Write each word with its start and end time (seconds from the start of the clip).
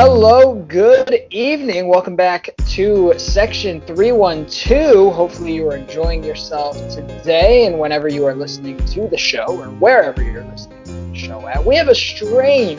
Hello, 0.00 0.54
good 0.54 1.26
evening. 1.32 1.88
Welcome 1.88 2.14
back 2.14 2.50
to 2.68 3.12
section 3.18 3.80
312. 3.80 5.12
Hopefully, 5.12 5.54
you 5.54 5.68
are 5.68 5.74
enjoying 5.74 6.22
yourself 6.22 6.76
today 6.88 7.66
and 7.66 7.80
whenever 7.80 8.06
you 8.06 8.24
are 8.24 8.32
listening 8.36 8.76
to 8.86 9.08
the 9.08 9.18
show 9.18 9.46
or 9.46 9.70
wherever 9.70 10.22
you're 10.22 10.44
listening 10.44 10.84
to 10.84 10.92
the 10.92 11.14
show 11.16 11.48
at. 11.48 11.66
We 11.66 11.74
have 11.74 11.88
a 11.88 11.96
strange 11.96 12.78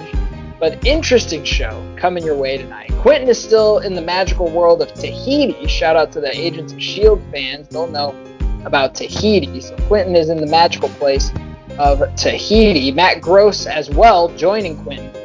but 0.62 0.88
interesting 0.88 1.44
show 1.44 1.94
coming 1.98 2.24
your 2.24 2.38
way 2.38 2.58
tonight. 2.58 2.90
Quentin 3.00 3.28
is 3.28 3.44
still 3.44 3.80
in 3.80 3.96
the 3.96 4.02
magical 4.02 4.50
world 4.50 4.82
of 4.82 4.94
Tahiti. 4.94 5.68
Shout 5.68 5.98
out 5.98 6.14
to 6.14 6.22
the 6.22 6.34
Agents 6.34 6.72
of 6.72 6.80
S.H.I.E.L.D. 6.80 7.22
fans. 7.34 7.68
They'll 7.68 7.88
know 7.88 8.16
about 8.64 8.96
Tahiti. 8.96 9.60
So, 9.60 9.76
Quentin 9.88 10.16
is 10.16 10.30
in 10.30 10.38
the 10.38 10.48
magical 10.48 10.88
place 10.88 11.32
of 11.78 12.00
Tahiti. 12.16 12.94
Matt 12.94 13.20
Gross 13.20 13.66
as 13.66 13.90
well 13.90 14.30
joining 14.38 14.82
Quentin 14.86 15.19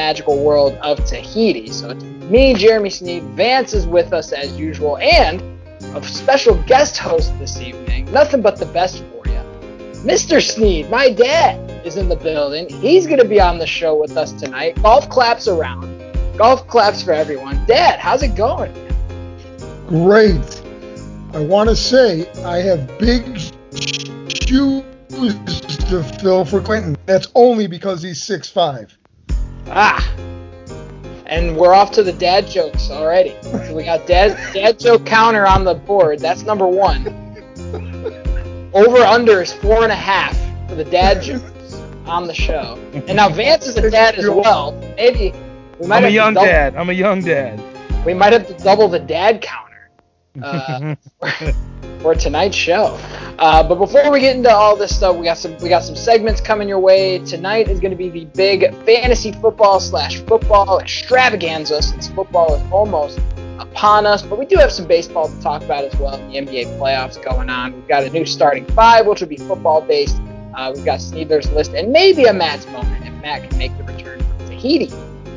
magical 0.00 0.42
world 0.42 0.72
of 0.80 1.04
Tahiti. 1.04 1.68
So 1.68 1.90
it's 1.90 2.02
me, 2.02 2.54
Jeremy 2.54 2.88
Sneed. 2.88 3.22
Vance 3.36 3.74
is 3.74 3.86
with 3.86 4.14
us 4.14 4.32
as 4.32 4.58
usual, 4.58 4.96
and 4.96 5.42
a 5.94 6.02
special 6.02 6.54
guest 6.62 6.96
host 6.96 7.38
this 7.38 7.60
evening. 7.60 8.10
Nothing 8.10 8.40
but 8.40 8.56
the 8.56 8.64
best 8.64 9.04
for 9.04 9.28
you. 9.28 9.42
Mr. 10.02 10.40
Sneed, 10.40 10.88
my 10.88 11.10
dad, 11.10 11.86
is 11.86 11.98
in 11.98 12.08
the 12.08 12.16
building. 12.16 12.66
He's 12.80 13.06
going 13.06 13.18
to 13.18 13.28
be 13.28 13.42
on 13.42 13.58
the 13.58 13.66
show 13.66 13.94
with 13.94 14.16
us 14.16 14.32
tonight. 14.32 14.82
Golf 14.82 15.10
claps 15.10 15.46
around. 15.46 15.84
Golf 16.38 16.66
claps 16.66 17.02
for 17.02 17.12
everyone. 17.12 17.62
Dad, 17.66 18.00
how's 18.00 18.22
it 18.22 18.34
going? 18.34 18.72
Great. 19.86 20.62
I 21.34 21.40
want 21.40 21.68
to 21.68 21.76
say 21.76 22.26
I 22.42 22.56
have 22.56 22.98
big 22.98 23.38
shoes 24.48 24.82
to 25.90 26.02
fill 26.22 26.46
for 26.46 26.62
Quentin. 26.62 26.96
That's 27.04 27.28
only 27.34 27.66
because 27.66 28.02
he's 28.02 28.22
six 28.22 28.48
five. 28.48 28.96
Ah. 29.70 30.14
And 31.26 31.56
we're 31.56 31.74
off 31.74 31.92
to 31.92 32.02
the 32.02 32.12
dad 32.12 32.48
jokes 32.48 32.90
already. 32.90 33.36
So 33.42 33.74
we 33.74 33.84
got 33.84 34.06
dad 34.06 34.36
dad 34.52 34.80
joke 34.80 35.06
counter 35.06 35.46
on 35.46 35.64
the 35.64 35.74
board. 35.74 36.18
That's 36.18 36.42
number 36.42 36.66
one. 36.66 37.06
Over 38.74 38.98
under 38.98 39.40
is 39.42 39.52
four 39.52 39.82
and 39.82 39.92
a 39.92 39.96
half 39.96 40.36
for 40.68 40.74
the 40.74 40.84
dad 40.84 41.22
jokes 41.22 41.74
on 42.06 42.26
the 42.26 42.34
show. 42.34 42.78
And 42.92 43.16
now 43.16 43.28
Vance 43.28 43.66
is 43.66 43.76
a 43.76 43.90
dad 43.90 44.16
as 44.16 44.28
well. 44.28 44.72
Maybe 44.96 45.32
we 45.78 45.86
might. 45.86 45.98
I'm 45.98 46.04
a 46.06 46.08
young 46.08 46.34
double, 46.34 46.46
dad. 46.46 46.74
I'm 46.76 46.90
a 46.90 46.94
young 46.94 47.20
dad. 47.20 47.62
We 48.04 48.14
might 48.14 48.32
have 48.32 48.48
to 48.48 48.54
double 48.64 48.88
the 48.88 48.98
dad 48.98 49.40
counter 49.40 49.69
uh, 50.42 50.94
for, 52.00 52.14
tonight's 52.14 52.56
show. 52.56 52.98
Uh, 53.38 53.62
but 53.62 53.76
before 53.76 54.10
we 54.10 54.20
get 54.20 54.36
into 54.36 54.50
all 54.50 54.76
this 54.76 54.94
stuff, 54.94 55.16
we 55.16 55.24
got 55.24 55.38
some 55.38 55.56
we 55.58 55.68
got 55.68 55.82
some 55.82 55.96
segments 55.96 56.40
coming 56.40 56.68
your 56.68 56.78
way. 56.78 57.18
Tonight 57.20 57.68
is 57.68 57.80
going 57.80 57.90
to 57.90 57.96
be 57.96 58.10
the 58.10 58.24
big 58.26 58.74
fantasy 58.84 59.32
football 59.32 59.80
slash 59.80 60.20
football 60.20 60.78
extravaganza 60.78 61.82
since 61.82 62.08
football 62.08 62.54
is 62.54 62.72
almost 62.72 63.18
upon 63.58 64.06
us. 64.06 64.22
But 64.22 64.38
we 64.38 64.46
do 64.46 64.56
have 64.56 64.72
some 64.72 64.86
baseball 64.86 65.28
to 65.28 65.40
talk 65.40 65.62
about 65.62 65.84
as 65.84 65.98
well. 65.98 66.16
The 66.16 66.36
NBA 66.36 66.78
playoffs 66.78 67.22
going 67.22 67.50
on. 67.50 67.74
We've 67.74 67.88
got 67.88 68.04
a 68.04 68.10
new 68.10 68.26
starting 68.26 68.66
five, 68.66 69.06
which 69.06 69.20
will 69.20 69.28
be 69.28 69.36
football 69.36 69.80
based. 69.82 70.20
Uh, 70.54 70.72
we've 70.74 70.84
got 70.84 70.98
Sneedler's 70.98 71.50
list 71.52 71.72
and 71.74 71.92
maybe 71.92 72.24
a 72.24 72.32
Matt's 72.32 72.66
moment 72.66 73.06
if 73.06 73.12
Matt 73.22 73.48
can 73.48 73.56
make 73.58 73.76
the 73.78 73.84
return 73.84 74.18
from 74.18 74.38
Tahiti 74.48 74.92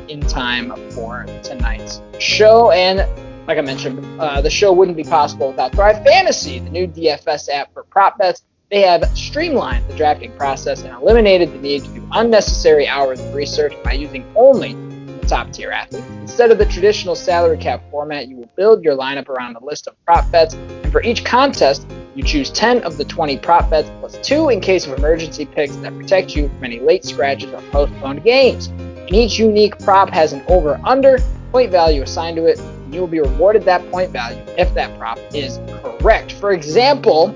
in 0.08 0.20
time 0.20 0.72
for 0.90 1.24
tonight's 1.42 2.00
show. 2.18 2.70
And 2.70 3.00
like 3.46 3.58
I 3.58 3.60
mentioned, 3.60 4.20
uh, 4.20 4.40
the 4.40 4.50
show 4.50 4.72
wouldn't 4.72 4.96
be 4.96 5.04
possible 5.04 5.48
without 5.48 5.72
Thrive 5.72 6.02
Fantasy, 6.04 6.58
the 6.58 6.70
new 6.70 6.86
DFS 6.86 7.48
app 7.50 7.72
for 7.74 7.82
prop 7.84 8.18
bets. 8.18 8.42
They 8.70 8.80
have 8.80 9.04
streamlined 9.16 9.86
the 9.88 9.96
drafting 9.96 10.32
process 10.32 10.82
and 10.82 10.94
eliminated 10.94 11.52
the 11.52 11.58
need 11.58 11.84
to 11.84 11.90
do 11.90 12.08
unnecessary 12.12 12.88
hours 12.88 13.20
of 13.20 13.34
research 13.34 13.74
by 13.84 13.92
using 13.92 14.24
only 14.34 14.72
the 14.72 15.26
top 15.26 15.52
tier 15.52 15.70
athletes. 15.70 16.06
Instead 16.22 16.50
of 16.50 16.58
the 16.58 16.64
traditional 16.64 17.14
salary 17.14 17.58
cap 17.58 17.82
format, 17.90 18.28
you 18.28 18.36
will 18.36 18.50
build 18.56 18.82
your 18.82 18.96
lineup 18.96 19.28
around 19.28 19.56
a 19.56 19.64
list 19.64 19.86
of 19.86 19.94
prop 20.06 20.28
bets, 20.30 20.54
and 20.54 20.90
for 20.90 21.02
each 21.02 21.24
contest, 21.24 21.86
you 22.14 22.22
choose 22.22 22.50
10 22.50 22.82
of 22.84 22.96
the 22.96 23.04
20 23.04 23.38
prop 23.38 23.68
bets 23.68 23.90
plus 24.00 24.16
2 24.26 24.48
in 24.48 24.60
case 24.60 24.86
of 24.86 24.96
emergency 24.96 25.44
picks 25.44 25.76
that 25.76 25.94
protect 25.96 26.34
you 26.34 26.48
from 26.48 26.64
any 26.64 26.80
late 26.80 27.04
scratches 27.04 27.52
or 27.52 27.60
postponed 27.70 28.24
games. 28.24 28.70
Each 29.08 29.38
unique 29.38 29.78
prop 29.80 30.10
has 30.10 30.32
an 30.32 30.42
over 30.48 30.80
under 30.84 31.18
point 31.52 31.70
value 31.70 32.02
assigned 32.02 32.36
to 32.36 32.46
it, 32.46 32.58
And 32.58 32.94
you 32.94 33.00
will 33.00 33.06
be 33.06 33.20
rewarded 33.20 33.62
that 33.64 33.88
point 33.90 34.10
value 34.10 34.40
if 34.56 34.72
that 34.74 34.98
prop 34.98 35.18
is 35.32 35.60
correct. 35.82 36.32
For 36.32 36.52
example, 36.52 37.34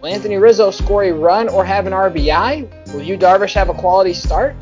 will 0.00 0.08
Anthony 0.08 0.36
Rizzo 0.36 0.70
score 0.70 1.04
a 1.04 1.12
run 1.12 1.48
or 1.48 1.64
have 1.64 1.86
an 1.86 1.92
RBI? 1.92 2.92
Will 2.92 3.02
Yu 3.02 3.16
Darvish 3.16 3.54
have 3.54 3.68
a 3.68 3.74
quality 3.74 4.12
start? 4.12 4.54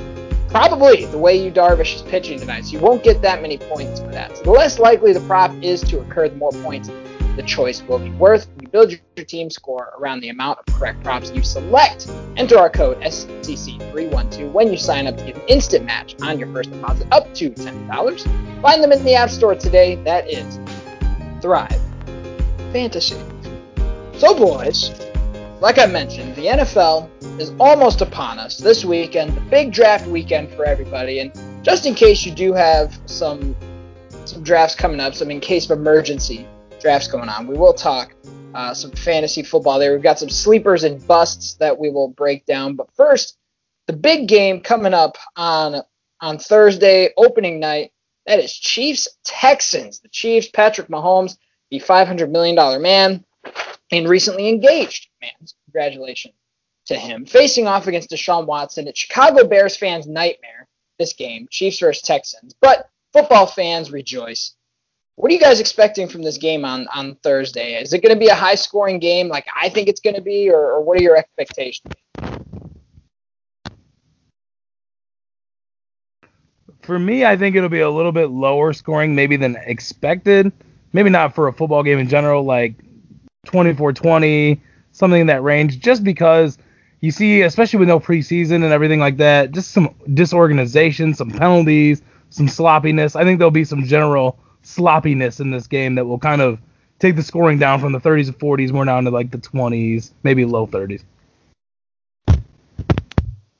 Probably 0.48 1.04
the 1.06 1.18
way 1.18 1.36
Yu 1.36 1.50
Darvish 1.50 1.96
is 1.96 2.02
pitching 2.02 2.38
tonight. 2.38 2.64
So 2.64 2.72
you 2.72 2.78
won't 2.78 3.02
get 3.02 3.20
that 3.22 3.42
many 3.42 3.58
points 3.58 4.00
for 4.00 4.08
that. 4.08 4.36
So 4.36 4.44
the 4.44 4.50
less 4.52 4.78
likely 4.78 5.12
the 5.12 5.20
prop 5.20 5.52
is 5.62 5.80
to 5.82 5.98
occur, 6.00 6.28
the 6.28 6.36
more 6.36 6.52
points 6.52 6.88
the 7.36 7.42
choice 7.42 7.82
will 7.82 7.98
be 7.98 8.10
worth. 8.12 8.48
You 8.60 8.68
build 8.68 8.90
your 8.90 9.26
team 9.26 9.50
score 9.50 9.92
around 9.98 10.20
the 10.20 10.30
amount 10.30 10.58
of 10.58 10.74
correct 10.74 11.04
props 11.04 11.30
you 11.30 11.42
select. 11.42 12.10
Enter 12.36 12.58
our 12.58 12.70
code 12.70 13.00
SCC312 13.02 14.50
when 14.52 14.72
you 14.72 14.78
sign 14.78 15.06
up 15.06 15.16
to 15.18 15.24
get 15.24 15.36
an 15.36 15.42
instant 15.46 15.84
match 15.84 16.16
on 16.22 16.38
your 16.38 16.50
first 16.52 16.72
deposit 16.72 17.06
up 17.12 17.32
to 17.34 17.50
$10. 17.50 18.62
Find 18.62 18.82
them 18.82 18.90
in 18.90 19.04
the 19.04 19.14
App 19.14 19.30
Store 19.30 19.54
today. 19.54 19.96
That 20.04 20.28
is 20.30 20.58
Thrive 21.42 21.80
Fantasy. 22.72 23.20
So, 24.16 24.34
boys, 24.34 24.98
like 25.60 25.78
I 25.78 25.86
mentioned, 25.86 26.34
the 26.36 26.46
NFL 26.46 27.10
is 27.38 27.52
almost 27.60 28.00
upon 28.00 28.38
us 28.38 28.56
this 28.56 28.84
weekend, 28.84 29.36
the 29.36 29.40
big 29.42 29.72
draft 29.72 30.06
weekend 30.06 30.50
for 30.52 30.64
everybody. 30.64 31.20
And 31.20 31.32
just 31.62 31.84
in 31.84 31.94
case 31.94 32.24
you 32.24 32.32
do 32.32 32.54
have 32.54 32.98
some 33.04 33.54
some 34.24 34.42
drafts 34.42 34.74
coming 34.74 34.98
up, 34.98 35.14
some 35.14 35.30
in 35.30 35.38
case 35.38 35.70
of 35.70 35.78
emergency 35.78 36.48
drafts 36.80 37.08
going 37.08 37.28
on. 37.28 37.46
We 37.46 37.56
will 37.56 37.74
talk 37.74 38.14
uh, 38.54 38.72
some 38.72 38.90
fantasy 38.92 39.42
football 39.42 39.78
there. 39.78 39.92
We've 39.92 40.02
got 40.02 40.18
some 40.18 40.30
sleepers 40.30 40.84
and 40.84 41.04
busts 41.06 41.54
that 41.54 41.78
we 41.78 41.90
will 41.90 42.08
break 42.08 42.46
down. 42.46 42.74
But 42.74 42.90
first, 42.96 43.36
the 43.86 43.92
big 43.92 44.28
game 44.28 44.60
coming 44.60 44.94
up 44.94 45.16
on 45.36 45.82
on 46.20 46.38
Thursday, 46.38 47.10
opening 47.16 47.60
night. 47.60 47.92
That 48.26 48.40
is 48.40 48.52
Chiefs 48.52 49.08
Texans. 49.24 50.00
The 50.00 50.08
Chiefs, 50.08 50.48
Patrick 50.48 50.88
Mahomes, 50.88 51.36
the 51.70 51.78
500 51.78 52.30
million 52.30 52.56
dollar 52.56 52.78
man, 52.78 53.24
and 53.92 54.08
recently 54.08 54.48
engaged 54.48 55.08
man. 55.20 55.30
Congratulations 55.66 56.34
to 56.86 56.96
him. 56.96 57.26
Facing 57.26 57.66
off 57.66 57.86
against 57.86 58.10
Deshaun 58.10 58.46
Watson, 58.46 58.88
it's 58.88 58.98
Chicago 58.98 59.46
Bears 59.46 59.76
fans' 59.76 60.06
nightmare. 60.06 60.66
This 60.98 61.12
game, 61.12 61.46
Chiefs 61.50 61.78
versus 61.78 62.02
Texans, 62.02 62.54
but 62.62 62.88
football 63.12 63.46
fans 63.46 63.92
rejoice 63.92 64.55
what 65.16 65.30
are 65.30 65.34
you 65.34 65.40
guys 65.40 65.60
expecting 65.60 66.08
from 66.08 66.22
this 66.22 66.36
game 66.36 66.64
on, 66.64 66.86
on 66.94 67.16
Thursday? 67.22 67.80
Is 67.80 67.92
it 67.94 68.02
going 68.02 68.14
to 68.14 68.18
be 68.18 68.28
a 68.28 68.34
high 68.34 68.54
scoring 68.54 68.98
game 68.98 69.28
like 69.28 69.46
I 69.58 69.70
think 69.70 69.88
it's 69.88 70.00
going 70.00 70.14
to 70.14 70.22
be, 70.22 70.50
or, 70.50 70.72
or 70.72 70.82
what 70.82 70.98
are 70.98 71.02
your 71.02 71.16
expectations? 71.16 71.92
For 76.82 76.98
me, 76.98 77.24
I 77.24 77.36
think 77.36 77.56
it'll 77.56 77.70
be 77.70 77.80
a 77.80 77.90
little 77.90 78.12
bit 78.12 78.30
lower 78.30 78.72
scoring 78.74 79.14
maybe 79.14 79.36
than 79.36 79.56
expected. 79.64 80.52
Maybe 80.92 81.10
not 81.10 81.34
for 81.34 81.48
a 81.48 81.52
football 81.52 81.82
game 81.82 81.98
in 81.98 82.08
general, 82.08 82.44
like 82.44 82.74
24 83.46 83.94
20, 83.94 84.60
something 84.92 85.22
in 85.22 85.26
that 85.28 85.42
range, 85.42 85.80
just 85.80 86.04
because 86.04 86.58
you 87.00 87.10
see, 87.10 87.42
especially 87.42 87.78
with 87.78 87.88
no 87.88 87.98
preseason 87.98 88.56
and 88.56 88.66
everything 88.66 89.00
like 89.00 89.16
that, 89.16 89.52
just 89.52 89.72
some 89.72 89.94
disorganization, 90.14 91.14
some 91.14 91.30
penalties, 91.30 92.02
some 92.30 92.48
sloppiness. 92.48 93.16
I 93.16 93.24
think 93.24 93.38
there'll 93.38 93.50
be 93.50 93.64
some 93.64 93.84
general 93.84 94.38
sloppiness 94.66 95.40
in 95.40 95.50
this 95.50 95.66
game 95.66 95.94
that 95.94 96.06
will 96.06 96.18
kind 96.18 96.42
of 96.42 96.58
take 96.98 97.16
the 97.16 97.22
scoring 97.22 97.58
down 97.58 97.80
from 97.80 97.92
the 97.92 98.00
30s 98.00 98.26
and 98.26 98.38
40s 98.38 98.72
more 98.72 98.84
down 98.84 99.04
to 99.04 99.10
like 99.10 99.30
the 99.30 99.38
20s, 99.38 100.10
maybe 100.22 100.44
low 100.44 100.66
30s. 100.66 101.02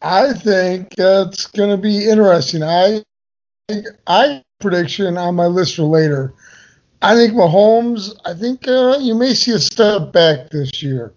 I 0.03 0.32
think 0.35 0.94
it's 0.99 1.47
going 1.47 1.70
to 1.70 1.76
be 1.76 2.08
interesting. 2.08 2.62
I 2.62 3.03
I 4.06 4.43
prediction 4.61 5.17
on 5.17 5.35
my 5.35 5.47
list 5.47 5.76
for 5.76 5.82
later. 5.82 6.32
I 7.03 7.14
think 7.14 7.35
Mahomes. 7.35 8.14
I 8.25 8.35
think 8.35 8.69
uh, 8.69 8.99
you 9.00 9.14
may 9.14 9.35
see 9.35 9.53
a 9.53 9.58
step 9.58 10.12
back 10.12 10.50
this 10.50 10.82
year, 10.82 11.12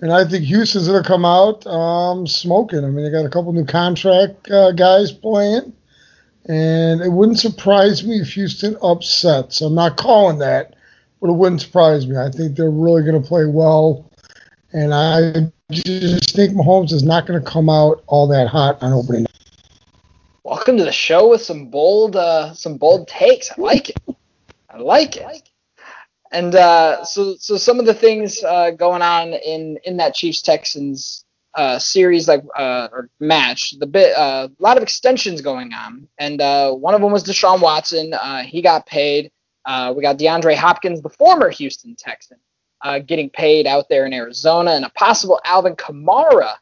and 0.00 0.12
I 0.12 0.24
think 0.24 0.44
Houston's 0.44 0.88
going 0.88 1.02
to 1.02 1.06
come 1.06 1.24
out 1.24 1.66
um, 1.66 2.26
smoking. 2.26 2.84
I 2.84 2.88
mean, 2.88 3.04
they 3.04 3.10
got 3.10 3.26
a 3.26 3.30
couple 3.30 3.52
new 3.52 3.66
contract 3.66 4.50
uh, 4.50 4.72
guys 4.72 5.12
playing. 5.12 5.72
And 6.48 7.00
it 7.00 7.10
wouldn't 7.10 7.40
surprise 7.40 8.04
me 8.04 8.20
if 8.20 8.34
Houston 8.34 8.76
upsets. 8.80 9.60
I'm 9.60 9.74
not 9.74 9.96
calling 9.96 10.38
that, 10.38 10.76
but 11.20 11.30
it 11.30 11.32
wouldn't 11.32 11.60
surprise 11.60 12.06
me. 12.06 12.16
I 12.16 12.30
think 12.30 12.56
they're 12.56 12.70
really 12.70 13.02
going 13.02 13.20
to 13.20 13.28
play 13.28 13.46
well. 13.46 14.08
And 14.72 14.94
I 14.94 15.50
just 15.72 16.36
think 16.36 16.54
Mahomes 16.54 16.92
is 16.92 17.02
not 17.02 17.26
going 17.26 17.42
to 17.42 17.50
come 17.50 17.68
out 17.68 18.04
all 18.06 18.28
that 18.28 18.46
hot 18.46 18.80
on 18.80 18.92
opening 18.92 19.22
night. 19.22 19.32
Welcome 20.44 20.76
to 20.76 20.84
the 20.84 20.92
show 20.92 21.28
with 21.28 21.42
some 21.42 21.66
bold, 21.66 22.14
uh, 22.14 22.54
some 22.54 22.76
bold 22.76 23.08
takes. 23.08 23.50
I 23.50 23.60
like 23.60 23.90
it. 23.90 23.98
I 24.70 24.78
like 24.78 25.16
it. 25.16 25.50
And 26.30 26.54
uh, 26.54 27.04
so, 27.04 27.34
so 27.40 27.56
some 27.56 27.80
of 27.80 27.86
the 27.86 27.94
things 27.94 28.44
uh, 28.44 28.70
going 28.70 29.02
on 29.02 29.32
in 29.32 29.78
in 29.84 29.96
that 29.96 30.14
Chiefs 30.14 30.42
Texans 30.42 31.24
uh, 31.56 31.78
series 31.78 32.28
like 32.28 32.42
uh, 32.56 32.88
or 32.92 33.08
match, 33.18 33.74
the 33.78 33.86
bit 33.86 34.12
a 34.12 34.20
uh, 34.20 34.48
lot 34.58 34.76
of 34.76 34.82
extensions 34.82 35.40
going 35.40 35.72
on, 35.72 36.06
and 36.18 36.40
uh, 36.40 36.70
one 36.70 36.94
of 36.94 37.00
them 37.00 37.10
was 37.10 37.24
Deshaun 37.24 37.60
Watson. 37.60 38.12
Uh, 38.12 38.42
he 38.42 38.62
got 38.62 38.86
paid. 38.86 39.32
Uh, 39.64 39.92
we 39.96 40.02
got 40.02 40.18
DeAndre 40.18 40.54
Hopkins, 40.54 41.00
the 41.00 41.08
former 41.08 41.48
Houston 41.48 41.96
Texan, 41.96 42.38
getting 43.06 43.30
paid 43.30 43.66
out 43.66 43.88
there 43.88 44.06
in 44.06 44.12
Arizona, 44.12 44.72
and 44.72 44.84
a 44.84 44.90
possible 44.90 45.40
Alvin 45.44 45.74
Kamara 45.74 46.54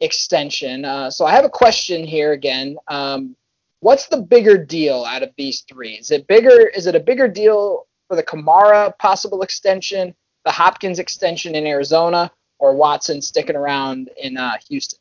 extension. 0.00 0.84
so 1.10 1.26
I 1.26 1.32
have 1.32 1.44
a 1.44 1.50
question 1.50 2.02
here 2.02 2.32
again. 2.32 2.76
Um, 2.88 3.36
what's 3.80 4.06
the 4.06 4.22
bigger 4.22 4.56
deal 4.56 5.04
out 5.04 5.22
of 5.22 5.30
these 5.36 5.60
three? 5.60 5.92
Is 5.92 6.10
it 6.10 6.26
bigger? 6.26 6.68
Is 6.68 6.86
it 6.86 6.94
a 6.94 7.00
bigger 7.00 7.28
deal 7.28 7.86
for 8.08 8.16
the 8.16 8.22
Kamara 8.22 8.96
possible 8.98 9.42
extension, 9.42 10.14
the 10.44 10.50
Hopkins 10.50 10.98
extension 10.98 11.54
in 11.54 11.66
Arizona, 11.66 12.32
or 12.60 12.74
Watson 12.74 13.20
sticking 13.22 13.56
around 13.56 14.10
in 14.22 14.36
uh, 14.36 14.58
Houston? 14.68 14.98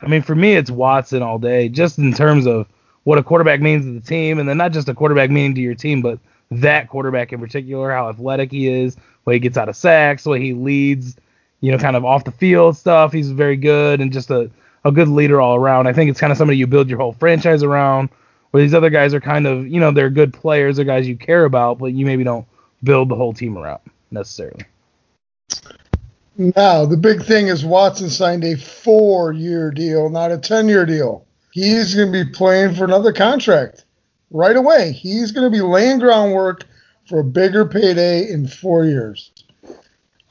I 0.00 0.08
mean, 0.08 0.22
for 0.22 0.34
me, 0.34 0.54
it's 0.54 0.70
Watson 0.70 1.22
all 1.22 1.38
day, 1.38 1.68
just 1.68 1.98
in 1.98 2.12
terms 2.14 2.46
of 2.46 2.66
what 3.04 3.18
a 3.18 3.22
quarterback 3.22 3.60
means 3.60 3.84
to 3.84 3.92
the 3.92 4.00
team, 4.00 4.38
and 4.38 4.48
then 4.48 4.56
not 4.56 4.72
just 4.72 4.88
a 4.88 4.94
quarterback 4.94 5.30
meaning 5.30 5.54
to 5.54 5.60
your 5.60 5.74
team, 5.74 6.02
but 6.02 6.18
that 6.50 6.88
quarterback 6.88 7.32
in 7.32 7.40
particular, 7.40 7.90
how 7.90 8.08
athletic 8.08 8.50
he 8.50 8.68
is, 8.68 8.96
way 9.24 9.34
he 9.34 9.40
gets 9.40 9.56
out 9.56 9.68
of 9.68 9.76
sacks, 9.76 10.24
the 10.24 10.30
way 10.30 10.40
he 10.40 10.52
leads, 10.52 11.16
you 11.60 11.72
know, 11.72 11.78
kind 11.78 11.96
of 11.96 12.04
off 12.04 12.24
the 12.24 12.32
field 12.32 12.76
stuff. 12.76 13.12
He's 13.12 13.30
very 13.30 13.56
good 13.56 14.00
and 14.00 14.12
just 14.12 14.30
a, 14.30 14.50
a 14.84 14.92
good 14.92 15.08
leader 15.08 15.40
all 15.40 15.56
around. 15.56 15.86
I 15.86 15.92
think 15.92 16.10
it's 16.10 16.20
kind 16.20 16.30
of 16.30 16.36
somebody 16.36 16.58
you 16.58 16.66
build 16.66 16.88
your 16.88 16.98
whole 16.98 17.12
franchise 17.12 17.62
around. 17.62 18.10
Where 18.52 18.62
these 18.62 18.74
other 18.74 18.90
guys 18.90 19.12
are 19.12 19.20
kind 19.20 19.46
of, 19.46 19.66
you 19.66 19.80
know, 19.80 19.90
they're 19.90 20.08
good 20.08 20.32
players, 20.32 20.76
they're 20.76 20.84
guys 20.84 21.08
you 21.08 21.16
care 21.16 21.44
about, 21.44 21.78
but 21.78 21.92
you 21.92 22.06
maybe 22.06 22.22
don't 22.24 22.46
build 22.84 23.08
the 23.08 23.16
whole 23.16 23.32
team 23.32 23.58
around 23.58 23.80
necessarily. 24.10 24.64
Now, 26.38 26.84
the 26.84 26.98
big 26.98 27.22
thing 27.22 27.48
is 27.48 27.64
Watson 27.64 28.10
signed 28.10 28.44
a 28.44 28.56
four 28.56 29.32
year 29.32 29.70
deal, 29.70 30.10
not 30.10 30.32
a 30.32 30.38
10 30.38 30.68
year 30.68 30.84
deal. 30.84 31.26
He's 31.50 31.94
going 31.94 32.12
to 32.12 32.24
be 32.24 32.30
playing 32.30 32.74
for 32.74 32.84
another 32.84 33.12
contract 33.12 33.86
right 34.30 34.56
away. 34.56 34.92
He's 34.92 35.32
going 35.32 35.50
to 35.50 35.56
be 35.56 35.62
laying 35.62 35.98
groundwork 35.98 36.66
for 37.08 37.20
a 37.20 37.24
bigger 37.24 37.64
payday 37.64 38.28
in 38.30 38.46
four 38.46 38.84
years. 38.84 39.32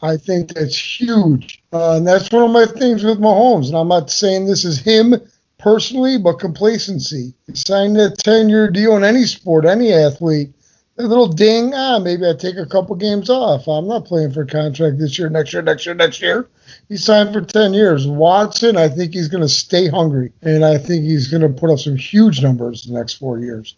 I 0.03 0.17
think 0.17 0.53
that's 0.53 0.77
huge. 0.77 1.63
Uh, 1.73 1.97
and 1.97 2.07
that's 2.07 2.31
one 2.31 2.43
of 2.43 2.51
my 2.51 2.67
things 2.79 3.03
with 3.03 3.19
Mahomes. 3.19 3.67
And 3.67 3.77
I'm 3.77 3.87
not 3.87 4.11
saying 4.11 4.45
this 4.45 4.63
is 4.63 4.79
him 4.79 5.15
personally, 5.57 6.19
but 6.19 6.33
complacency. 6.33 7.33
Signed 7.55 7.97
a 7.97 8.11
10 8.11 8.49
year 8.49 8.69
deal 8.69 8.95
in 8.95 9.03
any 9.03 9.23
sport, 9.23 9.65
any 9.65 9.91
athlete 9.91 10.53
a 10.97 11.03
little 11.03 11.27
ding. 11.27 11.73
Ah, 11.73 11.99
maybe 11.99 12.27
I 12.27 12.33
take 12.33 12.57
a 12.57 12.65
couple 12.65 12.95
games 12.95 13.29
off. 13.29 13.67
I'm 13.67 13.87
not 13.87 14.05
playing 14.05 14.31
for 14.31 14.43
a 14.43 14.47
contract 14.47 14.97
this 14.97 15.19
year, 15.19 15.29
next 15.29 15.51
year, 15.53 15.61
next 15.61 15.85
year, 15.85 15.95
next 15.95 16.21
year. 16.21 16.49
He 16.87 16.97
signed 16.97 17.33
for 17.33 17.41
10 17.41 17.73
years. 17.73 18.07
Watson, 18.07 18.77
I 18.77 18.87
think 18.87 19.13
he's 19.13 19.27
going 19.27 19.43
to 19.43 19.49
stay 19.49 19.89
hungry, 19.89 20.31
and 20.41 20.63
I 20.63 20.77
think 20.77 21.03
he's 21.03 21.27
going 21.27 21.41
to 21.41 21.49
put 21.49 21.69
up 21.69 21.79
some 21.79 21.97
huge 21.97 22.41
numbers 22.41 22.83
the 22.83 22.93
next 22.93 23.15
four 23.15 23.39
years. 23.39 23.75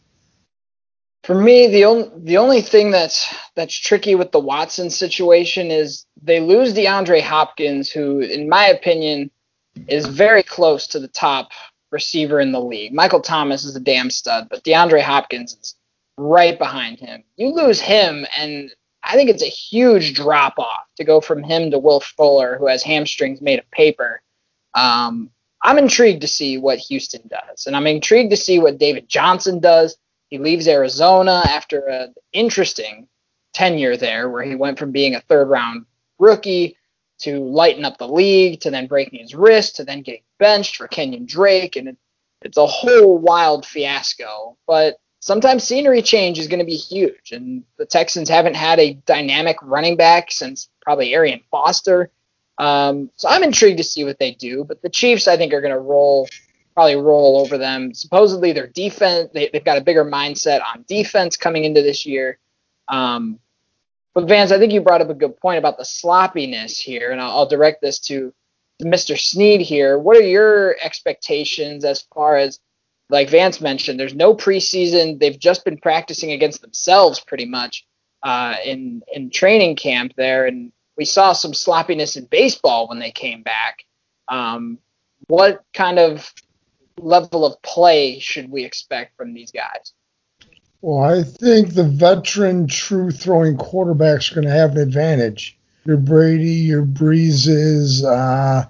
For 1.24 1.36
me, 1.36 1.68
the 1.68 1.84
only 1.84 2.10
the 2.16 2.38
only 2.38 2.62
thing 2.62 2.92
that's 2.92 3.28
that's 3.56 3.76
tricky 3.76 4.16
with 4.16 4.32
the 4.32 4.40
Watson 4.40 4.90
situation 4.90 5.72
is 5.72 6.06
they 6.22 6.40
lose 6.40 6.74
DeAndre 6.74 7.22
Hopkins, 7.22 7.92
who, 7.92 8.20
in 8.20 8.48
my 8.48 8.68
opinion, 8.68 9.30
is 9.90 10.06
very 10.06 10.42
close 10.42 10.88
to 10.88 11.00
the 11.00 11.10
top 11.10 11.50
receiver 11.92 12.40
in 12.40 12.54
the 12.54 12.62
league. 12.62 12.94
Michael 12.94 13.20
Thomas 13.20 13.66
is 13.66 13.76
a 13.76 13.82
damn 13.82 14.10
stud, 14.10 14.48
but 14.50 14.64
DeAndre 14.64 15.02
Hopkins 15.02 15.58
is 15.60 15.76
right 16.18 16.58
behind 16.58 17.00
him. 17.00 17.24
You 17.36 17.54
lose 17.54 17.80
him, 17.80 18.26
and 18.36 18.72
I 19.04 19.14
think 19.14 19.30
it's 19.30 19.44
a 19.44 19.48
huge 19.48 20.14
drop 20.14 20.58
off 20.58 20.86
to 20.98 21.04
go 21.04 21.22
from 21.22 21.44
him 21.44 21.72
to 21.72 21.80
Will 21.80 22.00
Fuller, 22.00 22.58
who 22.58 22.68
has 22.68 22.84
hamstrings 22.84 23.42
made 23.42 23.60
of 23.60 23.70
paper. 23.72 24.22
Um, 24.74 25.30
I'm 25.62 25.78
intrigued 25.78 26.22
to 26.22 26.28
see 26.28 26.58
what 26.58 26.80
Houston 26.80 27.22
does, 27.28 27.68
and 27.68 27.76
I'm 27.76 27.88
intrigued 27.88 28.32
to 28.32 28.38
see 28.38 28.60
what 28.60 28.78
David 28.78 29.08
Johnson 29.08 29.60
does. 29.60 29.98
He 30.30 30.38
leaves 30.38 30.68
Arizona 30.68 31.42
after 31.48 31.88
an 31.88 32.14
interesting 32.34 33.08
tenure 33.54 33.98
there, 33.98 34.30
where 34.30 34.44
he 34.44 34.56
went 34.56 34.78
from 34.78 34.92
being 34.92 35.16
a 35.16 35.22
third 35.22 35.50
round 35.50 35.86
rookie 36.20 36.78
to 37.20 37.40
lighten 37.40 37.86
up 37.86 37.98
the 37.98 38.08
league 38.08 38.60
to 38.62 38.70
then 38.70 38.88
breaking 38.88 39.20
his 39.20 39.34
wrist 39.34 39.76
to 39.78 39.84
then 39.84 40.02
getting 40.02 40.22
benched 40.38 40.76
for 40.76 40.88
Kenyan 40.88 41.26
Drake, 41.26 41.76
and 41.76 41.88
it, 41.90 41.98
it's 42.42 42.58
a 42.58 42.68
whole 42.68 43.18
wild 43.18 43.66
fiasco. 43.66 44.58
But 44.68 45.00
sometimes 45.28 45.66
scenery 45.66 46.02
change 46.02 46.40
is 46.40 46.48
going 46.48 46.60
to 46.60 46.66
be 46.66 46.78
huge. 46.78 47.34
And 47.34 47.64
the 47.78 47.86
Texans 47.86 48.30
haven't 48.30 48.56
had 48.56 48.80
a 48.80 48.94
dynamic 48.94 49.58
running 49.62 49.98
back 49.98 50.32
since 50.32 50.70
probably 50.82 51.14
Arian 51.14 51.42
Foster. 51.52 52.10
Um, 52.58 53.12
so 53.18 53.28
I'm 53.28 53.44
intrigued 53.44 53.78
to 53.80 53.84
see 53.84 54.06
what 54.06 54.20
they 54.20 54.32
do. 54.32 54.64
But 54.64 54.82
the 54.82 54.90
Chiefs, 54.90 55.28
I 55.28 55.36
think, 55.36 55.54
are 55.54 55.60
going 55.60 55.74
to 55.74 55.80
roll, 55.80 56.30
probably 56.74 56.96
roll 56.96 57.40
over 57.40 57.58
them. 57.58 57.94
Supposedly, 57.94 58.54
their 58.54 58.68
defense, 58.68 59.30
they, 59.34 59.50
have 59.54 59.66
got 59.66 59.78
a 59.78 59.82
bigger 59.82 60.06
mindset 60.06 60.62
on 60.62 60.86
defense 60.88 61.36
coming 61.36 61.66
into 61.66 61.82
this 61.82 62.06
year. 62.06 62.40
Um, 62.88 63.38
but 64.14 64.30
Vance, 64.30 64.54
I 64.54 64.58
think 64.58 64.72
you 64.72 64.80
brought 64.80 65.02
up 65.02 65.10
a 65.10 65.14
good 65.14 65.36
point 65.38 65.60
about 65.60 65.78
the 65.78 65.84
sloppiness 65.84 66.80
here, 66.80 67.12
and 67.12 67.20
I'll, 67.20 67.40
I'll 67.40 67.46
direct 67.46 67.82
this 67.82 68.00
to, 68.08 68.34
to 68.80 68.86
Mr. 68.86 69.20
Sneed 69.20 69.60
here. 69.60 70.00
What 70.00 70.16
are 70.16 70.22
your 70.22 70.78
expectations 70.82 71.84
as 71.84 72.08
far 72.16 72.38
as 72.38 72.62
like 73.10 73.30
Vance 73.30 73.62
mentioned, 73.62 74.00
there's 74.00 74.16
no 74.16 74.36
preseason. 74.36 75.20
They've 75.20 75.40
just 75.40 75.64
been 75.64 75.78
practicing 75.78 76.32
against 76.32 76.62
themselves 76.62 77.20
pretty 77.20 77.46
much 77.46 77.86
uh, 78.24 78.56
in 78.64 79.02
in 79.14 79.30
training 79.30 79.76
camp 79.76 80.14
there, 80.18 80.46
and 80.46 80.72
we 80.98 81.06
saw 81.06 81.34
some 81.34 81.54
sloppiness 81.54 82.16
in 82.16 82.26
baseball 82.26 82.88
when 82.88 83.00
they 83.00 83.12
came 83.12 83.44
back. 83.44 83.86
Um, 84.28 84.80
what 85.28 85.64
kind 85.74 86.00
of 86.00 86.34
level 86.98 87.46
of 87.46 87.62
play 87.62 88.20
should 88.20 88.50
we 88.50 88.66
expect 88.66 89.16
from 89.16 89.34
these 89.34 89.52
guys? 89.52 89.94
Well, 90.82 91.04
I 91.04 91.24
think 91.24 91.74
the 91.74 91.84
veteran, 91.84 92.68
true 92.68 93.12
throwing 93.12 93.58
quarterbacks 93.58 94.32
are 94.32 94.36
going 94.36 94.48
to 94.48 94.54
have 94.54 94.74
an 94.74 94.82
advantage. 94.82 95.58
Your 95.86 95.98
Brady, 95.98 96.52
your 96.52 96.84
Breezes, 96.84 98.04
uh, 98.04 98.66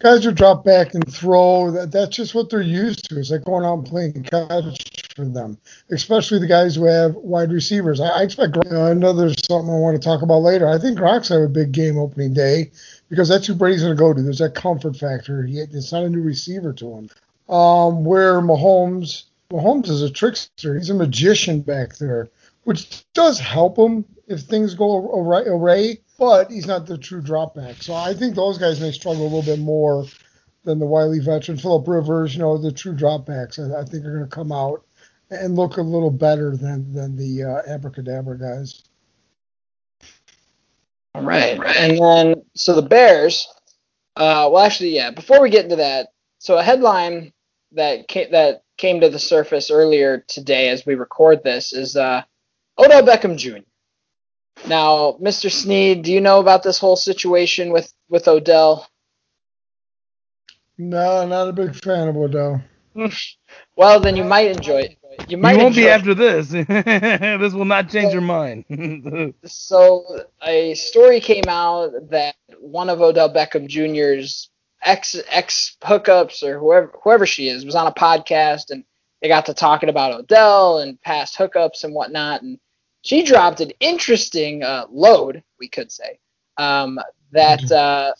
guys 0.00 0.24
who 0.24 0.32
drop 0.32 0.64
back 0.64 0.94
and 0.94 1.12
throw, 1.12 1.70
that, 1.70 1.92
that's 1.92 2.16
just 2.16 2.34
what 2.34 2.50
they're 2.50 2.62
used 2.62 3.08
to. 3.08 3.18
It's 3.18 3.30
like 3.30 3.44
going 3.44 3.64
out 3.64 3.78
and 3.78 3.86
playing 3.86 4.22
catch 4.24 5.14
for 5.14 5.26
them, 5.26 5.58
especially 5.90 6.40
the 6.40 6.46
guys 6.46 6.74
who 6.74 6.84
have 6.84 7.14
wide 7.14 7.52
receivers. 7.52 8.00
I, 8.00 8.08
I 8.08 8.22
expect 8.22 8.56
uh, 8.56 8.86
another 8.86 9.28
something 9.28 9.70
I 9.70 9.78
want 9.78 10.00
to 10.00 10.04
talk 10.04 10.22
about 10.22 10.42
later. 10.42 10.68
I 10.68 10.78
think 10.78 10.98
Gronk's 10.98 11.28
have 11.28 11.42
a 11.42 11.48
big 11.48 11.72
game 11.72 11.98
opening 11.98 12.34
day 12.34 12.72
because 13.08 13.28
that's 13.28 13.46
who 13.46 13.54
Brady's 13.54 13.82
going 13.82 13.96
to 13.96 14.00
go 14.00 14.12
to. 14.12 14.22
There's 14.22 14.38
that 14.38 14.54
comfort 14.54 14.96
factor. 14.96 15.44
He, 15.44 15.60
it's 15.60 15.92
not 15.92 16.04
a 16.04 16.08
new 16.08 16.22
receiver 16.22 16.72
to 16.72 16.92
him. 16.92 17.10
Um, 17.48 18.04
where 18.04 18.40
Mahomes, 18.40 19.24
Mahomes 19.50 19.88
is 19.88 20.02
a 20.02 20.10
trickster. 20.10 20.76
He's 20.76 20.90
a 20.90 20.94
magician 20.94 21.60
back 21.60 21.96
there, 21.96 22.28
which 22.64 23.04
does 23.12 23.38
help 23.38 23.76
him 23.76 24.04
if 24.28 24.40
things 24.42 24.74
go 24.74 25.10
awry 25.10 25.94
but 26.20 26.50
he's 26.50 26.66
not 26.66 26.86
the 26.86 26.98
true 26.98 27.22
drop 27.22 27.54
back. 27.54 27.82
So 27.82 27.94
I 27.94 28.12
think 28.12 28.34
those 28.34 28.58
guys 28.58 28.78
may 28.78 28.92
struggle 28.92 29.22
a 29.22 29.24
little 29.24 29.42
bit 29.42 29.58
more 29.58 30.04
than 30.64 30.78
the 30.78 30.84
Wiley 30.84 31.18
veteran, 31.18 31.56
Philip 31.56 31.88
Rivers, 31.88 32.34
you 32.34 32.40
know, 32.40 32.58
the 32.58 32.70
true 32.70 32.94
drop 32.94 33.24
backs. 33.24 33.58
I, 33.58 33.80
I 33.80 33.84
think 33.84 34.04
are 34.04 34.12
going 34.12 34.28
to 34.28 34.36
come 34.36 34.52
out 34.52 34.84
and 35.30 35.56
look 35.56 35.78
a 35.78 35.82
little 35.82 36.10
better 36.10 36.56
than 36.56 36.92
than 36.92 37.16
the 37.16 37.44
uh, 37.44 37.62
abracadabra 37.66 38.38
guys. 38.38 38.82
All 41.14 41.22
right, 41.22 41.58
and 41.76 41.98
then 41.98 42.42
so 42.54 42.74
the 42.74 42.82
Bears. 42.82 43.48
Uh, 44.14 44.50
well, 44.52 44.64
actually, 44.64 44.90
yeah. 44.90 45.10
Before 45.10 45.40
we 45.40 45.48
get 45.48 45.64
into 45.64 45.76
that, 45.76 46.08
so 46.38 46.58
a 46.58 46.62
headline 46.62 47.32
that 47.72 48.08
came, 48.08 48.30
that 48.32 48.62
came 48.76 49.00
to 49.00 49.08
the 49.08 49.18
surface 49.18 49.70
earlier 49.70 50.22
today 50.28 50.68
as 50.68 50.84
we 50.84 50.96
record 50.96 51.42
this 51.42 51.72
is 51.72 51.96
uh, 51.96 52.22
Odell 52.78 53.02
Beckham 53.02 53.38
Jr. 53.38 53.64
Now, 54.66 55.16
Mr. 55.20 55.50
Sneed, 55.50 56.02
do 56.02 56.12
you 56.12 56.20
know 56.20 56.40
about 56.40 56.62
this 56.62 56.78
whole 56.78 56.96
situation 56.96 57.70
with 57.70 57.92
with 58.08 58.28
Odell? 58.28 58.88
No, 60.78 61.26
not 61.26 61.48
a 61.48 61.52
big 61.52 61.74
fan 61.74 62.08
of 62.08 62.16
Odell. 62.16 62.62
well, 63.76 64.00
then 64.00 64.16
you 64.16 64.24
might 64.24 64.50
enjoy 64.50 64.80
it. 64.80 64.96
You 65.28 65.36
might. 65.36 65.52
You 65.52 65.58
won't 65.58 65.76
be 65.76 65.88
after 65.88 66.14
this. 66.14 66.48
this 66.50 67.52
will 67.52 67.64
not 67.64 67.88
change 67.88 68.12
your 68.12 68.22
mind. 68.22 68.64
so, 69.44 70.24
a 70.42 70.74
story 70.74 71.20
came 71.20 71.44
out 71.48 71.92
that 72.10 72.36
one 72.58 72.88
of 72.88 73.00
Odell 73.00 73.32
Beckham 73.32 73.66
Jr.'s 73.66 74.48
ex 74.82 75.20
ex 75.28 75.76
hookups 75.82 76.42
or 76.42 76.58
whoever 76.58 76.92
whoever 77.02 77.26
she 77.26 77.48
is 77.48 77.64
was 77.64 77.74
on 77.74 77.86
a 77.86 77.92
podcast 77.92 78.70
and 78.70 78.84
they 79.20 79.28
got 79.28 79.46
to 79.46 79.54
talking 79.54 79.90
about 79.90 80.12
Odell 80.12 80.78
and 80.78 81.00
past 81.02 81.36
hookups 81.36 81.84
and 81.84 81.94
whatnot 81.94 82.42
and 82.42 82.58
she 83.02 83.22
dropped 83.22 83.60
an 83.60 83.72
interesting 83.80 84.62
uh, 84.62 84.86
load, 84.90 85.42
we 85.58 85.68
could 85.68 85.90
say, 85.90 86.18
um, 86.56 86.98
that 87.32 87.60
mm-hmm. 87.60 88.12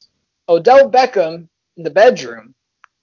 uh, 0.50 0.54
Odell 0.54 0.90
Beckham 0.90 1.48
in 1.76 1.82
the 1.82 1.90
bedroom 1.90 2.54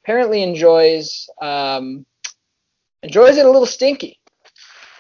apparently 0.03 0.41
enjoys 0.41 1.29
um, 1.41 2.05
enjoys 3.03 3.38
it 3.38 3.46
a 3.46 3.50
little 3.50 3.65
stinky. 3.65 4.19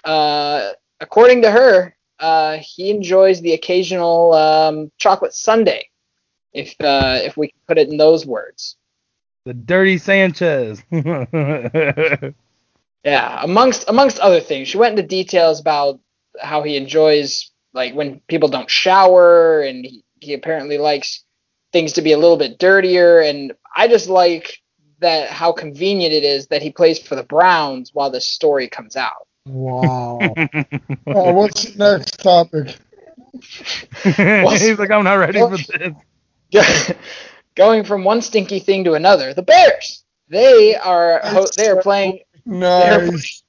Uh, 0.03 0.71
according 0.99 1.41
to 1.41 1.51
her, 1.51 1.95
uh, 2.19 2.57
he 2.61 2.89
enjoys 2.89 3.41
the 3.41 3.53
occasional 3.53 4.33
um, 4.33 4.91
chocolate 4.97 5.33
sundae 5.33 5.83
if 6.53 6.75
uh, 6.81 7.19
if 7.23 7.37
we 7.37 7.49
can 7.49 7.59
put 7.67 7.77
it 7.77 7.89
in 7.89 7.97
those 7.97 8.25
words. 8.25 8.77
The 9.45 9.53
dirty 9.53 9.97
Sanchez. 9.97 10.83
yeah, 13.03 13.39
amongst 13.43 13.85
amongst 13.87 14.19
other 14.19 14.41
things, 14.41 14.67
she 14.67 14.77
went 14.77 14.97
into 14.97 15.07
details 15.07 15.59
about 15.59 15.99
how 16.41 16.63
he 16.63 16.77
enjoys 16.77 17.51
like 17.73 17.93
when 17.93 18.21
people 18.27 18.49
don't 18.49 18.69
shower, 18.69 19.61
and 19.61 19.85
he, 19.85 20.03
he 20.19 20.33
apparently 20.33 20.77
likes 20.77 21.23
things 21.71 21.93
to 21.93 22.01
be 22.01 22.13
a 22.13 22.17
little 22.17 22.37
bit 22.37 22.59
dirtier. 22.59 23.19
And 23.19 23.53
I 23.75 23.87
just 23.87 24.09
like 24.09 24.57
that 24.99 25.29
how 25.29 25.51
convenient 25.51 26.13
it 26.13 26.23
is 26.23 26.47
that 26.47 26.61
he 26.61 26.71
plays 26.71 26.99
for 26.99 27.15
the 27.15 27.23
Browns 27.23 27.91
while 27.93 28.09
this 28.09 28.27
story 28.27 28.67
comes 28.67 28.95
out. 28.95 29.27
Wow. 29.45 30.19
oh, 30.21 30.33
what's 31.33 31.63
the 31.65 31.97
next 31.97 32.19
topic? 32.19 32.77
He's 34.03 34.79
like, 34.79 34.91
I'm 34.91 35.03
not 35.03 35.13
ready 35.13 35.39
for 35.39 35.57
this. 35.57 36.91
Going 37.55 37.83
from 37.83 38.03
one 38.03 38.21
stinky 38.21 38.59
thing 38.59 38.83
to 38.83 38.93
another, 38.93 39.33
the 39.33 39.41
Bears. 39.41 40.03
They 40.29 40.75
are 40.75 41.21
they 41.55 41.67
are 41.69 41.81
playing. 41.81 42.19
Nice. 42.45 43.43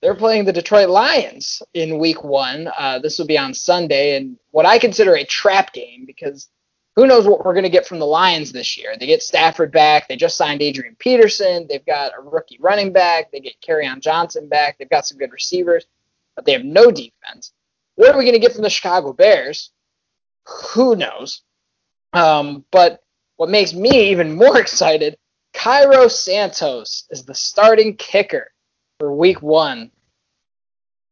They're, 0.00 0.14
playing 0.14 0.44
the 0.44 0.52
Detroit 0.52 0.88
Lions 0.88 1.62
in 1.74 1.98
Week 1.98 2.22
One. 2.22 2.70
Uh, 2.78 3.00
this 3.00 3.18
will 3.18 3.26
be 3.26 3.38
on 3.38 3.52
Sunday, 3.52 4.16
and 4.16 4.38
what 4.52 4.66
I 4.66 4.78
consider 4.78 5.16
a 5.16 5.24
trap 5.24 5.72
game 5.72 6.04
because 6.06 6.48
who 6.98 7.06
knows 7.06 7.26
what 7.26 7.44
we're 7.44 7.52
going 7.52 7.64
to 7.64 7.70
get 7.70 7.86
from 7.86 8.00
the 8.00 8.06
Lions 8.06 8.50
this 8.50 8.76
year? 8.76 8.94
They 8.98 9.06
get 9.06 9.22
Stafford 9.22 9.70
back. 9.70 10.08
They 10.08 10.16
just 10.16 10.36
signed 10.36 10.62
Adrian 10.62 10.96
Peterson. 10.98 11.66
They've 11.68 11.86
got 11.86 12.12
a 12.16 12.20
rookie 12.20 12.58
running 12.60 12.92
back. 12.92 13.30
They 13.30 13.40
get 13.40 13.54
on 13.68 14.00
Johnson 14.00 14.48
back. 14.48 14.78
They've 14.78 14.90
got 14.90 15.06
some 15.06 15.18
good 15.18 15.32
receivers, 15.32 15.86
but 16.34 16.44
they 16.44 16.52
have 16.52 16.64
no 16.64 16.90
defense. 16.90 17.52
What 17.94 18.12
are 18.12 18.18
we 18.18 18.24
going 18.24 18.34
to 18.34 18.40
get 18.40 18.52
from 18.52 18.62
the 18.62 18.70
Chicago 18.70 19.12
Bears? 19.12 19.70
Who 20.74 20.96
knows? 20.96 21.42
Um, 22.12 22.64
but 22.72 23.02
what 23.36 23.48
makes 23.48 23.74
me 23.74 24.10
even 24.10 24.34
more 24.34 24.58
excited, 24.60 25.18
Cairo 25.54 26.08
Santos 26.08 27.04
is 27.10 27.24
the 27.24 27.34
starting 27.34 27.96
kicker 27.96 28.52
for 28.98 29.12
week 29.12 29.42
one. 29.42 29.90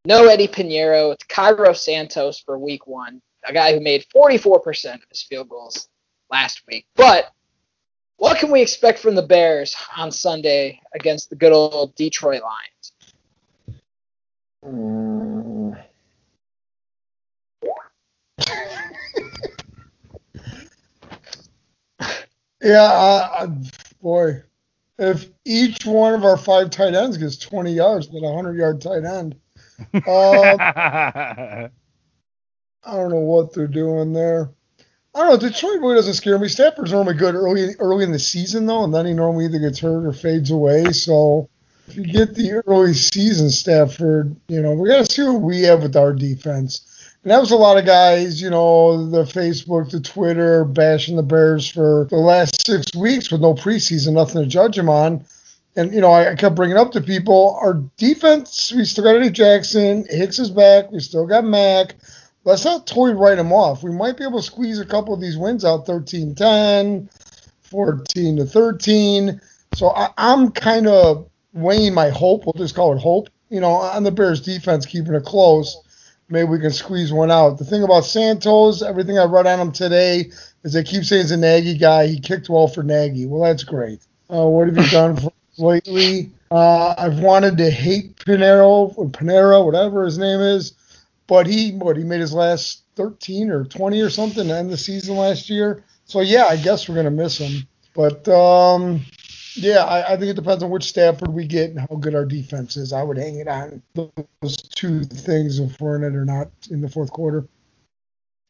No 0.04 0.28
Eddy 0.28 0.48
Piñeiro. 0.48 1.12
It's 1.12 1.24
Cairo 1.24 1.72
Santos 1.72 2.40
for 2.40 2.58
week 2.58 2.86
one 2.86 3.20
a 3.46 3.52
guy 3.52 3.72
who 3.72 3.80
made 3.80 4.04
44% 4.14 4.94
of 4.94 5.00
his 5.10 5.22
field 5.22 5.48
goals 5.48 5.88
last 6.30 6.62
week. 6.68 6.86
But 6.96 7.32
what 8.16 8.38
can 8.38 8.50
we 8.50 8.60
expect 8.60 8.98
from 8.98 9.14
the 9.14 9.22
Bears 9.22 9.76
on 9.96 10.10
Sunday 10.10 10.80
against 10.94 11.30
the 11.30 11.36
good 11.36 11.52
old 11.52 11.94
Detroit 11.94 12.42
Lions? 12.42 12.92
Mm. 14.64 15.80
yeah, 22.62 22.82
uh, 22.82 23.46
boy, 24.02 24.42
if 24.98 25.28
each 25.44 25.84
one 25.84 26.14
of 26.14 26.24
our 26.24 26.36
five 26.36 26.70
tight 26.70 26.94
ends 26.94 27.16
gets 27.16 27.36
20 27.36 27.72
yards, 27.72 28.08
then 28.08 28.24
a 28.24 28.32
100 28.32 28.56
yard 28.56 28.80
tight 28.80 29.04
end. 29.04 29.36
Um, 29.94 30.02
I 32.86 32.92
don't 32.92 33.10
know 33.10 33.16
what 33.16 33.52
they're 33.52 33.66
doing 33.66 34.12
there. 34.12 34.50
I 35.14 35.20
don't 35.20 35.28
know. 35.30 35.48
Detroit 35.48 35.80
really 35.80 35.94
doesn't 35.96 36.14
scare 36.14 36.38
me. 36.38 36.48
Stafford's 36.48 36.92
normally 36.92 37.14
good 37.14 37.34
early 37.34 37.74
early 37.78 38.04
in 38.04 38.12
the 38.12 38.18
season 38.18 38.66
though, 38.66 38.84
and 38.84 38.94
then 38.94 39.06
he 39.06 39.14
normally 39.14 39.46
either 39.46 39.58
gets 39.58 39.78
hurt 39.78 40.06
or 40.06 40.12
fades 40.12 40.50
away. 40.50 40.92
So 40.92 41.48
if 41.88 41.96
you 41.96 42.04
get 42.04 42.34
the 42.34 42.62
early 42.66 42.92
season 42.92 43.50
Stafford, 43.50 44.36
you 44.48 44.60
know 44.60 44.74
we 44.74 44.88
got 44.88 45.06
to 45.06 45.12
see 45.12 45.22
what 45.22 45.40
we 45.40 45.62
have 45.62 45.82
with 45.82 45.96
our 45.96 46.12
defense. 46.12 46.95
And 47.26 47.32
that 47.32 47.40
was 47.40 47.50
a 47.50 47.56
lot 47.56 47.76
of 47.76 47.84
guys, 47.84 48.40
you 48.40 48.50
know, 48.50 49.10
the 49.10 49.24
Facebook, 49.24 49.90
the 49.90 49.98
Twitter, 49.98 50.64
bashing 50.64 51.16
the 51.16 51.24
Bears 51.24 51.68
for 51.68 52.06
the 52.08 52.16
last 52.16 52.64
six 52.64 52.94
weeks 52.94 53.32
with 53.32 53.40
no 53.40 53.52
preseason, 53.52 54.12
nothing 54.12 54.42
to 54.42 54.48
judge 54.48 54.76
them 54.76 54.88
on. 54.88 55.24
And 55.74 55.92
you 55.92 56.00
know, 56.00 56.12
I 56.12 56.36
kept 56.36 56.54
bringing 56.54 56.76
up 56.76 56.92
to 56.92 57.00
people 57.00 57.58
our 57.60 57.74
defense. 57.96 58.72
We 58.74 58.84
still 58.84 59.02
got 59.02 59.16
Eddie 59.16 59.30
Jackson. 59.30 60.06
Hicks 60.08 60.38
is 60.38 60.50
back. 60.50 60.92
We 60.92 61.00
still 61.00 61.26
got 61.26 61.44
Mack 61.44 61.96
let's 62.46 62.64
not 62.64 62.86
totally 62.86 63.12
write 63.12 63.34
them 63.34 63.52
off. 63.52 63.82
We 63.82 63.92
might 63.92 64.16
be 64.16 64.24
able 64.24 64.38
to 64.38 64.46
squeeze 64.46 64.78
a 64.78 64.86
couple 64.86 65.12
of 65.12 65.20
these 65.20 65.36
wins 65.36 65.64
out 65.64 65.84
13 65.84 66.34
10, 66.34 67.10
14 67.62 68.36
to 68.38 68.46
13. 68.46 69.40
So 69.74 69.88
I, 69.88 70.08
am 70.16 70.50
kind 70.52 70.86
of 70.86 71.28
weighing 71.52 71.92
my 71.92 72.08
hope. 72.08 72.46
We'll 72.46 72.54
just 72.54 72.74
call 72.74 72.96
it 72.96 73.00
hope. 73.00 73.28
You 73.50 73.60
know, 73.60 73.72
on 73.72 74.02
the 74.04 74.10
Bears 74.10 74.40
defense, 74.40 74.86
keeping 74.86 75.14
it 75.14 75.24
close. 75.24 75.76
Maybe 76.28 76.48
we 76.48 76.58
can 76.58 76.72
squeeze 76.72 77.12
one 77.12 77.30
out. 77.30 77.58
The 77.58 77.64
thing 77.64 77.82
about 77.82 78.04
Santos, 78.04 78.82
everything 78.82 79.18
I 79.18 79.24
read 79.24 79.46
on 79.46 79.60
him 79.60 79.72
today 79.72 80.30
is 80.64 80.72
they 80.72 80.82
keep 80.82 81.04
saying 81.04 81.22
he's 81.22 81.30
a 81.30 81.36
Nagy 81.36 81.78
guy. 81.78 82.08
He 82.08 82.18
kicked 82.18 82.48
well 82.48 82.66
for 82.66 82.82
Nagy. 82.82 83.26
Well, 83.26 83.42
that's 83.42 83.64
great. 83.64 84.00
Uh, 84.28 84.46
what 84.46 84.66
have 84.66 84.76
you 84.76 84.90
done 84.90 85.16
for 85.16 85.32
lately? 85.56 86.32
Uh, 86.50 86.94
I've 86.98 87.20
wanted 87.20 87.58
to 87.58 87.70
hate 87.70 88.24
Pinero 88.24 88.92
or 88.96 89.06
Panera, 89.06 89.64
whatever 89.64 90.04
his 90.04 90.18
name 90.18 90.40
is 90.40 90.74
but 91.26 91.46
he 91.46 91.72
what 91.72 91.96
he 91.96 92.04
made 92.04 92.20
his 92.20 92.32
last 92.32 92.82
13 92.96 93.50
or 93.50 93.64
20 93.64 94.00
or 94.00 94.10
something 94.10 94.46
to 94.48 94.56
end 94.56 94.70
the 94.70 94.76
season 94.76 95.16
last 95.16 95.50
year. 95.50 95.82
So 96.04 96.20
yeah, 96.20 96.46
I 96.46 96.56
guess 96.56 96.88
we're 96.88 96.94
gonna 96.94 97.10
miss 97.10 97.38
him. 97.38 97.66
But 97.94 98.28
um, 98.28 99.00
yeah, 99.56 99.84
I, 99.84 100.12
I, 100.12 100.16
think 100.16 100.30
it 100.30 100.36
depends 100.36 100.62
on 100.62 100.70
which 100.70 100.84
Stafford 100.84 101.28
we 101.28 101.46
get 101.46 101.70
and 101.70 101.80
how 101.80 101.96
good 101.96 102.14
our 102.14 102.24
defense 102.24 102.76
is. 102.76 102.92
I 102.92 103.02
would 103.02 103.16
hang 103.16 103.36
it 103.36 103.48
on 103.48 103.82
those 103.94 104.56
two 104.56 105.04
things 105.04 105.58
if 105.58 105.80
we're 105.80 105.96
in 105.96 106.04
it 106.04 106.16
or 106.16 106.24
not 106.24 106.48
in 106.70 106.80
the 106.80 106.88
fourth 106.88 107.10
quarter. 107.10 107.46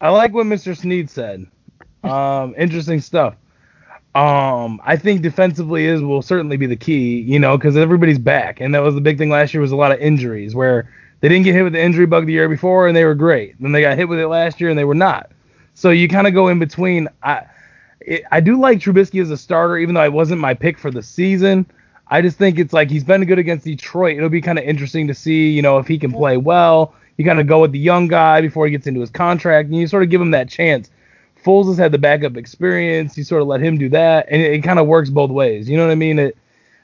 I 0.01 0.11
like 0.11 0.33
what 0.33 0.47
Mr. 0.47 0.77
Sneed 0.77 1.09
said. 1.09 1.47
Um, 2.03 2.55
interesting 2.59 3.01
stuff. 3.01 3.35
Um, 4.15 4.81
I 4.83 4.97
think 4.97 5.23
defensively 5.23 5.87
is 5.87 6.01
will 6.01 6.23
certainly 6.23 6.57
be 6.57 6.67
the 6.67 6.77
key, 6.77 7.21
you 7.21 7.39
know, 7.39 7.57
because 7.59 7.77
everybody's 7.77 8.19
back, 8.19 8.61
and 8.61 8.75
that 8.75 8.83
was 8.83 8.95
the 8.95 9.01
big 9.01 9.19
thing 9.19 9.29
last 9.29 9.53
year 9.53 9.61
was 9.61 9.73
a 9.73 9.77
lot 9.77 9.93
of 9.93 10.01
injuries 10.01 10.55
where 10.55 10.91
they 11.21 11.29
didn't 11.29 11.45
get 11.45 11.55
hit 11.55 11.63
with 11.63 11.75
the 11.75 11.83
injury 11.83 12.07
bug 12.07 12.27
the 12.27 12.33
year 12.33 12.49
before, 12.49 12.87
and 12.87 12.97
they 12.97 13.05
were 13.05 13.15
great. 13.15 13.61
Then 13.61 13.73
they 13.73 13.83
got 13.83 13.99
hit 13.99 14.09
with 14.09 14.19
it 14.19 14.29
last 14.29 14.61
year, 14.61 14.71
and 14.71 14.79
they 14.79 14.85
were 14.85 14.95
not. 14.95 15.33
So 15.75 15.91
you 15.91 16.09
kind 16.09 16.27
of 16.27 16.33
go 16.33 16.49
in 16.49 16.59
between. 16.59 17.09
I 17.23 17.45
it, 18.01 18.25
I 18.31 18.41
do 18.41 18.59
like 18.59 18.79
Trubisky 18.79 19.21
as 19.23 19.31
a 19.31 19.37
starter, 19.37 19.79
even 19.79 19.95
though 19.95 20.01
I 20.01 20.09
wasn't 20.09 20.41
my 20.41 20.55
pick 20.55 20.79
for 20.79 20.91
the 20.91 21.03
season. 21.03 21.67
I 22.09 22.23
just 22.23 22.39
think 22.39 22.59
it's 22.59 22.73
like 22.73 22.91
he's 22.91 23.05
been 23.05 23.25
good 23.25 23.39
against 23.39 23.65
Detroit. 23.65 24.17
It'll 24.17 24.29
be 24.29 24.41
kind 24.41 24.59
of 24.59 24.65
interesting 24.65 25.09
to 25.09 25.15
see, 25.15 25.51
you 25.51 25.63
know, 25.63 25.79
if 25.79 25.87
he 25.87 25.99
can 25.99 26.13
play 26.13 26.37
well. 26.37 26.95
You 27.17 27.25
kind 27.25 27.41
of 27.41 27.47
go 27.47 27.61
with 27.61 27.73
the 27.73 27.79
young 27.79 28.09
guy 28.09 28.41
before 28.41 28.67
he 28.67 28.71
gets 28.71 28.87
into 28.87 29.01
his 29.01 29.11
contract, 29.11 29.69
and 29.69 29.77
you 29.77 29.87
sort 29.87 30.03
of 30.03 30.11
give 30.11 30.21
him 30.21 30.31
that 30.33 30.49
chance. 30.49 30.91
Foles 31.45 31.67
has 31.69 31.79
had 31.79 31.93
the 31.93 31.99
backup 31.99 32.37
experience. 32.37 33.17
You 33.17 33.25
sort 33.25 33.43
of 33.43 33.49
let 33.49 33.61
him 33.61 33.79
do 33.79 33.89
that, 33.89 34.27
and 34.31 34.43
it, 34.43 34.53
it 34.53 34.63
kind 34.63 34.79
of 34.79 34.87
works 34.87 35.11
both 35.11 35.31
ways. 35.31 35.69
You 35.69 35.77
know 35.77 35.87
what 35.87 35.93
I 35.93 35.97
mean? 35.97 36.19
It, 36.19 36.37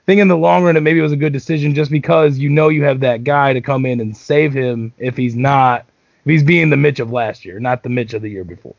think 0.06 0.20
in 0.20 0.28
the 0.28 0.36
long 0.36 0.64
run, 0.64 0.76
it 0.76 0.80
maybe 0.80 1.00
was 1.00 1.12
a 1.12 1.16
good 1.16 1.32
decision 1.32 1.74
just 1.74 1.90
because 1.90 2.38
you 2.38 2.48
know 2.48 2.68
you 2.68 2.84
have 2.84 3.00
that 3.00 3.24
guy 3.24 3.52
to 3.52 3.60
come 3.60 3.86
in 3.86 4.00
and 4.00 4.16
save 4.16 4.52
him 4.52 4.92
if 4.98 5.16
he's 5.16 5.36
not, 5.36 5.86
if 6.24 6.30
he's 6.30 6.42
being 6.42 6.70
the 6.70 6.76
Mitch 6.76 7.00
of 7.00 7.12
last 7.12 7.44
year, 7.44 7.60
not 7.60 7.82
the 7.82 7.88
Mitch 7.88 8.14
of 8.14 8.22
the 8.22 8.30
year 8.30 8.44
before. 8.44 8.74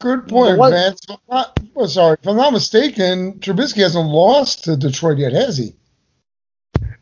Good 0.00 0.28
point, 0.28 0.58
well, 0.58 0.70
Vance. 0.70 1.00
Not, 1.28 1.58
well, 1.74 1.88
sorry, 1.88 2.16
if 2.20 2.28
I'm 2.28 2.36
not 2.36 2.52
mistaken, 2.52 3.34
Trubisky 3.40 3.82
hasn't 3.82 4.08
lost 4.08 4.64
to 4.64 4.76
Detroit 4.76 5.18
yet, 5.18 5.32
has 5.32 5.58
he? 5.58 5.74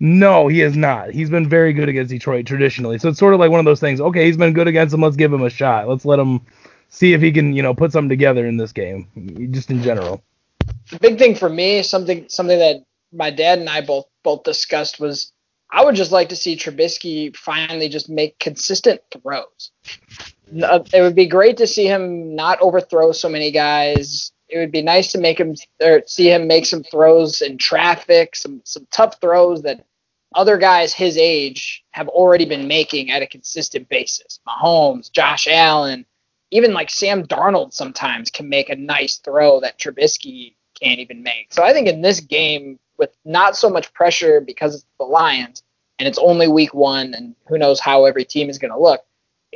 No, 0.00 0.48
he 0.48 0.60
has 0.60 0.76
not. 0.76 1.10
He's 1.10 1.30
been 1.30 1.48
very 1.48 1.72
good 1.72 1.88
against 1.88 2.10
Detroit 2.10 2.46
traditionally. 2.46 2.98
So 2.98 3.08
it's 3.08 3.18
sort 3.18 3.34
of 3.34 3.40
like 3.40 3.50
one 3.50 3.60
of 3.60 3.66
those 3.66 3.80
things. 3.80 4.00
Okay, 4.00 4.26
he's 4.26 4.36
been 4.36 4.52
good 4.52 4.68
against 4.68 4.94
him. 4.94 5.00
Let's 5.00 5.16
give 5.16 5.32
him 5.32 5.42
a 5.42 5.50
shot. 5.50 5.88
Let's 5.88 6.04
let 6.04 6.18
him 6.18 6.40
see 6.88 7.12
if 7.12 7.20
he 7.20 7.32
can, 7.32 7.54
you 7.54 7.62
know, 7.62 7.74
put 7.74 7.92
something 7.92 8.08
together 8.08 8.46
in 8.46 8.56
this 8.56 8.72
game, 8.72 9.48
just 9.52 9.70
in 9.70 9.82
general. 9.82 10.22
The 10.90 10.98
big 11.00 11.18
thing 11.18 11.34
for 11.34 11.48
me, 11.48 11.82
something 11.82 12.26
something 12.28 12.58
that 12.58 12.84
my 13.12 13.30
dad 13.30 13.58
and 13.58 13.68
I 13.68 13.80
both 13.80 14.06
both 14.22 14.42
discussed 14.42 15.00
was 15.00 15.32
I 15.70 15.84
would 15.84 15.94
just 15.94 16.12
like 16.12 16.28
to 16.30 16.36
see 16.36 16.56
Trubisky 16.56 17.34
finally 17.34 17.88
just 17.88 18.08
make 18.08 18.38
consistent 18.38 19.00
throws. 19.10 19.70
Uh, 20.62 20.80
it 20.92 21.00
would 21.00 21.14
be 21.14 21.26
great 21.26 21.56
to 21.56 21.66
see 21.66 21.86
him 21.86 22.34
not 22.34 22.60
overthrow 22.60 23.12
so 23.12 23.28
many 23.28 23.50
guys. 23.50 24.32
It 24.48 24.58
would 24.58 24.70
be 24.70 24.82
nice 24.82 25.10
to 25.12 25.18
make 25.18 25.40
him 25.40 25.54
or 25.82 26.02
see 26.06 26.30
him 26.30 26.46
make 26.46 26.66
some 26.66 26.84
throws 26.84 27.42
in 27.42 27.58
traffic, 27.58 28.36
some 28.36 28.62
some 28.64 28.86
tough 28.92 29.20
throws 29.20 29.62
that 29.62 29.84
other 30.34 30.56
guys 30.56 30.92
his 30.92 31.16
age 31.16 31.84
have 31.90 32.08
already 32.08 32.44
been 32.44 32.68
making 32.68 33.10
at 33.10 33.22
a 33.22 33.26
consistent 33.26 33.88
basis. 33.88 34.40
Mahomes, 34.46 35.10
Josh 35.10 35.48
Allen, 35.48 36.06
even 36.50 36.72
like 36.72 36.90
Sam 36.90 37.26
Darnold 37.26 37.72
sometimes 37.72 38.30
can 38.30 38.48
make 38.48 38.68
a 38.68 38.76
nice 38.76 39.16
throw 39.16 39.60
that 39.60 39.78
Trubisky 39.78 40.54
can't 40.80 41.00
even 41.00 41.22
make. 41.22 41.52
So 41.52 41.64
I 41.64 41.72
think 41.72 41.88
in 41.88 42.02
this 42.02 42.20
game, 42.20 42.78
with 42.98 43.10
not 43.24 43.56
so 43.56 43.68
much 43.68 43.92
pressure 43.92 44.40
because 44.40 44.74
it's 44.74 44.86
the 44.98 45.04
Lions 45.04 45.62
and 45.98 46.08
it's 46.08 46.18
only 46.18 46.48
week 46.48 46.74
one 46.74 47.14
and 47.14 47.34
who 47.46 47.58
knows 47.58 47.80
how 47.80 48.04
every 48.04 48.24
team 48.24 48.48
is 48.48 48.58
going 48.58 48.72
to 48.72 48.80
look. 48.80 49.04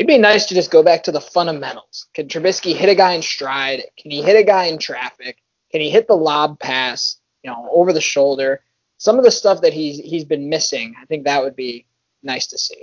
It'd 0.00 0.09
be 0.09 0.16
nice 0.16 0.47
to 0.47 0.54
just 0.54 0.71
go 0.71 0.83
back 0.83 1.02
to 1.02 1.12
the 1.12 1.21
fundamentals. 1.21 2.07
Can 2.14 2.26
Trubisky 2.26 2.75
hit 2.75 2.88
a 2.88 2.95
guy 2.95 3.12
in 3.12 3.21
stride? 3.21 3.83
Can 3.99 4.11
he 4.11 4.23
hit 4.23 4.35
a 4.35 4.42
guy 4.42 4.64
in 4.64 4.78
traffic? 4.78 5.37
Can 5.71 5.83
he 5.83 5.90
hit 5.90 6.09
the 6.09 6.16
lob 6.16 6.59
pass, 6.59 7.19
you 7.42 7.50
know, 7.50 7.69
over 7.71 7.92
the 7.92 8.00
shoulder? 8.00 8.62
Some 8.97 9.19
of 9.19 9.25
the 9.25 9.30
stuff 9.30 9.61
that 9.61 9.75
he's 9.75 9.99
he's 9.99 10.25
been 10.25 10.49
missing, 10.49 10.95
I 10.99 11.04
think 11.04 11.25
that 11.25 11.42
would 11.42 11.54
be 11.54 11.85
nice 12.23 12.47
to 12.47 12.57
see. 12.57 12.83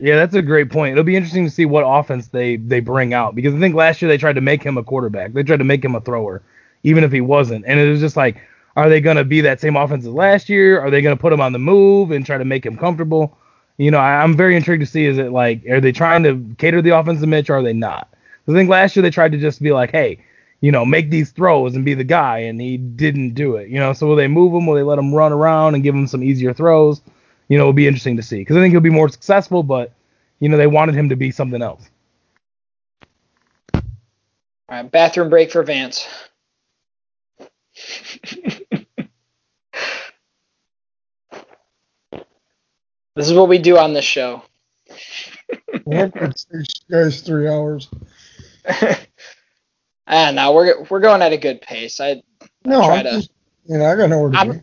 Yeah, 0.00 0.16
that's 0.16 0.34
a 0.34 0.42
great 0.42 0.72
point. 0.72 0.90
It'll 0.90 1.04
be 1.04 1.14
interesting 1.14 1.44
to 1.44 1.52
see 1.52 1.66
what 1.66 1.84
offense 1.86 2.26
they 2.26 2.56
they 2.56 2.80
bring 2.80 3.14
out 3.14 3.36
because 3.36 3.54
I 3.54 3.60
think 3.60 3.76
last 3.76 4.02
year 4.02 4.08
they 4.08 4.18
tried 4.18 4.32
to 4.34 4.40
make 4.40 4.60
him 4.60 4.76
a 4.76 4.82
quarterback. 4.82 5.34
They 5.34 5.44
tried 5.44 5.58
to 5.58 5.64
make 5.64 5.84
him 5.84 5.94
a 5.94 6.00
thrower, 6.00 6.42
even 6.82 7.04
if 7.04 7.12
he 7.12 7.20
wasn't. 7.20 7.64
And 7.64 7.78
it 7.78 7.88
was 7.88 8.00
just 8.00 8.16
like, 8.16 8.38
are 8.74 8.88
they 8.88 9.00
going 9.00 9.18
to 9.18 9.24
be 9.24 9.40
that 9.42 9.60
same 9.60 9.76
offense 9.76 10.04
as 10.04 10.12
last 10.12 10.48
year? 10.48 10.80
Are 10.80 10.90
they 10.90 11.00
going 11.00 11.16
to 11.16 11.20
put 11.20 11.32
him 11.32 11.40
on 11.40 11.52
the 11.52 11.60
move 11.60 12.10
and 12.10 12.26
try 12.26 12.38
to 12.38 12.44
make 12.44 12.66
him 12.66 12.76
comfortable? 12.76 13.38
You 13.76 13.90
know, 13.90 13.98
I, 13.98 14.22
am 14.22 14.36
very 14.36 14.56
intrigued 14.56 14.82
to 14.82 14.86
see 14.86 15.04
is 15.04 15.18
it 15.18 15.32
like 15.32 15.66
are 15.66 15.80
they 15.80 15.92
trying 15.92 16.22
to 16.22 16.54
cater 16.58 16.80
the 16.80 16.96
offense 16.96 17.20
to 17.20 17.26
Mitch 17.26 17.50
or 17.50 17.56
are 17.56 17.62
they 17.62 17.72
not? 17.72 18.08
I 18.46 18.52
think 18.52 18.68
last 18.68 18.94
year 18.94 19.02
they 19.02 19.10
tried 19.10 19.32
to 19.32 19.38
just 19.38 19.62
be 19.62 19.72
like, 19.72 19.90
hey, 19.90 20.18
you 20.60 20.70
know, 20.70 20.84
make 20.84 21.10
these 21.10 21.30
throws 21.30 21.74
and 21.74 21.84
be 21.84 21.94
the 21.94 22.04
guy, 22.04 22.38
and 22.38 22.60
he 22.60 22.76
didn't 22.76 23.34
do 23.34 23.56
it. 23.56 23.68
You 23.68 23.78
know, 23.78 23.92
so 23.92 24.06
will 24.06 24.16
they 24.16 24.28
move 24.28 24.54
him? 24.54 24.66
Will 24.66 24.74
they 24.74 24.82
let 24.82 24.98
him 24.98 25.14
run 25.14 25.32
around 25.32 25.74
and 25.74 25.82
give 25.82 25.94
him 25.94 26.06
some 26.06 26.22
easier 26.22 26.52
throws? 26.52 27.02
You 27.48 27.58
know, 27.58 27.64
it'll 27.64 27.72
be 27.72 27.86
interesting 27.86 28.16
to 28.16 28.22
see 28.22 28.38
because 28.38 28.56
I 28.56 28.60
think 28.60 28.72
he'll 28.72 28.80
be 28.80 28.90
more 28.90 29.08
successful, 29.08 29.62
but 29.62 29.92
you 30.40 30.48
know, 30.48 30.56
they 30.56 30.66
wanted 30.66 30.94
him 30.94 31.08
to 31.08 31.16
be 31.16 31.30
something 31.30 31.62
else. 31.62 31.88
All 33.74 33.82
right, 34.70 34.90
bathroom 34.90 35.30
break 35.30 35.50
for 35.50 35.62
Vance. 35.62 36.06
this 43.14 43.28
is 43.28 43.34
what 43.34 43.48
we 43.48 43.58
do 43.58 43.78
on 43.78 43.92
this 43.92 44.04
show. 44.04 44.42
What 45.84 46.14
could 46.14 46.34
take 46.34 46.66
you 46.88 46.96
guys 46.96 47.20
three 47.20 47.46
hours? 47.46 47.90
ah, 50.06 50.30
no, 50.30 50.54
we're 50.54 50.82
we're 50.84 51.00
going 51.00 51.20
at 51.20 51.32
a 51.34 51.36
good 51.36 51.60
pace. 51.60 52.00
I, 52.00 52.22
no, 52.64 52.80
I 52.80 53.02
to. 53.02 53.10
just, 53.10 53.30
you 53.66 53.76
know, 53.76 53.84
I 53.84 53.96
got 53.96 54.08
nowhere 54.08 54.30
to 54.30 54.38
I'm, 54.38 54.52
be. 54.52 54.62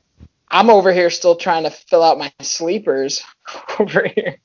I'm 0.49 0.69
over 0.71 0.91
here 0.91 1.11
still 1.11 1.35
trying 1.35 1.63
to 1.63 1.69
fill 1.69 2.01
out 2.01 2.17
my 2.17 2.33
sleepers 2.41 3.21
over 3.79 4.07
here, 4.07 4.37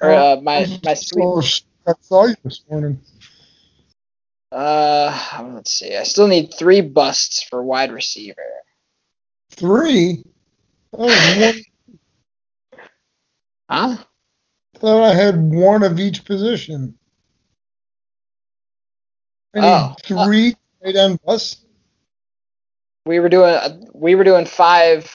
or 0.00 0.10
Oh, 0.10 0.32
uh, 0.32 0.40
my 0.42 0.66
my 0.84 0.94
sleep. 0.94 1.24
Oh, 1.24 1.42
I 1.86 1.92
saw 2.00 2.26
you 2.26 2.36
this 2.42 2.62
morning. 2.70 3.00
Uh, 4.50 5.52
let's 5.52 5.72
see. 5.72 5.96
I 5.96 6.04
still 6.04 6.28
need 6.28 6.54
three 6.54 6.80
busts 6.80 7.42
for 7.42 7.62
wide 7.62 7.92
receiver. 7.92 8.42
Three. 9.50 10.24
One. 10.90 11.12
Huh? 13.68 13.96
thought 14.78 15.02
I 15.04 15.14
had 15.14 15.40
one 15.40 15.82
of 15.82 15.98
each 15.98 16.24
position. 16.24 16.98
I 19.54 19.60
need 19.60 19.66
Oh. 19.66 19.96
three 20.04 20.54
tight 20.84 20.96
end 20.96 21.18
busts. 21.24 21.64
We 23.06 23.20
were 23.20 23.28
doing 23.28 23.90
we 23.94 24.14
were 24.14 24.24
doing 24.24 24.44
five 24.44 25.10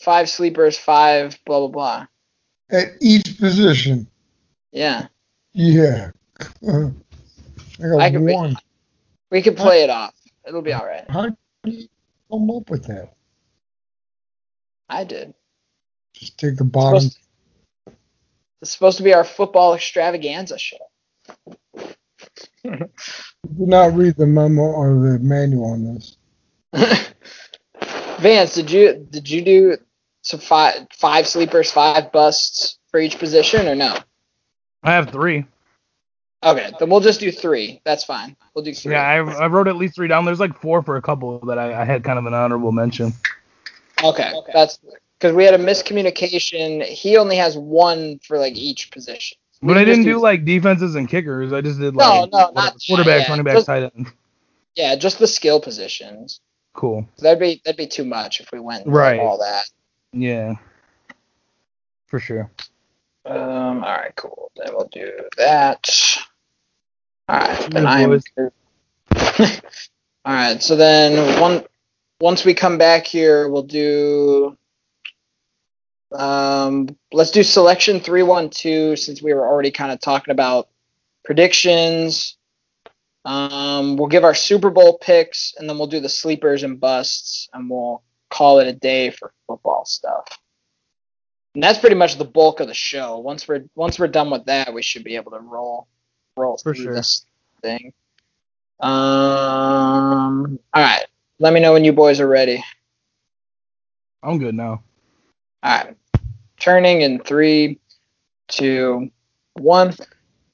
five 0.00 0.30
sleepers, 0.30 0.78
five 0.78 1.38
blah 1.44 1.60
blah 1.60 1.68
blah. 1.68 2.06
at 2.70 2.92
each 3.00 3.38
position. 3.38 4.06
Yeah, 4.72 5.08
Yeah. 5.52 6.10
Uh, 6.66 6.90
I 7.78 7.88
got 7.88 8.00
I 8.00 8.10
could 8.10 8.22
one. 8.22 8.56
we 9.30 9.42
could 9.42 9.56
play 9.56 9.82
it 9.82 9.90
off. 9.90 10.14
It'll 10.46 10.62
be 10.62 10.72
all 10.72 10.86
right. 10.86 11.04
How 11.10 11.28
do 11.28 11.36
you 11.70 11.88
come 12.30 12.50
up 12.50 12.70
with 12.70 12.86
that? 12.86 13.12
I 14.88 15.04
did. 15.04 15.34
Just 16.14 16.38
take 16.38 16.56
the 16.56 16.64
bottom. 16.64 17.10
Supposed, 18.64 18.66
it's 18.66 18.72
supposed 18.72 18.96
to 18.98 19.02
be 19.02 19.14
our 19.14 19.24
football 19.24 19.74
extravaganza 19.74 20.58
show. 20.58 20.76
Do 22.64 23.66
not 23.66 23.94
read 23.94 24.16
the 24.16 24.26
memo 24.26 24.62
or 24.62 24.94
the 24.94 25.18
manual 25.20 25.72
on 25.72 25.94
this. 25.94 26.16
Vance, 28.20 28.54
did 28.54 28.70
you 28.70 29.06
did 29.10 29.28
you 29.28 29.42
do 29.42 29.76
some 30.22 30.40
five 30.40 30.86
five 30.92 31.26
sleepers, 31.26 31.70
five 31.70 32.10
busts 32.10 32.78
for 32.90 33.00
each 33.00 33.18
position 33.18 33.68
or 33.68 33.74
no? 33.74 33.96
I 34.82 34.92
have 34.92 35.10
three. 35.10 35.44
Okay, 36.42 36.70
then 36.78 36.90
we'll 36.90 37.00
just 37.00 37.20
do 37.20 37.30
three. 37.30 37.80
That's 37.84 38.04
fine. 38.04 38.36
We'll 38.54 38.64
do 38.64 38.74
three. 38.74 38.92
Yeah, 38.92 39.02
I, 39.02 39.16
I 39.16 39.46
wrote 39.46 39.68
at 39.68 39.76
least 39.76 39.94
three 39.94 40.08
down. 40.08 40.24
There's 40.24 40.40
like 40.40 40.60
four 40.60 40.82
for 40.82 40.96
a 40.96 41.02
couple 41.02 41.38
that 41.46 41.58
I, 41.58 41.82
I 41.82 41.84
had 41.84 42.04
kind 42.04 42.18
of 42.18 42.26
an 42.26 42.34
honorable 42.34 42.72
mention. 42.72 43.12
Okay, 44.02 44.32
that's 44.52 44.78
because 45.18 45.34
we 45.34 45.44
had 45.44 45.54
a 45.54 45.58
miscommunication. 45.58 46.82
He 46.84 47.16
only 47.16 47.36
has 47.36 47.56
one 47.56 48.18
for 48.26 48.38
like 48.38 48.56
each 48.56 48.90
position. 48.90 49.38
We 49.62 49.68
But 49.68 49.78
I 49.78 49.84
didn't 49.84 50.04
do 50.04 50.20
like 50.20 50.44
defenses 50.44 50.94
and 50.94 51.08
kickers. 51.08 51.52
I 51.52 51.60
just 51.60 51.80
did 51.80 51.94
like 51.96 52.06
no, 52.06 52.20
whatever, 52.26 52.52
not- 52.54 52.74
quarterbacks, 52.78 53.06
yeah, 53.22 53.30
running 53.30 53.44
backs, 53.44 53.56
just- 53.58 53.66
tight 53.66 53.90
ends. 53.96 54.10
yeah, 54.76 54.96
just 54.96 55.18
the 55.18 55.26
skill 55.26 55.60
positions. 55.60 56.40
Cool. 56.74 57.08
That'd 57.18 57.38
be 57.38 57.62
that'd 57.64 57.78
be 57.78 57.86
too 57.86 58.04
much 58.04 58.40
if 58.40 58.50
we 58.52 58.58
went 58.60 58.86
Right. 58.86 59.20
all 59.20 59.38
that. 59.38 59.64
Yeah. 60.12 60.54
For 62.06 62.18
sure. 62.18 62.50
Um. 63.24 63.82
All 63.84 63.96
right. 63.96 64.12
Cool. 64.16 64.50
Then 64.56 64.74
we'll 64.74 64.88
do 64.92 65.10
that. 65.38 65.88
All 67.28 67.38
right. 67.38 67.70
Then 67.70 67.86
I 67.86 68.00
am. 68.00 68.10
all 70.24 70.32
right. 70.34 70.62
So 70.62 70.76
then 70.76 71.40
one 71.40 71.64
once 72.20 72.44
we 72.44 72.54
come 72.54 72.76
back 72.76 73.06
here, 73.06 73.48
we'll 73.48 73.62
do. 73.62 74.56
Um. 76.14 76.96
Let's 77.12 77.30
do 77.30 77.42
selection 77.42 78.00
three 78.00 78.22
one 78.22 78.50
two 78.50 78.96
since 78.96 79.22
we 79.22 79.34
were 79.34 79.46
already 79.46 79.70
kind 79.70 79.92
of 79.92 80.00
talking 80.00 80.32
about 80.32 80.68
predictions. 81.24 82.36
Um. 83.24 83.96
We'll 83.96 84.08
give 84.08 84.24
our 84.24 84.34
Super 84.34 84.70
Bowl 84.70 84.98
picks 84.98 85.54
and 85.58 85.68
then 85.68 85.78
we'll 85.78 85.86
do 85.88 86.00
the 86.00 86.08
sleepers 86.08 86.62
and 86.62 86.78
busts 86.80 87.48
and 87.52 87.68
we'll 87.68 88.02
call 88.30 88.60
it 88.60 88.68
a 88.68 88.72
day 88.72 89.10
for 89.10 89.32
football 89.46 89.84
stuff. 89.84 90.26
And 91.54 91.62
that's 91.62 91.78
pretty 91.78 91.94
much 91.96 92.16
the 92.18 92.24
bulk 92.24 92.58
of 92.60 92.66
the 92.66 92.74
show. 92.74 93.18
Once 93.18 93.46
we're 93.46 93.64
once 93.76 93.98
we're 93.98 94.08
done 94.08 94.30
with 94.30 94.44
that, 94.46 94.74
we 94.74 94.82
should 94.82 95.04
be 95.04 95.16
able 95.16 95.32
to 95.32 95.38
roll 95.38 95.86
roll 96.36 96.56
For 96.58 96.74
through 96.74 96.84
sure. 96.84 96.94
this 96.94 97.26
thing. 97.62 97.92
Um. 98.80 100.58
All 100.74 100.82
right. 100.82 101.06
Let 101.38 101.52
me 101.52 101.60
know 101.60 101.72
when 101.72 101.84
you 101.84 101.92
boys 101.92 102.20
are 102.20 102.28
ready. 102.28 102.62
I'm 104.22 104.38
good 104.38 104.54
now. 104.54 104.82
All 105.62 105.76
right. 105.78 105.96
Turning 106.64 107.02
in 107.02 107.18
three, 107.20 107.78
two, 108.48 109.10
one. 109.52 109.94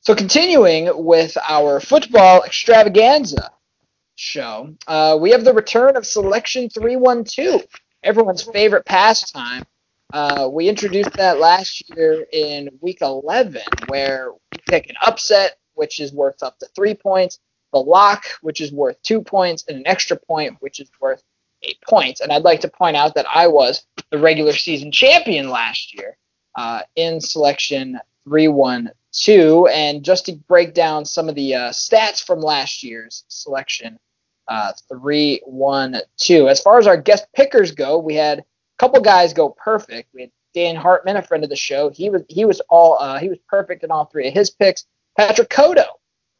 So 0.00 0.12
continuing 0.12 0.90
with 1.04 1.38
our 1.48 1.78
football 1.78 2.42
extravaganza 2.42 3.52
show, 4.16 4.74
uh, 4.88 5.16
we 5.20 5.30
have 5.30 5.44
the 5.44 5.54
return 5.54 5.96
of 5.96 6.04
Selection 6.04 6.68
312, 6.68 7.62
everyone's 8.02 8.42
favorite 8.42 8.84
pastime. 8.86 9.62
Uh, 10.12 10.48
we 10.52 10.68
introduced 10.68 11.12
that 11.12 11.38
last 11.38 11.88
year 11.94 12.26
in 12.32 12.70
week 12.80 13.02
11, 13.02 13.62
where 13.86 14.32
we 14.32 14.58
pick 14.68 14.90
an 14.90 14.96
upset, 15.06 15.58
which 15.74 16.00
is 16.00 16.12
worth 16.12 16.42
up 16.42 16.58
to 16.58 16.66
three 16.74 16.94
points, 16.94 17.38
the 17.72 17.78
lock, 17.78 18.24
which 18.42 18.60
is 18.60 18.72
worth 18.72 19.00
two 19.02 19.22
points, 19.22 19.64
and 19.68 19.78
an 19.78 19.86
extra 19.86 20.16
point, 20.16 20.56
which 20.58 20.80
is 20.80 20.90
worth 21.00 21.22
eight 21.62 21.80
points. 21.88 22.20
And 22.20 22.32
I'd 22.32 22.42
like 22.42 22.60
to 22.60 22.68
point 22.68 22.96
out 22.96 23.14
that 23.14 23.26
I 23.32 23.46
was 23.46 23.84
the 24.10 24.18
regular 24.18 24.52
season 24.52 24.92
champion 24.92 25.48
last 25.48 25.94
year 25.94 26.16
uh, 26.56 26.82
in 26.96 27.20
selection 27.20 27.98
312. 28.24 29.68
And 29.72 30.04
just 30.04 30.26
to 30.26 30.32
break 30.32 30.74
down 30.74 31.04
some 31.04 31.28
of 31.28 31.34
the 31.34 31.54
uh, 31.54 31.70
stats 31.70 32.24
from 32.24 32.40
last 32.40 32.82
year's 32.82 33.24
selection 33.28 33.98
uh, 34.48 34.72
312. 34.88 36.48
As 36.48 36.60
far 36.60 36.78
as 36.78 36.86
our 36.86 36.96
guest 36.96 37.26
pickers 37.34 37.70
go, 37.72 37.98
we 37.98 38.14
had 38.14 38.40
a 38.40 38.44
couple 38.78 39.00
guys 39.00 39.32
go 39.32 39.50
perfect. 39.50 40.08
We 40.12 40.22
had 40.22 40.30
Dan 40.52 40.76
Hartman, 40.76 41.16
a 41.16 41.22
friend 41.22 41.44
of 41.44 41.50
the 41.50 41.56
show. 41.56 41.90
He 41.90 42.10
was 42.10 42.22
he 42.28 42.44
was 42.44 42.60
all 42.68 42.98
uh, 42.98 43.18
he 43.18 43.28
was 43.28 43.38
perfect 43.48 43.84
in 43.84 43.90
all 43.90 44.06
three 44.06 44.26
of 44.26 44.34
his 44.34 44.50
picks. 44.50 44.86
Patrick 45.16 45.48
Kodo 45.48 45.86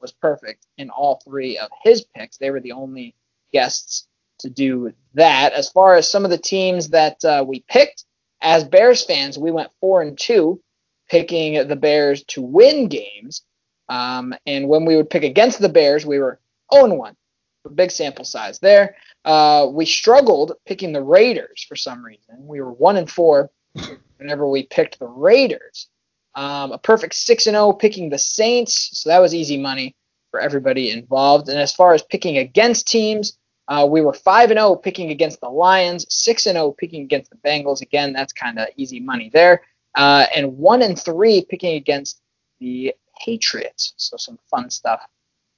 was 0.00 0.12
perfect 0.12 0.66
in 0.78 0.90
all 0.90 1.20
three 1.24 1.59
of 1.59 1.70
his 1.85 2.04
picks. 2.16 2.37
They 2.37 2.50
were 2.50 2.61
the 2.61 2.72
only 2.72 3.14
guests 3.52 4.09
to 4.40 4.50
do 4.50 4.92
that. 5.14 5.53
As 5.53 5.70
far 5.70 5.96
as 5.96 6.09
some 6.09 6.24
of 6.24 6.31
the 6.31 6.38
teams 6.38 6.88
that 6.90 7.24
uh, 7.24 7.44
we 7.46 7.64
picked, 7.68 8.05
as 8.40 8.64
Bears 8.64 9.05
fans, 9.05 9.38
we 9.38 9.50
went 9.50 9.70
four 9.81 10.03
and 10.03 10.18
two, 10.18 10.61
picking 11.09 11.66
the 11.66 11.76
Bears 11.76 12.24
to 12.24 12.42
win 12.42 12.88
games. 12.88 13.42
Um, 13.88 14.35
and 14.46 14.68
when 14.68 14.85
we 14.85 14.96
would 14.96 15.11
pick 15.11 15.24
against 15.24 15.61
the 15.61 15.68
Bears, 15.68 16.07
we 16.07 16.18
were 16.18 16.40
0 16.72 16.87
and 16.87 16.98
1. 16.98 17.16
Big 17.74 17.90
sample 17.90 18.24
size 18.24 18.59
there. 18.59 18.96
Uh, 19.24 19.68
we 19.70 19.85
struggled 19.85 20.53
picking 20.64 20.92
the 20.92 21.03
Raiders 21.03 21.64
for 21.68 21.76
some 21.76 22.03
reason. 22.03 22.37
We 22.38 22.61
were 22.61 22.72
1 22.72 22.96
and 22.96 23.11
4 23.11 23.50
whenever 24.16 24.48
we 24.48 24.62
picked 24.62 24.98
the 24.98 25.07
Raiders. 25.07 25.88
Um, 26.35 26.72
a 26.72 26.79
perfect 26.79 27.14
6 27.14 27.48
and 27.48 27.55
0 27.55 27.72
picking 27.74 28.09
the 28.09 28.18
Saints. 28.18 28.98
So 28.98 29.11
that 29.11 29.18
was 29.18 29.35
easy 29.35 29.59
money 29.59 29.94
for 30.31 30.40
everybody 30.40 30.90
involved. 30.90 31.48
And 31.48 31.59
as 31.59 31.74
far 31.74 31.92
as 31.92 32.03
picking 32.03 32.38
against 32.38 32.88
teams, 32.88 33.37
uh, 33.70 33.87
we 33.87 34.00
were 34.00 34.12
5 34.12 34.50
and 34.50 34.59
0 34.59 34.74
picking 34.76 35.12
against 35.12 35.40
the 35.40 35.48
Lions, 35.48 36.04
6 36.09 36.46
and 36.46 36.56
0 36.56 36.72
picking 36.72 37.02
against 37.02 37.30
the 37.30 37.37
Bengals. 37.37 37.80
Again, 37.80 38.12
that's 38.12 38.33
kind 38.33 38.59
of 38.59 38.66
easy 38.76 38.98
money 38.98 39.30
there. 39.33 39.62
Uh, 39.94 40.26
and 40.35 40.59
1 40.59 40.83
and 40.83 40.98
3 40.98 41.46
picking 41.48 41.76
against 41.76 42.20
the 42.59 42.92
Patriots. 43.24 43.94
So 43.96 44.16
some 44.16 44.40
fun 44.50 44.70
stuff 44.70 45.00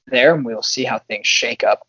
there, 0.07 0.35
and 0.35 0.45
we'll 0.45 0.63
see 0.63 0.85
how 0.85 0.99
things 0.99 1.27
shake 1.27 1.65
up 1.65 1.87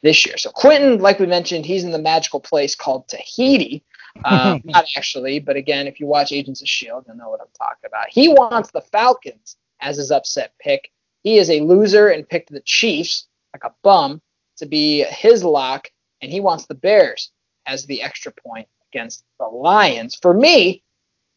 this 0.00 0.24
year. 0.24 0.36
So 0.36 0.50
Quentin, 0.50 1.00
like 1.00 1.18
we 1.18 1.26
mentioned, 1.26 1.66
he's 1.66 1.82
in 1.82 1.90
the 1.90 1.98
magical 1.98 2.38
place 2.38 2.76
called 2.76 3.08
Tahiti. 3.08 3.82
Um, 4.24 4.62
not 4.64 4.86
actually, 4.96 5.40
but 5.40 5.56
again, 5.56 5.88
if 5.88 5.98
you 5.98 6.06
watch 6.06 6.30
Agents 6.30 6.62
of 6.62 6.68
Shield, 6.68 7.04
you'll 7.08 7.16
know 7.16 7.30
what 7.30 7.40
I'm 7.40 7.48
talking 7.58 7.88
about. 7.88 8.10
He 8.10 8.28
wants 8.28 8.70
the 8.70 8.80
Falcons 8.80 9.56
as 9.80 9.96
his 9.96 10.12
upset 10.12 10.52
pick. 10.60 10.92
He 11.24 11.38
is 11.38 11.50
a 11.50 11.62
loser 11.62 12.10
and 12.10 12.28
picked 12.28 12.52
the 12.52 12.60
Chiefs 12.60 13.26
like 13.52 13.64
a 13.64 13.74
bum 13.82 14.20
to 14.56 14.66
be 14.66 15.04
his 15.04 15.44
lock, 15.44 15.90
and 16.22 16.30
he 16.30 16.40
wants 16.40 16.66
the 16.66 16.74
Bears 16.74 17.30
as 17.66 17.86
the 17.86 18.02
extra 18.02 18.32
point 18.32 18.68
against 18.92 19.24
the 19.38 19.46
Lions. 19.46 20.14
For 20.14 20.34
me, 20.34 20.82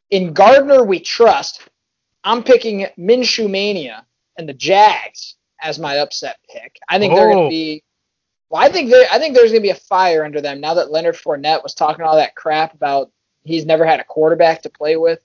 in 0.09 0.33
Gardner 0.33 0.83
we 0.83 0.99
trust. 0.99 1.61
I'm 2.23 2.43
picking 2.43 2.87
Minshew 2.97 3.49
Mania 3.49 4.05
and 4.37 4.47
the 4.47 4.53
Jags 4.53 5.35
as 5.61 5.79
my 5.79 5.97
upset 5.99 6.37
pick. 6.49 6.77
I 6.89 6.99
think 6.99 7.15
they're 7.15 7.27
going 7.29 7.39
Oh. 7.39 7.43
to 7.45 7.49
be. 7.49 7.83
Well, 8.49 8.61
I 8.63 8.69
think 8.69 8.89
they 8.89 9.05
I 9.11 9.19
think 9.19 9.35
there's 9.35 9.51
going 9.51 9.61
to 9.61 9.67
be 9.67 9.71
a 9.71 9.75
fire 9.75 10.23
under 10.23 10.39
them 10.41 10.61
now 10.61 10.73
that 10.75 10.91
Leonard 10.91 11.15
Fournette 11.15 11.63
was 11.63 11.73
talking 11.73 12.05
all 12.05 12.15
that 12.15 12.35
crap 12.35 12.73
about 12.73 13.11
he's 13.43 13.65
never 13.65 13.85
had 13.85 13.99
a 13.99 14.03
quarterback 14.05 14.61
to 14.61 14.69
play 14.69 14.97
with. 14.97 15.19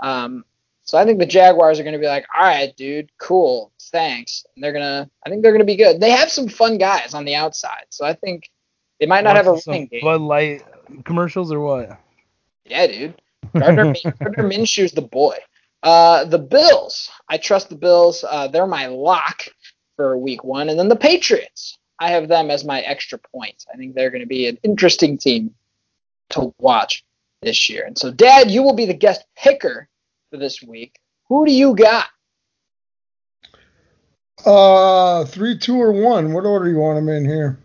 Um, 0.00 0.44
so 0.84 0.98
I 0.98 1.04
think 1.04 1.18
the 1.18 1.26
Jaguars 1.26 1.78
are 1.78 1.84
going 1.84 1.94
to 1.94 1.98
be 1.98 2.06
like, 2.06 2.26
all 2.36 2.44
right, 2.44 2.74
dude, 2.76 3.10
cool, 3.18 3.72
thanks. 3.80 4.44
And 4.54 4.62
they're 4.62 4.72
gonna, 4.72 5.08
I 5.24 5.30
think 5.30 5.42
they're 5.42 5.52
going 5.52 5.60
to 5.60 5.66
be 5.66 5.76
good. 5.76 6.00
They 6.00 6.10
have 6.10 6.30
some 6.30 6.48
fun 6.48 6.78
guys 6.78 7.14
on 7.14 7.24
the 7.24 7.34
outside, 7.34 7.86
so 7.90 8.04
I 8.04 8.14
think 8.14 8.50
they 9.00 9.06
might 9.06 9.24
not 9.24 9.36
have 9.36 9.46
a 9.46 9.58
running 9.66 9.86
game. 9.86 10.00
Bud 10.02 10.20
Light 10.20 10.62
commercials 11.04 11.52
or 11.52 11.60
what? 11.60 11.98
Yeah, 12.64 12.86
dude. 12.86 13.14
Gardner, 13.58 13.94
Gardner 14.20 14.48
Minshew's 14.48 14.92
the 14.92 15.02
boy. 15.02 15.36
Uh, 15.82 16.24
the 16.24 16.38
Bills. 16.38 17.10
I 17.28 17.38
trust 17.38 17.68
the 17.68 17.74
Bills. 17.74 18.24
Uh, 18.28 18.48
they're 18.48 18.66
my 18.66 18.86
lock 18.86 19.46
for 19.96 20.16
week 20.16 20.44
one. 20.44 20.68
And 20.68 20.78
then 20.78 20.88
the 20.88 20.96
Patriots. 20.96 21.78
I 21.98 22.10
have 22.10 22.28
them 22.28 22.50
as 22.50 22.64
my 22.64 22.80
extra 22.80 23.18
point. 23.18 23.64
I 23.72 23.76
think 23.76 23.94
they're 23.94 24.10
going 24.10 24.22
to 24.22 24.26
be 24.26 24.48
an 24.48 24.58
interesting 24.62 25.18
team 25.18 25.54
to 26.30 26.52
watch 26.58 27.04
this 27.42 27.68
year. 27.68 27.84
And 27.86 27.96
so, 27.96 28.10
Dad, 28.10 28.50
you 28.50 28.62
will 28.62 28.74
be 28.74 28.86
the 28.86 28.94
guest 28.94 29.24
picker 29.36 29.88
for 30.32 30.38
this 30.38 30.62
week. 30.62 30.98
Who 31.28 31.44
do 31.44 31.52
you 31.52 31.76
got? 31.76 32.06
Uh, 34.44 35.26
three, 35.26 35.58
two, 35.58 35.76
or 35.76 35.92
one. 35.92 36.32
What 36.32 36.46
order 36.46 36.68
you 36.68 36.78
want 36.78 36.96
them 36.96 37.14
in 37.14 37.24
here? 37.24 37.60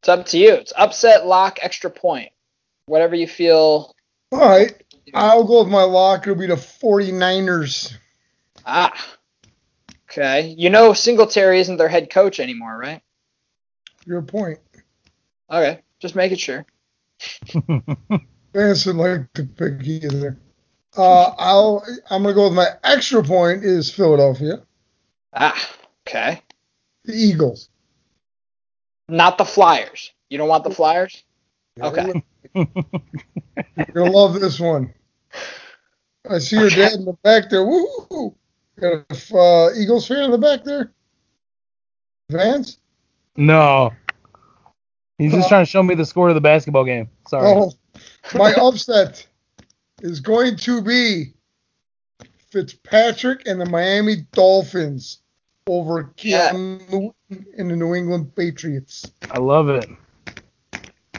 It's 0.00 0.08
up 0.08 0.24
to 0.26 0.38
you. 0.38 0.54
It's 0.54 0.72
upset, 0.76 1.26
lock, 1.26 1.58
extra 1.60 1.90
point. 1.90 2.30
Whatever 2.86 3.14
you 3.14 3.28
feel. 3.28 3.94
All 4.32 4.38
right. 4.38 4.82
I'll 5.12 5.44
go 5.44 5.62
with 5.62 5.70
my 5.70 5.82
lock. 5.82 6.22
It'll 6.22 6.34
be 6.34 6.46
the 6.46 6.54
49ers. 6.54 7.94
Ah. 8.64 8.92
Okay. 10.10 10.54
You 10.56 10.70
know 10.70 10.94
Singletary 10.94 11.60
isn't 11.60 11.76
their 11.76 11.88
head 11.88 12.08
coach 12.08 12.40
anymore, 12.40 12.78
right? 12.78 13.02
Your 14.06 14.22
point. 14.22 14.58
Okay. 15.50 15.80
Just 16.00 16.16
making 16.16 16.38
sure. 16.38 16.64
Vance 18.54 18.86
would 18.86 18.96
like 18.96 19.32
to 19.34 19.44
pick 19.44 19.82
either. 19.84 20.38
Uh, 20.96 21.32
I'll. 21.38 21.84
I'm 22.10 22.22
gonna 22.22 22.34
go 22.34 22.44
with 22.44 22.54
my 22.54 22.66
extra 22.82 23.22
point 23.22 23.64
is 23.64 23.90
Philadelphia, 23.92 24.62
Ah. 25.32 25.70
Okay. 26.06 26.42
the 27.04 27.12
Eagles. 27.14 27.68
Not 29.08 29.38
the 29.38 29.44
Flyers. 29.44 30.12
You 30.28 30.38
don't 30.38 30.48
want 30.48 30.64
the 30.64 30.70
Flyers? 30.70 31.22
Okay. 31.80 32.22
You're 32.54 32.66
gonna 33.94 34.10
love 34.10 34.40
this 34.40 34.58
one. 34.58 34.92
I 36.28 36.38
see 36.38 36.56
your 36.56 36.70
dad 36.70 36.92
in 36.94 37.04
the 37.04 37.12
back 37.22 37.48
there. 37.50 37.64
Woo! 37.64 38.34
Got 38.78 39.04
a 39.10 39.36
uh, 39.36 39.70
Eagles 39.76 40.06
fan 40.08 40.24
in 40.24 40.30
the 40.32 40.38
back 40.38 40.64
there. 40.64 40.92
Vance. 42.30 42.78
No. 43.36 43.92
He's 45.18 45.32
just 45.32 45.46
Uh, 45.46 45.48
trying 45.48 45.64
to 45.64 45.70
show 45.70 45.82
me 45.82 45.94
the 45.94 46.04
score 46.04 46.28
of 46.28 46.34
the 46.34 46.40
basketball 46.40 46.84
game. 46.84 47.08
Sorry. 47.28 47.46
Oh, 47.46 47.72
my 48.34 48.52
upset 48.54 49.26
is 50.00 50.20
going 50.20 50.56
to 50.56 50.82
be 50.82 51.34
Fitzpatrick 52.50 53.46
and 53.46 53.60
the 53.60 53.66
Miami 53.66 54.26
Dolphins 54.32 55.20
over 55.66 56.12
Yeah. 56.18 56.52
Keanu 56.52 57.12
and 57.30 57.70
the 57.70 57.76
New 57.76 57.94
England 57.94 58.34
Patriots. 58.34 59.10
I 59.30 59.38
love 59.38 59.68
it. 59.68 59.88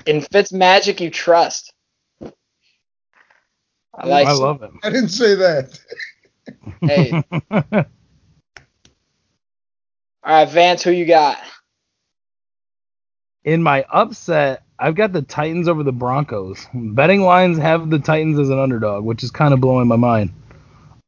In 0.05 0.21
Fitz 0.21 0.51
Magic, 0.51 0.99
you 0.99 1.09
trust. 1.09 1.73
I 3.93 4.07
like. 4.07 4.27
I 4.27 4.31
love 4.31 4.63
it. 4.63 4.71
I 4.83 4.89
didn't 4.89 5.09
say 5.09 5.35
that. 5.35 5.79
Hey, 6.81 7.23
All 10.23 10.35
right, 10.35 10.49
Vance, 10.49 10.83
who 10.83 10.91
you 10.91 11.05
got? 11.05 11.37
In 13.43 13.63
my 13.63 13.83
upset, 13.91 14.63
I've 14.77 14.95
got 14.95 15.13
the 15.13 15.21
Titans 15.23 15.67
over 15.67 15.83
the 15.83 15.91
Broncos. 15.91 16.67
Betting 16.73 17.21
lines 17.21 17.57
have 17.57 17.89
the 17.89 17.99
Titans 17.99 18.37
as 18.39 18.49
an 18.49 18.59
underdog, 18.59 19.03
which 19.03 19.23
is 19.23 19.31
kind 19.31 19.53
of 19.53 19.59
blowing 19.61 19.87
my 19.87 19.95
mind. 19.95 20.31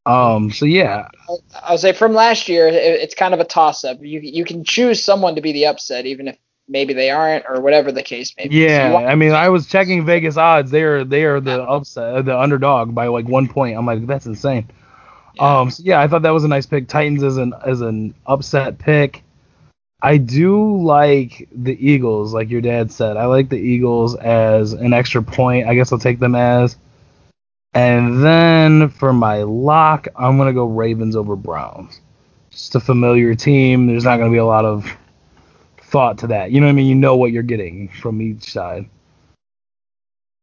Um, 0.05 0.51
so 0.51 0.65
yeah, 0.65 1.07
I'll 1.63 1.77
say 1.77 1.93
from 1.93 2.13
last 2.13 2.49
year, 2.49 2.67
it- 2.67 2.75
it's 2.75 3.15
kind 3.15 3.33
of 3.33 3.39
a 3.39 3.45
toss-up. 3.45 3.99
You 4.01 4.19
you 4.19 4.43
can 4.43 4.63
choose 4.65 5.01
someone 5.03 5.35
to 5.35 5.41
be 5.41 5.53
the 5.53 5.67
upset, 5.67 6.05
even 6.05 6.27
if 6.27 6.37
maybe 6.67 6.93
they 6.93 7.09
aren't, 7.09 7.45
or 7.47 7.61
whatever 7.61 7.91
the 7.91 8.03
case 8.03 8.33
may 8.37 8.47
be. 8.49 8.55
Yeah. 8.57 8.91
want- 8.91 9.05
I 9.07 9.15
mean, 9.15 9.31
I 9.31 9.47
was 9.49 9.67
checking 9.67 10.05
Vegas 10.05 10.35
odds. 10.35 10.71
They 10.71 10.83
are 10.83 11.05
they 11.05 11.23
are 11.23 11.39
the 11.39 11.61
upset, 11.63 12.15
uh, 12.15 12.21
the 12.21 12.37
underdog 12.37 12.93
by 12.93 13.07
like 13.07 13.27
one 13.27 13.47
point. 13.47 13.77
I'm 13.77 13.85
like, 13.85 14.05
that's 14.05 14.25
insane. 14.25 14.67
Yeah. 15.35 15.59
Um, 15.61 15.69
so 15.71 15.83
yeah, 15.85 16.01
I 16.01 16.07
thought 16.09 16.23
that 16.23 16.31
was 16.33 16.43
a 16.43 16.49
nice 16.49 16.65
pick. 16.65 16.87
Titans 16.89 17.23
as 17.23 17.37
an 17.37 17.53
as 17.65 17.79
an 17.81 18.13
upset 18.25 18.79
pick. 18.79 19.23
I 20.05 20.17
do 20.17 20.83
like 20.83 21.47
the 21.53 21.77
Eagles, 21.79 22.33
like 22.33 22.49
your 22.49 22.59
dad 22.59 22.91
said. 22.91 23.15
I 23.15 23.25
like 23.27 23.47
the 23.47 23.57
Eagles 23.57 24.15
as 24.15 24.73
an 24.73 24.91
extra 24.91 25.23
point. 25.23 25.65
I 25.65 25.75
guess 25.75 25.93
I'll 25.93 25.97
take 25.97 26.19
them 26.19 26.35
as. 26.35 26.75
And 27.73 28.21
then 28.21 28.89
for 28.89 29.13
my 29.13 29.43
lock, 29.43 30.09
I'm 30.13 30.37
gonna 30.37 30.51
go 30.51 30.65
Ravens 30.65 31.15
over 31.15 31.37
Browns. 31.37 32.01
Just 32.51 32.75
a 32.75 32.81
familiar 32.81 33.33
team. 33.33 33.87
There's 33.87 34.03
not 34.03 34.17
gonna 34.17 34.29
be 34.29 34.37
a 34.37 34.45
lot 34.45 34.65
of 34.65 34.85
thought 35.77 36.17
to 36.17 36.27
that. 36.27 36.51
You 36.51 36.59
know 36.59 36.67
what 36.67 36.73
I 36.73 36.75
mean? 36.75 36.87
You 36.87 36.95
know 36.95 37.15
what 37.15 37.31
you're 37.31 37.41
getting 37.41 37.87
from 37.87 38.21
each 38.21 38.51
side. 38.51 38.89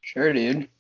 Sure, 0.01 0.33
dude. 0.33 0.71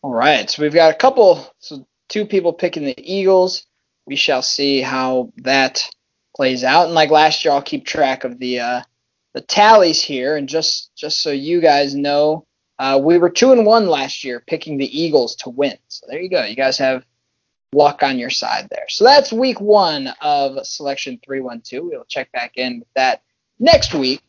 All 0.00 0.12
right, 0.12 0.48
so 0.48 0.62
we've 0.62 0.72
got 0.72 0.94
a 0.94 0.96
couple, 0.96 1.46
so 1.58 1.86
two 2.08 2.24
people 2.24 2.54
picking 2.54 2.84
the 2.84 2.94
Eagles. 2.98 3.66
We 4.06 4.16
shall 4.16 4.40
see 4.40 4.80
how 4.80 5.32
that 5.38 5.90
plays 6.36 6.62
out. 6.62 6.84
And 6.86 6.94
like 6.94 7.10
last 7.10 7.44
year, 7.44 7.54
I'll 7.54 7.62
keep 7.62 7.86
track 7.86 8.24
of 8.24 8.38
the 8.38 8.60
uh, 8.60 8.82
the 9.32 9.40
tallies 9.40 10.02
here. 10.02 10.36
And 10.36 10.48
just 10.48 10.94
just 10.94 11.22
so 11.22 11.30
you 11.30 11.60
guys 11.60 11.94
know, 11.94 12.46
uh, 12.78 13.00
we 13.02 13.18
were 13.18 13.30
two 13.30 13.52
and 13.52 13.64
one 13.64 13.88
last 13.88 14.22
year, 14.22 14.44
picking 14.46 14.76
the 14.76 15.00
Eagles 15.00 15.34
to 15.36 15.50
win. 15.50 15.76
So 15.88 16.06
there 16.08 16.20
you 16.20 16.30
go. 16.30 16.44
You 16.44 16.54
guys 16.54 16.78
have 16.78 17.04
luck 17.72 18.02
on 18.02 18.18
your 18.18 18.30
side 18.30 18.68
there. 18.70 18.86
So 18.88 19.04
that's 19.04 19.32
week 19.32 19.60
one 19.60 20.08
of 20.20 20.64
selection 20.66 21.18
three 21.24 21.40
one 21.40 21.62
two. 21.62 21.88
We'll 21.90 22.04
check 22.04 22.30
back 22.32 22.52
in 22.56 22.80
with 22.80 22.88
that 22.94 23.22
next 23.58 23.94
week 23.94 24.22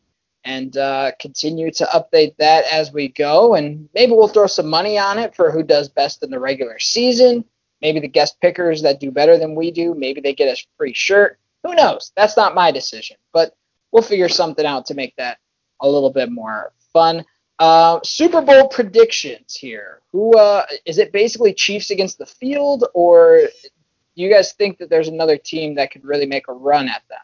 and 0.46 0.78
uh, 0.78 1.12
continue 1.20 1.70
to 1.72 1.84
update 1.94 2.36
that 2.38 2.64
as 2.72 2.94
we 2.94 3.10
go. 3.10 3.56
And 3.56 3.90
maybe 3.94 4.14
we'll 4.14 4.30
throw 4.30 4.48
some 4.48 4.68
money 4.68 4.98
on 4.98 5.20
it 5.20 5.36
for 5.36 5.52
who 5.52 5.62
does 5.62 5.90
best 5.90 6.24
in 6.24 6.30
the 6.30 6.40
regular 6.40 6.80
season. 6.80 7.44
Maybe 7.82 8.00
the 8.00 8.08
guest 8.08 8.40
pickers 8.42 8.82
that 8.84 9.02
do 9.02 9.12
better 9.12 9.38
than 9.38 9.56
we 9.56 9.72
do, 9.72 9.94
maybe 9.94 10.22
they 10.22 10.34
get 10.34 10.58
a 10.58 10.66
free 10.78 10.94
shirt. 10.94 11.38
Who 11.68 11.76
knows? 11.76 12.14
That's 12.16 12.38
not 12.38 12.56
my 12.56 12.72
decision, 12.72 13.18
but 13.34 13.54
we'll 13.92 14.02
figure 14.02 14.30
something 14.30 14.66
out 14.66 14.86
to 14.86 14.94
make 14.94 15.14
that 15.18 15.38
a 15.82 15.88
little 15.88 16.10
bit 16.10 16.32
more 16.32 16.72
fun. 16.94 17.26
Uh, 17.60 18.00
Super 18.06 18.42
Bowl 18.42 18.70
predictions 18.70 19.54
here. 19.54 20.00
Who 20.14 20.32
uh, 20.38 20.66
is 20.86 20.98
it? 20.98 21.12
Basically, 21.12 21.54
Chiefs 21.54 21.90
against 21.90 22.20
the 22.20 22.26
field, 22.26 22.86
or 22.94 23.40
do 23.42 24.24
you 24.24 24.32
guys 24.32 24.54
think 24.54 24.78
that 24.78 24.90
there's 24.90 25.10
another 25.10 25.36
team 25.36 25.76
that 25.76 25.92
could 25.92 26.06
really 26.06 26.26
make 26.26 26.48
a 26.48 26.54
run 26.54 26.88
at 26.88 27.02
them? 27.10 27.20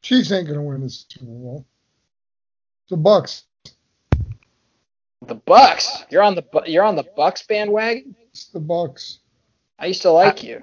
Chiefs 0.00 0.32
ain't 0.32 0.48
gonna 0.48 0.62
win 0.62 0.80
this 0.80 1.04
Super 1.10 1.26
Bowl. 1.26 1.66
The 2.88 2.96
Bucks. 2.96 3.44
The 5.26 5.34
Bucks. 5.34 6.04
You're 6.08 6.22
on 6.22 6.36
the 6.36 6.62
you're 6.64 6.84
on 6.84 6.96
the 6.96 7.06
Bucks 7.16 7.46
bandwagon. 7.46 8.16
It's 8.30 8.46
the 8.46 8.60
Bucks. 8.60 9.18
I 9.78 9.86
used 9.86 10.00
to 10.02 10.10
like 10.10 10.42
you. 10.42 10.62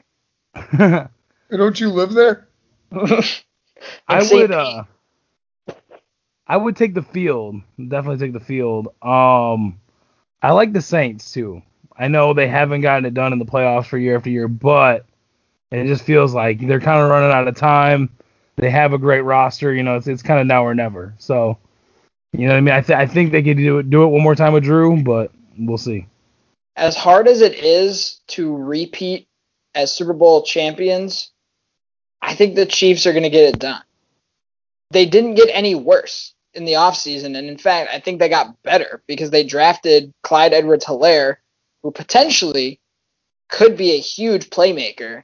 Hey, 0.54 1.08
don't 1.58 1.80
you 1.80 1.90
live 1.90 2.14
there? 2.14 2.48
I 4.08 4.24
would 4.24 4.52
uh 4.52 4.84
I 6.48 6.58
would 6.58 6.76
take 6.76 6.94
the 6.94 7.02
field. 7.04 7.62
Definitely 7.78 8.26
take 8.26 8.34
the 8.34 8.40
field. 8.46 8.88
Um 9.02 9.80
I 10.42 10.52
like 10.52 10.74
the 10.74 10.82
Saints 10.82 11.32
too. 11.32 11.62
I 11.98 12.08
know 12.08 12.34
they 12.34 12.48
haven't 12.48 12.82
gotten 12.82 13.06
it 13.06 13.14
done 13.14 13.34
in 13.34 13.40
the 13.40 13.46
playoffs 13.46 13.88
for 13.88 13.98
year 13.98 14.18
after 14.18 14.30
year, 14.30 14.48
but 14.48 15.06
it 15.72 15.88
just 15.88 16.04
feels 16.06 16.34
like 16.34 16.60
they're 16.66 16.80
kind 16.82 17.02
of 17.02 17.10
running 17.10 17.32
out 17.32 17.48
of 17.48 17.56
time. 17.58 18.10
They 18.58 18.72
have 18.72 18.94
a 18.94 19.00
great 19.00 19.22
roster, 19.22 19.74
you 19.74 19.84
know, 19.84 19.98
it's 19.98 20.08
it's 20.08 20.24
kind 20.24 20.42
of 20.42 20.48
now 20.48 20.66
or 20.66 20.76
never. 20.76 21.16
So, 21.20 21.60
you 22.34 22.48
know 22.48 22.54
what 22.54 22.58
I 22.60 22.62
mean? 22.62 22.76
I, 22.76 22.82
th- 22.82 23.00
I 23.00 23.08
think 23.08 23.32
they 23.32 23.44
could 23.44 23.58
do 23.58 23.80
it 23.80 23.90
do 23.92 24.04
it 24.04 24.08
one 24.10 24.24
more 24.24 24.36
time 24.36 24.54
with 24.54 24.66
Drew, 24.66 25.04
but 25.04 25.32
we'll 25.58 25.78
see. 25.80 26.08
as 26.76 26.96
hard 26.98 27.28
as 27.28 27.42
it 27.42 27.56
is 27.56 28.22
to 28.28 28.56
repeat 28.56 29.29
as 29.76 29.94
Super 29.94 30.14
Bowl 30.14 30.44
champions, 30.44 31.32
I 32.22 32.36
think 32.36 32.56
the 32.56 32.66
Chiefs 32.66 33.06
are 33.06 33.14
going 33.14 33.24
to 33.24 33.30
get 33.30 33.54
it 33.54 33.60
done. 33.60 33.82
They 34.92 35.06
didn't 35.06 35.36
get 35.36 35.50
any 35.52 35.76
worse 35.76 36.34
in 36.54 36.66
the 36.66 36.74
offseason. 36.74 37.38
And 37.38 37.48
in 37.48 37.58
fact, 37.58 37.92
I 37.94 38.00
think 38.00 38.20
they 38.20 38.30
got 38.30 38.62
better 38.64 39.02
because 39.08 39.30
they 39.30 39.44
drafted 39.44 40.14
Clyde 40.24 40.54
Edwards 40.54 40.86
Helaire, 40.86 41.38
who 41.84 41.92
potentially 41.92 42.80
could 43.48 43.78
be 43.78 43.92
a 43.92 44.00
huge 44.00 44.50
playmaker, 44.50 45.24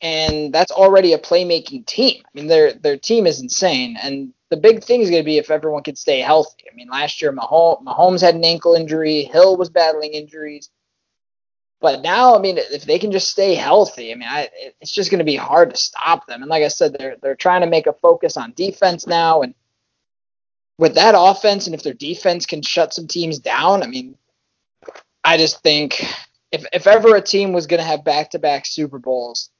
and 0.00 0.52
that's 0.52 0.72
already 0.72 1.12
a 1.12 1.18
playmaking 1.18 1.86
team. 1.86 2.22
I 2.24 2.28
mean, 2.34 2.48
their 2.48 2.72
their 2.72 2.96
team 2.96 3.26
is 3.26 3.40
insane, 3.40 3.96
and 4.02 4.32
the 4.50 4.56
big 4.56 4.82
thing 4.82 5.00
is 5.00 5.10
going 5.10 5.22
to 5.22 5.26
be 5.26 5.38
if 5.38 5.50
everyone 5.50 5.82
can 5.82 5.96
stay 5.96 6.20
healthy. 6.20 6.64
I 6.70 6.74
mean, 6.74 6.88
last 6.88 7.22
year 7.22 7.32
Mahomes, 7.32 7.82
Mahomes 7.84 8.20
had 8.20 8.34
an 8.34 8.44
ankle 8.44 8.74
injury, 8.74 9.24
Hill 9.24 9.56
was 9.56 9.70
battling 9.70 10.12
injuries. 10.12 10.70
But 11.82 12.00
now, 12.00 12.36
I 12.36 12.38
mean, 12.38 12.58
if 12.58 12.84
they 12.84 13.00
can 13.00 13.10
just 13.10 13.28
stay 13.28 13.56
healthy, 13.56 14.12
I 14.12 14.14
mean, 14.14 14.28
I, 14.28 14.48
it's 14.80 14.92
just 14.92 15.10
going 15.10 15.18
to 15.18 15.24
be 15.24 15.34
hard 15.34 15.70
to 15.70 15.76
stop 15.76 16.28
them. 16.28 16.40
And 16.40 16.48
like 16.48 16.62
I 16.62 16.68
said, 16.68 16.96
they're 16.96 17.16
they're 17.20 17.34
trying 17.34 17.62
to 17.62 17.66
make 17.66 17.88
a 17.88 17.92
focus 17.92 18.36
on 18.36 18.52
defense 18.52 19.04
now, 19.04 19.42
and 19.42 19.52
with 20.78 20.94
that 20.94 21.16
offense, 21.18 21.66
and 21.66 21.74
if 21.74 21.82
their 21.82 21.92
defense 21.92 22.46
can 22.46 22.62
shut 22.62 22.94
some 22.94 23.08
teams 23.08 23.40
down, 23.40 23.82
I 23.82 23.88
mean, 23.88 24.16
I 25.24 25.36
just 25.36 25.60
think 25.62 26.04
if 26.52 26.64
if 26.72 26.86
ever 26.86 27.16
a 27.16 27.20
team 27.20 27.52
was 27.52 27.66
going 27.66 27.80
to 27.80 27.86
have 27.86 28.04
back 28.04 28.30
to 28.30 28.38
back 28.38 28.64
Super 28.64 29.00
Bowls, 29.00 29.50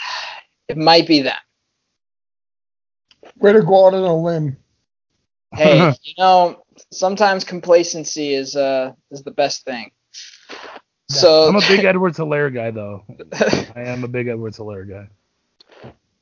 it 0.68 0.78
might 0.78 1.06
be 1.06 1.20
them. 1.20 1.36
Way 3.36 3.52
to 3.52 3.62
go 3.62 3.88
out 3.88 3.94
on 3.94 4.04
a 4.04 4.16
limb. 4.16 4.56
Hey, 5.52 5.92
you 6.02 6.14
know, 6.16 6.64
sometimes 6.90 7.44
complacency 7.44 8.32
is 8.32 8.56
uh 8.56 8.92
is 9.10 9.22
the 9.22 9.32
best 9.32 9.66
thing. 9.66 9.90
So 11.10 11.48
I'm 11.48 11.56
a 11.56 11.60
big 11.60 11.84
Edwards 11.84 12.18
Helaire 12.18 12.52
guy 12.52 12.70
though. 12.70 13.04
I 13.74 13.82
am 13.82 14.04
a 14.04 14.08
big 14.08 14.28
Edwards 14.28 14.58
Helaire 14.58 14.88
guy. 14.88 15.08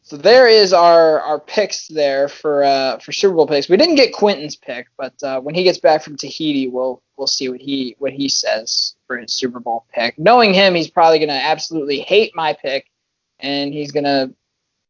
So 0.02 0.16
there 0.16 0.46
is 0.46 0.72
our 0.72 1.20
our 1.20 1.40
picks 1.40 1.88
there 1.88 2.28
for 2.28 2.62
uh 2.62 2.98
for 3.00 3.10
Super 3.10 3.34
Bowl 3.34 3.48
picks. 3.48 3.68
We 3.68 3.76
didn't 3.76 3.96
get 3.96 4.12
Quentin's 4.12 4.54
pick, 4.54 4.86
but 4.96 5.20
uh, 5.24 5.40
when 5.40 5.56
he 5.56 5.64
gets 5.64 5.78
back 5.78 6.02
from 6.04 6.16
Tahiti, 6.16 6.68
we'll 6.68 7.02
we'll 7.16 7.26
see 7.26 7.48
what 7.48 7.60
he 7.60 7.96
what 7.98 8.12
he 8.12 8.28
says 8.28 8.94
for 9.08 9.18
his 9.18 9.32
Super 9.32 9.58
Bowl 9.58 9.84
pick. 9.92 10.16
Knowing 10.16 10.54
him, 10.54 10.76
he's 10.76 10.88
probably 10.88 11.18
gonna 11.18 11.32
absolutely 11.32 11.98
hate 11.98 12.30
my 12.36 12.52
pick, 12.52 12.86
and 13.40 13.74
he's 13.74 13.90
gonna 13.90 14.30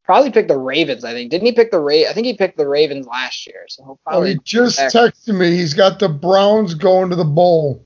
probably 0.05 0.31
pick 0.31 0.49
the 0.49 0.59
Ravens. 0.59 1.03
I 1.03 1.15
think 1.15 1.31
didn't 1.31 1.47
he 1.47 1.53
pick 1.53 1.71
the 1.71 1.81
Ra- 1.81 2.11
I 2.11 2.13
think 2.13 2.27
he 2.27 2.35
picked 2.35 2.59
the 2.59 2.69
Ravens 2.69 3.07
last 3.07 3.47
year. 3.47 3.65
So 3.69 3.85
he'll 3.85 3.93
Oh, 3.93 3.99
probably 4.11 4.33
he 4.35 4.41
just 4.45 4.77
back. 4.77 4.93
texted 4.93 5.35
me. 5.39 5.57
He's 5.57 5.73
got 5.73 5.99
the 5.99 6.11
Browns 6.11 6.75
going 6.75 7.09
to 7.09 7.17
the 7.17 7.25
bowl. 7.25 7.86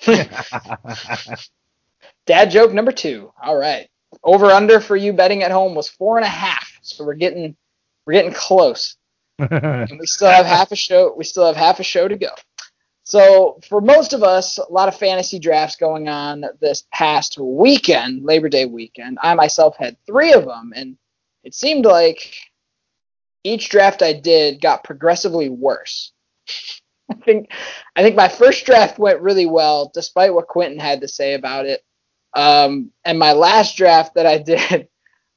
Dad 2.26 2.50
joke 2.50 2.72
number 2.72 2.92
two. 2.92 3.32
All 3.42 3.56
right. 3.56 3.88
Over 4.22 4.46
under 4.46 4.80
for 4.80 4.96
you 4.96 5.12
betting 5.12 5.42
at 5.42 5.50
home 5.50 5.74
was 5.74 5.88
four 5.88 6.16
and 6.16 6.24
a 6.24 6.28
half. 6.28 6.78
So 6.82 7.04
we're 7.04 7.14
getting 7.14 7.56
we're 8.04 8.14
getting 8.14 8.32
close. 8.32 8.96
And 9.38 10.00
we 10.00 10.06
still 10.06 10.30
have 10.30 10.46
half 10.46 10.72
a 10.72 10.76
show 10.76 11.14
we 11.14 11.24
still 11.24 11.44
have 11.44 11.56
half 11.56 11.78
a 11.78 11.82
show 11.82 12.08
to 12.08 12.16
go. 12.16 12.30
So 13.06 13.60
for 13.68 13.80
most 13.80 14.14
of 14.14 14.24
us, 14.24 14.58
a 14.58 14.72
lot 14.72 14.88
of 14.88 14.96
fantasy 14.96 15.38
drafts 15.38 15.76
going 15.76 16.08
on 16.08 16.44
this 16.60 16.84
past 16.92 17.38
weekend, 17.38 18.24
Labor 18.24 18.48
Day 18.48 18.66
weekend. 18.66 19.18
I 19.22 19.34
myself 19.34 19.76
had 19.76 19.96
three 20.06 20.32
of 20.32 20.44
them, 20.44 20.72
and 20.74 20.96
it 21.44 21.54
seemed 21.54 21.84
like 21.84 22.34
each 23.44 23.68
draft 23.68 24.02
I 24.02 24.12
did 24.12 24.60
got 24.60 24.82
progressively 24.82 25.48
worse. 25.48 26.12
I 27.10 27.14
think 27.14 27.50
I 27.94 28.02
think 28.02 28.16
my 28.16 28.28
first 28.28 28.66
draft 28.66 28.98
went 28.98 29.20
really 29.20 29.46
well, 29.46 29.90
despite 29.94 30.34
what 30.34 30.48
Quentin 30.48 30.78
had 30.78 31.00
to 31.02 31.08
say 31.08 31.34
about 31.34 31.66
it. 31.66 31.84
Um, 32.34 32.90
and 33.04 33.18
my 33.18 33.32
last 33.32 33.76
draft 33.76 34.14
that 34.14 34.26
I 34.26 34.38
did, 34.42 34.88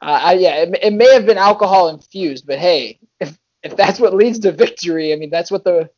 uh, 0.02 0.20
I, 0.22 0.34
yeah, 0.34 0.56
it, 0.64 0.80
it 0.82 0.94
may 0.94 1.14
have 1.14 1.26
been 1.26 1.38
alcohol 1.38 1.90
infused, 1.90 2.46
but 2.48 2.60
hey, 2.60 3.00
if 3.20 3.38
if 3.64 3.76
that's 3.76 4.00
what 4.00 4.14
leads 4.14 4.40
to 4.40 4.52
victory, 4.52 5.14
I 5.14 5.16
mean 5.16 5.30
that's 5.30 5.52
what 5.52 5.64
the 5.64 5.90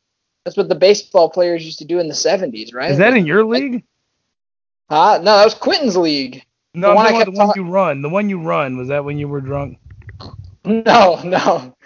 that's 0.44 0.56
what 0.56 0.68
the 0.68 0.74
baseball 0.74 1.30
players 1.30 1.64
used 1.64 1.78
to 1.78 1.84
do 1.84 1.98
in 2.00 2.08
the 2.08 2.14
'70s, 2.14 2.74
right? 2.74 2.90
Is 2.90 2.98
that 2.98 3.16
in 3.16 3.26
your 3.26 3.44
league? 3.44 3.84
Huh? 4.90 5.18
No, 5.18 5.36
that 5.38 5.44
was 5.44 5.54
Quentin's 5.54 5.96
league. 5.96 6.44
No, 6.74 6.90
The 6.90 6.94
one 6.94 7.12
the 7.12 7.30
one 7.30 7.46
talk- 7.48 7.56
you 7.56 7.64
run. 7.64 8.02
The 8.02 8.08
one 8.08 8.28
you 8.28 8.40
run 8.40 8.76
was 8.76 8.88
that 8.88 9.04
when 9.04 9.18
you 9.18 9.28
were 9.28 9.40
drunk? 9.40 9.78
No, 10.64 11.20
no, 11.24 11.76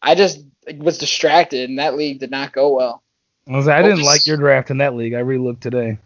I 0.00 0.14
just 0.14 0.44
was 0.76 0.98
distracted, 0.98 1.68
and 1.68 1.78
that 1.78 1.96
league 1.96 2.20
did 2.20 2.30
not 2.30 2.52
go 2.52 2.74
well. 2.74 3.02
I 3.48 3.56
was 3.56 3.68
I 3.68 3.82
didn't 3.82 3.98
Oops. 3.98 4.06
like 4.06 4.26
your 4.26 4.36
draft 4.36 4.70
in 4.70 4.78
that 4.78 4.94
league. 4.94 5.14
I 5.14 5.22
relooked 5.22 5.60
today. 5.60 5.98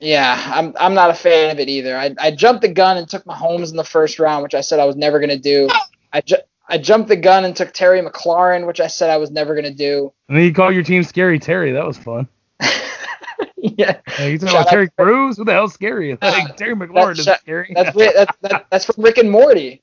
Yeah, 0.00 0.42
I'm 0.52 0.74
I'm 0.78 0.94
not 0.94 1.10
a 1.10 1.14
fan 1.14 1.50
of 1.50 1.60
it 1.60 1.68
either. 1.68 1.96
I 1.96 2.14
I 2.18 2.30
jumped 2.30 2.62
the 2.62 2.68
gun 2.68 2.96
and 2.96 3.08
took 3.08 3.24
Mahomes 3.24 3.70
in 3.70 3.76
the 3.76 3.84
first 3.84 4.18
round, 4.18 4.42
which 4.42 4.54
I 4.54 4.60
said 4.60 4.80
I 4.80 4.84
was 4.84 4.96
never 4.96 5.20
gonna 5.20 5.38
do. 5.38 5.68
I 6.12 6.20
ju- 6.20 6.36
I 6.68 6.78
jumped 6.78 7.08
the 7.08 7.16
gun 7.16 7.44
and 7.44 7.54
took 7.54 7.72
Terry 7.72 8.00
McLaurin, 8.02 8.66
which 8.66 8.80
I 8.80 8.86
said 8.88 9.10
I 9.10 9.16
was 9.18 9.30
never 9.30 9.54
gonna 9.54 9.72
do. 9.72 10.12
And 10.28 10.36
then 10.36 10.44
you 10.44 10.52
call 10.52 10.72
your 10.72 10.82
team 10.82 11.04
Scary 11.04 11.38
Terry. 11.38 11.72
That 11.72 11.86
was 11.86 11.96
fun. 11.96 12.26
yeah, 13.56 14.00
you 14.20 14.38
talking 14.38 14.48
about 14.48 14.68
Terry 14.68 14.90
Crews? 14.98 15.38
What 15.38 15.46
the 15.46 15.52
hell's 15.52 15.74
scary? 15.74 16.16
Like 16.22 16.56
Terry 16.56 16.74
McLaurin 16.74 17.18
is 17.18 17.24
scary. 17.24 17.72
that's 17.74 17.96
Ri- 17.96 18.12
that's 18.14 18.64
that's 18.70 18.84
from 18.86 19.02
Rick 19.04 19.18
and 19.18 19.30
Morty. 19.30 19.80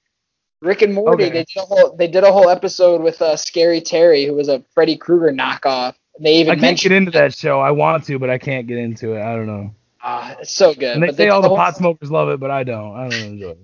Rick 0.61 0.81
and 0.83 0.93
Morty. 0.93 1.25
Okay. 1.25 1.33
They 1.33 1.45
did 1.45 1.57
a 1.57 1.65
whole 1.65 1.95
they 1.95 2.07
did 2.07 2.23
a 2.23 2.31
whole 2.31 2.49
episode 2.49 3.01
with 3.01 3.21
uh, 3.21 3.35
Scary 3.37 3.81
Terry, 3.81 4.25
who 4.25 4.33
was 4.33 4.49
a 4.49 4.63
Freddy 4.73 4.97
Krueger 4.97 5.31
knockoff. 5.31 5.95
They 6.21 6.41
I 6.41 6.45
can't 6.45 6.61
mentioned 6.61 6.89
get 6.91 6.97
into 6.97 7.11
that 7.11 7.33
show. 7.33 7.59
I 7.59 7.71
want 7.71 8.03
to, 8.05 8.19
but 8.19 8.29
I 8.29 8.37
can't 8.37 8.67
get 8.67 8.77
into 8.77 9.15
it. 9.15 9.21
I 9.21 9.35
don't 9.35 9.47
know. 9.47 9.73
Ah, 10.03 10.35
it's 10.39 10.53
so 10.55 10.73
good. 10.73 10.95
And 10.95 11.03
they 11.03 11.07
But 11.07 11.15
say 11.15 11.23
did 11.25 11.29
all 11.31 11.41
the 11.41 11.47
whole- 11.49 11.57
pot 11.57 11.75
smokers 11.77 12.11
love 12.11 12.29
it, 12.29 12.39
but 12.39 12.51
I 12.51 12.63
don't. 12.63 12.95
I 12.95 13.09
don't 13.09 13.21
enjoy 13.21 13.49
it. 13.51 13.57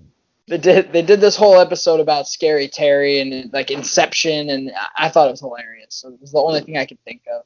they 0.48 0.56
did 0.58 0.92
they 0.92 1.02
did 1.02 1.20
this 1.20 1.36
whole 1.36 1.58
episode 1.60 2.00
about 2.00 2.26
Scary 2.26 2.68
Terry 2.68 3.20
and 3.20 3.52
like 3.52 3.70
Inception, 3.70 4.48
and 4.50 4.70
I- 4.74 5.06
I 5.06 5.08
thought 5.08 5.28
it 5.28 5.32
was 5.32 5.40
hilarious. 5.40 5.94
So 5.94 6.08
it 6.08 6.20
was 6.20 6.32
the 6.32 6.38
only 6.38 6.60
thing 6.62 6.76
I 6.78 6.86
could 6.86 7.02
think 7.04 7.22
of. 7.32 7.42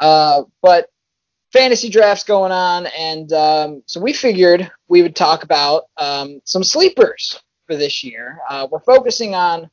Uh, 0.00 0.44
but 0.62 0.90
fantasy 1.52 1.88
drafts 1.88 2.24
going 2.24 2.52
on, 2.52 2.86
and 2.98 3.32
um, 3.32 3.82
so 3.86 4.00
we 4.00 4.12
figured 4.12 4.70
we 4.88 5.02
would 5.02 5.16
talk 5.16 5.42
about 5.44 5.84
um, 5.96 6.40
some 6.44 6.62
sleepers 6.64 7.40
for 7.66 7.76
this 7.76 8.04
year. 8.04 8.40
Uh, 8.48 8.66
we're 8.70 8.80
focusing 8.80 9.34
on 9.34 9.68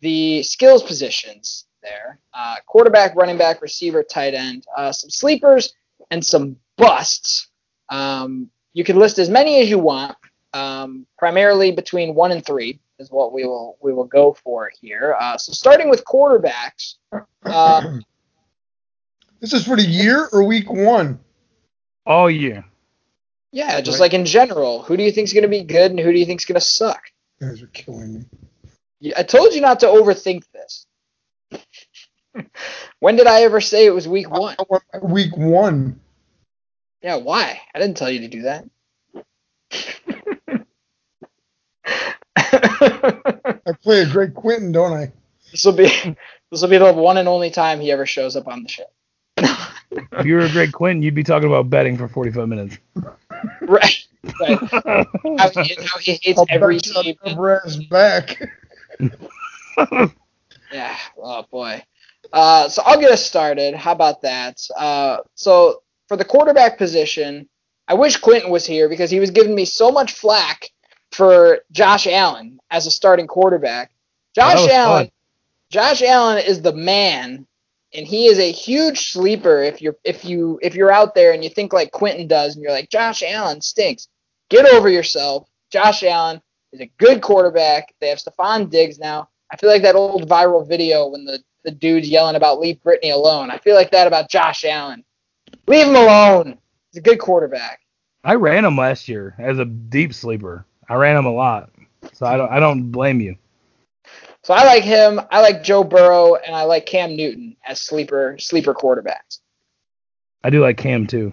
the 0.00 0.42
skills 0.42 0.82
positions 0.82 1.65
there: 1.86 2.18
uh, 2.34 2.56
quarterback, 2.66 3.14
running 3.16 3.38
back, 3.38 3.62
receiver, 3.62 4.02
tight 4.02 4.34
end. 4.34 4.66
Uh, 4.76 4.92
some 4.92 5.08
sleepers 5.10 5.72
and 6.10 6.24
some 6.24 6.56
busts. 6.76 7.48
Um, 7.88 8.50
you 8.74 8.84
can 8.84 8.98
list 8.98 9.18
as 9.18 9.30
many 9.30 9.60
as 9.62 9.70
you 9.70 9.78
want 9.78 10.16
um, 10.52 11.06
primarily 11.18 11.70
between 11.72 12.14
one 12.14 12.32
and 12.32 12.44
three 12.44 12.78
is 12.98 13.10
what 13.10 13.32
we 13.32 13.44
will 13.44 13.76
we 13.80 13.92
will 13.92 14.04
go 14.04 14.36
for 14.44 14.70
here. 14.80 15.16
Uh, 15.20 15.36
so 15.38 15.52
starting 15.52 15.88
with 15.88 16.04
quarterbacks, 16.04 16.94
uh, 17.44 17.98
This 19.40 19.52
is 19.52 19.66
for 19.66 19.76
the 19.76 19.82
year 19.82 20.28
or 20.32 20.44
week 20.44 20.70
one? 20.70 21.20
All 22.06 22.30
year. 22.30 22.64
yeah, 23.52 23.80
just 23.82 23.96
Right. 23.96 24.06
like 24.06 24.14
in 24.14 24.24
general, 24.24 24.82
who 24.82 24.96
do 24.96 25.02
you 25.02 25.12
think 25.12 25.26
is 25.26 25.34
going 25.34 25.42
to 25.42 25.48
be 25.48 25.62
good 25.62 25.90
and 25.90 26.00
who 26.00 26.10
do 26.10 26.18
you 26.18 26.24
think 26.24 26.40
is 26.40 26.46
going 26.46 26.58
to 26.58 26.60
suck? 26.66 27.02
You 27.40 27.48
guys 27.48 27.62
are 27.62 27.66
killing 27.68 28.26
me. 29.02 29.12
I 29.14 29.22
told 29.22 29.52
you 29.54 29.60
not 29.60 29.80
to 29.80 29.86
overthink 29.86 30.44
this. 30.54 30.86
when 33.00 33.16
did 33.16 33.26
I 33.26 33.42
ever 33.42 33.60
say 33.60 33.86
it 33.86 33.94
was 33.94 34.06
week 34.08 34.30
one? 34.30 34.56
Week 35.02 35.36
one. 35.36 36.00
Yeah, 37.02 37.16
why? 37.16 37.60
I 37.74 37.78
didn't 37.78 37.96
tell 37.96 38.10
you 38.10 38.20
to 38.20 38.28
do 38.28 38.42
that. 38.42 38.64
I 43.66 43.72
play 43.82 44.02
a 44.02 44.06
great 44.06 44.34
Quentin, 44.34 44.72
don't 44.72 44.92
I? 44.92 45.12
this 45.50 45.64
will 45.64 45.72
be 45.72 45.86
this 46.50 46.62
will 46.62 46.68
be 46.68 46.78
the 46.78 46.92
one 46.92 47.16
and 47.16 47.28
only 47.28 47.50
time 47.50 47.80
he 47.80 47.90
ever 47.90 48.06
shows 48.06 48.36
up 48.36 48.46
on 48.46 48.62
the 48.62 48.68
show. 48.68 48.84
If 49.38 50.26
you 50.26 50.34
were 50.34 50.40
a 50.40 50.50
great 50.50 50.72
Quentin, 50.72 51.02
you'd 51.02 51.14
be 51.14 51.22
talking 51.22 51.48
about 51.48 51.70
betting 51.70 51.96
for 51.96 52.08
45 52.08 52.48
minutes. 52.48 52.78
right. 53.62 54.06
Right. 54.40 54.58
How 54.58 55.50
he, 55.50 55.76
how 55.84 55.98
he 56.00 56.18
hates 56.22 56.38
I'll 56.38 56.46
every 56.48 56.76
bet 56.76 56.86
you 56.86 57.02
team. 57.02 57.16
I'll 57.22 57.30
cover 57.30 57.60
his 57.64 57.76
back. 57.86 58.42
Yeah. 60.76 60.98
Oh 61.16 61.42
boy. 61.50 61.82
Uh, 62.30 62.68
so 62.68 62.82
I'll 62.84 63.00
get 63.00 63.10
us 63.10 63.24
started. 63.24 63.74
How 63.74 63.92
about 63.92 64.20
that? 64.22 64.60
Uh, 64.76 65.18
so 65.34 65.82
for 66.06 66.18
the 66.18 66.24
quarterback 66.24 66.76
position, 66.76 67.48
I 67.88 67.94
wish 67.94 68.18
Quentin 68.18 68.50
was 68.50 68.66
here 68.66 68.86
because 68.90 69.10
he 69.10 69.18
was 69.18 69.30
giving 69.30 69.54
me 69.54 69.64
so 69.64 69.90
much 69.90 70.12
flack 70.12 70.68
for 71.12 71.60
Josh 71.72 72.06
Allen 72.06 72.60
as 72.70 72.86
a 72.86 72.90
starting 72.90 73.26
quarterback. 73.26 73.90
Josh 74.34 74.68
Allen. 74.68 75.06
fun. 75.06 75.10
Josh 75.70 76.02
Allen 76.02 76.44
is 76.44 76.60
the 76.60 76.74
man, 76.74 77.46
and 77.94 78.06
he 78.06 78.26
is 78.26 78.38
a 78.38 78.52
huge 78.52 79.12
sleeper. 79.12 79.62
If 79.62 79.80
you're 79.80 79.96
if 80.04 80.26
you 80.26 80.58
if 80.60 80.74
you're 80.74 80.92
out 80.92 81.14
there 81.14 81.32
and 81.32 81.42
you 81.42 81.48
think 81.48 81.72
like 81.72 81.90
Quentin 81.90 82.28
does, 82.28 82.54
and 82.54 82.62
you're 82.62 82.72
like 82.72 82.90
Josh 82.90 83.22
Allen 83.22 83.62
stinks, 83.62 84.08
get 84.50 84.66
over 84.66 84.90
yourself. 84.90 85.48
Josh 85.72 86.02
Allen 86.02 86.42
is 86.72 86.82
a 86.82 86.92
good 86.98 87.22
quarterback. 87.22 87.94
They 87.98 88.08
have 88.08 88.18
Stefon 88.18 88.68
Diggs 88.68 88.98
now. 88.98 89.30
I 89.50 89.56
feel 89.56 89.70
like 89.70 89.82
that 89.82 89.94
old 89.94 90.28
viral 90.28 90.66
video 90.66 91.08
when 91.08 91.24
the 91.24 91.42
the 91.64 91.70
dude's 91.70 92.08
yelling 92.08 92.36
about 92.36 92.60
leave 92.60 92.78
Britney 92.84 93.12
alone. 93.12 93.50
I 93.50 93.58
feel 93.58 93.74
like 93.74 93.90
that 93.90 94.06
about 94.06 94.30
Josh 94.30 94.64
Allen. 94.64 95.04
Leave 95.66 95.88
him 95.88 95.96
alone. 95.96 96.58
He's 96.92 96.98
a 96.98 97.02
good 97.02 97.18
quarterback. 97.18 97.80
I 98.22 98.34
ran 98.34 98.64
him 98.64 98.76
last 98.76 99.08
year 99.08 99.34
as 99.38 99.58
a 99.58 99.64
deep 99.64 100.14
sleeper. 100.14 100.64
I 100.88 100.94
ran 100.94 101.16
him 101.16 101.26
a 101.26 101.32
lot. 101.32 101.70
So 102.12 102.26
I 102.26 102.36
don't 102.36 102.50
I 102.50 102.60
don't 102.60 102.90
blame 102.90 103.20
you. 103.20 103.36
So 104.42 104.54
I 104.54 104.64
like 104.64 104.84
him. 104.84 105.20
I 105.32 105.40
like 105.40 105.64
Joe 105.64 105.82
Burrow, 105.82 106.36
and 106.36 106.54
I 106.54 106.62
like 106.62 106.86
Cam 106.86 107.16
Newton 107.16 107.56
as 107.66 107.80
sleeper 107.80 108.36
sleeper 108.38 108.74
quarterbacks. 108.74 109.40
I 110.44 110.50
do 110.50 110.60
like 110.60 110.76
Cam 110.76 111.08
too. 111.08 111.32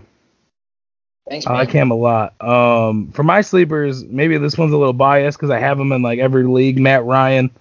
Thanks, 1.30 1.46
I 1.46 1.54
like 1.54 1.70
Cam 1.70 1.92
a 1.92 1.96
lot. 1.96 2.34
Um, 2.42 3.12
for 3.12 3.24
my 3.24 3.42
sleepers, 3.42 4.04
maybe 4.04 4.38
this 4.38 4.58
one's 4.58 4.74
a 4.74 4.78
little 4.78 4.94
biased 4.94 5.38
because 5.38 5.52
I 5.52 5.60
have 5.60 5.80
him 5.80 5.92
in 5.92 6.02
like 6.02 6.18
every 6.20 6.44
league. 6.44 6.80
Matt 6.80 7.06
Ryan. 7.06 7.52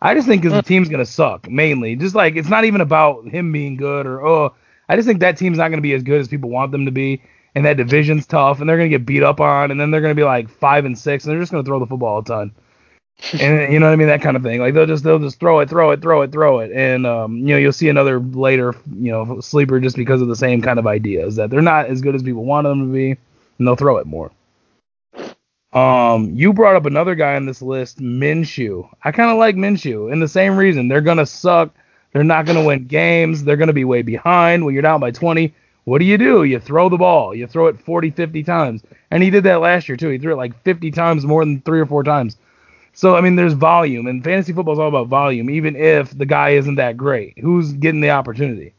I 0.00 0.14
just 0.14 0.26
think 0.28 0.42
the 0.42 0.62
team's 0.62 0.88
gonna 0.88 1.06
suck 1.06 1.50
mainly. 1.50 1.96
Just 1.96 2.14
like 2.14 2.36
it's 2.36 2.48
not 2.48 2.64
even 2.64 2.80
about 2.80 3.26
him 3.26 3.52
being 3.52 3.76
good 3.76 4.06
or 4.06 4.24
oh, 4.24 4.54
I 4.88 4.96
just 4.96 5.06
think 5.06 5.20
that 5.20 5.36
team's 5.36 5.58
not 5.58 5.68
gonna 5.68 5.82
be 5.82 5.94
as 5.94 6.02
good 6.02 6.20
as 6.20 6.28
people 6.28 6.50
want 6.50 6.72
them 6.72 6.86
to 6.86 6.92
be, 6.92 7.22
and 7.54 7.64
that 7.64 7.76
division's 7.76 8.26
tough, 8.26 8.60
and 8.60 8.68
they're 8.68 8.76
gonna 8.76 8.88
get 8.88 9.06
beat 9.06 9.22
up 9.22 9.40
on, 9.40 9.70
and 9.70 9.80
then 9.80 9.90
they're 9.90 10.00
gonna 10.00 10.14
be 10.14 10.24
like 10.24 10.48
five 10.48 10.84
and 10.84 10.98
six, 10.98 11.24
and 11.24 11.32
they're 11.32 11.40
just 11.40 11.52
gonna 11.52 11.64
throw 11.64 11.78
the 11.78 11.86
football 11.86 12.18
a 12.18 12.24
ton. 12.24 12.52
and 13.40 13.72
you 13.72 13.80
know 13.80 13.86
what 13.86 13.92
I 13.92 13.96
mean, 13.96 14.06
that 14.06 14.22
kind 14.22 14.36
of 14.36 14.44
thing. 14.44 14.60
Like 14.60 14.74
they'll 14.74 14.86
just 14.86 15.02
they'll 15.02 15.18
just 15.18 15.40
throw 15.40 15.58
it, 15.60 15.68
throw 15.68 15.90
it, 15.90 16.00
throw 16.00 16.22
it, 16.22 16.30
throw 16.30 16.60
it, 16.60 16.70
and 16.72 17.04
um, 17.06 17.36
you 17.38 17.48
know 17.48 17.56
you'll 17.56 17.72
see 17.72 17.88
another 17.88 18.20
later, 18.20 18.74
you 18.94 19.10
know, 19.10 19.40
sleeper 19.40 19.80
just 19.80 19.96
because 19.96 20.22
of 20.22 20.28
the 20.28 20.36
same 20.36 20.62
kind 20.62 20.78
of 20.78 20.86
ideas 20.86 21.36
that 21.36 21.50
they're 21.50 21.60
not 21.60 21.86
as 21.86 22.00
good 22.00 22.14
as 22.14 22.22
people 22.22 22.44
want 22.44 22.64
them 22.64 22.86
to 22.86 22.92
be, 22.92 23.10
and 23.58 23.66
they'll 23.66 23.76
throw 23.76 23.98
it 23.98 24.06
more. 24.06 24.30
Um, 25.72 26.30
you 26.34 26.52
brought 26.52 26.76
up 26.76 26.86
another 26.86 27.14
guy 27.14 27.36
on 27.36 27.44
this 27.44 27.60
list, 27.60 27.98
Minshew. 27.98 28.88
I 29.04 29.12
kind 29.12 29.30
of 29.30 29.36
like 29.36 29.54
Minshew, 29.54 30.10
and 30.10 30.22
the 30.22 30.28
same 30.28 30.56
reason. 30.56 30.88
They're 30.88 31.02
gonna 31.02 31.26
suck. 31.26 31.74
They're 32.12 32.24
not 32.24 32.46
gonna 32.46 32.64
win 32.64 32.86
games. 32.86 33.44
They're 33.44 33.56
gonna 33.56 33.74
be 33.74 33.84
way 33.84 34.02
behind 34.02 34.64
when 34.64 34.72
you're 34.72 34.82
down 34.82 35.00
by 35.00 35.10
20. 35.10 35.52
What 35.84 35.98
do 35.98 36.04
you 36.06 36.16
do? 36.18 36.44
You 36.44 36.58
throw 36.58 36.88
the 36.88 36.96
ball. 36.96 37.34
You 37.34 37.46
throw 37.46 37.66
it 37.66 37.80
40, 37.80 38.10
50 38.10 38.42
times, 38.42 38.82
and 39.10 39.22
he 39.22 39.30
did 39.30 39.44
that 39.44 39.60
last 39.60 39.88
year 39.88 39.96
too. 39.96 40.08
He 40.08 40.18
threw 40.18 40.32
it 40.32 40.36
like 40.36 40.62
50 40.62 40.90
times 40.90 41.24
more 41.24 41.44
than 41.44 41.60
three 41.60 41.80
or 41.80 41.86
four 41.86 42.02
times. 42.02 42.36
So 42.94 43.14
I 43.14 43.20
mean, 43.20 43.36
there's 43.36 43.52
volume, 43.52 44.06
and 44.06 44.24
fantasy 44.24 44.54
football 44.54 44.72
is 44.72 44.78
all 44.78 44.88
about 44.88 45.08
volume. 45.08 45.50
Even 45.50 45.76
if 45.76 46.16
the 46.16 46.26
guy 46.26 46.50
isn't 46.50 46.76
that 46.76 46.96
great, 46.96 47.38
who's 47.38 47.72
getting 47.74 48.00
the 48.00 48.10
opportunity? 48.10 48.72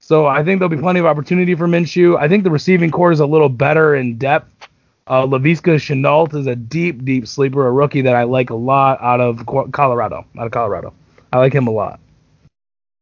So 0.00 0.26
I 0.26 0.42
think 0.42 0.58
there'll 0.58 0.70
be 0.70 0.76
plenty 0.76 1.00
of 1.00 1.06
opportunity 1.06 1.54
for 1.54 1.66
Minshew. 1.66 2.18
I 2.18 2.28
think 2.28 2.44
the 2.44 2.50
receiving 2.50 2.90
corps 2.90 3.12
is 3.12 3.20
a 3.20 3.26
little 3.26 3.48
better 3.48 3.94
in 3.94 4.16
depth. 4.16 4.68
Uh, 5.06 5.26
Laviska 5.26 5.76
Shenault 5.76 6.34
is 6.34 6.46
a 6.46 6.56
deep, 6.56 7.04
deep 7.04 7.26
sleeper, 7.26 7.66
a 7.66 7.72
rookie 7.72 8.00
that 8.02 8.16
I 8.16 8.22
like 8.22 8.50
a 8.50 8.54
lot 8.54 9.00
out 9.02 9.20
of 9.20 9.44
Colorado. 9.72 10.24
Out 10.38 10.46
of 10.46 10.52
Colorado, 10.52 10.94
I 11.32 11.38
like 11.38 11.52
him 11.52 11.66
a 11.66 11.70
lot. 11.70 12.00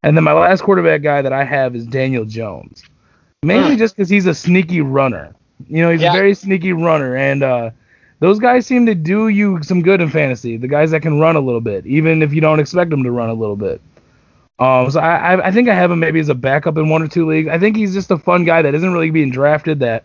And 0.02 0.16
then 0.16 0.24
my 0.24 0.32
last 0.32 0.62
quarterback 0.62 1.02
guy 1.02 1.22
that 1.22 1.32
I 1.32 1.44
have 1.44 1.76
is 1.76 1.86
Daniel 1.86 2.24
Jones, 2.24 2.82
mainly 3.44 3.76
just 3.76 3.94
because 3.96 4.08
he's 4.08 4.26
a 4.26 4.34
sneaky 4.34 4.80
runner. 4.80 5.32
You 5.68 5.82
know, 5.82 5.90
he's 5.90 6.00
Yeah. 6.02 6.10
a 6.10 6.16
very 6.16 6.34
sneaky 6.34 6.72
runner, 6.72 7.14
and 7.16 7.44
uh, 7.44 7.70
those 8.18 8.40
guys 8.40 8.66
seem 8.66 8.84
to 8.86 8.96
do 8.96 9.28
you 9.28 9.62
some 9.62 9.80
good 9.80 10.00
in 10.00 10.10
fantasy. 10.10 10.56
The 10.56 10.66
guys 10.66 10.90
that 10.90 11.02
can 11.02 11.20
run 11.20 11.36
a 11.36 11.40
little 11.40 11.60
bit, 11.60 11.86
even 11.86 12.20
if 12.20 12.34
you 12.34 12.40
don't 12.40 12.58
expect 12.58 12.90
them 12.90 13.04
to 13.04 13.12
run 13.12 13.28
a 13.30 13.34
little 13.34 13.54
bit. 13.54 13.80
Um, 14.58 14.90
so 14.90 14.98
I 14.98 15.46
I 15.46 15.52
think 15.52 15.68
I 15.68 15.74
have 15.74 15.92
him 15.92 16.00
maybe 16.00 16.18
as 16.18 16.28
a 16.28 16.34
backup 16.34 16.76
in 16.78 16.88
one 16.88 17.00
or 17.02 17.06
two 17.08 17.26
leagues. 17.28 17.48
I 17.48 17.58
think 17.60 17.76
he's 17.76 17.94
just 17.94 18.10
a 18.10 18.18
fun 18.18 18.44
guy 18.44 18.60
that 18.60 18.74
isn't 18.74 18.92
really 18.92 19.10
being 19.10 19.30
drafted 19.30 19.78
that 19.80 20.02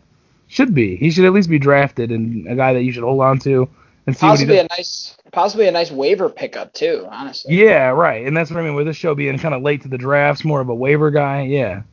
should 0.47 0.73
be. 0.73 0.95
He 0.95 1.11
should 1.11 1.25
at 1.25 1.33
least 1.33 1.49
be 1.49 1.59
drafted 1.59 2.11
and 2.11 2.47
a 2.47 2.55
guy 2.55 2.73
that 2.73 2.83
you 2.83 2.91
should 2.91 3.03
hold 3.03 3.21
on 3.21 3.39
to 3.39 3.69
and 4.05 4.15
see 4.15 4.25
possibly 4.25 4.55
what 4.55 4.65
a 4.65 4.75
nice, 4.77 5.17
possibly 5.31 5.67
a 5.67 5.71
nice 5.71 5.91
waiver 5.91 6.29
pickup 6.29 6.73
too. 6.73 7.07
Honestly. 7.09 7.55
Yeah, 7.55 7.89
right. 7.89 8.25
And 8.25 8.35
that's 8.35 8.49
what 8.49 8.59
I 8.59 8.63
mean 8.63 8.75
with 8.75 8.87
this 8.87 8.97
show 8.97 9.13
being 9.15 9.37
kind 9.37 9.53
of 9.53 9.61
late 9.61 9.81
to 9.83 9.87
the 9.87 9.97
drafts, 9.97 10.45
more 10.45 10.61
of 10.61 10.69
a 10.69 10.75
waiver 10.75 11.11
guy. 11.11 11.41
Yeah. 11.43 11.83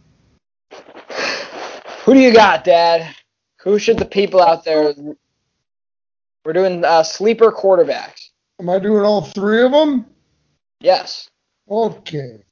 Who 2.05 2.15
do 2.15 2.21
you 2.21 2.33
got, 2.35 2.65
Dad? 2.65 3.15
Who 3.63 3.79
should 3.79 3.99
the 3.99 4.05
people 4.05 4.43
out 4.43 4.65
there? 4.65 4.95
We're 6.45 6.53
doing 6.53 6.85
uh, 6.85 7.03
sleeper 7.03 7.51
quarterbacks. 7.51 8.29
Am 8.61 8.69
I 8.69 8.79
doing 8.79 9.03
all 9.03 9.23
three 9.23 9.63
of 9.63 9.73
them? 9.73 10.07
Yes, 10.81 11.31
Okay. 11.71 12.43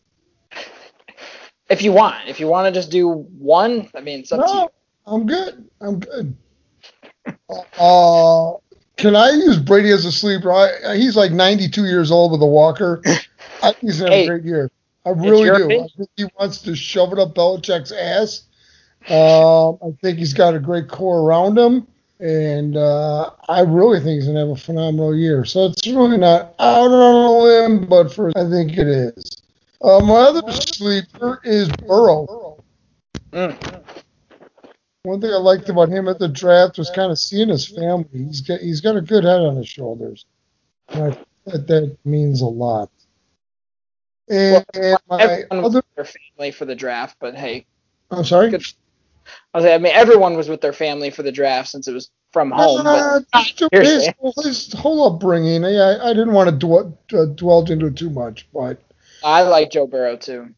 if 1.68 1.82
you 1.82 1.92
want. 1.92 2.26
If 2.26 2.40
you 2.40 2.46
want 2.46 2.66
to 2.66 2.72
just 2.72 2.90
do 2.90 3.10
one, 3.10 3.90
I 3.94 4.00
mean, 4.00 4.20
it's 4.20 4.32
up 4.32 4.46
to 4.46 4.52
you. 4.52 4.60
No, 4.60 4.70
I'm 5.06 5.26
good. 5.26 5.68
I'm 5.80 6.00
good. 6.00 6.36
Uh, 7.78 8.52
can 8.96 9.16
I 9.16 9.30
use 9.30 9.58
Brady 9.58 9.90
as 9.90 10.04
a 10.04 10.12
sleeper? 10.12 10.52
I, 10.52 10.96
he's 10.96 11.16
like 11.16 11.32
92 11.32 11.84
years 11.84 12.10
old 12.10 12.32
with 12.32 12.42
a 12.42 12.46
walker. 12.46 13.02
I 13.62 13.74
he's 13.80 14.00
gonna 14.00 14.12
Hey, 14.12 14.24
a 14.24 14.28
great 14.28 14.44
year. 14.44 14.70
I 15.04 15.10
really 15.10 15.48
do. 15.48 15.64
opinion. 15.64 15.88
I 15.92 15.96
think 15.96 16.10
he 16.16 16.24
wants 16.38 16.58
to 16.62 16.76
shove 16.76 17.12
it 17.12 17.18
up 17.18 17.34
Belichick's 17.34 17.92
ass. 17.92 18.42
Um, 19.08 19.78
I 19.82 19.96
think 20.00 20.18
he's 20.18 20.32
got 20.32 20.54
a 20.54 20.60
great 20.60 20.88
core 20.88 21.20
around 21.22 21.58
him, 21.58 21.86
and 22.20 22.76
uh, 22.76 23.30
I 23.48 23.60
really 23.62 23.98
think 23.98 24.20
he's 24.20 24.26
gonna 24.26 24.40
have 24.40 24.50
a 24.50 24.56
phenomenal 24.56 25.14
year. 25.16 25.44
So 25.44 25.66
it's 25.66 25.86
really 25.88 26.18
not 26.18 26.54
out 26.60 26.90
on 26.90 27.24
a 27.24 27.38
limb, 27.38 27.86
but 27.86 28.12
for 28.12 28.30
I 28.36 28.48
think 28.48 28.78
it 28.78 28.86
is. 28.86 29.42
Uh, 29.82 29.98
my 30.00 30.14
other 30.14 30.52
sleeper 30.52 31.40
is 31.42 31.68
Burrow. 31.88 32.62
Mm. 33.32 33.81
One 35.04 35.20
thing 35.20 35.32
I 35.32 35.38
liked 35.38 35.68
about 35.68 35.88
him 35.88 36.06
at 36.08 36.20
the 36.20 36.28
draft 36.28 36.78
was 36.78 36.88
kind 36.90 37.10
of 37.10 37.18
seeing 37.18 37.48
his 37.48 37.66
family. 37.66 38.06
He's 38.12 38.40
got 38.40 38.60
he's 38.60 38.80
got 38.80 38.96
a 38.96 39.00
good 39.00 39.24
head 39.24 39.40
on 39.40 39.56
his 39.56 39.68
shoulders. 39.68 40.26
And 40.88 41.12
I 41.12 41.18
that 41.46 41.66
that 41.66 41.96
means 42.04 42.40
a 42.40 42.46
lot. 42.46 42.88
And, 44.28 44.64
and 44.74 44.96
my 45.08 45.20
Everyone 45.20 45.62
was 45.62 45.66
other, 45.66 45.78
with 45.78 45.96
their 45.96 46.04
family 46.04 46.52
for 46.52 46.66
the 46.66 46.76
draft, 46.76 47.16
but 47.20 47.34
hey, 47.34 47.66
I'm 48.12 48.24
sorry. 48.24 48.50
good. 48.50 48.64
I 49.52 49.58
was. 49.58 49.64
I 49.66 49.78
mean, 49.78 49.92
everyone 49.92 50.36
was 50.36 50.48
with 50.48 50.60
their 50.60 50.72
family 50.72 51.10
for 51.10 51.24
the 51.24 51.32
draft 51.32 51.70
since 51.70 51.88
it 51.88 51.92
was 51.92 52.10
from 52.32 52.52
home. 52.52 52.86
Uh, 52.86 53.20
But 53.32 53.72
his, 53.72 54.08
his 54.44 54.72
whole 54.72 55.12
upbringing. 55.12 55.64
I, 55.64 55.98
I 55.98 56.12
didn't 56.12 56.32
want 56.32 56.48
to 56.48 56.56
dwell, 56.56 56.96
uh, 57.12 57.24
dwell 57.26 57.64
into 57.70 57.86
it 57.86 57.96
too 57.96 58.10
much, 58.10 58.46
but 58.54 58.80
I 59.24 59.42
like 59.42 59.72
Joe 59.72 59.86
Burrow 59.88 60.16
too. 60.16 60.54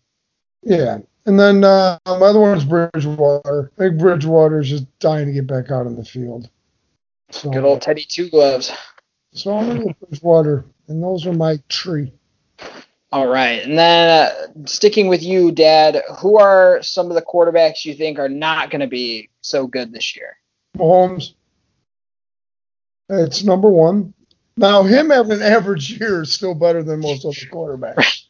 yeah. 0.62 0.98
And 1.27 1.41
then 1.41 1.65
uh, 1.65 1.99
my 2.07 2.13
other 2.13 2.41
one 2.41 2.57
is 2.57 2.65
Bridgewater. 2.65 3.73
I 3.77 3.79
think 3.79 3.99
Bridgewater's 3.99 4.69
just 4.69 4.87
dying 4.99 5.27
to 5.27 5.33
get 5.33 5.47
back 5.47 5.71
out 5.71 5.87
in 5.87 5.97
the 5.97 6.05
field. 6.05 6.51
So, 7.31 7.51
Good 7.51 7.65
old 7.65 7.81
Teddy 7.81 8.05
Two 8.05 8.29
Gloves. 8.29 8.71
so 9.33 9.57
I'm 9.57 9.67
gonna 9.67 9.85
go 9.85 9.95
Bridgewater, 10.01 10.65
and 10.89 11.03
those 11.03 11.27
are 11.27 11.33
my 11.33 11.59
tree. 11.69 12.13
All 13.11 13.29
right, 13.29 13.63
and 13.63 13.79
then 13.79 14.09
uh, 14.09 14.67
sticking 14.67 15.07
with 15.07 15.23
you, 15.23 15.53
Dad, 15.53 16.03
who 16.19 16.37
are 16.37 16.83
some 16.83 17.09
of 17.09 17.15
the 17.15 17.23
quarterbacks 17.23 17.85
you 17.85 17.95
think 17.95 18.19
are 18.19 18.29
not 18.29 18.71
going 18.71 18.81
to 18.81 18.89
be 18.89 19.31
so 19.41 19.69
good 19.69 19.93
this 19.93 20.17
year? 20.17 20.37
Mahomes. 20.77 21.35
It's 23.09 23.45
number 23.45 23.69
one. 23.69 24.15
Now, 24.57 24.83
him 24.83 25.11
having 25.11 25.33
an 25.33 25.43
average 25.43 25.93
year 25.93 26.23
is 26.23 26.33
still 26.33 26.55
better 26.55 26.83
than 26.83 27.01
most 27.01 27.25
other 27.25 27.35
quarterbacks. 27.35 28.24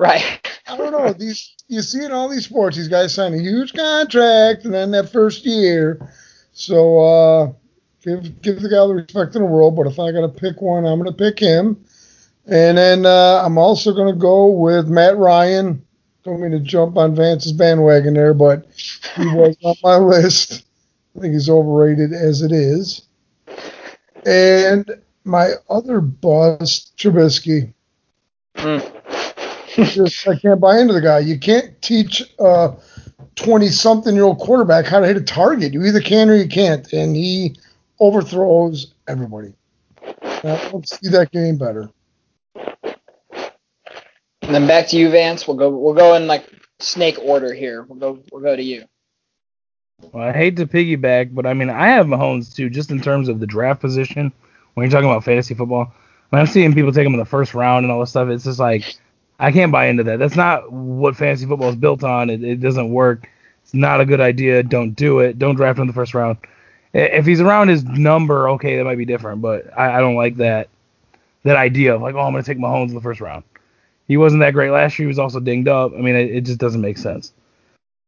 Right. 0.00 0.48
I 0.66 0.78
don't 0.78 0.92
know. 0.92 1.12
These 1.12 1.56
you 1.68 1.82
see 1.82 2.02
in 2.02 2.10
all 2.10 2.26
these 2.26 2.46
sports, 2.46 2.74
these 2.74 2.88
guys 2.88 3.12
sign 3.12 3.34
a 3.34 3.38
huge 3.38 3.74
contract, 3.74 4.64
and 4.64 4.72
then 4.72 4.92
that 4.92 5.12
first 5.12 5.44
year. 5.44 6.10
So 6.52 7.00
uh, 7.00 7.52
give 8.00 8.40
give 8.40 8.62
the 8.62 8.70
guy 8.70 8.86
the 8.86 8.94
respect 8.94 9.36
in 9.36 9.42
the 9.42 9.46
world. 9.46 9.76
But 9.76 9.88
if 9.88 9.98
I 9.98 10.10
got 10.10 10.22
to 10.22 10.28
pick 10.28 10.62
one, 10.62 10.86
I'm 10.86 10.98
going 10.98 11.14
to 11.14 11.24
pick 11.24 11.38
him. 11.38 11.84
And 12.46 12.78
then 12.78 13.04
uh, 13.04 13.42
I'm 13.44 13.58
also 13.58 13.92
going 13.92 14.10
to 14.10 14.18
go 14.18 14.46
with 14.46 14.88
Matt 14.88 15.18
Ryan. 15.18 15.84
Don't 16.24 16.40
mean 16.40 16.52
to 16.52 16.60
jump 16.60 16.96
on 16.96 17.14
Vance's 17.14 17.52
bandwagon 17.52 18.14
there, 18.14 18.32
but 18.32 18.68
he 19.16 19.26
was 19.26 19.54
on 19.62 19.76
my 19.82 19.96
list. 19.98 20.64
I 21.14 21.20
think 21.20 21.34
he's 21.34 21.50
overrated 21.50 22.14
as 22.14 22.40
it 22.40 22.52
is. 22.52 23.02
And 24.24 24.90
my 25.24 25.50
other 25.68 26.00
boss, 26.00 26.90
Trubisky. 26.96 27.74
Mm. 28.56 28.99
Just 29.84 30.26
I 30.28 30.36
can't 30.36 30.60
buy 30.60 30.78
into 30.78 30.92
the 30.92 31.00
guy. 31.00 31.20
You 31.20 31.38
can't 31.38 31.80
teach 31.82 32.22
a 32.38 32.74
twenty-something-year-old 33.36 34.38
quarterback 34.38 34.86
how 34.86 35.00
to 35.00 35.06
hit 35.06 35.16
a 35.16 35.22
target. 35.22 35.72
You 35.72 35.84
either 35.84 36.00
can 36.00 36.28
or 36.28 36.34
you 36.34 36.48
can't, 36.48 36.92
and 36.92 37.16
he 37.16 37.56
overthrows 37.98 38.94
everybody. 39.08 39.54
I 40.22 40.68
don't 40.70 40.88
see 40.88 41.08
that 41.10 41.30
getting 41.32 41.58
better. 41.58 41.90
And 44.42 44.54
then 44.54 44.66
back 44.66 44.88
to 44.88 44.96
you, 44.96 45.10
Vance. 45.10 45.46
We'll 45.46 45.56
go. 45.56 45.70
We'll 45.70 45.94
go 45.94 46.14
in 46.14 46.26
like 46.26 46.44
snake 46.78 47.18
order 47.20 47.52
here. 47.54 47.82
We'll 47.82 47.98
go. 47.98 48.22
We'll 48.32 48.42
go 48.42 48.56
to 48.56 48.62
you. 48.62 48.84
Well, 50.12 50.26
I 50.26 50.32
hate 50.32 50.56
to 50.56 50.66
piggyback, 50.66 51.34
but 51.34 51.46
I 51.46 51.54
mean, 51.54 51.70
I 51.70 51.88
have 51.88 52.06
Mahomes 52.06 52.54
too, 52.54 52.70
just 52.70 52.90
in 52.90 53.00
terms 53.00 53.28
of 53.28 53.38
the 53.38 53.46
draft 53.46 53.80
position. 53.80 54.32
When 54.74 54.84
you're 54.84 54.90
talking 54.90 55.10
about 55.10 55.24
fantasy 55.24 55.54
football, 55.54 55.92
when 56.30 56.40
I'm 56.40 56.46
seeing 56.46 56.74
people 56.74 56.92
take 56.92 57.06
him 57.06 57.12
in 57.12 57.18
the 57.18 57.24
first 57.24 57.54
round 57.54 57.84
and 57.84 57.92
all 57.92 58.00
this 58.00 58.10
stuff, 58.10 58.28
it's 58.28 58.44
just 58.44 58.58
like 58.58 58.96
I 59.40 59.52
can't 59.52 59.72
buy 59.72 59.86
into 59.86 60.04
that. 60.04 60.18
That's 60.18 60.36
not 60.36 60.70
what 60.70 61.16
fantasy 61.16 61.46
football 61.46 61.70
is 61.70 61.76
built 61.76 62.04
on. 62.04 62.28
It, 62.28 62.44
it 62.44 62.60
doesn't 62.60 62.90
work. 62.90 63.28
It's 63.64 63.72
not 63.72 64.00
a 64.00 64.04
good 64.04 64.20
idea. 64.20 64.62
Don't 64.62 64.92
do 64.92 65.20
it. 65.20 65.38
Don't 65.38 65.54
draft 65.54 65.78
him 65.78 65.82
in 65.82 65.88
the 65.88 65.94
first 65.94 66.12
round. 66.12 66.36
If 66.92 67.24
he's 67.24 67.40
around 67.40 67.68
his 67.68 67.82
number, 67.84 68.50
okay, 68.50 68.76
that 68.76 68.84
might 68.84 68.98
be 68.98 69.06
different. 69.06 69.40
But 69.40 69.76
I, 69.78 69.96
I 69.96 70.00
don't 70.00 70.16
like 70.16 70.36
that 70.36 70.68
that 71.44 71.56
idea 71.56 71.94
of 71.94 72.02
like, 72.02 72.14
oh, 72.14 72.20
I'm 72.20 72.32
gonna 72.32 72.42
take 72.42 72.58
Mahomes 72.58 72.90
in 72.90 72.94
the 72.94 73.00
first 73.00 73.20
round. 73.20 73.44
He 74.06 74.16
wasn't 74.16 74.40
that 74.40 74.52
great 74.52 74.70
last 74.70 74.98
year. 74.98 75.06
He 75.06 75.08
was 75.08 75.18
also 75.18 75.40
dinged 75.40 75.68
up. 75.68 75.92
I 75.94 75.98
mean, 75.98 76.16
it, 76.16 76.30
it 76.30 76.40
just 76.42 76.58
doesn't 76.58 76.80
make 76.80 76.98
sense. 76.98 77.32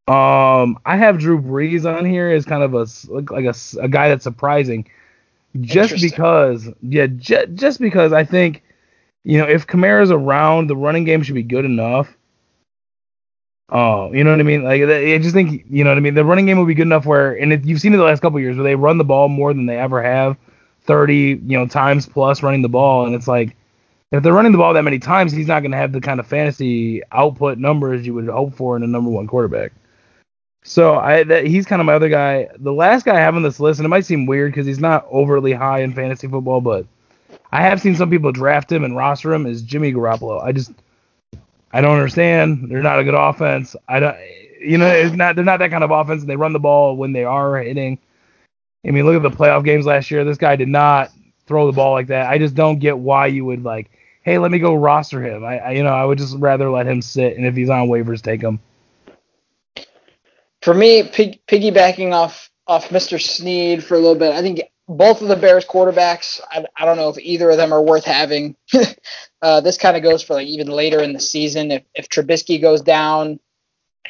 Um, 0.09 0.78
I 0.85 0.97
have 0.97 1.18
Drew 1.18 1.41
Brees 1.41 1.87
on 1.87 2.05
here 2.05 2.30
as 2.30 2.45
kind 2.45 2.62
of 2.62 2.74
a 2.74 2.87
like 3.09 3.45
a, 3.45 3.55
a, 3.80 3.89
guy 3.89 4.09
that's 4.09 4.24
surprising, 4.24 4.87
just 5.61 6.03
because 6.03 6.68
yeah, 6.83 7.07
j- 7.07 7.47
just 7.55 7.80
because 7.80 8.12
I 8.12 8.24
think 8.24 8.64
you 9.25 9.39
know 9.39 9.45
if 9.45 9.66
Kamara's 9.66 10.11
around, 10.11 10.68
the 10.68 10.77
running 10.77 11.05
game 11.05 11.23
should 11.23 11.35
be 11.35 11.43
good 11.43 11.64
enough. 11.64 12.16
Oh, 13.68 14.12
you 14.12 14.23
know 14.23 14.33
what 14.33 14.41
I 14.41 14.43
mean? 14.43 14.64
Like 14.64 14.83
I 14.83 15.18
just 15.18 15.35
think 15.35 15.64
you 15.70 15.85
know 15.85 15.91
what 15.91 15.97
I 15.97 16.01
mean. 16.01 16.14
The 16.14 16.25
running 16.25 16.47
game 16.47 16.59
will 16.59 16.66
be 16.66 16.75
good 16.75 16.83
enough 16.83 17.07
where, 17.07 17.33
and 17.33 17.53
it, 17.53 17.64
you've 17.64 17.81
seen 17.81 17.95
it 17.95 17.97
the 17.97 18.05
last 18.05 18.20
couple 18.20 18.39
years 18.39 18.57
where 18.57 18.64
they 18.64 18.75
run 18.75 18.99
the 18.99 19.05
ball 19.05 19.29
more 19.29 19.55
than 19.55 19.66
they 19.66 19.79
ever 19.79 20.03
have, 20.03 20.37
30 20.83 21.41
you 21.47 21.59
know 21.59 21.66
times 21.66 22.07
plus 22.07 22.43
running 22.43 22.62
the 22.62 22.68
ball, 22.68 23.07
and 23.07 23.14
it's 23.14 23.29
like 23.29 23.57
if 24.12 24.23
they're 24.23 24.35
running 24.35 24.53
the 24.53 24.59
ball 24.59 24.75
that 24.75 24.83
many 24.83 24.99
times, 24.99 25.33
he's 25.33 25.47
not 25.47 25.61
going 25.61 25.73
to 25.73 25.79
have 25.79 25.93
the 25.93 26.01
kind 26.01 26.20
of 26.20 26.27
fantasy 26.27 27.03
output 27.12 27.57
numbers 27.57 28.07
you 28.07 28.12
would 28.12 28.29
hope 28.29 28.55
for 28.55 28.77
in 28.77 28.83
a 28.83 28.87
number 28.87 29.09
one 29.09 29.27
quarterback. 29.27 29.73
So 30.64 30.99
I 30.99 31.25
that, 31.25 31.47
he's 31.47 31.64
kind 31.64 31.81
of 31.81 31.87
my 31.87 31.95
other 31.95 32.11
guy. 32.11 32.49
The 32.59 32.73
last 32.73 33.05
guy 33.05 33.16
I 33.16 33.20
have 33.20 33.35
on 33.37 33.43
this 33.43 33.59
list, 33.59 33.81
and 33.81 33.87
it 33.87 33.89
might 33.89 34.05
seem 34.05 34.27
weird 34.27 34.53
because 34.53 34.66
he's 34.66 34.79
not 34.79 35.07
overly 35.11 35.53
high 35.53 35.81
in 35.81 35.95
fantasy 35.95 36.29
football, 36.29 36.61
but 36.61 36.87
I 37.53 37.61
have 37.62 37.80
seen 37.80 37.94
some 37.94 38.11
people 38.11 38.32
draft 38.32 38.72
him 38.72 38.82
and 38.82 38.96
roster 38.96 39.32
him 39.32 39.46
as 39.46 39.62
Jimmy 39.62 39.92
Garoppolo. 39.92 40.42
I 40.42 40.53
just 40.53 40.72
I 41.72 41.80
don't 41.80 41.94
understand. 41.94 42.70
They're 42.70 42.82
not 42.82 42.98
a 42.98 43.05
good 43.05 43.14
offense. 43.14 43.76
I 43.88 44.00
don't, 44.00 44.16
you 44.61 44.78
know, 44.78 44.86
it's 44.86 45.14
not 45.14 45.36
they're 45.36 45.44
not 45.44 45.59
that 45.59 45.70
kind 45.70 45.84
of 45.84 45.90
offense, 45.90 46.22
and 46.22 46.30
they 46.30 46.36
run 46.36 46.53
the 46.53 46.59
ball 46.59 46.96
when 46.96 47.12
they 47.12 47.24
are 47.24 47.59
hitting. 47.59 47.98
I 48.86 48.90
mean, 48.90 49.05
look 49.05 49.16
at 49.16 49.22
the 49.22 49.36
playoff 49.36 49.64
games 49.64 49.86
last 49.86 50.11
year. 50.11 50.24
This 50.24 50.38
guy 50.38 50.57
did 50.57 50.68
not 50.68 51.11
throw 51.46 51.66
the 51.66 51.72
ball 51.72 51.92
like 51.92 52.09
that. 52.09 52.30
I 52.30 52.38
just 52.38 52.55
don't 52.55 52.78
get 52.78 52.98
why 52.98 53.26
you 53.26 53.44
would 53.44 53.62
like, 53.62 53.90
hey, 54.22 54.38
let 54.38 54.50
me 54.50 54.59
go 54.59 54.74
roster 54.74 55.22
him. 55.22 55.44
I, 55.44 55.59
I 55.59 55.70
you 55.72 55.82
know, 55.82 55.92
I 55.92 56.05
would 56.05 56.18
just 56.18 56.36
rather 56.38 56.70
let 56.70 56.86
him 56.86 57.03
sit, 57.03 57.36
and 57.36 57.46
if 57.46 57.55
he's 57.55 57.70
on 57.70 57.88
waivers, 57.88 58.22
take 58.22 58.40
him. 58.40 58.61
For 60.62 60.74
me, 60.74 61.09
pig, 61.09 61.44
piggybacking 61.46 62.12
off 62.12 62.50
off 62.66 62.88
Mr. 62.88 63.20
Sneed 63.20 63.84
for 63.84 63.94
a 63.94 63.98
little 63.98 64.14
bit, 64.14 64.32
I 64.32 64.40
think 64.40 64.61
both 64.89 65.22
of 65.22 65.28
the 65.28 65.37
Bears 65.37 65.64
quarterbacks, 65.64 66.41
I, 66.51 66.64
I 66.76 66.85
don't 66.85 66.97
know 66.97 67.09
if 67.09 67.18
either 67.18 67.51
of 67.51 67.57
them 67.57 67.72
are 67.72 67.83
worth 67.83 68.05
having. 68.05 68.57
uh, 69.43 69.61
this 69.61 69.78
kind 69.78 69.97
of 69.97 70.03
goes 70.03 70.22
for 70.22 70.35
like 70.35 70.49
even 70.49 70.68
later 70.68 71.03
in 71.03 71.12
the 71.12 71.20
season. 71.20 71.70
If 71.70 71.85
if 71.95 72.09
Trubisky 72.09 72.61
goes 72.61 72.83
down, 72.83 73.39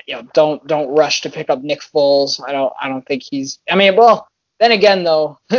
you 0.06 0.16
know, 0.16 0.22
don't 0.32 0.66
don't 0.66 0.96
rush 0.96 1.22
to 1.22 1.30
pick 1.30 1.50
up 1.50 1.62
Nick 1.62 1.80
Foles. 1.80 2.40
I 2.46 2.52
don't 2.52 2.72
I 2.80 2.88
don't 2.88 3.06
think 3.06 3.22
he's. 3.22 3.58
I 3.70 3.76
mean, 3.76 3.96
well, 3.96 4.28
then 4.60 4.72
again 4.72 5.04
though, 5.04 5.38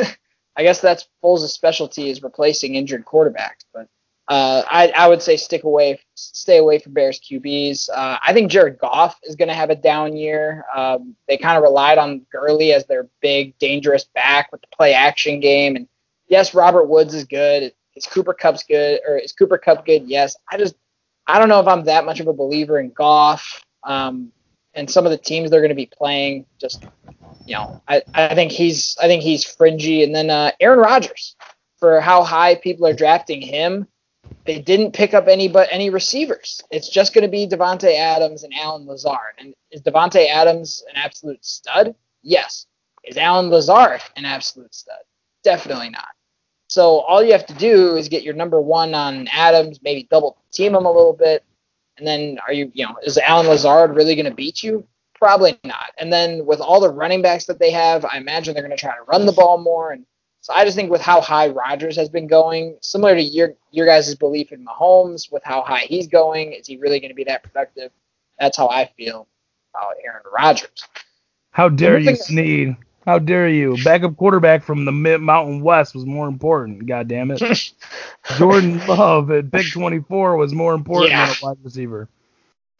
I 0.55 0.63
guess 0.63 0.81
that's 0.81 1.07
Foles' 1.23 1.49
specialty 1.49 2.09
is 2.09 2.23
replacing 2.23 2.75
injured 2.75 3.05
quarterbacks. 3.05 3.65
But 3.73 3.87
uh, 4.29 4.63
I, 4.69 4.87
I 4.95 5.07
would 5.07 5.21
say 5.21 5.35
stick 5.35 5.63
away, 5.63 5.99
stay 6.15 6.57
away 6.57 6.79
from 6.79 6.93
Bears 6.93 7.19
QBs. 7.19 7.89
Uh, 7.89 8.17
I 8.25 8.31
think 8.31 8.49
Jared 8.49 8.79
Goff 8.79 9.19
is 9.23 9.35
going 9.35 9.49
to 9.49 9.53
have 9.53 9.69
a 9.69 9.75
down 9.75 10.15
year. 10.15 10.65
Um, 10.73 11.15
they 11.27 11.37
kind 11.37 11.57
of 11.57 11.63
relied 11.63 11.97
on 11.97 12.25
Gurley 12.31 12.71
as 12.71 12.85
their 12.85 13.09
big, 13.21 13.57
dangerous 13.59 14.05
back 14.15 14.51
with 14.51 14.61
the 14.61 14.67
play 14.75 14.93
action 14.93 15.41
game. 15.41 15.75
And 15.75 15.87
yes, 16.27 16.53
Robert 16.53 16.85
Woods 16.85 17.13
is 17.13 17.25
good. 17.25 17.73
Is 17.95 18.05
Cooper 18.05 18.33
Kupp's 18.33 18.63
good, 18.63 19.01
or 19.07 19.17
is 19.17 19.33
Cooper 19.33 19.57
Kupp 19.57 19.85
good? 19.85 20.07
Yes. 20.07 20.35
I 20.49 20.57
just, 20.57 20.75
I 21.27 21.37
don't 21.37 21.49
know 21.49 21.59
if 21.59 21.67
I'm 21.67 21.83
that 21.85 22.05
much 22.05 22.19
of 22.21 22.27
a 22.27 22.33
believer 22.33 22.79
in 22.79 22.91
Goff. 22.91 23.63
Um, 23.83 24.31
and 24.73 24.89
some 24.89 25.05
of 25.05 25.11
the 25.11 25.17
teams 25.17 25.51
they're 25.51 25.59
going 25.59 25.69
to 25.69 25.75
be 25.75 25.85
playing, 25.85 26.45
just, 26.59 26.85
you 27.45 27.55
know, 27.55 27.81
I, 27.87 28.01
I 28.15 28.33
think 28.33 28.51
he's, 28.51 28.97
I 29.01 29.07
think 29.07 29.21
he's 29.21 29.43
fringy. 29.43 30.03
And 30.03 30.15
then 30.15 30.29
uh, 30.29 30.51
Aaron 30.61 30.79
Rodgers, 30.79 31.35
for 31.77 31.99
how 31.99 32.23
high 32.23 32.55
people 32.55 32.87
are 32.87 32.93
drafting 32.93 33.41
him 33.41 33.85
they 34.45 34.59
didn't 34.59 34.93
pick 34.93 35.13
up 35.13 35.27
any 35.27 35.47
but 35.47 35.69
any 35.71 35.89
receivers. 35.89 36.61
It's 36.71 36.89
just 36.89 37.13
going 37.13 37.23
to 37.23 37.31
be 37.31 37.47
Davante 37.47 37.97
Adams 37.97 38.43
and 38.43 38.53
Allen 38.53 38.85
Lazard. 38.85 39.35
And 39.39 39.53
is 39.71 39.81
Davante 39.81 40.27
Adams 40.29 40.83
an 40.89 40.95
absolute 40.95 41.43
stud? 41.45 41.95
Yes. 42.21 42.67
Is 43.03 43.17
Allen 43.17 43.49
Lazard 43.49 44.01
an 44.15 44.25
absolute 44.25 44.73
stud? 44.73 45.01
Definitely 45.43 45.89
not. 45.89 46.09
So 46.67 47.01
all 47.01 47.23
you 47.23 47.33
have 47.33 47.45
to 47.47 47.53
do 47.53 47.95
is 47.97 48.09
get 48.09 48.23
your 48.23 48.33
number 48.33 48.59
one 48.59 48.93
on 48.95 49.27
Adams, 49.31 49.79
maybe 49.83 50.07
double 50.09 50.37
team 50.51 50.73
him 50.73 50.85
a 50.85 50.91
little 50.91 51.13
bit, 51.13 51.43
and 51.97 52.07
then 52.07 52.39
are 52.47 52.53
you, 52.53 52.71
you 52.73 52.85
know, 52.85 52.95
is 53.03 53.17
Allen 53.17 53.47
Lazard 53.47 53.95
really 53.95 54.15
going 54.15 54.25
to 54.25 54.33
beat 54.33 54.63
you? 54.63 54.85
Probably 55.13 55.59
not. 55.63 55.91
And 55.99 56.11
then 56.11 56.45
with 56.45 56.59
all 56.59 56.79
the 56.79 56.89
running 56.89 57.21
backs 57.21 57.45
that 57.45 57.59
they 57.59 57.71
have, 57.71 58.03
I 58.05 58.17
imagine 58.17 58.53
they're 58.53 58.63
going 58.63 58.75
to 58.75 58.81
try 58.81 58.95
to 58.95 59.03
run 59.03 59.25
the 59.25 59.31
ball 59.31 59.57
more 59.57 59.91
and 59.91 60.05
so 60.43 60.51
I 60.53 60.65
just 60.65 60.75
think 60.75 60.91
with 60.91 60.99
how 60.99 61.21
high 61.21 61.47
Rodgers 61.47 61.95
has 61.95 62.09
been 62.09 62.27
going, 62.27 62.75
similar 62.81 63.15
to 63.15 63.21
your 63.21 63.53
your 63.71 63.85
guys' 63.85 64.13
belief 64.13 64.51
in 64.51 64.65
Mahomes, 64.65 65.31
with 65.31 65.41
how 65.41 65.61
high 65.61 65.85
he's 65.87 66.07
going, 66.07 66.51
is 66.51 66.67
he 66.67 66.75
really 66.75 66.99
going 66.99 67.11
to 67.11 67.15
be 67.15 67.23
that 67.23 67.43
productive? 67.43 67.91
That's 68.37 68.57
how 68.57 68.67
I 68.67 68.91
feel 68.97 69.25
about 69.73 69.93
Aaron 70.03 70.23
Rodgers. 70.35 70.85
How 71.51 71.69
dare 71.69 71.97
you, 71.97 72.17
Sneed? 72.17 72.75
How 73.05 73.19
dare 73.19 73.47
you? 73.47 73.77
Backup 73.85 74.17
quarterback 74.17 74.63
from 74.63 74.83
the 74.83 74.91
Mid 74.91 75.21
Mountain 75.21 75.61
West 75.61 75.95
was 75.95 76.05
more 76.05 76.27
important. 76.27 76.87
God 76.87 77.07
damn 77.07 77.31
it. 77.31 77.41
Jordan 78.37 78.85
Love 78.85 79.31
at 79.31 79.49
pick 79.49 79.71
24 79.71 80.35
was 80.35 80.53
more 80.53 80.73
important 80.73 81.11
yeah. 81.11 81.27
than 81.27 81.35
a 81.41 81.45
wide 81.45 81.57
receiver. 81.63 82.09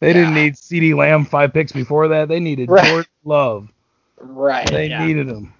They 0.00 0.08
yeah. 0.08 0.12
didn't 0.12 0.34
need 0.34 0.54
CeeDee 0.56 0.94
Lamb 0.94 1.24
five 1.24 1.54
picks 1.54 1.72
before 1.72 2.08
that. 2.08 2.28
They 2.28 2.40
needed 2.40 2.68
right. 2.68 2.84
Jordan 2.84 3.10
Love. 3.24 3.72
Right. 4.18 4.70
They 4.70 4.90
yeah. 4.90 5.06
needed 5.06 5.28
him. 5.28 5.54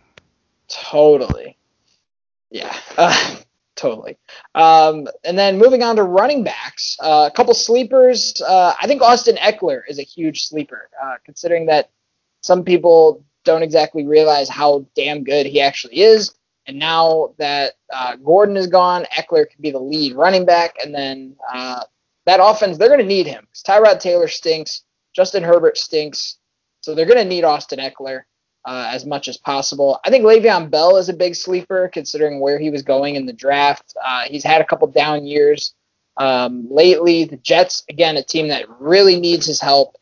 Totally. 0.68 1.56
Yeah, 2.54 2.74
uh, 2.96 3.36
totally. 3.76 4.16
Um, 4.54 5.08
and 5.24 5.36
then 5.36 5.58
moving 5.58 5.82
on 5.82 5.96
to 5.96 6.04
running 6.04 6.44
backs, 6.44 6.96
uh, 7.02 7.28
a 7.30 7.36
couple 7.36 7.52
sleepers. 7.52 8.40
Uh, 8.40 8.72
I 8.80 8.86
think 8.86 9.02
Austin 9.02 9.36
Ekeler 9.36 9.82
is 9.88 9.98
a 9.98 10.04
huge 10.04 10.44
sleeper, 10.44 10.88
uh, 11.02 11.16
considering 11.24 11.66
that 11.66 11.90
some 12.42 12.62
people 12.62 13.24
don't 13.44 13.64
exactly 13.64 14.06
realize 14.06 14.48
how 14.48 14.86
damn 14.94 15.24
good 15.24 15.46
he 15.46 15.60
actually 15.60 16.00
is. 16.00 16.32
And 16.66 16.78
now 16.78 17.34
that 17.38 17.72
uh, 17.92 18.16
Gordon 18.16 18.56
is 18.56 18.68
gone, 18.68 19.04
Eckler 19.12 19.50
can 19.50 19.60
be 19.60 19.72
the 19.72 19.80
lead 19.80 20.14
running 20.14 20.46
back. 20.46 20.76
And 20.82 20.94
then 20.94 21.34
uh, 21.52 21.82
that 22.24 22.38
offense, 22.40 22.78
they're 22.78 22.88
going 22.88 23.00
to 23.00 23.06
need 23.06 23.26
him 23.26 23.48
Tyrod 23.66 23.98
Taylor 23.98 24.28
stinks, 24.28 24.84
Justin 25.12 25.42
Herbert 25.42 25.76
stinks. 25.76 26.38
So 26.82 26.94
they're 26.94 27.04
going 27.04 27.18
to 27.18 27.24
need 27.24 27.42
Austin 27.44 27.80
Ekeler 27.80 28.22
uh, 28.64 28.88
as 28.90 29.04
much 29.04 29.28
as 29.28 29.36
possible. 29.36 30.00
I 30.04 30.10
think 30.10 30.24
Le'Veon 30.24 30.70
Bell 30.70 30.96
is 30.96 31.08
a 31.08 31.14
big 31.14 31.34
sleeper 31.34 31.88
considering 31.92 32.40
where 32.40 32.58
he 32.58 32.70
was 32.70 32.82
going 32.82 33.16
in 33.16 33.26
the 33.26 33.32
draft. 33.32 33.94
Uh, 34.02 34.24
he's 34.26 34.44
had 34.44 34.60
a 34.60 34.64
couple 34.64 34.88
down 34.88 35.26
years 35.26 35.74
um, 36.16 36.66
lately. 36.70 37.24
The 37.24 37.36
Jets, 37.36 37.84
again, 37.88 38.16
a 38.16 38.22
team 38.22 38.48
that 38.48 38.68
really 38.80 39.20
needs 39.20 39.46
his 39.46 39.60
help. 39.60 39.96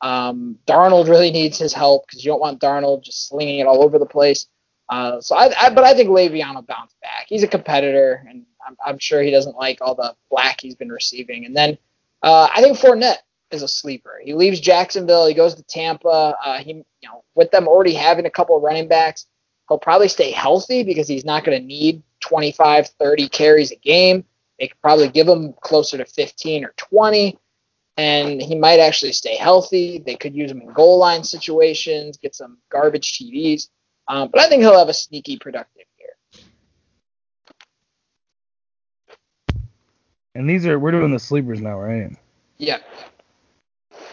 Um, 0.00 0.58
Darnold 0.66 1.08
really 1.08 1.30
needs 1.30 1.58
his 1.58 1.72
help 1.72 2.06
because 2.06 2.24
you 2.24 2.30
don't 2.30 2.40
want 2.40 2.60
Darnold 2.60 3.02
just 3.02 3.28
slinging 3.28 3.60
it 3.60 3.66
all 3.66 3.82
over 3.82 3.98
the 3.98 4.06
place. 4.06 4.46
Uh, 4.88 5.20
so 5.20 5.34
I, 5.34 5.52
I, 5.58 5.70
but 5.70 5.84
I 5.84 5.94
think 5.94 6.08
Le'Veon 6.08 6.54
will 6.54 6.62
bounce 6.62 6.94
back. 7.02 7.26
He's 7.28 7.42
a 7.42 7.48
competitor, 7.48 8.24
and 8.28 8.44
I'm, 8.66 8.76
I'm 8.84 8.98
sure 8.98 9.20
he 9.22 9.30
doesn't 9.30 9.56
like 9.56 9.78
all 9.80 9.94
the 9.94 10.14
flack 10.28 10.60
he's 10.60 10.76
been 10.76 10.92
receiving. 10.92 11.44
And 11.44 11.56
then 11.56 11.76
uh, 12.22 12.48
I 12.54 12.62
think 12.62 12.78
Fournette 12.78 13.18
is 13.50 13.62
a 13.62 13.68
sleeper. 13.68 14.20
He 14.22 14.34
leaves 14.34 14.60
Jacksonville, 14.60 15.26
he 15.26 15.34
goes 15.34 15.54
to 15.54 15.62
Tampa. 15.64 16.36
Uh, 16.44 16.58
he, 16.58 16.72
you 16.72 17.08
know, 17.08 17.24
with 17.34 17.50
them 17.50 17.68
already 17.68 17.94
having 17.94 18.26
a 18.26 18.30
couple 18.30 18.56
of 18.56 18.62
running 18.62 18.88
backs, 18.88 19.26
he'll 19.68 19.78
probably 19.78 20.08
stay 20.08 20.30
healthy 20.30 20.82
because 20.82 21.08
he's 21.08 21.24
not 21.24 21.44
going 21.44 21.60
to 21.60 21.66
need 21.66 22.02
25, 22.20 22.88
30 22.88 23.28
carries 23.28 23.72
a 23.72 23.76
game. 23.76 24.24
They 24.58 24.68
could 24.68 24.80
probably 24.80 25.08
give 25.08 25.28
him 25.28 25.54
closer 25.60 25.98
to 25.98 26.04
15 26.04 26.64
or 26.64 26.72
20, 26.76 27.38
and 27.98 28.40
he 28.40 28.54
might 28.54 28.80
actually 28.80 29.12
stay 29.12 29.36
healthy. 29.36 30.02
They 30.04 30.16
could 30.16 30.34
use 30.34 30.50
him 30.50 30.62
in 30.62 30.72
goal 30.72 30.98
line 30.98 31.24
situations, 31.24 32.16
get 32.16 32.34
some 32.34 32.58
garbage 32.70 33.12
TDs. 33.12 33.68
Um, 34.08 34.30
but 34.32 34.40
I 34.40 34.48
think 34.48 34.62
he'll 34.62 34.78
have 34.78 34.88
a 34.88 34.94
sneaky 34.94 35.38
productive 35.38 35.84
year. 35.98 36.42
And 40.34 40.48
these 40.48 40.66
are 40.66 40.78
we're 40.78 40.92
doing 40.92 41.10
the 41.10 41.18
sleepers 41.18 41.60
now, 41.60 41.78
right? 41.78 42.16
Yeah. 42.56 42.78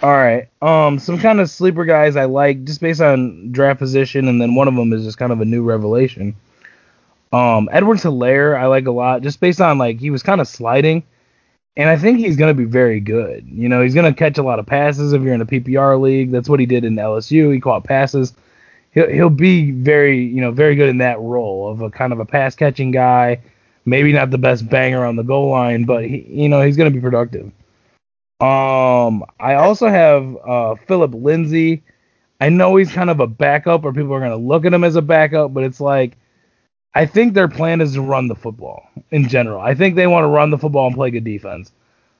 All 0.01 0.11
right. 0.11 0.49
Um, 0.61 0.99
some 0.99 1.17
kind 1.17 1.39
of 1.39 1.49
sleeper 1.49 1.85
guys 1.85 2.15
I 2.15 2.25
like 2.25 2.63
just 2.65 2.81
based 2.81 3.01
on 3.01 3.51
draft 3.51 3.79
position, 3.79 4.27
and 4.27 4.41
then 4.41 4.55
one 4.55 4.67
of 4.67 4.75
them 4.75 4.91
is 4.91 5.03
just 5.03 5.17
kind 5.17 5.31
of 5.31 5.39
a 5.39 5.45
new 5.45 5.63
revelation. 5.63 6.35
Um, 7.31 7.69
Edwards-Helaire 7.71 8.57
I 8.59 8.67
like 8.67 8.85
a 8.85 8.91
lot 8.91 9.21
just 9.23 9.39
based 9.39 9.61
on 9.61 9.77
like 9.77 9.99
he 9.99 10.09
was 10.11 10.23
kind 10.23 10.41
of 10.41 10.47
sliding, 10.47 11.03
and 11.77 11.89
I 11.89 11.97
think 11.97 12.19
he's 12.19 12.37
gonna 12.37 12.53
be 12.53 12.65
very 12.65 12.99
good. 12.99 13.47
You 13.49 13.69
know, 13.69 13.81
he's 13.81 13.95
gonna 13.95 14.13
catch 14.13 14.37
a 14.37 14.43
lot 14.43 14.59
of 14.59 14.65
passes 14.65 15.13
if 15.13 15.21
you're 15.21 15.33
in 15.33 15.41
a 15.41 15.45
PPR 15.45 15.99
league. 16.01 16.31
That's 16.31 16.49
what 16.49 16.59
he 16.59 16.65
did 16.67 16.85
in 16.85 16.95
LSU. 16.95 17.53
He 17.53 17.59
caught 17.59 17.83
passes. 17.85 18.33
He'll 18.93 19.09
he'll 19.09 19.29
be 19.29 19.71
very 19.71 20.23
you 20.23 20.41
know 20.41 20.51
very 20.51 20.75
good 20.75 20.89
in 20.89 20.99
that 20.99 21.19
role 21.19 21.69
of 21.71 21.81
a 21.81 21.89
kind 21.89 22.13
of 22.13 22.19
a 22.19 22.25
pass 22.25 22.55
catching 22.55 22.91
guy. 22.91 23.41
Maybe 23.85 24.13
not 24.13 24.31
the 24.31 24.37
best 24.37 24.69
banger 24.69 25.05
on 25.05 25.15
the 25.17 25.23
goal 25.23 25.49
line, 25.51 25.85
but 25.85 26.05
he, 26.05 26.25
you 26.29 26.49
know 26.49 26.61
he's 26.61 26.77
gonna 26.77 26.91
be 26.91 27.01
productive. 27.01 27.51
Um, 28.43 29.23
I 29.39 29.53
also 29.55 29.87
have 29.87 30.35
uh, 30.45 30.75
Phillip 30.75 31.13
Lindsay. 31.13 31.81
I 32.41 32.49
know 32.49 32.75
he's 32.75 32.91
kind 32.91 33.09
of 33.09 33.21
a 33.21 33.27
backup, 33.27 33.85
or 33.85 33.93
people 33.93 34.13
are 34.13 34.19
going 34.19 34.31
to 34.31 34.37
look 34.37 34.65
at 34.65 34.73
him 34.73 34.83
as 34.83 34.97
a 34.97 35.01
backup, 35.01 35.53
but 35.53 35.63
it's 35.63 35.79
like 35.79 36.17
I 36.93 37.05
think 37.05 37.33
their 37.33 37.47
plan 37.47 37.79
is 37.79 37.93
to 37.93 38.01
run 38.01 38.27
the 38.27 38.35
football 38.35 38.85
in 39.11 39.29
general. 39.29 39.61
I 39.61 39.75
think 39.75 39.95
they 39.95 40.07
want 40.07 40.25
to 40.25 40.27
run 40.27 40.49
the 40.49 40.57
football 40.57 40.87
and 40.87 40.95
play 40.95 41.09
good 41.09 41.23
defense. 41.23 41.71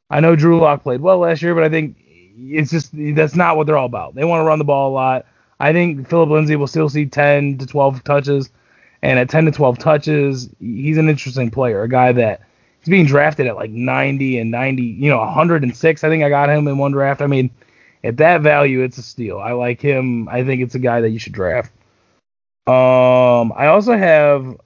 I 0.10 0.22
know 0.22 0.38
Drew 0.38 0.62
Lock 0.62 0.82
played 0.84 1.02
well 1.02 1.18
last 1.18 1.42
year, 1.42 1.54
but 1.56 1.66
I 1.66 1.70
think 1.70 1.98
it's 2.38 2.72
just 2.72 2.92
that's 2.94 3.36
not 3.36 3.58
what 3.58 3.68
they're 3.68 3.78
all 3.78 3.86
about. 3.86 4.16
They 4.16 4.24
want 4.24 4.40
to 4.40 4.46
run 4.46 4.60
the 4.60 4.66
ball 4.66 4.92
a 4.92 4.94
lot. 4.94 5.26
I 5.60 5.74
think 5.74 6.08
Philip 6.08 6.30
Lindsay 6.30 6.56
will 6.56 6.68
still 6.68 6.88
see 6.88 7.06
10 7.06 7.58
to 7.58 7.68
12 7.68 8.02
touches, 8.06 8.50
and 9.02 9.20
at 9.20 9.30
10 9.30 9.46
to 9.46 9.52
12 9.52 9.78
touches, 9.78 10.50
he's 10.62 10.98
an 10.98 11.10
interesting 11.10 11.52
player, 11.52 11.84
a 11.84 11.90
guy 11.90 12.14
that 12.14 12.42
he's 12.84 12.92
being 12.92 13.06
drafted 13.06 13.48
at 13.48 13.56
like 13.56 13.72
90 13.72 14.40
and 14.40 14.52
90, 14.52 14.84
you 14.84 15.10
know, 15.10 15.20
106. 15.20 16.04
I 16.04 16.10
think 16.10 16.24
I 16.24 16.30
got 16.30 16.50
him 16.50 16.68
in 16.68 16.78
one 16.78 16.92
draft. 16.92 17.22
I 17.22 17.28
mean, 17.28 17.50
At 18.04 18.18
that 18.18 18.42
value, 18.42 18.82
it's 18.82 18.98
a 18.98 19.02
steal. 19.04 19.40
I 19.40 19.54
like 19.54 19.80
him. 19.82 20.28
I 20.30 20.44
think 20.44 20.62
it's 20.62 20.76
a 20.76 20.80
guy 20.80 21.02
that 21.02 21.10
you 21.12 21.20
should 21.20 21.34
draft. 21.34 21.72
Um, 22.68 23.54
I 23.56 23.68
also 23.68 23.96
have 23.98 24.58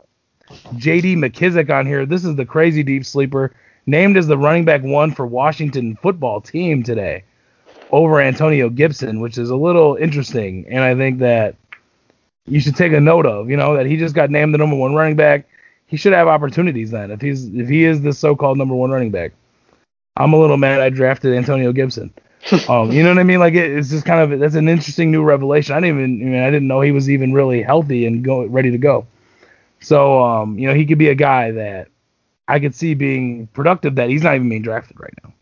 J.D. 0.78 1.16
McKissic 1.16 1.70
on 1.70 1.86
here. 1.86 2.06
This 2.06 2.26
is 2.26 2.36
the 2.36 2.46
crazy 2.46 2.84
deep 2.84 3.06
sleeper, 3.06 3.54
named 3.86 4.18
as 4.18 4.28
the 4.28 4.38
running 4.38 4.66
back 4.66 4.84
one 4.84 5.14
for 5.14 5.26
Washington 5.28 5.96
football 6.02 6.42
team 6.42 6.84
today 6.84 7.24
over 7.92 8.20
Antonio 8.22 8.70
Gibson, 8.70 9.20
which 9.20 9.38
is 9.38 9.50
a 9.50 9.56
little 9.56 9.96
interesting, 9.96 10.66
and 10.70 10.84
I 10.84 10.96
think 10.96 11.20
that 11.20 11.56
you 12.48 12.60
should 12.60 12.76
take 12.76 12.94
a 12.94 13.00
note 13.00 13.26
of. 13.26 13.50
You 13.50 13.58
know 13.58 13.76
that 13.78 13.86
he 13.86 13.98
just 13.98 14.16
got 14.16 14.30
named 14.32 14.54
the 14.54 14.58
number 14.58 14.76
one 14.76 14.94
running 14.96 15.16
back. 15.16 15.48
He 15.88 15.98
should 15.98 16.14
have 16.14 16.28
opportunities 16.28 16.92
then 16.92 17.12
if 17.12 17.22
he's 17.22 17.48
if 17.54 17.68
he 17.68 17.86
is 17.86 18.02
the 18.02 18.14
so-called 18.14 18.58
number 18.58 18.76
one 18.76 18.92
running 18.92 19.12
back. 19.12 19.32
I'm 20.18 20.34
a 20.34 20.40
little 20.40 20.58
mad 20.58 20.82
I 20.82 20.90
drafted 20.90 21.34
Antonio 21.34 21.72
Gibson. 21.72 22.14
um, 22.70 22.92
you 22.92 23.04
know 23.04 23.10
what 23.10 23.20
I 23.20 23.24
mean? 23.24 23.40
Like 23.40 23.54
it, 23.54 23.72
it's 23.72 23.90
just 23.90 24.06
kind 24.06 24.32
of 24.32 24.40
that's 24.40 24.56
an 24.56 24.68
interesting 24.68 25.12
new 25.12 25.24
revelation. 25.24 25.76
I 25.76 25.80
didn't 25.80 25.98
even 25.98 26.22
I, 26.22 26.32
mean, 26.32 26.44
I 26.44 26.52
didn't 26.52 26.68
know 26.68 26.82
he 26.82 26.92
was 26.92 27.10
even 27.10 27.34
really 27.34 27.62
healthy 27.62 28.06
and 28.06 28.24
go 28.24 28.46
ready 28.46 28.72
to 28.72 28.78
go. 28.78 29.08
So 29.80 30.24
um, 30.24 30.60
you 30.60 30.68
know, 30.68 30.74
he 30.74 30.86
could 30.86 30.98
be 30.98 31.10
a 31.10 31.16
guy 31.16 31.52
that 31.52 31.88
I 32.48 32.60
could 32.60 32.76
see 32.76 32.94
being 32.94 33.48
productive 33.48 33.96
that 33.96 34.10
he's 34.10 34.24
not 34.24 34.36
even 34.36 34.50
being 34.50 34.62
drafted 34.62 35.00
right 35.00 35.14
now. 35.24 35.34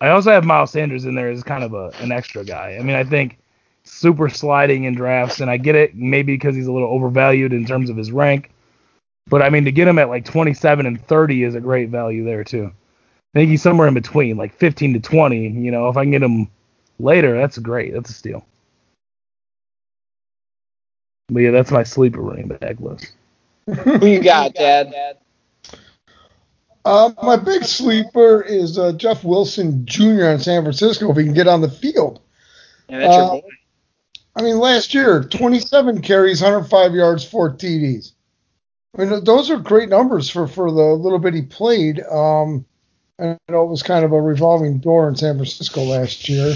I 0.00 0.08
also 0.08 0.32
have 0.32 0.44
Miles 0.44 0.72
Sanders 0.72 1.04
in 1.04 1.14
there 1.14 1.30
as 1.30 1.42
kind 1.42 1.62
of 1.62 1.74
a 1.74 1.92
an 2.00 2.12
extra 2.12 2.44
guy. 2.44 2.76
I 2.78 2.82
mean, 2.82 2.96
I 2.96 3.04
think 3.04 3.38
super 3.84 4.28
sliding 4.28 4.84
in 4.84 4.94
drafts, 4.94 5.40
and 5.40 5.50
I 5.50 5.56
get 5.56 5.74
it 5.74 5.94
maybe 5.94 6.34
because 6.34 6.54
he's 6.54 6.66
a 6.66 6.72
little 6.72 6.88
overvalued 6.90 7.52
in 7.52 7.64
terms 7.66 7.90
of 7.90 7.96
his 7.96 8.12
rank. 8.12 8.50
But 9.28 9.42
I 9.42 9.50
mean, 9.50 9.64
to 9.64 9.72
get 9.72 9.88
him 9.88 9.98
at 9.98 10.08
like 10.08 10.24
27 10.24 10.86
and 10.86 11.04
30 11.06 11.44
is 11.44 11.54
a 11.54 11.60
great 11.60 11.90
value 11.90 12.24
there 12.24 12.44
too. 12.44 12.72
I 13.34 13.38
think 13.38 13.50
he's 13.50 13.62
somewhere 13.62 13.88
in 13.88 13.94
between, 13.94 14.36
like 14.36 14.54
15 14.54 14.94
to 14.94 15.00
20. 15.00 15.48
You 15.48 15.70
know, 15.70 15.88
if 15.88 15.96
I 15.96 16.04
can 16.04 16.10
get 16.10 16.22
him 16.22 16.50
later, 16.98 17.36
that's 17.36 17.58
great. 17.58 17.94
That's 17.94 18.10
a 18.10 18.14
steal. 18.14 18.44
But 21.28 21.40
yeah, 21.40 21.50
that's 21.50 21.70
my 21.70 21.82
sleeper 21.82 22.20
running 22.20 22.48
back 22.48 22.78
list. 22.80 23.12
Who 23.84 24.06
you 24.06 24.22
got, 24.22 24.54
Dad? 24.54 24.92
Uh, 26.84 27.12
my 27.22 27.36
big 27.36 27.64
sleeper 27.64 28.42
is 28.42 28.76
uh, 28.76 28.92
Jeff 28.92 29.22
Wilson 29.24 29.86
Jr. 29.86 30.24
in 30.26 30.40
San 30.40 30.62
Francisco. 30.62 31.10
If 31.10 31.16
he 31.16 31.24
can 31.24 31.32
get 31.32 31.46
on 31.46 31.60
the 31.60 31.70
field. 31.70 32.20
Yeah, 32.88 32.98
that's 32.98 33.14
your 33.16 33.24
Uh, 33.24 33.30
boy. 33.30 33.42
I 34.34 34.42
mean, 34.42 34.58
last 34.58 34.94
year, 34.94 35.22
27 35.22 36.02
carries, 36.02 36.40
105 36.40 36.94
yards, 36.94 37.24
four 37.24 37.52
TDs. 37.52 38.12
I 38.96 39.04
mean, 39.04 39.24
those 39.24 39.50
are 39.50 39.58
great 39.58 39.88
numbers 39.88 40.30
for, 40.30 40.46
for 40.46 40.70
the 40.70 40.82
little 40.82 41.18
bit 41.18 41.34
he 41.34 41.42
played. 41.42 42.00
Um, 42.00 42.64
I 43.18 43.36
know 43.48 43.64
it 43.64 43.70
was 43.70 43.82
kind 43.82 44.04
of 44.04 44.12
a 44.12 44.20
revolving 44.20 44.78
door 44.78 45.08
in 45.08 45.16
San 45.16 45.36
Francisco 45.36 45.82
last 45.82 46.28
year. 46.28 46.54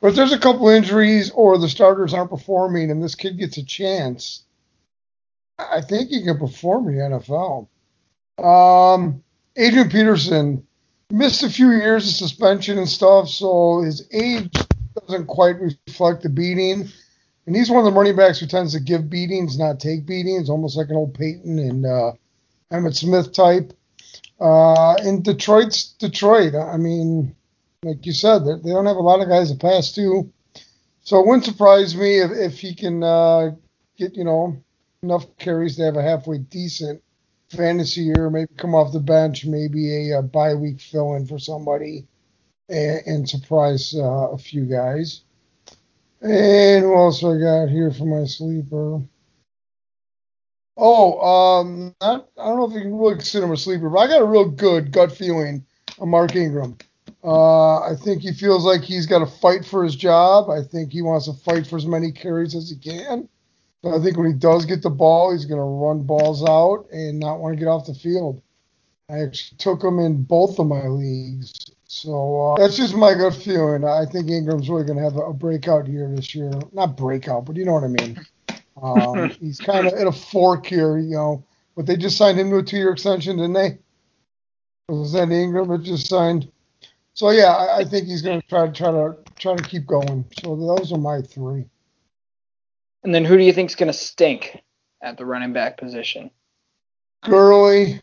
But 0.00 0.14
there's 0.14 0.32
a 0.32 0.38
couple 0.38 0.68
injuries 0.68 1.30
or 1.30 1.58
the 1.58 1.68
starters 1.68 2.14
aren't 2.14 2.30
performing 2.30 2.90
and 2.90 3.02
this 3.02 3.14
kid 3.14 3.38
gets 3.38 3.56
a 3.56 3.64
chance, 3.64 4.44
I 5.58 5.80
think 5.80 6.10
he 6.10 6.22
can 6.22 6.38
perform 6.38 6.88
in 6.88 6.96
the 6.96 7.18
NFL. 7.18 7.68
Um, 8.42 9.24
Adrian 9.56 9.90
Peterson 9.90 10.66
missed 11.10 11.42
a 11.42 11.50
few 11.50 11.72
years 11.72 12.06
of 12.06 12.14
suspension 12.14 12.78
and 12.78 12.88
stuff, 12.88 13.28
so 13.28 13.80
his 13.82 14.06
age 14.12 14.52
doesn't 14.94 15.26
quite 15.26 15.56
reflect 15.58 16.22
the 16.22 16.28
beating. 16.28 16.88
And 17.48 17.56
he's 17.56 17.70
one 17.70 17.78
of 17.78 17.86
the 17.86 17.98
running 17.98 18.14
backs 18.14 18.40
who 18.40 18.46
tends 18.46 18.74
to 18.74 18.80
give 18.80 19.08
beatings, 19.08 19.58
not 19.58 19.80
take 19.80 20.04
beatings, 20.04 20.50
almost 20.50 20.76
like 20.76 20.90
an 20.90 20.96
old 20.96 21.14
Payton 21.14 21.58
and 21.58 21.86
uh, 21.86 22.12
Emmitt 22.70 22.94
Smith 22.94 23.32
type. 23.32 23.72
Uh, 24.38 24.96
in 25.02 25.22
Detroit's 25.22 25.94
Detroit, 25.94 26.54
I 26.54 26.76
mean, 26.76 27.34
like 27.82 28.04
you 28.04 28.12
said, 28.12 28.40
they 28.40 28.52
they 28.62 28.68
don't 28.68 28.84
have 28.84 28.98
a 28.98 29.00
lot 29.00 29.22
of 29.22 29.30
guys 29.30 29.50
to 29.50 29.56
pass 29.56 29.92
to. 29.92 30.30
So 31.00 31.20
it 31.20 31.26
wouldn't 31.26 31.46
surprise 31.46 31.96
me 31.96 32.18
if, 32.18 32.32
if 32.32 32.58
he 32.58 32.74
can 32.74 33.02
uh, 33.02 33.52
get, 33.96 34.14
you 34.14 34.24
know, 34.24 34.62
enough 35.02 35.24
carries 35.38 35.76
to 35.76 35.84
have 35.84 35.96
a 35.96 36.02
halfway 36.02 36.36
decent 36.36 37.02
fantasy 37.48 38.02
year, 38.02 38.28
maybe 38.28 38.52
come 38.58 38.74
off 38.74 38.92
the 38.92 39.00
bench, 39.00 39.46
maybe 39.46 40.10
a, 40.10 40.18
a 40.18 40.22
bye 40.22 40.52
week 40.54 40.82
fill 40.82 41.14
in 41.14 41.26
for 41.26 41.38
somebody 41.38 42.08
and, 42.68 43.00
and 43.06 43.28
surprise 43.28 43.94
uh, 43.96 44.32
a 44.32 44.36
few 44.36 44.66
guys. 44.66 45.22
And 46.20 46.84
who 46.84 46.94
else 46.96 47.22
I 47.22 47.38
got 47.38 47.68
here 47.68 47.92
for 47.92 48.04
my 48.04 48.26
sleeper? 48.26 49.00
Oh, 50.76 51.20
um, 51.20 51.94
not, 52.00 52.28
I 52.38 52.44
don't 52.44 52.58
know 52.58 52.66
if 52.66 52.72
you 52.72 52.80
can 52.80 52.96
really 52.96 53.14
consider 53.14 53.46
him 53.46 53.52
a 53.52 53.56
sleeper, 53.56 53.88
but 53.88 53.98
I 53.98 54.06
got 54.06 54.22
a 54.22 54.26
real 54.26 54.48
good 54.48 54.92
gut 54.92 55.12
feeling 55.12 55.64
on 55.98 56.08
Mark 56.08 56.36
Ingram. 56.36 56.76
Uh, 57.24 57.80
I 57.80 57.94
think 57.96 58.22
he 58.22 58.32
feels 58.32 58.64
like 58.64 58.82
he's 58.82 59.06
got 59.06 59.18
to 59.20 59.26
fight 59.26 59.64
for 59.64 59.82
his 59.82 59.96
job. 59.96 60.50
I 60.50 60.62
think 60.62 60.92
he 60.92 61.02
wants 61.02 61.26
to 61.26 61.32
fight 61.32 61.66
for 61.66 61.76
as 61.76 61.86
many 61.86 62.12
carries 62.12 62.54
as 62.54 62.70
he 62.70 62.76
can. 62.76 63.28
But 63.82 63.96
I 63.96 64.02
think 64.02 64.16
when 64.16 64.26
he 64.26 64.32
does 64.32 64.64
get 64.66 64.82
the 64.82 64.90
ball, 64.90 65.32
he's 65.32 65.44
going 65.44 65.60
to 65.60 65.64
run 65.64 66.02
balls 66.04 66.44
out 66.44 66.86
and 66.92 67.18
not 67.18 67.38
want 67.40 67.54
to 67.56 67.58
get 67.58 67.68
off 67.68 67.86
the 67.86 67.94
field. 67.94 68.40
I 69.08 69.20
actually 69.20 69.56
took 69.58 69.82
him 69.82 69.98
in 69.98 70.22
both 70.22 70.58
of 70.58 70.66
my 70.66 70.86
leagues. 70.86 71.67
So 71.88 72.52
uh, 72.52 72.58
that's 72.58 72.76
just 72.76 72.94
my 72.94 73.14
gut 73.14 73.34
feeling. 73.34 73.82
I 73.82 74.04
think 74.04 74.28
Ingram's 74.28 74.68
really 74.68 74.84
going 74.84 74.98
to 74.98 75.04
have 75.04 75.16
a, 75.16 75.22
a 75.22 75.32
breakout 75.32 75.88
year 75.88 76.06
this 76.14 76.34
year. 76.34 76.52
Not 76.72 76.98
breakout, 76.98 77.46
but 77.46 77.56
you 77.56 77.64
know 77.64 77.72
what 77.72 77.84
I 77.84 77.88
mean. 77.88 78.20
Um, 78.80 79.30
he's 79.40 79.58
kind 79.58 79.86
of 79.86 79.94
at 79.94 80.06
a 80.06 80.12
fork 80.12 80.66
here, 80.66 80.98
you 80.98 81.16
know. 81.16 81.44
But 81.74 81.86
they 81.86 81.96
just 81.96 82.18
signed 82.18 82.38
him 82.38 82.50
to 82.50 82.58
a 82.58 82.62
two-year 82.62 82.92
extension, 82.92 83.38
didn't 83.38 83.54
they? 83.54 83.78
Was 84.88 85.12
that 85.12 85.30
Ingram 85.30 85.68
that 85.68 85.82
just 85.82 86.08
signed? 86.08 86.50
So 87.14 87.30
yeah, 87.30 87.54
I, 87.54 87.78
I 87.78 87.84
think 87.84 88.06
he's 88.06 88.22
going 88.22 88.42
to 88.42 88.46
try 88.46 88.66
to 88.66 88.72
try 88.72 88.90
to 88.90 89.16
try 89.38 89.56
to 89.56 89.62
keep 89.62 89.86
going. 89.86 90.26
So 90.42 90.56
those 90.56 90.92
are 90.92 90.98
my 90.98 91.22
three. 91.22 91.64
And 93.02 93.14
then 93.14 93.24
who 93.24 93.38
do 93.38 93.42
you 93.42 93.52
think's 93.52 93.74
going 93.74 93.90
to 93.90 93.98
stink 93.98 94.62
at 95.00 95.16
the 95.16 95.24
running 95.24 95.54
back 95.54 95.78
position? 95.78 96.30
Gurley, 97.24 98.00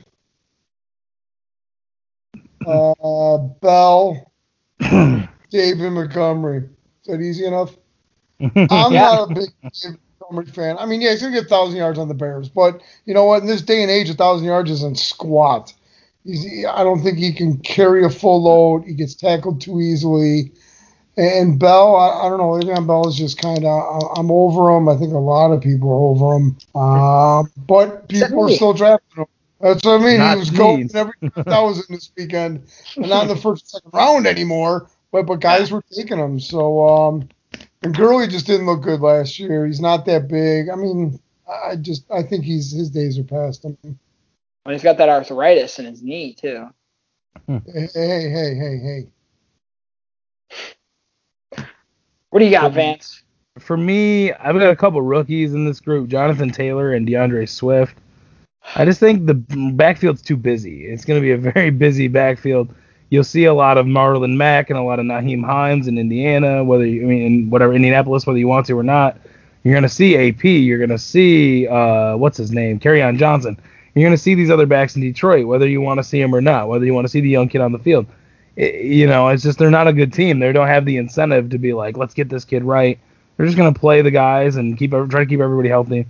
uh, 2.68 3.38
Bell, 3.38 4.32
David 5.50 5.92
Montgomery. 5.92 6.58
Is 6.58 7.08
that 7.08 7.22
easy 7.22 7.46
enough? 7.46 7.76
I'm 8.40 8.94
Yeah. 8.94 9.02
not 9.02 9.32
a 9.32 9.34
big 9.34 9.50
David 9.82 10.00
Montgomery 10.20 10.46
fan. 10.52 10.78
I 10.80 10.86
mean, 10.86 11.02
yeah, 11.02 11.12
he's 11.12 11.22
gonna 11.22 11.34
get 11.40 11.48
thousand 11.50 11.78
yards 11.78 12.00
on 12.00 12.08
the 12.08 12.14
Bears, 12.14 12.50
but 12.50 12.82
you 13.06 13.14
know 13.14 13.26
what? 13.26 13.42
In 13.42 13.48
this 13.48 13.62
day 13.62 13.82
and 13.82 13.92
age, 13.92 14.10
a 14.10 14.14
thousand 14.14 14.46
yards 14.48 14.72
isn't 14.72 14.98
squat. 15.00 15.74
He's, 16.24 16.66
I 16.66 16.84
don't 16.84 17.04
think 17.04 17.18
he 17.20 17.32
can 17.34 17.58
carry 17.60 18.04
a 18.04 18.10
full 18.10 18.42
load. 18.44 18.86
He 18.86 18.94
gets 18.96 19.14
tackled 19.14 19.62
too 19.62 19.80
easily. 19.80 20.52
And 21.18 21.58
Bell, 21.60 21.96
I, 21.96 22.26
I 22.26 22.30
don't 22.30 22.40
know. 22.40 22.50
Le'Veon 22.50 22.88
Bell 22.88 23.08
is 23.08 23.16
just 23.16 23.40
kind 23.42 23.64
of. 23.64 24.04
I'm 24.18 24.30
over 24.32 24.76
him. 24.76 24.90
I 24.90 24.98
think 24.98 25.14
a 25.14 25.18
lot 25.18 25.52
of 25.52 25.62
people 25.62 25.90
are 25.90 25.94
over 25.94 26.36
him. 26.36 26.58
Uh, 26.74 27.44
but 27.68 28.10
people 28.10 28.44
are 28.44 28.50
still 28.56 28.74
drafting 28.74 29.22
him. 29.22 29.26
That's 29.60 29.84
what 29.86 30.02
I 30.02 30.04
mean. 30.04 30.18
Not 30.18 30.34
he 30.34 30.40
was 30.40 30.50
going 30.52 30.90
every 30.94 31.14
thousand 31.44 31.86
this 31.90 32.12
weekend, 32.18 32.68
and 32.98 33.10
not 33.10 33.24
in 33.24 33.30
the 33.30 33.36
first 33.36 33.70
second 33.70 33.92
round 33.94 34.28
anymore. 34.28 34.90
But 35.12 35.24
but 35.24 35.40
guys 35.40 35.72
were 35.72 35.84
taking 35.94 36.18
him. 36.18 36.40
So 36.40 36.88
um, 36.88 37.30
and 37.82 37.96
Gurley 37.96 38.28
just 38.28 38.48
didn't 38.48 38.66
look 38.66 38.82
good 38.82 39.00
last 39.00 39.40
year. 39.40 39.66
He's 39.66 39.80
not 39.80 40.06
that 40.06 40.28
big. 40.28 40.70
I 40.70 40.76
mean, 40.76 41.20
I 41.48 41.76
just 41.78 42.10
I 42.12 42.22
think 42.24 42.44
he's 42.44 42.72
his 42.72 42.90
days 42.90 43.18
are 43.18 43.24
past 43.24 43.64
him. 43.64 43.78
Well, 43.84 44.74
he's 44.74 44.84
got 44.84 44.98
that 44.98 45.10
arthritis 45.10 45.80
in 45.80 45.86
his 45.86 46.04
knee 46.04 46.34
too. 46.34 46.68
Hey 47.48 47.88
hey 47.94 48.30
hey 48.30 48.56
hey 48.56 49.08
hey. 51.58 51.66
What 52.30 52.40
do 52.40 52.46
you 52.46 52.52
got, 52.52 52.74
Vance? 52.74 53.24
For 53.60 53.78
me, 53.78 54.34
I've 54.34 54.56
got 54.56 54.70
a 54.70 54.76
couple 54.76 55.02
rookies 55.02 55.54
in 55.54 55.66
this 55.66 55.80
group: 55.80 56.10
Jonathan 56.10 56.52
Taylor 56.52 56.94
and 56.94 57.08
DeAndre 57.08 57.48
Swift. 57.48 57.96
I 58.74 58.86
just 58.86 59.00
think 59.00 59.26
the 59.26 59.34
backfield's 59.34 60.22
too 60.22 60.38
busy. 60.38 60.86
It's 60.86 61.06
going 61.06 61.20
to 61.20 61.22
be 61.22 61.32
a 61.32 61.38
very 61.38 61.70
busy 61.70 62.08
backfield. 62.08 62.74
You'll 63.10 63.24
see 63.24 63.46
a 63.46 63.54
lot 63.54 63.78
of 63.78 63.86
Marlon 63.86 64.36
Mack 64.36 64.70
and 64.70 64.80
a 64.80 64.82
lot 64.82 65.00
of 65.00 65.06
Nyheim 65.06 65.46
Hines 65.46 65.88
in 65.88 65.98
Indiana, 65.98 66.64
whether 66.64 66.86
you 66.86 67.04
I 67.04 67.06
mean 67.06 67.50
whatever 67.50 67.74
Indianapolis, 67.74 68.26
whether 68.26 68.40
you 68.40 68.48
want 68.48 68.66
to 68.68 68.78
or 68.78 68.84
not. 68.84 69.18
You're 69.64 69.74
going 69.74 69.84
to 69.84 69.90
see 69.90 70.16
AP. 70.16 70.44
You're 70.44 70.78
going 70.78 70.90
to 70.90 70.98
see 71.00 71.68
uh, 71.68 72.18
what's 72.18 72.38
his 72.38 72.52
name, 72.52 72.80
on 72.86 73.18
Johnson. 73.18 73.60
You're 73.94 74.08
going 74.08 74.16
to 74.18 74.22
see 74.22 74.36
these 74.36 74.50
other 74.52 74.66
backs 74.66 74.96
in 74.96 75.02
Detroit, 75.02 75.48
whether 75.48 75.68
you 75.68 75.82
want 75.82 76.00
to 76.00 76.04
see 76.04 76.22
them 76.22 76.36
or 76.36 76.42
not, 76.42 76.68
whether 76.68 76.86
you 76.86 76.94
want 76.94 77.06
to 77.06 77.10
see 77.10 77.22
the 77.22 77.30
young 77.30 77.48
kid 77.50 77.62
on 77.62 77.72
the 77.72 77.80
field. 77.80 78.06
It- 78.56 78.86
you 78.86 79.08
know, 79.08 79.30
it's 79.30 79.44
just 79.44 79.58
they're 79.58 79.72
not 79.72 79.88
a 79.88 79.94
good 79.94 80.14
team. 80.14 80.40
They 80.40 80.52
don't 80.52 80.68
have 80.68 80.86
the 80.86 80.98
incentive 80.98 81.50
to 81.52 81.58
be 81.58 81.74
like, 81.74 81.98
let's 81.98 82.14
get 82.14 82.30
this 82.30 82.46
kid 82.46 82.64
right. 82.64 83.00
They're 83.38 83.46
just 83.46 83.58
going 83.58 83.74
to 83.74 83.80
play 83.80 84.02
the 84.02 84.12
guys 84.12 84.56
and 84.56 84.78
keep 84.78 84.92
try 84.92 85.06
to 85.08 85.26
keep 85.26 85.40
everybody 85.40 85.70
healthy. 85.70 86.06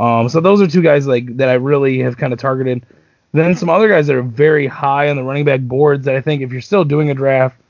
Um, 0.00 0.30
so 0.30 0.40
those 0.40 0.62
are 0.62 0.66
two 0.66 0.82
guys 0.82 1.06
like 1.06 1.36
that 1.36 1.50
I 1.50 1.54
really 1.54 1.98
have 2.00 2.16
kind 2.16 2.32
of 2.32 2.38
targeted. 2.38 2.84
Then 3.32 3.54
some 3.54 3.68
other 3.68 3.88
guys 3.88 4.06
that 4.06 4.16
are 4.16 4.22
very 4.22 4.66
high 4.66 5.10
on 5.10 5.16
the 5.16 5.22
running 5.22 5.44
back 5.44 5.60
boards 5.60 6.06
that 6.06 6.16
I 6.16 6.22
think 6.22 6.42
if 6.42 6.50
you're 6.50 6.62
still 6.62 6.84
doing 6.84 7.10
a 7.10 7.14
draft, 7.14 7.60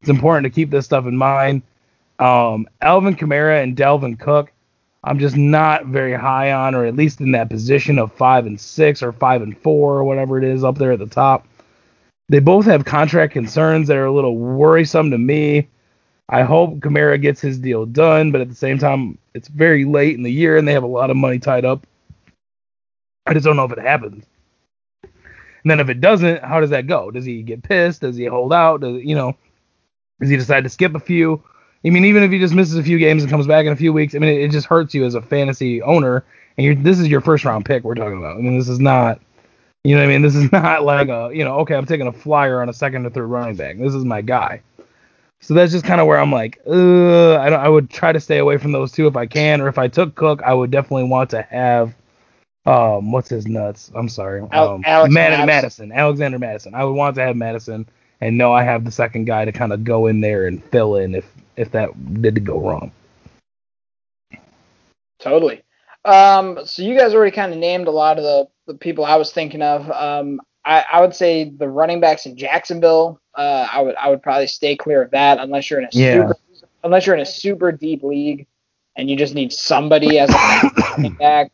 it's 0.00 0.08
important 0.08 0.44
to 0.44 0.50
keep 0.50 0.70
this 0.70 0.86
stuff 0.86 1.06
in 1.06 1.16
mind. 1.16 1.62
Um, 2.20 2.68
Alvin 2.80 3.16
Kamara 3.16 3.62
and 3.62 3.76
Dalvin 3.76 4.18
Cook, 4.18 4.52
I'm 5.02 5.18
just 5.18 5.36
not 5.36 5.86
very 5.86 6.14
high 6.14 6.52
on, 6.52 6.74
or 6.74 6.84
at 6.84 6.94
least 6.94 7.20
in 7.20 7.32
that 7.32 7.50
position 7.50 7.98
of 7.98 8.12
five 8.12 8.46
and 8.46 8.60
six 8.60 9.02
or 9.02 9.12
five 9.12 9.42
and 9.42 9.58
four 9.58 9.96
or 9.96 10.04
whatever 10.04 10.38
it 10.38 10.44
is 10.44 10.62
up 10.62 10.78
there 10.78 10.92
at 10.92 11.00
the 11.00 11.06
top. 11.06 11.46
They 12.28 12.38
both 12.38 12.66
have 12.66 12.84
contract 12.84 13.32
concerns 13.32 13.88
that 13.88 13.96
are 13.96 14.06
a 14.06 14.12
little 14.12 14.36
worrisome 14.36 15.10
to 15.10 15.18
me. 15.18 15.68
I 16.32 16.42
hope 16.42 16.78
Kamara 16.78 17.20
gets 17.20 17.40
his 17.40 17.58
deal 17.58 17.86
done, 17.86 18.30
but 18.30 18.40
at 18.40 18.48
the 18.48 18.54
same 18.54 18.78
time, 18.78 19.18
it's 19.34 19.48
very 19.48 19.84
late 19.84 20.14
in 20.14 20.22
the 20.22 20.30
year 20.30 20.56
and 20.56 20.66
they 20.66 20.72
have 20.72 20.84
a 20.84 20.86
lot 20.86 21.10
of 21.10 21.16
money 21.16 21.40
tied 21.40 21.64
up. 21.64 21.84
I 23.26 23.34
just 23.34 23.44
don't 23.44 23.56
know 23.56 23.64
if 23.64 23.72
it 23.72 23.80
happens. 23.80 24.24
And 25.02 25.70
then 25.70 25.80
if 25.80 25.88
it 25.88 26.00
doesn't, 26.00 26.42
how 26.44 26.60
does 26.60 26.70
that 26.70 26.86
go? 26.86 27.10
Does 27.10 27.24
he 27.24 27.42
get 27.42 27.64
pissed? 27.64 28.02
Does 28.02 28.16
he 28.16 28.26
hold 28.26 28.52
out? 28.52 28.80
Does 28.80 29.02
you 29.02 29.14
know? 29.14 29.36
Does 30.20 30.30
he 30.30 30.36
decide 30.36 30.64
to 30.64 30.70
skip 30.70 30.94
a 30.94 31.00
few? 31.00 31.42
I 31.84 31.90
mean, 31.90 32.04
even 32.04 32.22
if 32.22 32.30
he 32.30 32.38
just 32.38 32.54
misses 32.54 32.76
a 32.76 32.82
few 32.82 32.98
games 32.98 33.22
and 33.22 33.30
comes 33.30 33.46
back 33.46 33.66
in 33.66 33.72
a 33.72 33.76
few 33.76 33.92
weeks, 33.92 34.14
I 34.14 34.18
mean, 34.18 34.30
it, 34.30 34.42
it 34.42 34.50
just 34.52 34.66
hurts 34.66 34.94
you 34.94 35.04
as 35.04 35.14
a 35.14 35.22
fantasy 35.22 35.82
owner. 35.82 36.24
And 36.56 36.84
this 36.84 37.00
is 37.00 37.08
your 37.08 37.20
first 37.20 37.44
round 37.44 37.64
pick 37.64 37.84
we're 37.84 37.94
talking 37.94 38.18
about. 38.18 38.36
I 38.36 38.40
mean, 38.40 38.58
this 38.58 38.68
is 38.68 38.78
not, 38.78 39.20
you 39.82 39.96
know, 39.96 40.02
I 40.02 40.06
mean, 40.06 40.22
this 40.22 40.36
is 40.36 40.52
not 40.52 40.84
like 40.84 41.08
a, 41.08 41.30
you 41.32 41.44
know, 41.44 41.58
okay, 41.60 41.74
I'm 41.74 41.86
taking 41.86 42.06
a 42.06 42.12
flyer 42.12 42.62
on 42.62 42.68
a 42.68 42.72
second 42.72 43.06
or 43.06 43.10
third 43.10 43.26
running 43.26 43.56
back. 43.56 43.78
This 43.78 43.94
is 43.94 44.04
my 44.04 44.20
guy. 44.20 44.62
So 45.40 45.54
that's 45.54 45.72
just 45.72 45.84
kind 45.84 46.00
of 46.00 46.06
where 46.06 46.18
I'm 46.18 46.30
like, 46.30 46.60
uh, 46.66 47.34
I, 47.34 47.48
I 47.48 47.68
would 47.68 47.88
try 47.88 48.12
to 48.12 48.20
stay 48.20 48.38
away 48.38 48.58
from 48.58 48.72
those 48.72 48.92
two 48.92 49.06
if 49.06 49.16
I 49.16 49.26
can, 49.26 49.60
or 49.60 49.68
if 49.68 49.78
I 49.78 49.88
took 49.88 50.14
Cook, 50.14 50.42
I 50.42 50.52
would 50.52 50.70
definitely 50.70 51.04
want 51.04 51.30
to 51.30 51.42
have 51.42 51.94
um, 52.66 53.10
what's 53.10 53.28
his 53.28 53.46
nuts? 53.46 53.90
I'm 53.94 54.08
sorry. 54.08 54.42
Um, 54.42 54.82
Alex 54.84 55.12
Madison. 55.12 55.46
Mattison. 55.46 55.92
Alexander 55.92 56.38
Madison. 56.38 56.74
I 56.74 56.84
would 56.84 56.92
want 56.92 57.16
to 57.16 57.22
have 57.22 57.36
Madison, 57.36 57.88
and 58.20 58.36
know 58.36 58.52
I 58.52 58.62
have 58.62 58.84
the 58.84 58.92
second 58.92 59.24
guy 59.24 59.44
to 59.44 59.52
kind 59.52 59.72
of 59.72 59.82
go 59.82 60.06
in 60.06 60.20
there 60.20 60.46
and 60.46 60.62
fill 60.64 60.96
in 60.96 61.14
if 61.14 61.26
if 61.56 61.70
that 61.72 62.20
did 62.20 62.44
go 62.44 62.60
wrong. 62.60 62.92
Totally. 65.18 65.62
Um, 66.04 66.60
so 66.64 66.82
you 66.82 66.96
guys 66.96 67.14
already 67.14 67.34
kind 67.34 67.52
of 67.52 67.58
named 67.58 67.88
a 67.88 67.90
lot 67.90 68.18
of 68.18 68.24
the, 68.24 68.48
the 68.66 68.78
people 68.78 69.04
I 69.04 69.16
was 69.16 69.32
thinking 69.32 69.60
of. 69.60 69.90
Um, 69.90 70.40
I, 70.64 70.84
I 70.92 71.00
would 71.00 71.14
say 71.14 71.50
the 71.50 71.68
running 71.68 72.00
backs 72.00 72.26
in 72.26 72.36
Jacksonville. 72.36 73.20
Uh, 73.34 73.66
I 73.72 73.80
would 73.80 73.94
I 73.96 74.10
would 74.10 74.22
probably 74.22 74.46
stay 74.46 74.76
clear 74.76 75.02
of 75.02 75.10
that 75.12 75.38
unless 75.38 75.70
you're 75.70 75.80
in 75.80 75.86
a 75.86 75.90
yeah. 75.92 76.14
super 76.14 76.36
unless 76.84 77.06
you're 77.06 77.16
in 77.16 77.22
a 77.22 77.26
super 77.26 77.72
deep 77.72 78.02
league 78.02 78.46
and 78.96 79.08
you 79.08 79.16
just 79.16 79.34
need 79.34 79.52
somebody 79.52 80.18
as 80.18 80.30
a 80.30 80.70
running 80.90 81.14
back. 81.18 81.52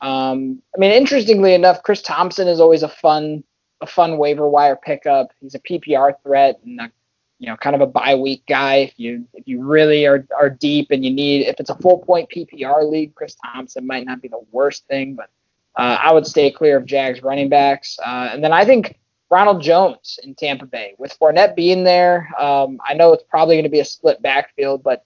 Um, 0.00 0.62
I 0.74 0.78
mean, 0.78 0.92
interestingly 0.92 1.54
enough, 1.54 1.82
Chris 1.82 2.02
Thompson 2.02 2.48
is 2.48 2.60
always 2.60 2.82
a 2.82 2.88
fun 2.88 3.44
a 3.80 3.86
fun 3.86 4.18
waiver 4.18 4.48
wire 4.48 4.76
pickup. 4.76 5.30
He's 5.40 5.54
a 5.54 5.58
PPR 5.60 6.14
threat 6.22 6.58
and 6.64 6.80
a, 6.80 6.90
you 7.38 7.46
know 7.46 7.56
kind 7.56 7.76
of 7.76 7.82
a 7.82 7.86
bye 7.86 8.14
week 8.14 8.42
guy. 8.48 8.76
If 8.76 8.94
you 8.96 9.26
if 9.34 9.46
you 9.46 9.62
really 9.62 10.06
are 10.06 10.26
are 10.38 10.50
deep 10.50 10.90
and 10.90 11.04
you 11.04 11.10
need 11.10 11.46
if 11.46 11.60
it's 11.60 11.70
a 11.70 11.76
full 11.76 11.98
point 11.98 12.30
PPR 12.30 12.90
league, 12.90 13.14
Chris 13.14 13.36
Thompson 13.44 13.86
might 13.86 14.06
not 14.06 14.22
be 14.22 14.28
the 14.28 14.44
worst 14.52 14.86
thing, 14.86 15.14
but 15.14 15.30
uh, 15.76 15.98
I 16.02 16.12
would 16.12 16.26
stay 16.26 16.50
clear 16.50 16.76
of 16.76 16.86
Jags 16.86 17.22
running 17.22 17.48
backs. 17.48 17.98
Uh, 18.04 18.30
and 18.32 18.42
then 18.42 18.52
I 18.52 18.64
think 18.64 18.98
Ronald 19.30 19.60
Jones 19.60 20.18
in 20.22 20.34
Tampa 20.34 20.66
Bay 20.66 20.94
with 20.98 21.18
Fournette 21.18 21.56
being 21.56 21.84
there. 21.84 22.28
Um, 22.38 22.78
I 22.84 22.94
know 22.94 23.12
it's 23.12 23.24
probably 23.24 23.56
going 23.56 23.64
to 23.64 23.70
be 23.70 23.80
a 23.80 23.84
split 23.84 24.22
backfield, 24.22 24.82
but 24.82 25.04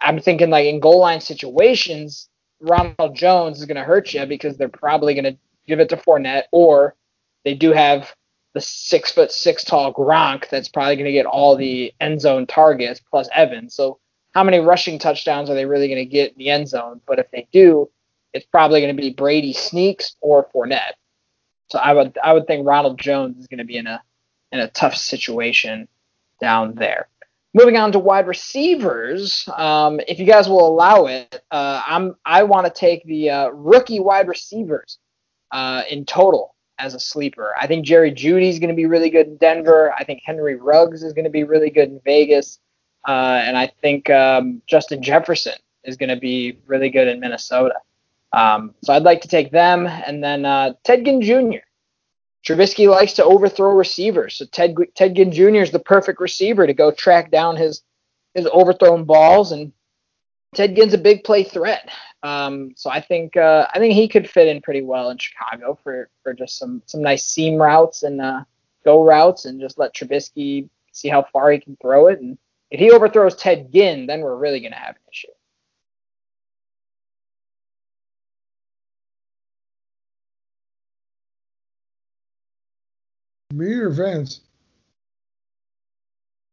I'm 0.00 0.20
thinking 0.20 0.50
like 0.50 0.66
in 0.66 0.80
goal 0.80 1.00
line 1.00 1.20
situations, 1.20 2.28
Ronald 2.60 3.14
Jones 3.14 3.58
is 3.58 3.66
going 3.66 3.76
to 3.76 3.84
hurt 3.84 4.12
you 4.12 4.26
because 4.26 4.56
they're 4.56 4.68
probably 4.68 5.14
going 5.14 5.24
to 5.24 5.36
give 5.66 5.80
it 5.80 5.88
to 5.90 5.96
Fournette, 5.96 6.44
or 6.52 6.94
they 7.44 7.54
do 7.54 7.72
have 7.72 8.14
the 8.54 8.60
six 8.60 9.12
foot 9.12 9.30
six 9.30 9.64
tall 9.64 9.92
Gronk 9.92 10.48
that's 10.48 10.68
probably 10.68 10.96
going 10.96 11.06
to 11.06 11.12
get 11.12 11.26
all 11.26 11.56
the 11.56 11.92
end 12.00 12.20
zone 12.20 12.46
targets 12.46 13.00
plus 13.00 13.28
Evans. 13.34 13.74
So 13.74 13.98
how 14.34 14.44
many 14.44 14.58
rushing 14.58 14.98
touchdowns 14.98 15.50
are 15.50 15.54
they 15.54 15.66
really 15.66 15.88
going 15.88 15.98
to 15.98 16.04
get 16.04 16.32
in 16.32 16.38
the 16.38 16.50
end 16.50 16.68
zone? 16.68 17.00
But 17.06 17.18
if 17.18 17.30
they 17.30 17.48
do, 17.52 17.90
it's 18.32 18.46
probably 18.46 18.80
going 18.80 18.94
to 18.94 19.00
be 19.00 19.10
Brady 19.10 19.52
sneaks 19.52 20.16
or 20.20 20.48
Fournette. 20.54 20.92
So 21.68 21.78
I 21.78 21.92
would 21.92 22.18
I 22.22 22.32
would 22.32 22.46
think 22.46 22.66
Ronald 22.66 22.98
Jones 22.98 23.38
is 23.38 23.46
going 23.46 23.58
to 23.58 23.64
be 23.64 23.76
in 23.76 23.86
a 23.86 24.02
in 24.52 24.60
a 24.60 24.68
tough 24.68 24.94
situation 24.94 25.88
down 26.40 26.74
there. 26.74 27.08
Moving 27.54 27.76
on 27.76 27.92
to 27.92 27.98
wide 27.98 28.26
receivers, 28.26 29.48
um, 29.56 30.00
if 30.06 30.18
you 30.18 30.26
guys 30.26 30.48
will 30.48 30.66
allow 30.66 31.06
it, 31.06 31.42
uh, 31.50 31.82
I'm 31.86 32.14
I 32.24 32.42
want 32.42 32.66
to 32.66 32.72
take 32.72 33.04
the 33.04 33.30
uh, 33.30 33.48
rookie 33.48 34.00
wide 34.00 34.28
receivers 34.28 34.98
uh, 35.50 35.82
in 35.90 36.04
total 36.04 36.54
as 36.78 36.94
a 36.94 37.00
sleeper. 37.00 37.54
I 37.60 37.66
think 37.66 37.84
Jerry 37.84 38.12
Jeudy 38.12 38.48
is 38.48 38.58
going 38.58 38.68
to 38.68 38.76
be 38.76 38.86
really 38.86 39.10
good 39.10 39.26
in 39.26 39.36
Denver. 39.36 39.92
I 39.92 40.04
think 40.04 40.22
Henry 40.24 40.56
Ruggs 40.56 41.02
is 41.02 41.12
going 41.12 41.24
to 41.24 41.30
be 41.30 41.44
really 41.44 41.70
good 41.70 41.88
in 41.88 42.00
Vegas, 42.04 42.60
uh, 43.06 43.42
and 43.44 43.56
I 43.58 43.72
think 43.80 44.08
um, 44.10 44.62
Justin 44.66 45.02
Jefferson 45.02 45.54
is 45.84 45.96
going 45.96 46.10
to 46.10 46.16
be 46.16 46.58
really 46.66 46.90
good 46.90 47.08
in 47.08 47.18
Minnesota. 47.18 47.74
Um, 48.32 48.74
so 48.82 48.92
I'd 48.92 49.04
like 49.04 49.22
to 49.22 49.28
take 49.28 49.50
them, 49.50 49.86
and 49.86 50.22
then 50.22 50.44
uh, 50.44 50.74
Ted 50.84 51.04
Ginn 51.04 51.22
Jr. 51.22 51.58
Trubisky 52.46 52.88
likes 52.88 53.14
to 53.14 53.24
overthrow 53.24 53.72
receivers, 53.74 54.34
so 54.34 54.46
Ted 54.46 54.76
Ted 54.94 55.16
Ginn 55.16 55.32
Jr. 55.32 55.62
is 55.62 55.70
the 55.70 55.78
perfect 55.78 56.20
receiver 56.20 56.66
to 56.66 56.74
go 56.74 56.90
track 56.90 57.30
down 57.30 57.56
his 57.56 57.82
his 58.34 58.46
overthrown 58.46 59.04
balls, 59.04 59.52
and 59.52 59.72
Ted 60.54 60.74
Ginn's 60.76 60.94
a 60.94 60.98
big 60.98 61.24
play 61.24 61.42
threat. 61.42 61.90
Um, 62.22 62.72
so 62.76 62.90
I 62.90 63.00
think 63.00 63.36
uh, 63.36 63.66
I 63.72 63.78
think 63.78 63.94
he 63.94 64.08
could 64.08 64.28
fit 64.28 64.48
in 64.48 64.60
pretty 64.60 64.82
well 64.82 65.10
in 65.10 65.18
Chicago 65.18 65.78
for 65.82 66.10
for 66.22 66.34
just 66.34 66.58
some 66.58 66.82
some 66.86 67.02
nice 67.02 67.24
seam 67.24 67.56
routes 67.56 68.02
and 68.02 68.20
uh, 68.20 68.44
go 68.84 69.04
routes, 69.04 69.44
and 69.44 69.60
just 69.60 69.78
let 69.78 69.94
Trubisky 69.94 70.68
see 70.92 71.08
how 71.08 71.22
far 71.32 71.50
he 71.50 71.60
can 71.60 71.76
throw 71.80 72.08
it. 72.08 72.20
And 72.20 72.38
if 72.70 72.80
he 72.80 72.90
overthrows 72.90 73.36
Ted 73.36 73.72
Ginn, 73.72 74.06
then 74.06 74.20
we're 74.20 74.36
really 74.36 74.60
going 74.60 74.72
to 74.72 74.78
have 74.78 74.96
an 74.96 75.02
issue. 75.10 75.28
Me 83.52 83.72
or 83.72 83.90
Vance? 83.90 84.40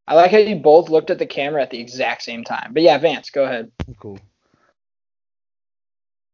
I 0.07 0.15
like 0.15 0.31
how 0.31 0.37
you 0.37 0.55
both 0.55 0.89
looked 0.89 1.09
at 1.09 1.19
the 1.19 1.25
camera 1.25 1.61
at 1.61 1.69
the 1.69 1.79
exact 1.79 2.21
same 2.21 2.43
time. 2.43 2.71
But 2.73 2.83
yeah, 2.83 2.97
Vance, 2.97 3.29
go 3.29 3.43
ahead. 3.43 3.71
Cool. 3.99 4.19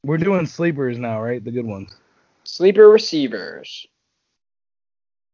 We're 0.03 0.17
doing 0.17 0.45
sleepers 0.45 0.97
now, 0.97 1.21
right? 1.21 1.43
The 1.43 1.51
good 1.51 1.65
ones. 1.65 1.95
Sleeper 2.43 2.89
receivers. 2.89 3.85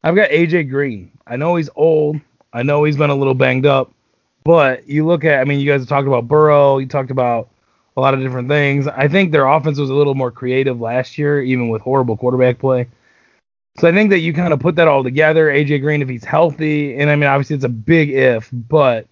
I've 0.03 0.15
got 0.15 0.29
AJ 0.29 0.69
Green. 0.69 1.11
I 1.25 1.35
know 1.35 1.55
he's 1.55 1.69
old. 1.75 2.19
I 2.53 2.63
know 2.63 2.83
he's 2.83 2.97
been 2.97 3.09
a 3.09 3.15
little 3.15 3.33
banged 3.33 3.65
up. 3.65 3.91
But 4.43 4.87
you 4.87 5.05
look 5.05 5.25
at, 5.25 5.39
I 5.39 5.43
mean, 5.43 5.59
you 5.59 5.69
guys 5.69 5.81
have 5.81 5.89
talked 5.89 6.07
about 6.07 6.27
Burrow. 6.27 6.77
You 6.77 6.87
talked 6.87 7.11
about 7.11 7.49
a 7.97 8.01
lot 8.01 8.13
of 8.13 8.21
different 8.21 8.47
things. 8.47 8.87
I 8.87 9.07
think 9.07 9.31
their 9.31 9.47
offense 9.47 9.77
was 9.77 9.89
a 9.89 9.93
little 9.93 10.15
more 10.15 10.31
creative 10.31 10.79
last 10.79 11.17
year, 11.17 11.41
even 11.41 11.69
with 11.69 11.81
horrible 11.81 12.15
quarterback 12.15 12.59
play. 12.59 12.87
So 13.79 13.87
I 13.87 13.91
think 13.91 14.09
that 14.09 14.19
you 14.19 14.33
kind 14.33 14.53
of 14.53 14.59
put 14.59 14.75
that 14.75 14.87
all 14.87 15.03
together. 15.03 15.47
AJ 15.47 15.81
Green, 15.81 16.01
if 16.01 16.09
he's 16.09 16.25
healthy, 16.25 16.97
and 16.97 17.09
I 17.09 17.15
mean 17.15 17.29
obviously 17.29 17.55
it's 17.55 17.65
a 17.65 17.69
big 17.69 18.09
if, 18.09 18.49
but 18.51 19.07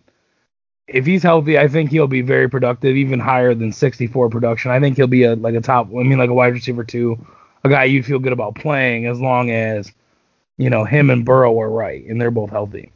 if 0.88 1.05
he's 1.05 1.24
healthy, 1.24 1.57
I 1.57 1.68
think 1.68 1.91
he'll 1.91 2.07
be 2.07 2.22
very 2.22 2.49
productive, 2.49 2.95
even 2.95 3.20
higher 3.20 3.53
than 3.53 3.72
64 3.72 4.30
production. 4.30 4.72
I 4.72 4.80
think 4.80 4.97
he'll 4.97 5.07
be 5.07 5.24
a 5.24 5.36
like 5.36 5.55
a 5.55 5.61
top, 5.61 5.88
I 5.89 6.03
mean 6.03 6.18
like 6.18 6.30
a 6.30 6.34
wide 6.34 6.53
receiver 6.53 6.84
too, 6.84 7.24
a 7.63 7.70
guy 7.70 7.84
you'd 7.86 8.05
feel 8.05 8.20
good 8.20 8.34
about 8.34 8.55
playing 8.55 9.05
as 9.05 9.20
long 9.20 9.51
as 9.51 9.91
you 10.57 10.70
know 10.70 10.84
him 10.84 11.09
and 11.09 11.26
Burrow 11.26 11.59
are 11.59 11.70
right 11.70 12.03
and 12.05 12.20
they're 12.20 12.32
both 12.32 12.49
healthy. 12.49 12.91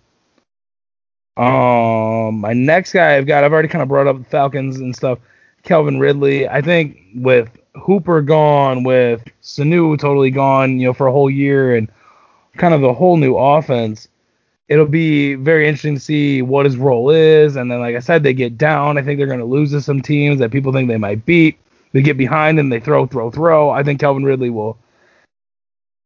Um, 1.37 2.39
my 2.41 2.53
next 2.53 2.93
guy 2.93 3.15
I've 3.15 3.27
got, 3.27 3.43
I've 3.43 3.53
already 3.53 3.69
kind 3.69 3.81
of 3.81 3.87
brought 3.87 4.07
up 4.07 4.17
the 4.17 4.25
Falcons 4.25 4.77
and 4.77 4.95
stuff. 4.95 5.19
Calvin 5.63 5.99
Ridley. 5.99 6.47
I 6.47 6.61
think 6.61 6.97
with 7.15 7.58
Hooper 7.75 8.21
gone, 8.21 8.83
with 8.83 9.23
Sanu 9.41 9.97
totally 9.99 10.31
gone, 10.31 10.79
you 10.79 10.87
know, 10.87 10.93
for 10.93 11.07
a 11.07 11.11
whole 11.11 11.29
year 11.29 11.75
and 11.75 11.89
kind 12.57 12.73
of 12.73 12.83
a 12.83 12.93
whole 12.93 13.17
new 13.17 13.35
offense, 13.35 14.07
it'll 14.67 14.85
be 14.85 15.35
very 15.35 15.67
interesting 15.67 15.95
to 15.95 15.99
see 15.99 16.41
what 16.41 16.65
his 16.65 16.77
role 16.77 17.09
is. 17.09 17.55
And 17.55 17.71
then, 17.71 17.79
like 17.79 17.95
I 17.95 17.99
said, 17.99 18.23
they 18.23 18.33
get 18.33 18.57
down. 18.57 18.97
I 18.97 19.01
think 19.01 19.17
they're 19.17 19.27
going 19.27 19.39
to 19.39 19.45
lose 19.45 19.71
to 19.71 19.81
some 19.81 20.01
teams 20.01 20.39
that 20.39 20.51
people 20.51 20.71
think 20.71 20.87
they 20.87 20.97
might 20.97 21.25
beat. 21.25 21.59
They 21.91 22.01
get 22.01 22.17
behind 22.17 22.59
and 22.59 22.71
they 22.71 22.79
throw, 22.79 23.07
throw, 23.07 23.31
throw. 23.31 23.71
I 23.71 23.83
think 23.83 23.99
Calvin 23.99 24.23
Ridley 24.23 24.51
will, 24.51 24.77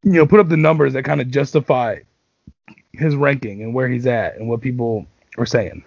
you 0.03 0.14
know, 0.14 0.26
put 0.26 0.39
up 0.39 0.47
the 0.47 0.57
numbers 0.57 0.93
that 0.93 1.03
kind 1.03 1.22
of 1.22 1.30
justify 1.30 1.99
his 2.93 3.16
ranking 3.16 3.61
and 3.61 3.74
where 3.74 3.89
he's 3.89 4.05
at 4.05 4.38
and 4.38 4.47
what 4.47 4.61
people 4.61 5.05
are 5.38 5.45
saying. 5.45 5.84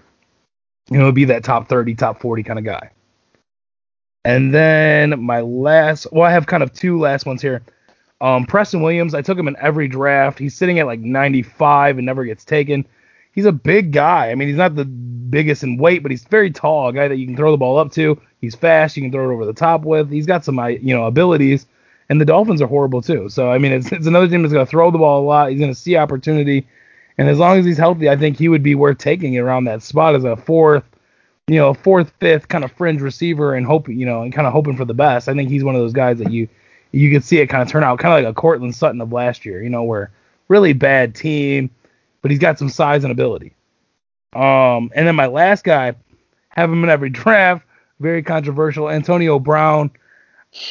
You 0.90 0.98
know, 0.98 1.10
be 1.12 1.24
that 1.24 1.44
top 1.44 1.68
30, 1.68 1.94
top 1.94 2.20
40 2.20 2.42
kind 2.42 2.58
of 2.58 2.64
guy. 2.64 2.90
And 4.26 4.52
then 4.52 5.22
my 5.22 5.40
last, 5.40 6.08
well, 6.10 6.24
I 6.24 6.32
have 6.32 6.48
kind 6.48 6.64
of 6.64 6.72
two 6.72 6.98
last 6.98 7.26
ones 7.26 7.40
here. 7.40 7.62
Um, 8.20 8.44
Preston 8.44 8.82
Williams, 8.82 9.14
I 9.14 9.22
took 9.22 9.38
him 9.38 9.46
in 9.46 9.56
every 9.60 9.86
draft. 9.86 10.40
He's 10.40 10.52
sitting 10.52 10.80
at 10.80 10.86
like 10.86 10.98
95 10.98 11.98
and 11.98 12.06
never 12.06 12.24
gets 12.24 12.44
taken. 12.44 12.84
He's 13.30 13.44
a 13.44 13.52
big 13.52 13.92
guy. 13.92 14.32
I 14.32 14.34
mean, 14.34 14.48
he's 14.48 14.56
not 14.56 14.74
the 14.74 14.84
biggest 14.84 15.62
in 15.62 15.76
weight, 15.76 16.02
but 16.02 16.10
he's 16.10 16.24
very 16.24 16.50
tall, 16.50 16.88
a 16.88 16.92
guy 16.92 17.06
that 17.06 17.18
you 17.18 17.26
can 17.26 17.36
throw 17.36 17.52
the 17.52 17.56
ball 17.56 17.78
up 17.78 17.92
to. 17.92 18.20
He's 18.40 18.56
fast, 18.56 18.96
you 18.96 19.02
can 19.04 19.12
throw 19.12 19.30
it 19.30 19.32
over 19.32 19.46
the 19.46 19.52
top 19.52 19.82
with. 19.82 20.10
He's 20.10 20.26
got 20.26 20.44
some, 20.44 20.58
you 20.70 20.92
know, 20.92 21.04
abilities. 21.04 21.66
And 22.08 22.20
the 22.20 22.24
Dolphins 22.24 22.60
are 22.60 22.66
horrible 22.66 23.02
too. 23.02 23.28
So 23.28 23.52
I 23.52 23.58
mean, 23.58 23.70
it's, 23.70 23.92
it's 23.92 24.08
another 24.08 24.26
team 24.26 24.42
that's 24.42 24.52
going 24.52 24.66
to 24.66 24.70
throw 24.70 24.90
the 24.90 24.98
ball 24.98 25.22
a 25.22 25.24
lot. 25.24 25.50
He's 25.50 25.60
going 25.60 25.72
to 25.72 25.78
see 25.78 25.96
opportunity, 25.96 26.66
and 27.16 27.28
as 27.28 27.38
long 27.38 27.58
as 27.58 27.64
he's 27.64 27.78
healthy, 27.78 28.08
I 28.08 28.16
think 28.16 28.38
he 28.38 28.48
would 28.48 28.64
be 28.64 28.74
worth 28.74 28.98
taking 28.98 29.38
around 29.38 29.64
that 29.64 29.84
spot 29.84 30.16
as 30.16 30.24
a 30.24 30.34
fourth 30.36 30.84
you 31.48 31.56
know, 31.56 31.74
fourth, 31.74 32.12
fifth 32.18 32.48
kind 32.48 32.64
of 32.64 32.72
fringe 32.72 33.00
receiver 33.00 33.54
and 33.54 33.66
hope, 33.66 33.88
you 33.88 34.04
know, 34.04 34.22
and 34.22 34.32
kind 34.32 34.46
of 34.46 34.52
hoping 34.52 34.76
for 34.76 34.84
the 34.84 34.94
best. 34.94 35.28
I 35.28 35.34
think 35.34 35.48
he's 35.48 35.64
one 35.64 35.74
of 35.74 35.80
those 35.80 35.92
guys 35.92 36.18
that 36.18 36.30
you 36.30 36.48
you 36.92 37.10
could 37.10 37.24
see 37.24 37.38
it 37.38 37.48
kind 37.48 37.62
of 37.62 37.68
turn 37.68 37.84
out 37.84 37.98
kind 37.98 38.14
of 38.14 38.24
like 38.24 38.30
a 38.30 38.34
Courtland 38.34 38.74
Sutton 38.74 39.00
of 39.00 39.12
last 39.12 39.44
year, 39.44 39.62
you 39.62 39.70
know, 39.70 39.82
where 39.82 40.10
really 40.48 40.72
bad 40.72 41.14
team, 41.14 41.70
but 42.22 42.30
he's 42.30 42.40
got 42.40 42.58
some 42.58 42.68
size 42.68 43.04
and 43.04 43.12
ability. 43.12 43.52
Um, 44.32 44.90
and 44.94 45.06
then 45.06 45.14
my 45.14 45.26
last 45.26 45.64
guy, 45.64 45.94
have 46.50 46.72
him 46.72 46.82
in 46.82 46.90
every 46.90 47.10
draft, 47.10 47.64
very 48.00 48.22
controversial, 48.22 48.90
Antonio 48.90 49.38
Brown. 49.38 49.90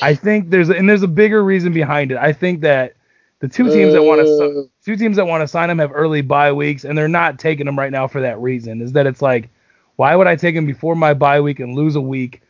I 0.01 0.15
think 0.15 0.49
there's 0.49 0.69
and 0.69 0.89
there's 0.89 1.03
a 1.03 1.07
bigger 1.07 1.43
reason 1.43 1.71
behind 1.71 2.11
it. 2.11 2.17
I 2.17 2.33
think 2.33 2.61
that 2.61 2.95
the 3.39 3.47
two 3.47 3.69
teams 3.69 3.93
that 3.93 4.01
want 4.01 4.21
to 4.21 4.69
two 4.83 4.95
teams 4.95 5.15
that 5.17 5.27
want 5.27 5.41
to 5.41 5.47
sign 5.47 5.69
him 5.69 5.77
have 5.79 5.91
early 5.93 6.21
bye 6.21 6.51
weeks, 6.51 6.85
and 6.85 6.97
they're 6.97 7.07
not 7.07 7.37
taking 7.37 7.67
him 7.67 7.77
right 7.77 7.91
now 7.91 8.07
for 8.07 8.21
that 8.21 8.39
reason. 8.39 8.81
Is 8.81 8.93
that 8.93 9.05
it's 9.05 9.21
like, 9.21 9.49
why 9.95 10.15
would 10.15 10.27
I 10.27 10.35
take 10.35 10.55
him 10.55 10.65
before 10.65 10.95
my 10.95 11.13
bye 11.13 11.41
week 11.41 11.59
and 11.59 11.75
lose 11.75 11.95
a 11.95 12.01
week 12.01 12.41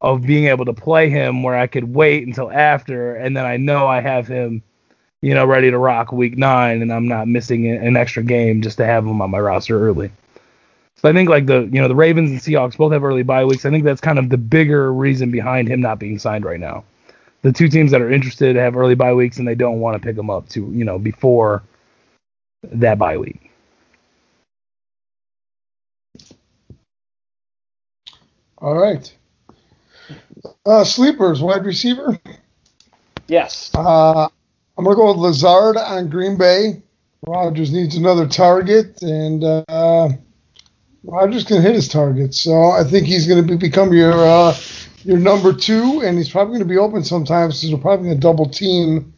of 0.00 0.22
being 0.22 0.46
able 0.46 0.64
to 0.66 0.72
play 0.72 1.08
him 1.08 1.42
where 1.42 1.56
I 1.56 1.66
could 1.66 1.94
wait 1.94 2.26
until 2.26 2.50
after, 2.50 3.16
and 3.16 3.36
then 3.36 3.44
I 3.46 3.56
know 3.56 3.86
I 3.86 4.00
have 4.00 4.26
him, 4.26 4.62
you 5.22 5.34
know, 5.34 5.46
ready 5.46 5.70
to 5.70 5.78
rock 5.78 6.12
week 6.12 6.36
nine, 6.36 6.82
and 6.82 6.92
I'm 6.92 7.08
not 7.08 7.28
missing 7.28 7.66
an 7.66 7.96
extra 7.96 8.22
game 8.22 8.62
just 8.62 8.76
to 8.78 8.84
have 8.84 9.04
him 9.06 9.22
on 9.22 9.30
my 9.30 9.40
roster 9.40 9.80
early. 9.80 10.10
So 10.96 11.08
I 11.08 11.12
think 11.12 11.28
like 11.28 11.46
the 11.46 11.68
you 11.72 11.80
know 11.80 11.88
the 11.88 11.94
Ravens 11.94 12.30
and 12.30 12.40
Seahawks 12.40 12.76
both 12.76 12.92
have 12.92 13.04
early 13.04 13.22
bye 13.22 13.44
weeks. 13.44 13.64
I 13.64 13.70
think 13.70 13.84
that's 13.84 14.00
kind 14.00 14.18
of 14.18 14.30
the 14.30 14.38
bigger 14.38 14.92
reason 14.92 15.30
behind 15.30 15.68
him 15.68 15.80
not 15.80 15.98
being 15.98 16.18
signed 16.18 16.44
right 16.44 16.60
now. 16.60 16.84
The 17.42 17.52
two 17.52 17.68
teams 17.68 17.90
that 17.90 18.00
are 18.00 18.10
interested 18.10 18.56
have 18.56 18.76
early 18.76 18.94
bye 18.94 19.12
weeks 19.12 19.38
and 19.38 19.46
they 19.46 19.54
don't 19.54 19.80
want 19.80 20.00
to 20.00 20.06
pick 20.06 20.16
him 20.16 20.30
up 20.30 20.48
to 20.50 20.70
you 20.72 20.84
know 20.84 20.98
before 20.98 21.62
that 22.62 22.98
bye 22.98 23.18
week. 23.18 23.50
All 28.64 28.78
right. 28.78 29.14
Uh, 30.64 30.84
sleepers, 30.84 31.42
wide 31.42 31.66
receiver. 31.66 32.18
Yes. 33.28 33.70
Uh, 33.74 34.26
I'm 34.78 34.84
gonna 34.84 34.96
go 34.96 35.08
with 35.08 35.18
Lazard 35.18 35.76
on 35.76 36.08
Green 36.08 36.38
Bay. 36.38 36.82
Rodgers 37.26 37.70
needs 37.70 37.94
another 37.94 38.26
target, 38.26 39.02
and 39.02 39.44
uh, 39.44 40.08
Rodgers 41.02 41.44
can 41.44 41.60
hit 41.60 41.74
his 41.74 41.88
targets. 41.88 42.40
So 42.40 42.70
I 42.70 42.84
think 42.84 43.06
he's 43.06 43.26
going 43.26 43.46
to 43.46 43.46
be, 43.46 43.58
become 43.58 43.92
your 43.92 44.14
uh, 44.14 44.56
your 45.02 45.18
number 45.18 45.52
two, 45.52 46.00
and 46.02 46.16
he's 46.16 46.30
probably 46.30 46.52
going 46.52 46.66
to 46.66 46.74
be 46.74 46.78
open 46.78 47.04
sometimes 47.04 47.60
because 47.60 47.68
they're 47.68 47.78
probably 47.78 48.06
going 48.06 48.16
to 48.16 48.22
double 48.22 48.48
team 48.48 49.12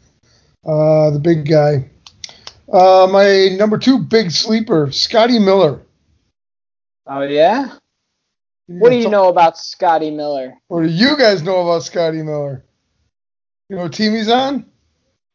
uh, 0.65 1.09
the 1.11 1.19
big 1.19 1.49
guy. 1.49 1.89
Uh, 2.69 3.07
my 3.09 3.55
number 3.57 3.77
two 3.77 3.97
big 3.97 4.29
sleeper, 4.29 4.91
Scotty 4.91 5.39
Miller. 5.39 5.79
Oh 7.05 7.21
yeah. 7.21 7.77
What 8.67 8.89
do 8.89 8.97
you 8.97 9.09
know 9.09 9.29
about 9.29 9.57
Scotty 9.57 10.11
Miller? 10.11 10.53
What 10.67 10.83
do 10.83 10.89
you 10.89 11.17
guys 11.17 11.41
know 11.41 11.61
about 11.61 11.83
Scotty 11.83 12.21
Miller? 12.21 12.65
You 13.69 13.77
know 13.77 13.83
what 13.83 13.93
team 13.93 14.13
he's 14.13 14.29
on? 14.29 14.65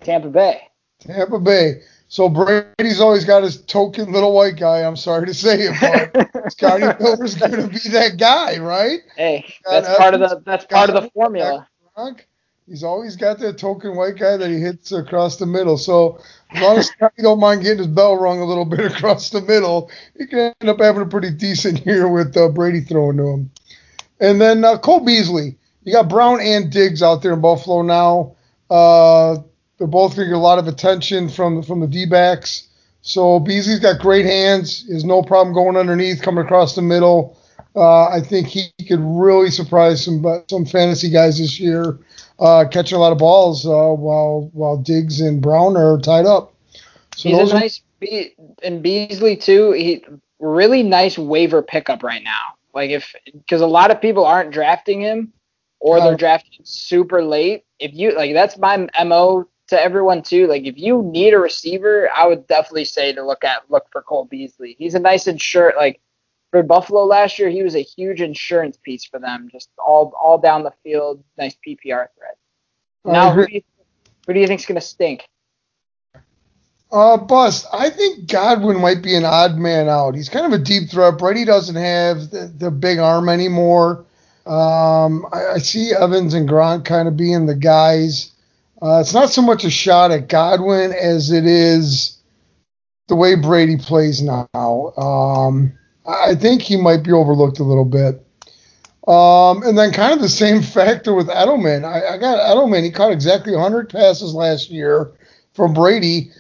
Tampa 0.02 0.28
Bay. 0.28 0.68
Tampa 1.00 1.38
Bay. 1.38 1.82
So 2.08 2.28
Brady's 2.28 3.00
always 3.00 3.24
got 3.24 3.42
his 3.42 3.62
token 3.62 4.12
little 4.12 4.34
white 4.34 4.56
guy. 4.56 4.82
I'm 4.82 4.96
sorry 4.96 5.26
to 5.26 5.34
say 5.34 5.60
it, 5.60 6.12
but 6.12 6.52
Scotty 6.52 6.84
Miller's 7.02 7.34
going 7.36 7.52
to 7.52 7.68
be 7.68 7.88
that 7.90 8.18
guy, 8.18 8.58
right? 8.58 9.00
Hey, 9.16 9.54
that's 9.64 9.88
part 9.96 10.12
of 10.12 10.20
the 10.20 10.42
that's 10.44 10.66
part 10.66 10.90
of 10.90 11.02
the 11.02 11.10
formula. 11.10 11.66
He's 12.68 12.84
always 12.84 13.16
got 13.16 13.38
that 13.40 13.58
token 13.58 13.96
white 13.96 14.16
guy 14.16 14.36
that 14.36 14.48
he 14.48 14.60
hits 14.60 14.92
across 14.92 15.36
the 15.36 15.46
middle. 15.46 15.76
So 15.76 16.20
as 16.50 16.62
long 16.62 16.78
as 16.78 16.86
Scotty 16.86 17.22
don't 17.22 17.40
mind 17.40 17.62
getting 17.62 17.78
his 17.78 17.86
bell 17.88 18.16
rung 18.16 18.40
a 18.40 18.44
little 18.44 18.64
bit 18.76 18.92
across 18.92 19.30
the 19.30 19.40
middle, 19.40 19.90
he 20.16 20.26
can 20.26 20.54
end 20.60 20.70
up 20.70 20.80
having 20.80 21.02
a 21.02 21.06
pretty 21.06 21.30
decent 21.30 21.84
year 21.86 22.08
with 22.08 22.36
uh, 22.36 22.48
Brady 22.48 22.80
throwing 22.80 23.16
to 23.16 23.26
him. 23.28 23.50
And 24.20 24.40
then 24.40 24.64
uh, 24.64 24.78
Cole 24.78 25.04
Beasley. 25.04 25.56
You 25.84 25.92
got 25.92 26.08
Brown 26.08 26.40
and 26.40 26.70
Diggs 26.70 27.02
out 27.02 27.22
there 27.22 27.32
in 27.32 27.40
Buffalo 27.40 27.82
now. 27.82 28.36
Uh, 28.70 29.42
they're 29.78 29.88
both 29.88 30.14
going 30.14 30.28
to 30.28 30.34
get 30.34 30.36
a 30.36 30.38
lot 30.38 30.60
of 30.60 30.68
attention 30.68 31.28
from 31.28 31.62
from 31.64 31.80
the 31.80 31.88
D-backs. 31.88 32.68
So 33.00 33.40
Beasley's 33.40 33.80
got 33.80 34.00
great 34.00 34.24
hands. 34.24 34.88
Has 34.88 35.04
no 35.04 35.22
problem 35.22 35.52
going 35.52 35.76
underneath, 35.76 36.22
coming 36.22 36.44
across 36.44 36.76
the 36.76 36.82
middle. 36.82 37.36
Uh, 37.74 38.08
I 38.08 38.20
think 38.20 38.46
he, 38.46 38.66
he, 38.78 38.84
could 38.84 39.00
really 39.00 39.50
surprise 39.50 40.04
some 40.04 40.24
some 40.48 40.64
fantasy 40.66 41.10
guys 41.10 41.38
this 41.38 41.58
year, 41.58 41.98
uh, 42.42 42.64
catching 42.68 42.96
a 42.96 43.00
lot 43.00 43.12
of 43.12 43.18
balls 43.18 43.64
uh, 43.64 43.70
while 43.70 44.50
while 44.52 44.76
Diggs 44.76 45.20
and 45.20 45.40
Brown 45.40 45.76
are 45.76 45.98
tied 45.98 46.26
up. 46.26 46.52
So 47.14 47.28
He's 47.28 47.50
a 47.50 47.54
nice 47.54 47.82
Be- 48.00 48.34
and 48.64 48.82
Beasley 48.82 49.36
too. 49.36 49.70
He 49.72 50.04
really 50.40 50.82
nice 50.82 51.16
waiver 51.16 51.62
pickup 51.62 52.02
right 52.02 52.22
now. 52.22 52.54
Like 52.74 52.90
if 52.90 53.14
because 53.32 53.60
a 53.60 53.66
lot 53.66 53.92
of 53.92 54.00
people 54.00 54.24
aren't 54.24 54.50
drafting 54.50 55.00
him, 55.00 55.32
or 55.78 56.00
they're 56.00 56.16
drafting 56.16 56.60
super 56.64 57.22
late. 57.22 57.64
If 57.78 57.94
you 57.94 58.16
like, 58.16 58.34
that's 58.34 58.58
my 58.58 58.88
mo 59.04 59.48
to 59.68 59.80
everyone 59.80 60.22
too. 60.22 60.48
Like 60.48 60.64
if 60.64 60.76
you 60.78 61.02
need 61.02 61.34
a 61.34 61.38
receiver, 61.38 62.10
I 62.14 62.26
would 62.26 62.48
definitely 62.48 62.86
say 62.86 63.12
to 63.12 63.24
look 63.24 63.44
at 63.44 63.70
look 63.70 63.86
for 63.92 64.02
Cole 64.02 64.24
Beasley. 64.24 64.74
He's 64.78 64.96
a 64.96 65.00
nice 65.00 65.28
insurance 65.28 65.76
like 65.76 66.00
for 66.52 66.62
Buffalo 66.62 67.04
last 67.04 67.38
year, 67.38 67.48
he 67.48 67.62
was 67.62 67.74
a 67.74 67.82
huge 67.82 68.20
insurance 68.20 68.76
piece 68.76 69.04
for 69.04 69.18
them, 69.18 69.48
just 69.50 69.70
all 69.78 70.12
all 70.22 70.38
down 70.38 70.62
the 70.62 70.72
field, 70.84 71.24
nice 71.38 71.56
PPR 71.66 72.06
threat. 72.16 72.36
Now, 73.04 73.32
who 73.32 73.46
do 73.46 73.54
you, 73.54 73.62
who 74.26 74.34
do 74.34 74.40
you 74.40 74.46
think's 74.46 74.66
gonna 74.66 74.80
stink? 74.80 75.26
Uh, 76.92 77.16
Bust, 77.16 77.66
I 77.72 77.88
think 77.88 78.30
Godwin 78.30 78.78
might 78.78 79.02
be 79.02 79.16
an 79.16 79.24
odd 79.24 79.56
man 79.56 79.88
out. 79.88 80.14
He's 80.14 80.28
kind 80.28 80.44
of 80.44 80.52
a 80.52 80.62
deep 80.62 80.90
threat. 80.90 81.16
Brady 81.16 81.46
doesn't 81.46 81.74
have 81.74 82.28
the, 82.28 82.52
the 82.54 82.70
big 82.70 82.98
arm 82.98 83.30
anymore. 83.30 84.04
Um, 84.44 85.24
I, 85.32 85.54
I, 85.54 85.58
see 85.58 85.94
Evans 85.98 86.34
and 86.34 86.46
Grant 86.46 86.84
kind 86.84 87.08
of 87.08 87.16
being 87.16 87.46
the 87.46 87.54
guys. 87.54 88.32
Uh, 88.82 88.98
it's 89.00 89.14
not 89.14 89.30
so 89.30 89.40
much 89.40 89.64
a 89.64 89.70
shot 89.70 90.10
at 90.10 90.28
Godwin 90.28 90.92
as 90.92 91.30
it 91.30 91.46
is 91.46 92.18
the 93.08 93.14
way 93.14 93.36
Brady 93.36 93.78
plays 93.78 94.20
now. 94.20 94.48
Um, 94.52 95.72
I 96.06 96.34
think 96.34 96.62
he 96.62 96.76
might 96.76 97.02
be 97.02 97.12
overlooked 97.12 97.58
a 97.58 97.64
little 97.64 97.84
bit. 97.84 98.24
Um, 99.08 99.62
and 99.64 99.76
then 99.76 99.92
kind 99.92 100.12
of 100.12 100.20
the 100.20 100.28
same 100.28 100.62
factor 100.62 101.14
with 101.14 101.28
Edelman. 101.28 101.84
I, 101.84 102.14
I 102.14 102.18
got 102.18 102.38
Edelman. 102.38 102.84
He 102.84 102.90
caught 102.90 103.12
exactly 103.12 103.52
100 103.52 103.88
passes 103.88 104.34
last 104.34 104.70
year 104.70 105.12
from 105.54 105.74
Brady. 105.74 106.30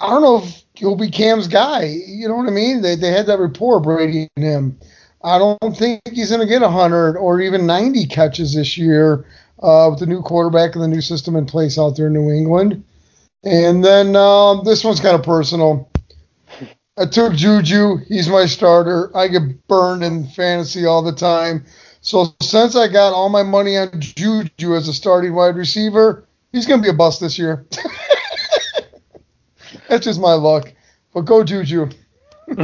I 0.00 0.08
don't 0.10 0.22
know 0.22 0.42
if 0.42 0.62
he'll 0.74 0.96
be 0.96 1.10
Cam's 1.10 1.48
guy. 1.48 1.84
You 1.84 2.28
know 2.28 2.34
what 2.34 2.48
I 2.48 2.52
mean? 2.52 2.82
They, 2.82 2.96
they 2.96 3.12
had 3.12 3.26
that 3.26 3.38
rapport, 3.38 3.80
Brady 3.80 4.28
and 4.36 4.44
him. 4.44 4.78
I 5.22 5.38
don't 5.38 5.76
think 5.76 6.02
he's 6.12 6.28
going 6.28 6.40
to 6.40 6.46
get 6.46 6.60
100 6.60 7.16
or 7.16 7.40
even 7.40 7.64
90 7.64 8.06
catches 8.06 8.54
this 8.54 8.76
year 8.76 9.24
uh, 9.62 9.88
with 9.90 10.00
the 10.00 10.06
new 10.06 10.20
quarterback 10.20 10.74
and 10.74 10.82
the 10.82 10.88
new 10.88 11.00
system 11.00 11.36
in 11.36 11.46
place 11.46 11.78
out 11.78 11.96
there 11.96 12.08
in 12.08 12.12
New 12.12 12.30
England. 12.30 12.84
And 13.44 13.82
then 13.84 14.16
um, 14.16 14.64
this 14.64 14.84
one's 14.84 15.00
kind 15.00 15.14
of 15.14 15.22
personal. 15.22 15.88
I 16.96 17.06
took 17.06 17.34
Juju. 17.34 17.96
He's 18.06 18.28
my 18.28 18.46
starter. 18.46 19.14
I 19.16 19.28
get 19.28 19.66
burned 19.66 20.04
in 20.04 20.28
fantasy 20.28 20.86
all 20.86 21.02
the 21.02 21.12
time. 21.12 21.64
So 22.00 22.34
since 22.40 22.76
I 22.76 22.86
got 22.86 23.12
all 23.12 23.28
my 23.28 23.42
money 23.42 23.76
on 23.76 24.00
Juju 24.00 24.76
as 24.76 24.86
a 24.86 24.92
starting 24.92 25.34
wide 25.34 25.56
receiver, 25.56 26.28
he's 26.52 26.66
going 26.66 26.80
to 26.80 26.84
be 26.84 26.90
a 26.90 26.96
bust 26.96 27.20
this 27.20 27.38
year. 27.38 27.66
That's 29.88 30.04
just 30.04 30.20
my 30.20 30.34
luck. 30.34 30.72
But 31.12 31.22
go 31.22 31.42
Juju. 31.42 31.90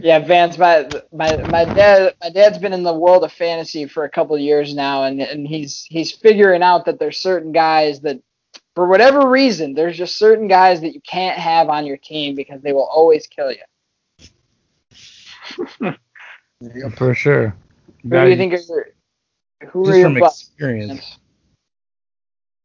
yeah, 0.00 0.18
Vance, 0.20 0.58
my 0.58 0.88
my 1.12 1.36
my 1.48 1.64
dad 1.64 2.14
my 2.22 2.30
dad's 2.30 2.58
been 2.58 2.72
in 2.72 2.82
the 2.82 2.94
world 2.94 3.24
of 3.24 3.32
fantasy 3.32 3.86
for 3.86 4.04
a 4.04 4.10
couple 4.10 4.36
years 4.38 4.74
now, 4.74 5.04
and 5.04 5.20
and 5.20 5.46
he's 5.46 5.84
he's 5.84 6.12
figuring 6.12 6.62
out 6.62 6.86
that 6.86 6.98
there's 6.98 7.18
certain 7.18 7.52
guys 7.52 8.00
that, 8.00 8.20
for 8.78 8.86
whatever 8.86 9.28
reason, 9.28 9.74
there's 9.74 9.98
just 9.98 10.16
certain 10.16 10.46
guys 10.46 10.80
that 10.82 10.94
you 10.94 11.00
can't 11.00 11.36
have 11.36 11.68
on 11.68 11.84
your 11.84 11.96
team 11.96 12.36
because 12.36 12.62
they 12.62 12.72
will 12.72 12.86
always 12.86 13.26
kill 13.26 13.50
you. 13.50 13.58
yeah, 16.60 16.88
for 16.94 17.12
sure. 17.12 17.56
Who 18.04 18.10
do 18.10 18.28
you 18.28 18.36
think 18.36 18.54
are 18.54 18.58
your, 18.58 18.86
who 19.70 19.84
just 19.84 19.96
are 19.96 19.98
your 19.98 20.08
from 20.10 20.16
experience? 20.18 21.18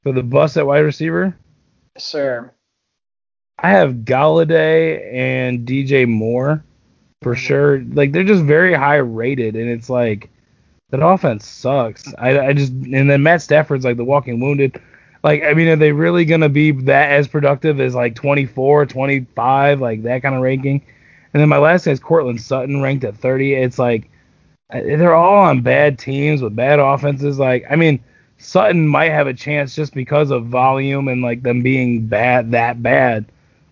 For 0.04 0.12
the 0.12 0.22
bus 0.22 0.56
at 0.56 0.68
wide 0.68 0.82
receiver? 0.82 1.36
Yes, 1.96 2.06
sir. 2.06 2.54
I 3.58 3.72
have 3.72 4.06
Golladay 4.06 5.12
and 5.12 5.68
DJ 5.68 6.08
Moore 6.08 6.64
for 7.24 7.36
sure. 7.36 7.82
Like 7.82 8.12
they're 8.12 8.24
just 8.24 8.44
very 8.44 8.76
high 8.76 8.98
rated, 8.98 9.56
and 9.56 9.68
it's 9.68 9.90
like 9.90 10.30
that 10.92 11.04
offense 11.04 11.48
sucks. 11.48 12.14
I, 12.20 12.40
I 12.50 12.54
just 12.54 12.72
and 12.72 13.10
then 13.10 13.24
Matt 13.24 13.42
Stafford's 13.42 13.84
like 13.84 13.98
the 13.98 14.06
walking 14.06 14.40
wounded. 14.40 14.80
Like 15.24 15.44
I 15.44 15.54
mean, 15.54 15.68
are 15.70 15.76
they 15.76 15.92
really 15.92 16.26
gonna 16.26 16.50
be 16.50 16.72
that 16.72 17.12
as 17.12 17.28
productive 17.28 17.80
as 17.80 17.96
like 17.96 18.16
24, 18.16 18.86
25, 18.86 19.82
like 19.82 20.04
that 20.04 20.22
kind 20.22 20.36
of 20.36 20.42
ranking? 20.42 20.82
And 21.34 21.42
then 21.42 21.50
my 21.50 21.58
last 21.58 21.86
guy 21.86 21.92
is 21.92 22.00
Courtland 22.00 22.42
Sutton, 22.42 22.82
ranked 22.82 23.04
at 23.04 23.18
30. 23.18 23.54
It's 23.56 23.80
like 23.80 24.10
uh, 24.72 24.82
they're 24.82 25.16
all 25.16 25.46
on 25.46 25.62
bad 25.62 25.98
teams 25.98 26.42
with 26.42 26.56
bad 26.56 26.80
offenses. 26.80 27.40
Like 27.40 27.66
I 27.70 27.76
mean, 27.76 28.04
Sutton 28.38 28.88
might 28.88 29.12
have 29.12 29.28
a 29.28 29.34
chance 29.34 29.74
just 29.74 29.94
because 29.94 30.30
of 30.30 30.48
volume 30.48 31.08
and 31.08 31.22
like 31.22 31.44
them 31.44 31.62
being 31.62 32.06
bad 32.08 32.52
that 32.52 32.84
bad. 32.84 33.26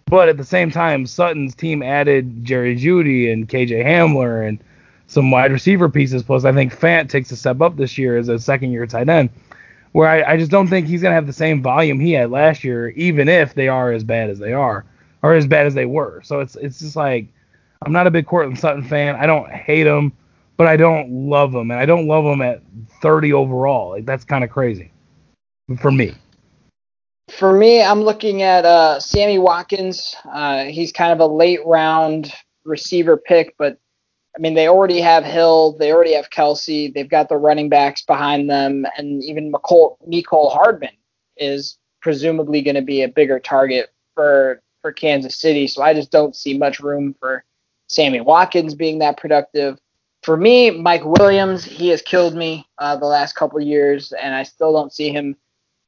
But 0.05 0.29
at 0.29 0.37
the 0.37 0.43
same 0.43 0.71
time, 0.71 1.05
Sutton's 1.05 1.55
team 1.55 1.83
added 1.83 2.43
Jerry 2.43 2.75
Jeudy 2.75 3.31
and 3.31 3.47
KJ 3.47 3.85
Hamler 3.85 4.47
and 4.47 4.61
some 5.07 5.31
wide 5.31 5.51
receiver 5.51 5.89
pieces. 5.89 6.23
Plus, 6.23 6.45
I 6.45 6.51
think 6.51 6.73
Fant 6.73 7.09
takes 7.09 7.31
a 7.31 7.35
step 7.35 7.61
up 7.61 7.77
this 7.77 7.97
year 7.97 8.17
as 8.17 8.29
a 8.29 8.39
second 8.39 8.71
year 8.71 8.85
tight 8.85 9.09
end, 9.09 9.29
where 9.91 10.07
I, 10.07 10.33
I 10.33 10.37
just 10.37 10.51
don't 10.51 10.67
think 10.67 10.87
he's 10.87 11.01
going 11.01 11.11
to 11.11 11.15
have 11.15 11.27
the 11.27 11.33
same 11.33 11.61
volume 11.61 11.99
he 11.99 12.13
had 12.13 12.31
last 12.31 12.63
year, 12.63 12.89
even 12.89 13.27
if 13.27 13.53
they 13.53 13.67
are 13.67 13.91
as 13.91 14.03
bad 14.03 14.29
as 14.29 14.39
they 14.39 14.53
are. 14.53 14.85
or 15.23 15.33
as 15.33 15.47
bad 15.47 15.65
as 15.65 15.73
they 15.73 15.85
were. 15.85 16.21
So 16.23 16.39
it's 16.39 16.55
it's 16.55 16.79
just 16.79 16.95
like 16.95 17.27
I'm 17.83 17.91
not 17.91 18.07
a 18.07 18.11
big 18.11 18.25
Courtland 18.25 18.59
Sutton 18.59 18.83
fan. 18.83 19.15
I 19.15 19.25
don't 19.25 19.49
hate 19.49 19.87
him, 19.87 20.13
but 20.57 20.67
I 20.67 20.77
don't 20.77 21.11
love 21.11 21.53
him, 21.53 21.71
and 21.71 21.79
I 21.79 21.85
don't 21.85 22.07
love 22.07 22.25
him 22.25 22.41
at 22.41 22.61
30 23.01 23.33
overall. 23.33 23.89
Like 23.91 24.05
that's 24.05 24.23
kind 24.23 24.43
of 24.43 24.49
crazy 24.49 24.91
for 25.79 25.91
me. 25.91 26.13
For 27.29 27.53
me, 27.53 27.81
I'm 27.81 28.01
looking 28.01 28.41
at 28.41 28.65
uh, 28.65 28.99
Sammy 28.99 29.39
Watkins. 29.39 30.15
Uh, 30.31 30.65
he's 30.65 30.91
kind 30.91 31.13
of 31.13 31.19
a 31.19 31.33
late 31.33 31.65
round 31.65 32.33
receiver 32.65 33.17
pick, 33.17 33.55
but 33.57 33.79
I 34.35 34.39
mean, 34.39 34.53
they 34.53 34.67
already 34.67 35.01
have 35.01 35.25
Hill, 35.25 35.75
they 35.77 35.91
already 35.91 36.13
have 36.13 36.29
Kelce, 36.29 36.93
they've 36.93 37.09
got 37.09 37.27
the 37.27 37.37
running 37.37 37.67
backs 37.67 38.01
behind 38.03 38.49
them, 38.49 38.85
and 38.97 39.23
even 39.23 39.51
Mecole 39.51 40.51
Hardman 40.51 40.95
is 41.37 41.77
presumably 42.01 42.61
going 42.61 42.75
to 42.75 42.81
be 42.81 43.03
a 43.03 43.09
bigger 43.09 43.39
target 43.39 43.89
for 44.15 44.61
for 44.81 44.91
Kansas 44.91 45.35
City. 45.35 45.67
So 45.67 45.81
I 45.81 45.93
just 45.93 46.11
don't 46.11 46.35
see 46.35 46.57
much 46.57 46.79
room 46.79 47.15
for 47.19 47.43
Sammy 47.87 48.21
Watkins 48.21 48.73
being 48.73 48.99
that 48.99 49.17
productive. 49.17 49.79
For 50.23 50.37
me, 50.37 50.71
Mike 50.71 51.03
Williams, 51.03 51.63
he 51.63 51.89
has 51.89 52.01
killed 52.01 52.35
me 52.35 52.67
uh, 52.77 52.95
the 52.95 53.05
last 53.05 53.35
couple 53.35 53.59
years, 53.59 54.11
and 54.11 54.33
I 54.33 54.43
still 54.43 54.71
don't 54.73 54.93
see 54.93 55.09
him 55.09 55.35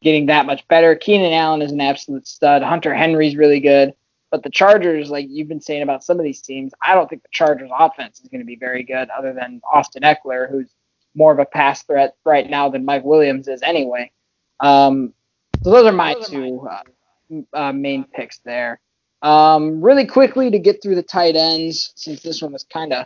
getting 0.02 0.26
that 0.28 0.46
much 0.46 0.68
better. 0.68 0.96
Keenan 0.96 1.34
Allen 1.34 1.62
is 1.62 1.72
an 1.72 1.82
absolute 1.82 2.28
stud. 2.28 2.62
Hunter 2.62 2.94
Henry's 2.94 3.36
really 3.36 3.60
good. 3.60 3.94
But 4.34 4.42
the 4.42 4.50
Chargers, 4.50 5.12
like 5.12 5.28
you've 5.30 5.48
been 5.48 5.62
saying 5.62 5.84
about 5.84 6.04
some 6.04 6.18
of 6.18 6.24
these 6.24 6.42
teams, 6.42 6.74
I 6.82 6.96
don't 6.96 7.08
think 7.08 7.22
the 7.22 7.30
Chargers 7.32 7.70
offense 7.72 8.20
is 8.20 8.30
going 8.30 8.42
to 8.42 8.48
be 8.48 8.56
very 8.56 8.82
good, 8.82 9.08
other 9.12 9.32
than 9.32 9.62
Austin 9.72 10.02
Ekeler, 10.02 10.50
who's 10.50 10.74
more 11.14 11.32
of 11.32 11.38
a 11.38 11.46
pass 11.46 11.84
threat 11.84 12.16
right 12.26 12.50
now 12.50 12.68
than 12.68 12.84
Mike 12.84 13.04
Williams 13.04 13.48
is 13.48 13.62
anyway. 13.62 14.12
Um, 14.60 15.14
so 15.64 15.70
those 15.70 15.86
are 15.86 15.92
my 15.92 16.16
two 16.16 16.68
uh, 16.68 17.42
uh, 17.56 17.74
main 17.74 18.06
picks 18.06 18.40
there. 18.40 18.82
Um, 19.22 19.84
really 19.84 20.08
quickly 20.08 20.50
to 20.50 20.58
get 20.58 20.82
through 20.82 20.96
the 20.96 21.04
tight 21.04 21.36
ends, 21.36 21.94
since 21.96 22.24
this 22.24 22.42
one 22.42 22.54
was 22.54 22.64
kind 22.64 22.92
of 22.92 23.06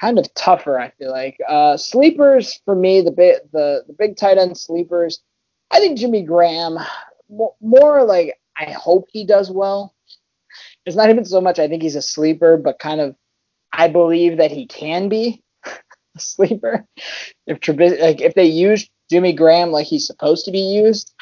kind 0.00 0.20
of 0.20 0.34
tougher, 0.34 0.78
I 0.78 0.90
feel 0.90 1.10
like. 1.10 1.36
Uh, 1.48 1.76
sleepers 1.76 2.60
for 2.64 2.76
me, 2.76 3.00
the 3.00 3.10
big 3.10 3.38
the 3.50 3.82
the 3.88 3.92
big 3.92 4.16
tight 4.16 4.38
end 4.38 4.56
sleepers. 4.56 5.18
I 5.72 5.80
think 5.80 5.98
Jimmy 5.98 6.22
Graham 6.22 6.78
more 7.60 8.04
like 8.04 8.38
I 8.56 8.66
hope 8.70 9.08
he 9.10 9.26
does 9.26 9.50
well 9.50 9.96
it's 10.88 10.96
not 10.96 11.10
even 11.10 11.24
so 11.24 11.40
much 11.40 11.58
I 11.58 11.68
think 11.68 11.82
he's 11.82 11.96
a 11.96 12.02
sleeper, 12.02 12.56
but 12.56 12.78
kind 12.78 13.00
of 13.00 13.14
I 13.72 13.88
believe 13.88 14.38
that 14.38 14.50
he 14.50 14.66
can 14.66 15.08
be 15.08 15.42
a 15.64 16.18
sleeper. 16.18 16.86
If 17.46 17.58
like 17.68 18.20
if 18.20 18.34
they 18.34 18.46
use 18.46 18.88
Jimmy 19.10 19.34
Graham 19.34 19.70
like 19.70 19.86
he's 19.86 20.06
supposed 20.06 20.46
to 20.46 20.50
be 20.50 20.60
used, 20.60 21.14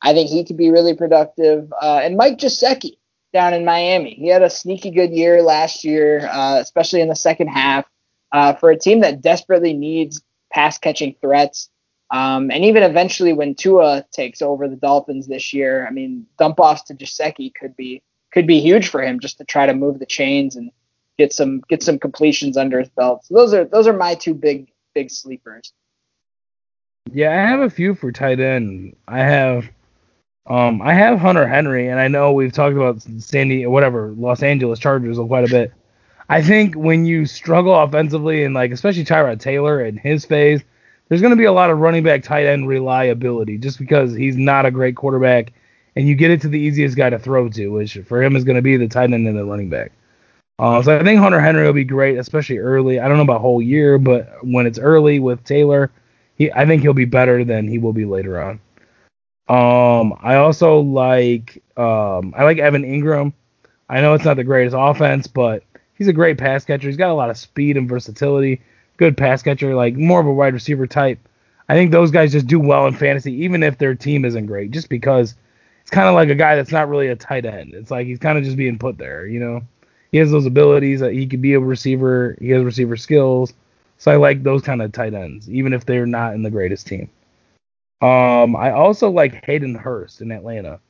I 0.00 0.12
think 0.12 0.30
he 0.30 0.44
could 0.44 0.56
be 0.56 0.70
really 0.70 0.94
productive. 0.94 1.72
Uh, 1.82 2.00
and 2.02 2.16
Mike 2.16 2.38
Gesicki 2.38 2.98
down 3.32 3.52
in 3.52 3.64
Miami, 3.64 4.14
he 4.14 4.28
had 4.28 4.42
a 4.42 4.50
sneaky 4.50 4.90
good 4.90 5.10
year 5.10 5.42
last 5.42 5.84
year, 5.84 6.28
uh, 6.30 6.58
especially 6.60 7.00
in 7.00 7.08
the 7.08 7.16
second 7.16 7.48
half. 7.48 7.84
Uh, 8.32 8.52
for 8.54 8.70
a 8.70 8.78
team 8.78 9.00
that 9.00 9.22
desperately 9.22 9.72
needs 9.72 10.22
pass 10.52 10.76
catching 10.78 11.14
threats, 11.20 11.68
um, 12.10 12.50
and 12.50 12.64
even 12.64 12.82
eventually 12.82 13.32
when 13.32 13.54
Tua 13.54 14.04
takes 14.12 14.42
over 14.42 14.68
the 14.68 14.76
Dolphins 14.76 15.26
this 15.26 15.52
year, 15.52 15.86
I 15.86 15.90
mean, 15.90 16.26
dump 16.38 16.60
offs 16.60 16.82
to 16.84 16.94
Gesicki 16.94 17.52
could 17.54 17.76
be 17.76 18.02
could 18.34 18.46
be 18.48 18.60
huge 18.60 18.88
for 18.88 19.00
him 19.00 19.20
just 19.20 19.38
to 19.38 19.44
try 19.44 19.64
to 19.64 19.72
move 19.72 20.00
the 20.00 20.06
chains 20.06 20.56
and 20.56 20.72
get 21.16 21.32
some 21.32 21.62
get 21.68 21.82
some 21.82 21.98
completions 21.98 22.56
under 22.56 22.80
his 22.80 22.88
belt. 22.90 23.24
So 23.24 23.34
those 23.34 23.54
are 23.54 23.64
those 23.64 23.86
are 23.86 23.92
my 23.92 24.16
two 24.16 24.34
big 24.34 24.72
big 24.92 25.10
sleepers. 25.10 25.72
Yeah, 27.12 27.30
I 27.30 27.48
have 27.48 27.60
a 27.60 27.70
few 27.70 27.94
for 27.94 28.10
tight 28.10 28.40
end. 28.40 28.96
I 29.06 29.20
have 29.20 29.70
um 30.46 30.82
I 30.82 30.92
have 30.94 31.20
Hunter 31.20 31.46
Henry 31.46 31.88
and 31.88 32.00
I 32.00 32.08
know 32.08 32.32
we've 32.32 32.52
talked 32.52 32.76
about 32.76 33.02
Sandy 33.20 33.66
whatever, 33.66 34.12
Los 34.18 34.42
Angeles 34.42 34.80
Chargers 34.80 35.16
quite 35.16 35.44
a 35.44 35.50
bit. 35.50 35.72
I 36.28 36.42
think 36.42 36.74
when 36.74 37.06
you 37.06 37.26
struggle 37.26 37.74
offensively 37.74 38.44
and 38.44 38.52
like 38.52 38.72
especially 38.72 39.04
Tyrod 39.04 39.38
Taylor 39.38 39.84
in 39.84 39.96
his 39.96 40.24
phase, 40.24 40.60
there's 41.08 41.20
going 41.20 41.30
to 41.30 41.36
be 41.36 41.44
a 41.44 41.52
lot 41.52 41.70
of 41.70 41.78
running 41.78 42.02
back 42.02 42.24
tight 42.24 42.46
end 42.46 42.66
reliability 42.66 43.58
just 43.58 43.78
because 43.78 44.12
he's 44.12 44.36
not 44.36 44.66
a 44.66 44.72
great 44.72 44.96
quarterback 44.96 45.52
and 45.96 46.08
you 46.08 46.14
get 46.14 46.30
it 46.30 46.40
to 46.42 46.48
the 46.48 46.58
easiest 46.58 46.96
guy 46.96 47.10
to 47.10 47.18
throw 47.18 47.48
to, 47.48 47.68
which 47.68 47.98
for 48.06 48.22
him 48.22 48.36
is 48.36 48.44
going 48.44 48.56
to 48.56 48.62
be 48.62 48.76
the 48.76 48.88
tight 48.88 49.12
end 49.12 49.26
and 49.26 49.36
the 49.36 49.44
running 49.44 49.70
back. 49.70 49.92
Uh, 50.58 50.82
so 50.82 50.96
I 50.96 51.02
think 51.02 51.18
Hunter 51.18 51.40
Henry 51.40 51.64
will 51.64 51.72
be 51.72 51.84
great, 51.84 52.18
especially 52.18 52.58
early. 52.58 53.00
I 53.00 53.08
don't 53.08 53.16
know 53.16 53.24
about 53.24 53.40
whole 53.40 53.60
year, 53.60 53.98
but 53.98 54.38
when 54.42 54.66
it's 54.66 54.78
early 54.78 55.18
with 55.18 55.42
Taylor, 55.44 55.90
he 56.36 56.52
I 56.52 56.66
think 56.66 56.82
he'll 56.82 56.94
be 56.94 57.04
better 57.04 57.44
than 57.44 57.66
he 57.66 57.78
will 57.78 57.92
be 57.92 58.04
later 58.04 58.40
on. 58.40 58.60
Um, 59.46 60.16
I 60.22 60.36
also 60.36 60.80
like 60.80 61.62
um, 61.76 62.34
I 62.36 62.44
like 62.44 62.58
Evan 62.58 62.84
Engram. 62.84 63.32
I 63.88 64.00
know 64.00 64.14
it's 64.14 64.24
not 64.24 64.36
the 64.36 64.44
greatest 64.44 64.76
offense, 64.78 65.26
but 65.26 65.64
he's 65.94 66.08
a 66.08 66.12
great 66.12 66.38
pass 66.38 66.64
catcher. 66.64 66.88
He's 66.88 66.96
got 66.96 67.10
a 67.10 67.14
lot 67.14 67.30
of 67.30 67.36
speed 67.36 67.76
and 67.76 67.88
versatility. 67.88 68.62
Good 68.96 69.16
pass 69.16 69.42
catcher, 69.42 69.74
like 69.74 69.94
more 69.96 70.20
of 70.20 70.26
a 70.26 70.32
wide 70.32 70.54
receiver 70.54 70.86
type. 70.86 71.18
I 71.68 71.74
think 71.74 71.90
those 71.90 72.10
guys 72.10 72.32
just 72.32 72.46
do 72.46 72.60
well 72.60 72.86
in 72.86 72.94
fantasy, 72.94 73.32
even 73.44 73.62
if 73.62 73.78
their 73.78 73.94
team 73.94 74.24
isn't 74.24 74.46
great, 74.46 74.70
just 74.70 74.88
because 74.88 75.34
it's 75.84 75.90
kind 75.90 76.08
of 76.08 76.14
like 76.14 76.30
a 76.30 76.34
guy 76.34 76.56
that's 76.56 76.72
not 76.72 76.88
really 76.88 77.08
a 77.08 77.16
tight 77.16 77.44
end. 77.44 77.74
It's 77.74 77.90
like 77.90 78.06
he's 78.06 78.18
kind 78.18 78.38
of 78.38 78.44
just 78.44 78.56
being 78.56 78.78
put 78.78 78.96
there, 78.96 79.26
you 79.26 79.38
know. 79.38 79.60
He 80.12 80.16
has 80.16 80.30
those 80.30 80.46
abilities 80.46 81.00
that 81.00 81.12
he 81.12 81.26
could 81.26 81.42
be 81.42 81.52
a 81.52 81.60
receiver. 81.60 82.38
He 82.40 82.48
has 82.50 82.64
receiver 82.64 82.96
skills. 82.96 83.52
So 83.98 84.10
I 84.10 84.16
like 84.16 84.42
those 84.42 84.62
kind 84.62 84.80
of 84.80 84.92
tight 84.92 85.12
ends, 85.12 85.50
even 85.50 85.74
if 85.74 85.84
they're 85.84 86.06
not 86.06 86.32
in 86.32 86.42
the 86.42 86.50
greatest 86.50 86.86
team. 86.86 87.10
Um, 88.00 88.56
I 88.56 88.70
also 88.70 89.10
like 89.10 89.44
Hayden 89.44 89.74
Hurst 89.74 90.22
in 90.22 90.32
Atlanta. 90.32 90.80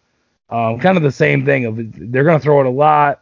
Um, 0.49 0.79
kind 0.79 0.97
of 0.97 1.03
the 1.03 1.11
same 1.11 1.45
thing 1.45 1.65
of 1.65 1.77
they're 2.13 2.23
gonna 2.23 2.39
throw 2.39 2.61
it 2.61 2.67
a 2.67 2.71
lot. 2.71 3.21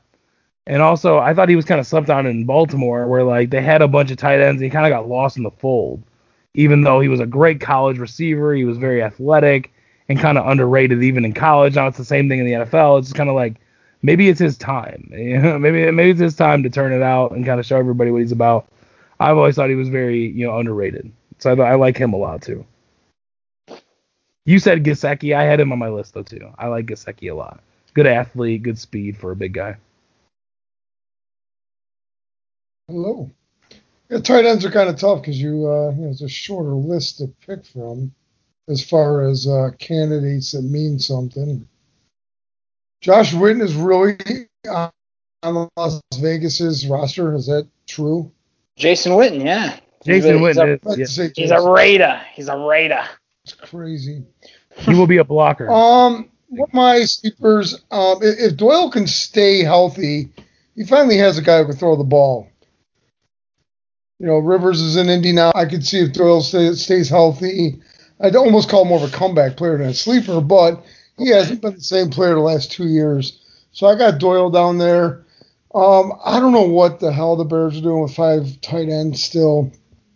And 0.67 0.83
also, 0.83 1.19
I 1.19 1.33
thought 1.33 1.49
he 1.49 1.57
was 1.57 1.65
kind 1.65 1.81
of 1.81 1.87
slept 1.87 2.11
on 2.11 2.27
in 2.27 2.45
Baltimore, 2.45 3.07
where 3.07 3.25
like 3.25 3.49
they 3.49 3.63
had 3.63 3.81
a 3.81 3.89
bunch 3.89 4.11
of 4.11 4.19
tight 4.19 4.41
ends, 4.41 4.61
and 4.61 4.65
he 4.65 4.71
kind 4.71 4.85
of 4.85 4.91
got 4.91 5.09
lost 5.09 5.39
in 5.39 5.43
the 5.43 5.51
fold. 5.51 6.03
Even 6.53 6.83
though 6.83 7.01
he 7.01 7.09
was 7.09 7.21
a 7.21 7.27
great 7.27 7.63
college 7.63 7.97
receiver, 7.97 8.53
he 8.55 8.65
was 8.65 8.77
very 8.77 9.03
athletic 9.03 9.73
and 10.13 10.21
kind 10.21 10.37
of 10.37 10.47
underrated 10.47 11.03
even 11.03 11.25
in 11.25 11.33
college. 11.33 11.75
Now 11.75 11.87
it's 11.87 11.97
the 11.97 12.05
same 12.05 12.29
thing 12.29 12.39
in 12.39 12.45
the 12.45 12.53
NFL. 12.53 12.99
It's 12.99 13.09
just 13.09 13.17
kind 13.17 13.31
of 13.31 13.35
like 13.35 13.55
maybe 14.03 14.29
it's 14.29 14.39
his 14.39 14.59
time. 14.59 15.09
Maybe 15.11 15.91
maybe 15.91 16.11
it's 16.11 16.21
his 16.21 16.37
time 16.37 16.63
to 16.65 16.71
turn 16.71 16.93
it 16.93 17.03
out 17.03 17.33
and 17.33 17.47
kind 17.47 17.59
of 17.59 17.65
show 17.65 17.79
everybody 17.79 18.11
what 18.11 18.21
he's 18.21 18.31
about. 18.31 18.69
I've 19.19 19.39
always 19.39 19.57
thought 19.57 19.71
he 19.71 19.75
was 19.75 19.89
very 19.89 20.29
you 20.29 20.47
know 20.47 20.59
underrated, 20.59 21.11
so 21.39 21.55
I, 21.55 21.71
I 21.71 21.75
like 21.77 21.97
him 21.97 22.13
a 22.13 22.19
lot 22.19 22.43
too. 22.43 22.67
You 24.45 24.59
said 24.59 24.85
Gesicki. 24.85 25.35
I 25.35 25.45
had 25.45 25.61
him 25.61 25.73
on 25.73 25.79
my 25.79 25.89
list 25.89 26.13
though 26.13 26.23
too. 26.23 26.53
I 26.59 26.67
like 26.67 26.87
Gesicki 26.87 27.31
a 27.31 27.35
lot. 27.35 27.61
Good 27.95 28.07
athlete, 28.07 28.63
good 28.63 28.79
speed 28.79 29.17
for 29.17 29.33
a 29.33 29.37
big 29.37 29.55
guy. 29.55 29.77
Hello. 32.87 33.31
Yeah, 34.11 34.19
tight 34.19 34.45
ends 34.45 34.67
are 34.67 34.71
kind 34.71 34.91
of 34.91 34.99
tough 34.99 35.23
because 35.23 35.41
you, 35.41 35.67
uh, 35.67 35.91
you 35.97 36.03
know, 36.03 36.11
it's 36.11 36.21
a 36.21 36.29
shorter 36.29 36.75
list 36.75 37.19
to 37.19 37.29
pick 37.47 37.65
from 37.65 38.13
as 38.69 38.85
far 38.85 39.23
as 39.23 39.47
uh, 39.47 39.71
candidates 39.79 40.53
that 40.53 40.63
mean 40.63 40.99
something. 40.99 41.67
Josh 43.01 43.33
Witten 43.33 43.63
is 43.63 43.75
really 43.75 44.17
on 44.69 45.69
Las 45.77 46.01
Vegas's 46.17 46.87
roster. 46.87 47.35
Is 47.35 47.47
that 47.47 47.67
true? 47.87 48.31
Jason 48.77 49.13
Witten, 49.13 49.45
yeah. 49.45 49.79
Jason 50.05 50.39
he's 50.39 50.57
Witten. 50.57 50.81
A, 50.87 51.01
is, 51.01 51.19
yeah. 51.19 51.29
He's 51.35 51.51
a 51.51 51.61
Raider. 51.61 52.21
He's 52.33 52.49
a 52.49 52.57
Raider. 52.57 53.05
It's 53.45 53.55
crazy. 53.55 54.25
He 54.79 54.95
will 54.95 55.07
be 55.07 55.19
a 55.19 55.25
blocker. 55.25 55.69
um, 55.71 56.31
my 56.73 57.03
sleepers. 57.05 57.75
Um, 57.91 58.19
if, 58.23 58.53
if 58.53 58.57
Doyle 58.57 58.91
can 58.91 59.07
stay 59.07 59.65
healthy, 59.65 60.31
he 60.77 60.85
finally 60.85 61.19
has 61.19 61.39
a 61.39 61.43
guy 61.43 61.59
who 61.59 61.67
can 61.67 61.77
throw 61.77 61.97
the 61.97 62.05
ball. 62.05 62.49
You 64.21 64.27
know, 64.29 64.39
Rivers 64.39 64.81
is 64.81 64.97
in 64.97 65.09
Indy 65.09 65.33
now. 65.33 65.51
I 65.55 65.67
could 65.67 65.85
see 65.85 65.99
if 65.99 66.13
Doyle 66.13 66.41
stay, 66.41 66.73
stays 66.75 67.09
healthy 67.09 67.81
I'd 68.23 68.37
almost 68.37 68.69
call 68.69 68.83
him 68.83 68.89
more 68.89 69.03
of 69.03 69.13
a 69.13 69.17
comeback 69.17 69.57
player 69.57 69.77
than 69.79 69.89
a 69.89 69.95
sleeper, 69.95 70.41
but 70.41 70.85
he 71.19 71.29
hasn't 71.31 71.61
been 71.61 71.75
the 71.75 71.81
same 71.83 72.11
player 72.11 72.35
the 72.35 72.41
last 72.41 72.71
two 72.71 72.87
years. 72.87 73.41
So 73.73 73.89
I 73.89 73.97
got 73.97 74.19
Doyle 74.19 74.51
down 74.51 74.79
there. 74.79 75.25
Um, 75.75 76.13
I 76.25 76.39
don't 76.39 76.53
know 76.53 76.69
what 76.69 77.01
the 77.01 77.13
hell 77.13 77.37
the 77.37 77.45
Bears 77.45 77.79
are 77.79 77.83
doing 77.83 78.03
with 78.03 78.15
five 78.15 78.61
tight 78.61 78.89
ends 78.89 79.23
still. 79.23 79.73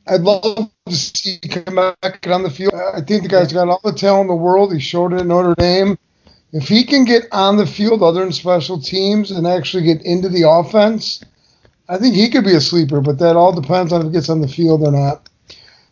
I'd 0.07 0.21
love 0.21 0.71
to 0.87 0.95
see 0.95 1.41
him 1.43 1.65
come 1.65 1.95
back 2.01 2.27
on 2.29 2.45
the 2.45 2.51
field. 2.51 2.75
I 2.75 3.01
think 3.01 3.23
the 3.23 3.29
guy's 3.29 3.53
got 3.53 3.69
all 3.69 3.81
the 3.83 3.93
talent 3.93 4.23
in 4.23 4.37
the 4.37 4.43
world. 4.43 4.73
He 4.73 4.79
showed 4.79 5.13
it 5.13 5.21
at 5.21 5.27
Notre 5.27 5.55
Dame. 5.57 5.99
If 6.53 6.69
he 6.69 6.85
can 6.85 7.05
get 7.05 7.25
on 7.33 7.57
the 7.57 7.67
field 7.67 8.03
other 8.03 8.21
than 8.21 8.33
special 8.33 8.81
teams 8.81 9.33
and 9.33 9.47
actually 9.47 9.83
get 9.83 10.03
into 10.03 10.29
the 10.29 10.49
offense, 10.49 11.25
I 11.89 11.99
think 11.99 12.15
he 12.15 12.31
could 12.31 12.45
be 12.45 12.55
a 12.55 12.61
sleeper, 12.61 13.01
but 13.01 13.19
that 13.19 13.37
all 13.37 13.59
depends 13.59 13.93
on 13.93 14.03
if 14.03 14.07
he 14.07 14.13
gets 14.13 14.29
on 14.29 14.41
the 14.43 14.49
field 14.49 14.83
or 14.83 14.93
not. 14.93 15.29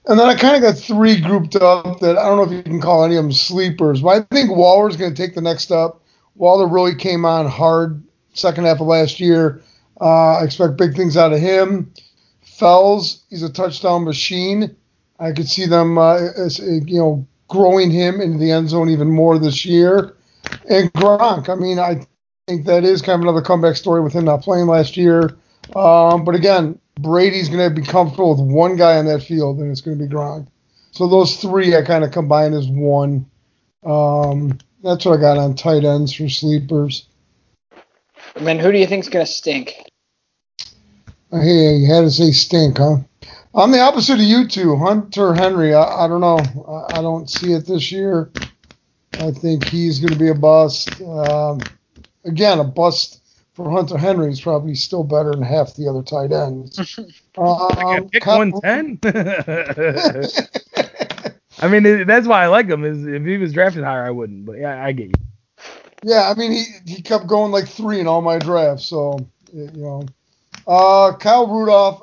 And 0.07 0.19
then 0.19 0.27
I 0.27 0.35
kind 0.35 0.57
of 0.57 0.63
got 0.63 0.79
three 0.79 1.21
grouped 1.21 1.57
up 1.57 2.01
that 2.01 2.19
I 2.19 2.25
don't 2.25 2.37
know 2.37 2.43
if 2.43 2.53
you 2.53 2.63
can 2.63 2.81
call 2.81 3.05
any 3.05 3.17
of 3.17 3.25
them 3.25 3.33
sleepers, 3.33 4.03
but 4.03 4.09
I 4.09 4.35
think 4.35 4.55
Waller's 4.55 4.97
going 4.97 5.15
to 5.15 5.17
take 5.17 5.35
the 5.35 5.41
next 5.41 5.63
step. 5.63 5.97
Waller 6.35 6.67
really 6.67 6.95
came 6.95 7.25
on 7.25 7.47
hard 7.47 8.03
second 8.35 8.65
half 8.65 8.81
of 8.81 8.87
last 8.87 9.19
year. 9.19 9.63
Uh, 10.01 10.39
I 10.39 10.45
expect 10.45 10.77
big 10.77 10.95
things 10.95 11.17
out 11.17 11.33
of 11.33 11.41
him. 11.41 11.93
Fells, 12.43 13.23
he's 13.31 13.43
a 13.43 13.53
touchdown 13.53 14.05
machine. 14.05 14.77
I 15.19 15.33
could 15.33 15.49
see 15.49 15.67
them, 15.67 15.97
uh, 15.97 16.17
as, 16.37 16.59
you 16.59 16.99
know, 16.99 17.27
growing 17.49 17.91
him 17.91 18.21
into 18.21 18.39
the 18.39 18.51
end 18.51 18.69
zone 18.69 18.91
even 18.91 19.11
more 19.11 19.39
this 19.39 19.65
year. 19.65 20.17
And 20.69 20.93
Gronk, 20.93 21.49
I 21.49 21.55
mean, 21.55 21.79
I 21.79 22.07
think 22.47 22.67
that 22.67 22.85
is 22.85 23.01
kind 23.01 23.15
of 23.15 23.23
another 23.23 23.41
comeback 23.41 23.77
story 23.77 24.03
with 24.03 24.13
him 24.13 24.25
not 24.25 24.43
playing 24.43 24.67
last 24.67 24.97
year. 24.97 25.37
Um, 25.75 26.25
but 26.25 26.35
again, 26.35 26.79
Brady's 26.99 27.49
going 27.49 27.69
to 27.69 27.81
be 27.81 27.87
comfortable 27.87 28.31
with 28.37 28.53
one 28.55 28.77
guy 28.77 28.97
on 28.99 29.07
that 29.07 29.23
field, 29.23 29.59
and 29.59 29.71
it's 29.71 29.81
going 29.81 29.99
to 29.99 30.05
be 30.05 30.13
Gronk. 30.13 30.47
So 30.93 31.09
those 31.09 31.37
three 31.37 31.77
I 31.77 31.83
kind 31.83 32.05
of 32.05 32.13
combine 32.13 32.53
as 32.55 32.69
one. 32.69 33.27
Um, 33.85 34.59
that's 34.83 35.05
what 35.05 35.19
I 35.19 35.21
got 35.21 35.39
on 35.39 35.57
tight 35.57 35.85
ends 35.85 36.15
for 36.15 36.29
sleepers. 36.29 37.09
And 38.37 38.47
then 38.47 38.59
who 38.59 38.71
do 38.71 38.79
you 38.79 38.87
think's 38.87 39.09
going 39.09 39.27
to 39.27 39.31
stink? 39.31 39.75
Hey, 41.31 41.77
you 41.77 41.93
had 41.93 42.03
to 42.03 42.11
say 42.11 42.31
stink, 42.31 42.79
huh? 42.79 42.99
I'm 43.55 43.73
the 43.73 43.81
opposite 43.81 44.15
of 44.15 44.21
you 44.21 44.47
two, 44.47 44.77
Hunter 44.77 45.35
Henry. 45.35 45.75
I, 45.75 46.05
I 46.05 46.09
don't 46.09 46.21
know. 46.21 46.39
I, 46.69 46.99
I, 46.99 47.03
don't 47.03 47.31
see 47.31 47.53
it 47.53 47.67
this 47.67 47.91
year. 47.91 48.31
I 49.15 49.31
think 49.31 49.65
he's 49.65 50.01
going 50.01 50.13
to 50.13 50.19
be 50.19 50.29
a 50.29 50.35
bust. 50.35 51.01
Um, 51.01 51.61
again, 52.25 52.59
a 52.59 52.65
bust 52.65 53.21
for 53.55 53.71
Hunter 53.71 53.97
Henry 53.97 54.31
is 54.31 54.41
probably 54.41 54.75
still 54.75 55.05
better 55.05 55.31
than 55.31 55.43
half 55.43 55.75
the 55.75 55.89
other 55.89 56.03
tight 56.03 56.33
ends. 56.33 56.99
Um, 57.37 58.09
pick 58.11 58.25
one 58.27 58.53
ten. 58.61 58.97
I 61.59 61.67
mean, 61.67 62.07
that's 62.07 62.29
why 62.29 62.45
I 62.45 62.47
like 62.47 62.69
him. 62.69 62.85
Is 62.85 63.05
if 63.05 63.25
he 63.25 63.39
was 63.39 63.53
drafted 63.53 63.83
higher, 63.83 64.07
I 64.07 64.11
wouldn't. 64.11 64.47
But 64.47 64.59
yeah, 64.59 64.85
I 64.85 64.93
get 64.93 65.09
you. 65.09 65.15
Yeah, 66.05 66.31
I 66.31 66.35
mean, 66.35 66.53
he 66.53 66.65
he 66.87 67.03
kept 67.03 67.27
going 67.27 67.51
like 67.51 67.67
three 67.67 67.99
in 67.99 68.07
all 68.07 68.23
my 68.23 68.39
drafts. 68.39 68.87
So 68.87 69.19
you 69.53 69.69
know, 69.75 70.05
uh, 70.69 71.17
Kyle 71.17 71.49
Rudolph. 71.49 72.03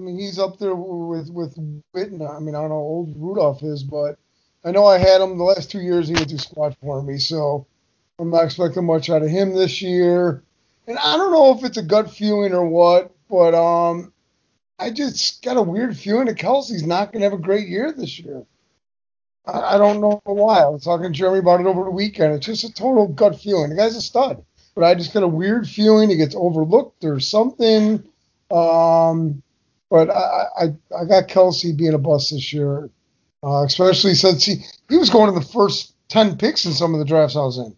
I 0.00 0.02
mean, 0.02 0.18
he's 0.18 0.40
up 0.40 0.58
there 0.58 0.74
with 0.74 1.30
with 1.30 1.54
Witten. 1.94 2.28
I 2.28 2.40
mean, 2.40 2.56
I 2.56 2.60
don't 2.62 2.70
know 2.70 2.76
how 2.76 2.80
old 2.80 3.14
Rudolph 3.16 3.62
is, 3.62 3.84
but 3.84 4.18
I 4.64 4.72
know 4.72 4.86
I 4.86 4.98
had 4.98 5.20
him 5.20 5.38
the 5.38 5.44
last 5.44 5.70
two 5.70 5.82
years. 5.82 6.08
He 6.08 6.14
went 6.14 6.30
through 6.30 6.38
squat 6.38 6.76
for 6.82 7.00
me, 7.00 7.18
so 7.18 7.66
I'm 8.18 8.30
not 8.30 8.44
expecting 8.44 8.86
much 8.86 9.08
out 9.08 9.22
of 9.22 9.28
him 9.28 9.54
this 9.54 9.82
year. 9.82 10.42
And 10.86 10.98
I 10.98 11.16
don't 11.16 11.32
know 11.32 11.56
if 11.56 11.64
it's 11.64 11.76
a 11.76 11.82
gut 11.82 12.10
feeling 12.10 12.52
or 12.52 12.66
what, 12.66 13.12
but 13.28 13.54
um, 13.54 14.12
I 14.78 14.90
just 14.90 15.42
got 15.42 15.56
a 15.56 15.62
weird 15.62 15.96
feeling 15.96 16.26
that 16.26 16.38
Kelce's 16.38 16.84
not 16.84 17.12
going 17.12 17.20
to 17.20 17.30
have 17.30 17.38
a 17.38 17.42
great 17.42 17.68
year 17.68 17.92
this 17.92 18.18
year. 18.18 18.44
I, 19.46 19.74
I 19.74 19.78
don't 19.78 20.00
know 20.00 20.20
why. 20.24 20.60
I 20.60 20.68
was 20.68 20.84
talking 20.84 21.04
to 21.04 21.10
Jeremy 21.10 21.38
about 21.38 21.60
it 21.60 21.66
over 21.66 21.84
the 21.84 21.90
weekend. 21.90 22.34
It's 22.34 22.46
just 22.46 22.64
a 22.64 22.72
total 22.72 23.06
gut 23.06 23.40
feeling. 23.40 23.70
The 23.70 23.76
guy's 23.76 23.96
a 23.96 24.02
stud, 24.02 24.44
but 24.74 24.84
I 24.84 24.94
just 24.94 25.14
got 25.14 25.22
a 25.22 25.28
weird 25.28 25.68
feeling 25.68 26.10
he 26.10 26.16
gets 26.16 26.34
overlooked 26.34 27.04
or 27.04 27.20
something. 27.20 28.02
Um, 28.50 29.42
but 29.88 30.10
I, 30.10 30.46
I, 30.58 30.64
I 30.98 31.04
got 31.04 31.28
Kelce 31.28 31.76
being 31.76 31.94
a 31.94 31.98
bust 31.98 32.32
this 32.32 32.52
year, 32.52 32.90
uh, 33.44 33.64
especially 33.64 34.14
since 34.14 34.44
he, 34.44 34.64
he 34.88 34.96
was 34.96 35.10
going 35.10 35.28
in 35.28 35.34
the 35.34 35.40
first 35.42 35.94
10 36.08 36.38
picks 36.38 36.64
in 36.64 36.72
some 36.72 36.92
of 36.92 36.98
the 36.98 37.06
drafts 37.06 37.36
I 37.36 37.40
was 37.40 37.58
in. 37.58 37.76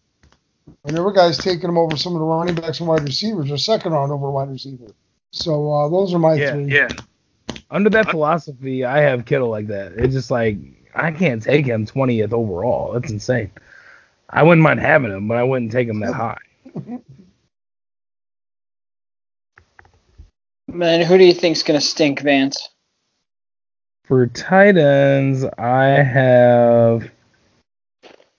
And 0.85 0.97
there 0.97 1.03
were 1.03 1.12
guys 1.12 1.39
taking 1.39 1.69
him 1.69 1.79
over 1.79 1.97
some 1.97 2.15
of 2.15 2.21
the 2.21 2.25
running 2.25 2.55
backs 2.55 2.81
and 2.81 2.89
wide 2.89 3.03
receivers, 3.03 3.51
or 3.51 3.59
second 3.59 3.93
round 3.93 4.12
over 4.12 4.31
wide 4.31 4.51
receiver. 4.51 4.87
So 5.31 5.73
uh, 5.73 5.89
those 5.89 6.15
are 6.15 6.19
my 6.19 6.35
yeah, 6.35 6.53
three. 6.53 6.67
Yeah. 6.67 6.89
Under 7.71 7.91
that 7.91 8.11
philosophy, 8.11 8.85
I 8.85 8.99
have 9.01 9.25
Kittle 9.25 9.49
like 9.49 9.67
that. 9.69 9.93
It's 9.93 10.15
just 10.15 10.31
like 10.31 10.57
I 10.95 11.11
can't 11.11 11.43
take 11.43 11.67
him 11.67 11.87
20th 11.87 12.33
overall. 12.33 12.93
That's 12.93 13.11
insane. 13.11 13.51
I 14.31 14.43
wouldn't 14.43 14.62
mind 14.62 14.81
having 14.81 15.11
him, 15.11 15.29
but 15.29 15.37
I 15.37 15.43
wouldn't 15.43 15.73
take 15.73 15.89
him 15.89 16.01
that 16.01 16.15
high. 16.15 16.39
Man, 20.67 21.03
who 21.03 21.19
do 21.19 21.25
you 21.25 21.35
think's 21.35 21.62
gonna 21.62 21.81
stink, 21.81 22.21
Vance? 22.21 22.71
For 24.05 24.27
tight 24.27 24.77
ends, 24.77 25.45
I 25.59 25.85
have 25.85 27.11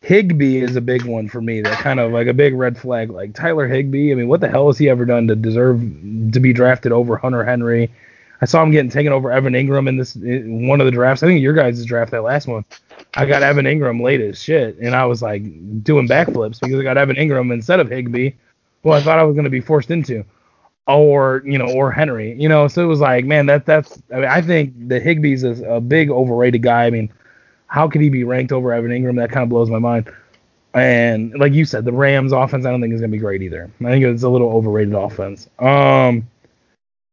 Higbee 0.06 0.62
is 0.62 0.76
a 0.76 0.82
big 0.82 1.03
one 1.03 1.28
for 1.28 1.41
me. 1.41 1.62
That 1.62 1.80
kind 1.80 1.99
of 1.99 2.12
like 2.12 2.28
a 2.28 2.34
big 2.34 2.53
red 2.53 2.78
flag. 2.78 3.10
Like 3.10 3.34
Tyler 3.34 3.68
Higbee. 3.68 4.12
I 4.12 4.16
mean, 4.16 4.28
what 4.28 4.39
the 4.39 4.47
hell 4.47 4.68
has 4.68 4.78
he 4.78 4.88
ever 4.88 5.03
done 5.03 5.28
to 5.28 5.36
deserve 5.36 5.80
to 5.80 6.39
be 6.39 6.53
drafted 6.53 6.91
over 6.91 7.18
Hunter 7.18 7.43
Henry? 7.43 7.91
I 8.39 8.45
saw 8.45 8.62
him 8.62 8.70
getting 8.70 8.91
taken 8.91 9.12
over 9.12 9.32
Evan 9.32 9.53
Engram 9.53 9.89
in 9.89 9.97
this 9.97 10.16
in 10.16 10.68
one 10.68 10.80
of 10.80 10.86
the 10.86 10.91
drafts. 10.91 11.24
I 11.24 11.28
think 11.28 11.41
your 11.41 11.53
guys' 11.53 11.84
draft 11.86 12.12
that 12.12 12.22
last 12.22 12.47
one. 12.47 12.64
I 13.16 13.26
got 13.26 13.41
Evan 13.41 13.66
Engram 13.66 13.99
late 13.99 14.22
as 14.22 14.39
shit, 14.39 14.78
and 14.78 14.95
I 14.95 15.06
was 15.08 15.24
like 15.24 15.41
doing 15.84 16.08
backflips 16.08 16.60
because 16.60 16.80
I 16.80 16.84
got 16.84 16.99
Evan 16.99 17.16
Engram 17.16 17.51
instead 17.51 17.80
of 17.80 17.89
Higbee, 17.89 18.34
who 18.84 18.91
I 18.91 19.01
thought 19.01 19.18
I 19.18 19.24
was 19.24 19.34
going 19.34 19.45
to 19.45 19.49
be 19.49 19.62
forced 19.62 19.89
into, 19.89 20.24
or 20.86 21.41
you 21.45 21.58
know, 21.58 21.68
or 21.74 21.91
Henry. 21.91 22.39
You 22.39 22.47
know, 22.47 22.68
so 22.68 22.84
it 22.84 22.88
was 22.88 22.99
like, 22.99 23.26
man, 23.26 23.47
that 23.47 23.66
that's. 23.66 23.99
I 24.14 24.18
mean, 24.18 24.26
I 24.26 24.43
think 24.43 24.89
that 24.89 25.01
Higbee's 25.01 25.43
a, 25.43 25.64
a 25.66 25.82
big 25.82 26.12
overrated 26.12 26.62
guy. 26.62 26.86
I 26.86 26.91
mean, 26.91 27.12
how 27.76 27.90
could 27.90 28.00
he 28.00 28.08
be 28.08 28.24
ranked 28.24 28.54
over 28.54 28.72
Evan 28.72 28.90
Engram? 28.90 29.18
That 29.18 29.32
kind 29.32 29.44
of 29.44 29.50
blows 29.50 29.70
my 29.70 29.80
mind. 29.80 30.10
And 30.74 31.38
like 31.38 31.52
you 31.52 31.66
said, 31.66 31.84
the 31.84 31.92
Rams 31.92 32.32
offense 32.32 32.66
I 32.66 32.72
don't 32.72 32.80
think 32.80 32.94
is 32.94 33.02
gonna 33.02 33.12
be 33.12 33.18
great 33.18 33.42
either. 33.42 33.70
I 33.82 33.84
think 33.90 34.06
it's 34.06 34.24
a 34.24 34.30
little 34.30 34.50
overrated 34.50 34.94
offense. 34.94 35.50
Um, 35.60 36.26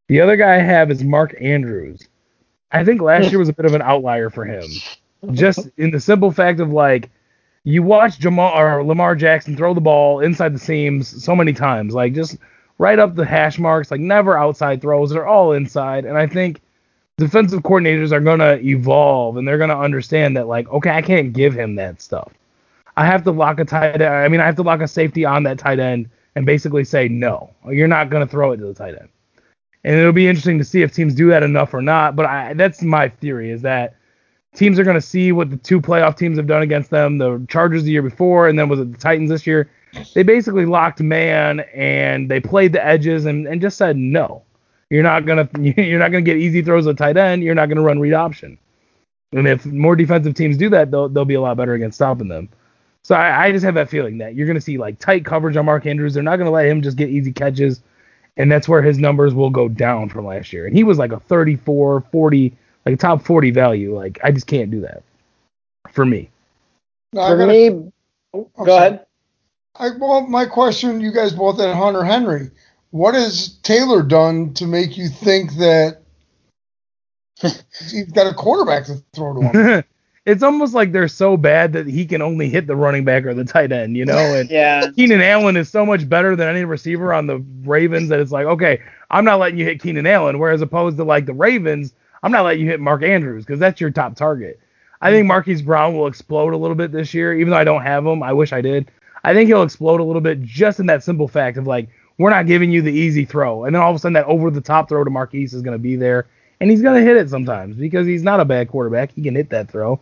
the 0.06 0.20
other 0.20 0.36
guy 0.36 0.54
I 0.54 0.58
have 0.58 0.92
is 0.92 1.02
Mark 1.02 1.34
Andrews. 1.40 2.06
I 2.70 2.84
think 2.84 3.02
last 3.02 3.30
year 3.30 3.40
was 3.40 3.48
a 3.48 3.52
bit 3.52 3.66
of 3.66 3.74
an 3.74 3.82
outlier 3.82 4.30
for 4.30 4.44
him, 4.44 4.62
just 5.32 5.68
in 5.78 5.90
the 5.90 5.98
simple 5.98 6.30
fact 6.30 6.60
of 6.60 6.70
like 6.70 7.10
you 7.64 7.82
watch 7.82 8.20
Jamal 8.20 8.56
or 8.56 8.84
Lamar 8.84 9.16
Jackson 9.16 9.56
throw 9.56 9.74
the 9.74 9.80
ball 9.80 10.20
inside 10.20 10.54
the 10.54 10.60
seams 10.60 11.24
so 11.24 11.34
many 11.34 11.52
times, 11.52 11.92
like 11.92 12.14
just 12.14 12.36
right 12.78 13.00
up 13.00 13.16
the 13.16 13.24
hash 13.24 13.58
marks, 13.58 13.90
like 13.90 14.00
never 14.00 14.38
outside 14.38 14.80
throws. 14.80 15.10
They're 15.10 15.26
all 15.26 15.54
inside, 15.54 16.04
and 16.04 16.16
I 16.16 16.28
think 16.28 16.60
defensive 17.18 17.60
coordinators 17.60 18.12
are 18.12 18.20
gonna 18.20 18.58
evolve 18.62 19.36
and 19.36 19.46
they're 19.46 19.58
gonna 19.58 19.78
understand 19.78 20.36
that 20.36 20.48
like, 20.48 20.68
okay, 20.70 20.90
I 20.90 21.02
can't 21.02 21.32
give 21.32 21.54
him 21.54 21.74
that 21.76 22.00
stuff. 22.00 22.32
I 22.96 23.06
have 23.06 23.24
to 23.24 23.30
lock 23.30 23.58
a 23.58 23.64
tight 23.64 24.00
end. 24.00 24.14
I 24.14 24.28
mean, 24.28 24.40
I 24.40 24.46
have 24.46 24.56
to 24.56 24.62
lock 24.62 24.80
a 24.80 24.88
safety 24.88 25.24
on 25.24 25.42
that 25.44 25.58
tight 25.58 25.78
end 25.78 26.10
and 26.34 26.46
basically 26.46 26.84
say 26.84 27.08
no, 27.08 27.50
you're 27.68 27.88
not 27.88 28.10
gonna 28.10 28.26
throw 28.26 28.52
it 28.52 28.58
to 28.58 28.64
the 28.64 28.74
tight 28.74 28.98
end. 28.98 29.08
And 29.84 29.98
it'll 29.98 30.12
be 30.12 30.28
interesting 30.28 30.58
to 30.58 30.64
see 30.64 30.82
if 30.82 30.92
teams 30.92 31.14
do 31.14 31.28
that 31.28 31.42
enough 31.42 31.74
or 31.74 31.82
not. 31.82 32.14
But 32.14 32.26
I, 32.26 32.54
that's 32.54 32.82
my 32.82 33.08
theory 33.08 33.50
is 33.50 33.62
that 33.62 33.96
teams 34.54 34.78
are 34.78 34.84
going 34.84 34.96
to 34.96 35.00
see 35.00 35.32
what 35.32 35.50
the 35.50 35.56
two 35.56 35.80
playoff 35.80 36.16
teams 36.16 36.36
have 36.36 36.46
done 36.46 36.62
against 36.62 36.90
them. 36.90 37.18
The 37.18 37.44
Chargers 37.48 37.84
the 37.84 37.90
year 37.90 38.02
before, 38.02 38.48
and 38.48 38.58
then 38.58 38.68
was 38.68 38.80
it 38.80 38.92
the 38.92 38.98
Titans 38.98 39.30
this 39.30 39.46
year? 39.46 39.70
They 40.14 40.22
basically 40.22 40.66
locked 40.66 41.00
man 41.00 41.60
and 41.74 42.30
they 42.30 42.40
played 42.40 42.72
the 42.72 42.84
edges 42.84 43.26
and, 43.26 43.46
and 43.46 43.60
just 43.60 43.76
said 43.76 43.96
no. 43.96 44.42
You're 44.92 45.02
not 45.02 45.24
gonna 45.24 45.48
you're 45.58 45.98
not 45.98 46.12
gonna 46.12 46.20
get 46.20 46.36
easy 46.36 46.60
throws 46.60 46.86
at 46.86 46.98
tight 46.98 47.16
end. 47.16 47.42
You're 47.42 47.54
not 47.54 47.70
gonna 47.70 47.80
run 47.80 47.98
read 47.98 48.12
option. 48.12 48.58
And 49.32 49.48
if 49.48 49.64
more 49.64 49.96
defensive 49.96 50.34
teams 50.34 50.58
do 50.58 50.68
that, 50.68 50.90
they'll 50.90 51.08
they'll 51.08 51.24
be 51.24 51.34
a 51.34 51.40
lot 51.40 51.56
better 51.56 51.72
against 51.72 51.96
stopping 51.96 52.28
them. 52.28 52.50
So 53.02 53.14
I, 53.14 53.46
I 53.46 53.52
just 53.52 53.64
have 53.64 53.74
that 53.74 53.88
feeling 53.88 54.18
that 54.18 54.34
you're 54.34 54.46
gonna 54.46 54.60
see 54.60 54.76
like 54.76 54.98
tight 54.98 55.24
coverage 55.24 55.56
on 55.56 55.64
Mark 55.64 55.86
Andrews. 55.86 56.12
They're 56.12 56.22
not 56.22 56.36
gonna 56.36 56.50
let 56.50 56.66
him 56.66 56.82
just 56.82 56.98
get 56.98 57.08
easy 57.08 57.32
catches, 57.32 57.80
and 58.36 58.52
that's 58.52 58.68
where 58.68 58.82
his 58.82 58.98
numbers 58.98 59.32
will 59.32 59.48
go 59.48 59.66
down 59.66 60.10
from 60.10 60.26
last 60.26 60.52
year. 60.52 60.66
And 60.66 60.76
he 60.76 60.84
was 60.84 60.98
like 60.98 61.12
a 61.12 61.20
34, 61.20 62.02
40, 62.12 62.56
like 62.84 62.94
a 62.94 62.98
top 62.98 63.22
40 63.22 63.50
value. 63.50 63.96
Like 63.96 64.20
I 64.22 64.30
just 64.30 64.46
can't 64.46 64.70
do 64.70 64.82
that 64.82 65.02
for 65.90 66.04
me. 66.04 66.28
No, 67.14 67.28
for 67.28 67.38
gotta, 67.38 67.50
me, 67.50 67.92
oh, 68.34 68.50
go 68.58 68.66
sorry. 68.66 68.76
ahead. 68.76 69.06
I 69.76 69.88
well, 69.98 70.26
my 70.26 70.44
question, 70.44 71.00
you 71.00 71.12
guys 71.12 71.32
both 71.32 71.58
had 71.58 71.74
Hunter 71.74 72.04
Henry 72.04 72.50
what 72.92 73.14
has 73.14 73.56
Taylor 73.62 74.02
done 74.02 74.54
to 74.54 74.66
make 74.66 74.96
you 74.96 75.08
think 75.08 75.54
that 75.54 76.02
he's 77.40 78.12
got 78.12 78.30
a 78.30 78.34
quarterback 78.34 78.84
to 78.86 79.02
throw 79.14 79.34
to 79.34 79.40
him? 79.40 79.84
it's 80.26 80.42
almost 80.42 80.74
like 80.74 80.92
they're 80.92 81.08
so 81.08 81.36
bad 81.36 81.72
that 81.72 81.86
he 81.86 82.04
can 82.04 82.22
only 82.22 82.50
hit 82.50 82.66
the 82.66 82.76
running 82.76 83.04
back 83.04 83.24
or 83.24 83.34
the 83.34 83.44
tight 83.44 83.72
end, 83.72 83.96
you 83.96 84.04
know? 84.04 84.18
And 84.18 84.48
yeah. 84.50 84.90
Keenan 84.94 85.22
Allen 85.22 85.56
is 85.56 85.70
so 85.70 85.84
much 85.84 86.06
better 86.06 86.36
than 86.36 86.48
any 86.48 86.64
receiver 86.64 87.14
on 87.14 87.26
the 87.26 87.38
Ravens 87.64 88.10
that 88.10 88.20
it's 88.20 88.30
like, 88.30 88.46
okay, 88.46 88.80
I'm 89.10 89.24
not 89.24 89.40
letting 89.40 89.58
you 89.58 89.64
hit 89.64 89.82
Keenan 89.82 90.06
Allen. 90.06 90.38
Whereas 90.38 90.60
opposed 90.60 90.98
to 90.98 91.04
like 91.04 91.24
the 91.24 91.34
Ravens, 91.34 91.94
I'm 92.22 92.30
not 92.30 92.44
letting 92.44 92.60
you 92.60 92.68
hit 92.68 92.78
Mark 92.78 93.02
Andrews 93.02 93.44
because 93.44 93.58
that's 93.58 93.80
your 93.80 93.90
top 93.90 94.16
target. 94.16 94.60
I 95.00 95.10
think 95.10 95.26
Marquise 95.26 95.62
Brown 95.62 95.96
will 95.96 96.06
explode 96.06 96.52
a 96.52 96.58
little 96.58 96.76
bit 96.76 96.92
this 96.92 97.12
year, 97.14 97.34
even 97.34 97.50
though 97.50 97.56
I 97.56 97.64
don't 97.64 97.82
have 97.82 98.06
him. 98.06 98.22
I 98.22 98.34
wish 98.34 98.52
I 98.52 98.60
did. 98.60 98.90
I 99.24 99.32
think 99.32 99.48
he'll 99.48 99.62
explode 99.62 99.98
a 99.98 100.04
little 100.04 100.20
bit 100.20 100.42
just 100.42 100.78
in 100.78 100.86
that 100.86 101.02
simple 101.02 101.26
fact 101.26 101.56
of 101.56 101.66
like 101.66 101.88
we're 102.18 102.30
not 102.30 102.46
giving 102.46 102.70
you 102.70 102.82
the 102.82 102.92
easy 102.92 103.24
throw. 103.24 103.64
And 103.64 103.74
then 103.74 103.82
all 103.82 103.90
of 103.90 103.96
a 103.96 103.98
sudden 103.98 104.14
that 104.14 104.26
over 104.26 104.50
the 104.50 104.60
top 104.60 104.88
throw 104.88 105.04
to 105.04 105.10
Marquise 105.10 105.54
is 105.54 105.62
going 105.62 105.76
to 105.76 105.82
be 105.82 105.96
there. 105.96 106.26
And 106.60 106.70
he's 106.70 106.82
going 106.82 107.00
to 107.00 107.04
hit 107.04 107.16
it 107.16 107.28
sometimes 107.28 107.76
because 107.76 108.06
he's 108.06 108.22
not 108.22 108.40
a 108.40 108.44
bad 108.44 108.68
quarterback. 108.68 109.12
He 109.12 109.22
can 109.22 109.34
hit 109.34 109.50
that 109.50 109.70
throw. 109.70 109.98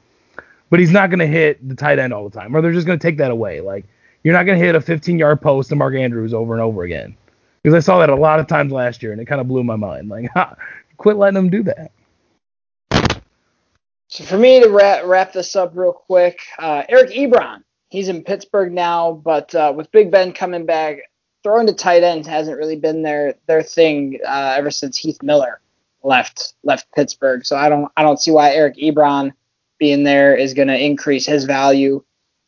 But 0.68 0.78
he's 0.78 0.90
not 0.90 1.08
going 1.10 1.20
to 1.20 1.26
hit 1.26 1.66
the 1.66 1.74
tight 1.74 1.98
end 1.98 2.12
all 2.12 2.28
the 2.28 2.38
time. 2.38 2.54
Or 2.54 2.60
they're 2.60 2.72
just 2.72 2.86
going 2.86 2.98
to 2.98 3.02
take 3.02 3.16
that 3.16 3.30
away. 3.30 3.60
Like, 3.60 3.86
you're 4.22 4.34
not 4.34 4.44
going 4.44 4.58
to 4.58 4.64
hit 4.64 4.74
a 4.74 4.80
15 4.80 5.18
yard 5.18 5.40
post 5.40 5.70
to 5.70 5.76
Mark 5.76 5.94
Andrews 5.94 6.34
over 6.34 6.52
and 6.52 6.62
over 6.62 6.82
again. 6.82 7.16
Because 7.62 7.74
I 7.74 7.80
saw 7.80 7.98
that 8.00 8.10
a 8.10 8.14
lot 8.14 8.40
of 8.40 8.46
times 8.46 8.72
last 8.72 9.02
year 9.02 9.12
and 9.12 9.20
it 9.20 9.26
kind 9.26 9.40
of 9.40 9.48
blew 9.48 9.64
my 9.64 9.76
mind. 9.76 10.08
Like, 10.08 10.30
ha, 10.34 10.54
quit 10.96 11.16
letting 11.16 11.34
them 11.34 11.50
do 11.50 11.62
that. 11.64 11.92
So 14.08 14.24
for 14.24 14.38
me 14.38 14.60
to 14.60 14.68
wrap, 14.68 15.04
wrap 15.04 15.32
this 15.32 15.54
up 15.54 15.72
real 15.74 15.92
quick, 15.92 16.40
uh, 16.58 16.82
Eric 16.88 17.10
Ebron. 17.10 17.62
He's 17.90 18.08
in 18.08 18.22
Pittsburgh 18.22 18.72
now, 18.72 19.12
but 19.12 19.54
uh, 19.54 19.72
with 19.74 19.90
Big 19.92 20.10
Ben 20.10 20.32
coming 20.32 20.66
back, 20.66 20.98
throwing 21.42 21.66
to 21.66 21.74
tight 21.74 22.02
ends 22.02 22.26
hasn't 22.26 22.58
really 22.58 22.76
been 22.76 23.02
their 23.02 23.34
their 23.46 23.62
thing 23.62 24.18
uh, 24.26 24.54
ever 24.56 24.70
since 24.70 24.96
Heath 24.96 25.22
Miller 25.22 25.60
left 26.02 26.54
left 26.64 26.86
Pittsburgh. 26.94 27.44
So 27.44 27.56
I 27.56 27.68
don't 27.68 27.90
I 27.96 28.02
don't 28.02 28.20
see 28.20 28.30
why 28.30 28.52
Eric 28.52 28.76
Ebron 28.76 29.32
being 29.78 30.04
there 30.04 30.34
is 30.36 30.54
going 30.54 30.68
to 30.68 30.78
increase 30.78 31.26
his 31.26 31.44
value. 31.44 32.02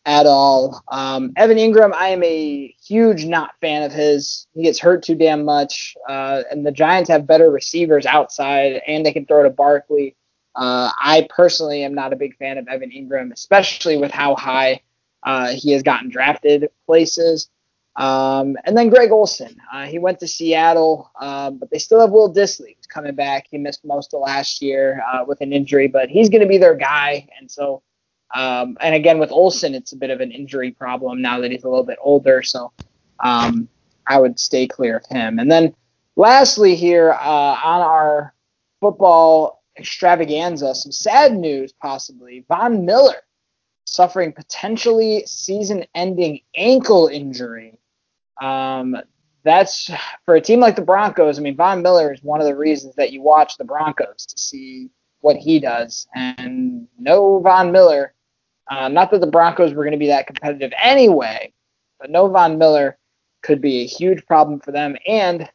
at 0.04 0.26
all. 0.26 0.82
Um, 0.88 1.32
Evan 1.36 1.58
Engram, 1.58 1.92
I 1.94 2.08
am 2.08 2.24
a 2.24 2.74
huge 2.84 3.24
not 3.24 3.52
fan 3.60 3.82
of 3.84 3.92
his. 3.92 4.46
He 4.52 4.64
gets 4.64 4.80
hurt 4.80 5.02
too 5.04 5.14
damn 5.14 5.44
much, 5.44 5.96
uh, 6.08 6.42
and 6.50 6.66
the 6.66 6.72
Giants 6.72 7.08
have 7.08 7.26
better 7.26 7.50
receivers 7.50 8.04
outside, 8.06 8.82
and 8.86 9.06
they 9.06 9.12
can 9.12 9.26
throw 9.26 9.42
to 9.44 9.50
Barkley. 9.50 10.16
Uh, 10.54 10.90
I 11.00 11.26
personally 11.34 11.84
am 11.84 11.94
not 11.94 12.12
a 12.12 12.16
big 12.16 12.36
fan 12.36 12.58
of 12.58 12.68
Evan 12.68 12.90
Engram, 12.90 13.32
especially 13.32 13.96
with 13.96 14.10
how 14.10 14.34
high 14.34 14.80
uh, 15.22 15.48
he 15.52 15.70
has 15.72 15.82
gotten 15.82 16.10
drafted 16.10 16.68
places. 16.86 17.48
Um, 17.96 18.56
and 18.64 18.76
then 18.76 18.88
Greg 18.88 19.10
Olsen, 19.10 19.54
uh, 19.70 19.84
he 19.84 19.98
went 19.98 20.18
to 20.20 20.26
Seattle, 20.26 21.10
um, 21.20 21.58
but 21.58 21.70
they 21.70 21.78
still 21.78 22.00
have 22.00 22.10
Will 22.10 22.32
Dissly 22.32 22.74
who's 22.76 22.86
coming 22.88 23.14
back. 23.14 23.46
He 23.50 23.58
missed 23.58 23.84
most 23.84 24.14
of 24.14 24.20
last 24.20 24.62
year 24.62 25.02
uh, 25.12 25.24
with 25.26 25.42
an 25.42 25.52
injury, 25.52 25.88
but 25.88 26.08
he's 26.08 26.30
going 26.30 26.40
to 26.40 26.48
be 26.48 26.58
their 26.58 26.74
guy. 26.74 27.28
And 27.38 27.50
so, 27.50 27.82
um, 28.34 28.78
and 28.80 28.94
again 28.94 29.18
with 29.18 29.30
Olsen, 29.30 29.74
it's 29.74 29.92
a 29.92 29.96
bit 29.96 30.08
of 30.08 30.20
an 30.20 30.32
injury 30.32 30.70
problem 30.70 31.20
now 31.20 31.38
that 31.40 31.50
he's 31.50 31.64
a 31.64 31.68
little 31.68 31.84
bit 31.84 31.98
older. 32.00 32.42
So 32.42 32.72
um, 33.20 33.68
I 34.06 34.18
would 34.18 34.40
stay 34.40 34.66
clear 34.66 34.96
of 34.96 35.06
him. 35.06 35.38
And 35.38 35.50
then 35.50 35.74
lastly, 36.16 36.74
here 36.74 37.12
uh, 37.12 37.58
on 37.62 37.82
our 37.82 38.34
football 38.80 39.62
extravaganza, 39.76 40.74
some 40.74 40.92
sad 40.92 41.34
news 41.34 41.72
possibly. 41.72 42.44
Von 42.48 42.86
Miller 42.86 43.22
suffering 43.84 44.32
potentially 44.32 45.24
season-ending 45.26 46.40
ankle 46.56 47.08
injury. 47.08 47.78
Um, 48.40 48.96
that's 49.44 49.90
for 50.24 50.34
a 50.36 50.40
team 50.40 50.60
like 50.60 50.76
the 50.76 50.82
Broncos. 50.82 51.38
I 51.38 51.42
mean, 51.42 51.56
Von 51.56 51.82
Miller 51.82 52.12
is 52.12 52.22
one 52.22 52.40
of 52.40 52.46
the 52.46 52.56
reasons 52.56 52.94
that 52.96 53.12
you 53.12 53.22
watch 53.22 53.56
the 53.56 53.64
Broncos 53.64 54.26
to 54.26 54.38
see 54.38 54.90
what 55.20 55.36
he 55.36 55.58
does. 55.58 56.06
And 56.14 56.86
no 56.98 57.40
Von 57.40 57.72
Miller. 57.72 58.14
Uh, 58.70 58.88
not 58.88 59.10
that 59.10 59.20
the 59.20 59.26
Broncos 59.26 59.74
were 59.74 59.82
going 59.82 59.92
to 59.92 59.98
be 59.98 60.06
that 60.06 60.26
competitive 60.26 60.72
anyway, 60.80 61.52
but 61.98 62.10
no 62.10 62.28
Von 62.28 62.58
Miller 62.58 62.96
could 63.42 63.60
be 63.60 63.80
a 63.80 63.86
huge 63.86 64.24
problem 64.26 64.60
for 64.60 64.70
them 64.70 64.96
and 65.06 65.50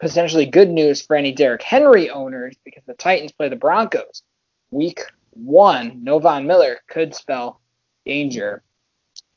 potentially 0.00 0.46
good 0.46 0.70
news 0.70 1.02
for 1.02 1.14
any 1.14 1.32
Derrick 1.32 1.62
Henry 1.62 2.08
owners 2.08 2.56
because 2.64 2.82
the 2.86 2.94
Titans 2.94 3.32
play 3.32 3.48
the 3.48 3.56
Broncos 3.56 4.22
week 4.70 5.02
one. 5.30 6.02
No 6.02 6.18
Von 6.18 6.46
Miller 6.46 6.78
could 6.88 7.14
spell 7.14 7.60
danger 8.06 8.62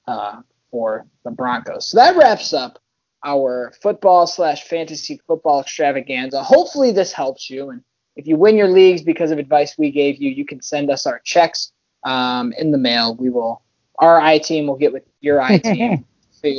uh, 0.07 0.41
for 0.71 1.05
the 1.23 1.31
Broncos. 1.31 1.87
So 1.87 1.97
that 1.97 2.15
wraps 2.15 2.53
up 2.53 2.79
our 3.23 3.71
football 3.81 4.25
slash 4.25 4.63
fantasy 4.63 5.21
football 5.27 5.61
extravaganza. 5.61 6.41
Hopefully 6.41 6.91
this 6.91 7.11
helps 7.11 7.49
you. 7.49 7.69
And 7.69 7.83
if 8.15 8.25
you 8.27 8.35
win 8.35 8.57
your 8.57 8.67
leagues 8.67 9.03
because 9.03 9.31
of 9.31 9.37
advice 9.37 9.77
we 9.77 9.91
gave 9.91 10.21
you, 10.21 10.31
you 10.31 10.45
can 10.45 10.61
send 10.61 10.89
us 10.89 11.05
our 11.05 11.19
checks 11.23 11.71
um, 12.03 12.53
in 12.53 12.71
the 12.71 12.77
mail. 12.77 13.15
We 13.15 13.29
will, 13.29 13.61
our 13.99 14.19
I 14.19 14.39
team 14.39 14.67
will 14.67 14.77
get 14.77 14.91
with 14.91 15.03
your 15.19 15.41
I 15.41 15.57
team. 15.59 16.05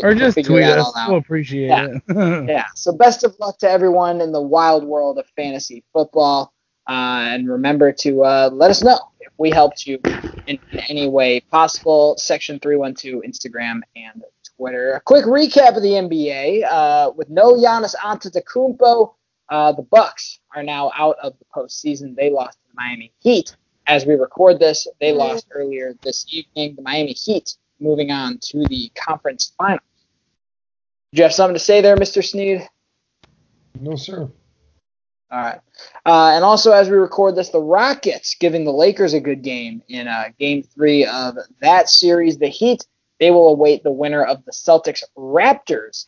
or 0.03 0.15
just 0.15 0.37
tweet 0.45 0.65
us. 0.65 0.93
We'll 1.09 1.17
appreciate 1.17 1.67
yeah. 1.67 1.89
it. 2.09 2.49
yeah. 2.49 2.67
So 2.77 2.93
best 2.93 3.25
of 3.25 3.35
luck 3.41 3.59
to 3.59 3.69
everyone 3.69 4.21
in 4.21 4.31
the 4.33 4.43
wild 4.43 4.85
world 4.85 5.19
of 5.19 5.27
fantasy 5.35 5.85
football. 5.93 6.52
Uh, 6.89 7.31
and 7.31 7.49
remember 7.49 7.93
to 7.93 8.25
uh, 8.25 8.51
let 8.53 8.71
us 8.71 8.83
know 8.83 8.99
if 9.21 9.33
we 9.39 9.51
helped 9.51 9.87
you 9.87 9.99
in, 10.47 10.59
in 10.73 10.81
any 10.89 11.09
way 11.09 11.41
possible. 11.41 12.17
Section 12.19 12.59
312, 12.59 13.23
Instagram 13.23 13.81
and 13.95 14.23
Twitter. 14.57 14.95
A 14.95 15.01
quick 15.01 15.25
recap 15.25 15.77
of 15.77 15.83
the 15.83 15.91
NBA. 15.91 16.65
Uh, 16.69 17.13
with 17.17 17.31
no 17.31 17.55
Giannis 17.55 17.95
Antetokounmpo, 17.97 19.15
uh, 19.49 19.73
the 19.73 19.83
Bucks 19.83 20.41
are 20.55 20.63
now 20.63 20.91
out 20.97 21.17
of 21.23 21.35
the 21.39 21.45
postseason. 21.55 22.17
They 22.17 22.31
lost 22.31 22.59
to 22.59 22.69
the 22.69 22.75
Miami 22.75 23.13
Heat. 23.21 23.57
As 23.87 24.07
we 24.07 24.15
record 24.15 24.59
this, 24.59 24.87
they 25.01 25.13
lost 25.13 25.49
earlier 25.53 25.95
this 26.03 26.27
evening. 26.31 26.77
The 26.77 26.83
Miami 26.83 27.13
Heat 27.13 27.57
moving 27.81 28.11
on 28.11 28.39
to 28.39 28.65
the 28.69 28.91
conference 28.95 29.53
finals. 29.59 29.81
Do 31.13 31.19
you 31.19 31.25
have 31.25 31.35
something 31.35 31.55
to 31.55 31.61
say 31.61 31.81
there, 31.81 31.97
Mr. 31.97 32.25
Sneed? 32.25 32.67
No, 33.81 33.97
sir. 33.97 34.31
All 35.33 35.41
right. 35.41 35.61
Uh, 36.05 36.33
and 36.35 36.45
also, 36.45 36.73
as 36.73 36.91
we 36.91 36.97
record 36.97 37.35
this, 37.35 37.49
the 37.49 37.59
Rockets 37.59 38.37
giving 38.39 38.65
the 38.65 38.73
Lakers 38.73 39.15
a 39.15 39.21
good 39.21 39.43
game 39.43 39.83
in 39.89 40.07
uh, 40.07 40.25
game 40.39 40.63
three 40.63 41.07
of 41.07 41.37
that 41.61 41.89
series. 41.89 42.37
The 42.39 42.49
Heat 42.49 42.87
they 43.23 43.31
will 43.31 43.51
await 43.51 43.85
the 43.85 43.93
winner 43.93 44.25
of 44.25 44.45
the 44.45 44.51
Celtics 44.51 45.05
Raptors 45.17 46.07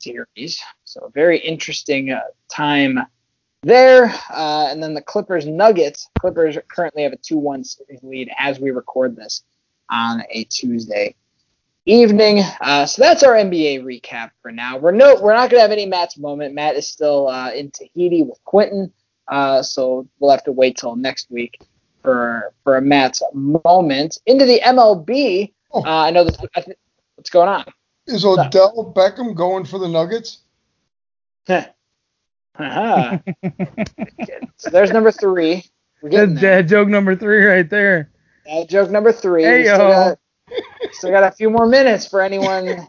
series. 0.00 0.62
So 0.84 1.02
a 1.02 1.10
very 1.10 1.38
interesting 1.38 2.10
uh, 2.10 2.20
time 2.50 3.00
there. 3.62 4.06
Uh, 4.30 4.68
and 4.70 4.82
then 4.82 4.94
the 4.94 5.02
Clippers 5.02 5.46
Nuggets. 5.46 6.08
Clippers 6.18 6.56
currently 6.68 7.02
have 7.02 7.12
a 7.12 7.18
2-1 7.18 7.66
series 7.66 8.02
lead 8.02 8.30
as 8.38 8.60
we 8.60 8.70
record 8.70 9.14
this 9.14 9.42
on 9.90 10.22
a 10.30 10.44
Tuesday 10.44 11.14
evening. 11.86 12.42
Uh, 12.60 12.86
so 12.86 13.02
that's 13.02 13.22
our 13.22 13.34
NBA 13.34 13.82
recap 13.82 14.30
for 14.42 14.50
now. 14.50 14.78
We're 14.78 14.92
no, 14.92 15.20
we're 15.20 15.34
not 15.34 15.50
gonna 15.50 15.62
have 15.62 15.70
any 15.70 15.86
Matt's 15.86 16.18
moment. 16.18 16.54
Matt 16.54 16.76
is 16.76 16.88
still 16.88 17.28
uh, 17.28 17.50
in 17.52 17.70
Tahiti 17.70 18.22
with 18.22 18.38
Quentin, 18.44 18.92
uh, 19.28 19.62
so 19.62 20.06
we'll 20.18 20.30
have 20.30 20.44
to 20.44 20.52
wait 20.52 20.76
till 20.76 20.96
next 20.96 21.30
week 21.30 21.60
for 22.02 22.52
for 22.62 22.76
a 22.76 22.82
Matt's 22.82 23.22
moment. 23.32 24.18
Into 24.26 24.44
the 24.44 24.60
MLB. 24.60 25.52
Oh. 25.72 25.84
Uh, 25.84 26.04
I 26.04 26.10
know 26.10 26.24
this. 26.24 26.36
I 26.54 26.60
th- 26.60 26.76
what's 27.16 27.30
going 27.30 27.48
on? 27.48 27.64
Is 28.06 28.24
Odell 28.24 28.92
Beckham 28.94 29.34
going 29.34 29.64
for 29.64 29.78
the 29.78 29.88
Nuggets? 29.88 30.40
uh-huh. 31.48 33.18
so 34.56 34.70
there's 34.70 34.90
number 34.92 35.10
three. 35.10 35.64
That's 36.02 36.40
dad 36.40 36.68
joke 36.68 36.88
number 36.88 37.16
three 37.16 37.44
right 37.44 37.68
there. 37.68 38.10
Dad 38.46 38.68
joke 38.68 38.90
number 38.90 39.10
three. 39.12 39.42
Hey 39.42 39.64
yo. 39.64 40.16
Got, 40.48 40.94
still 40.94 41.10
got 41.10 41.22
a 41.24 41.32
few 41.32 41.50
more 41.50 41.66
minutes 41.66 42.06
for 42.06 42.20
anyone. 42.22 42.88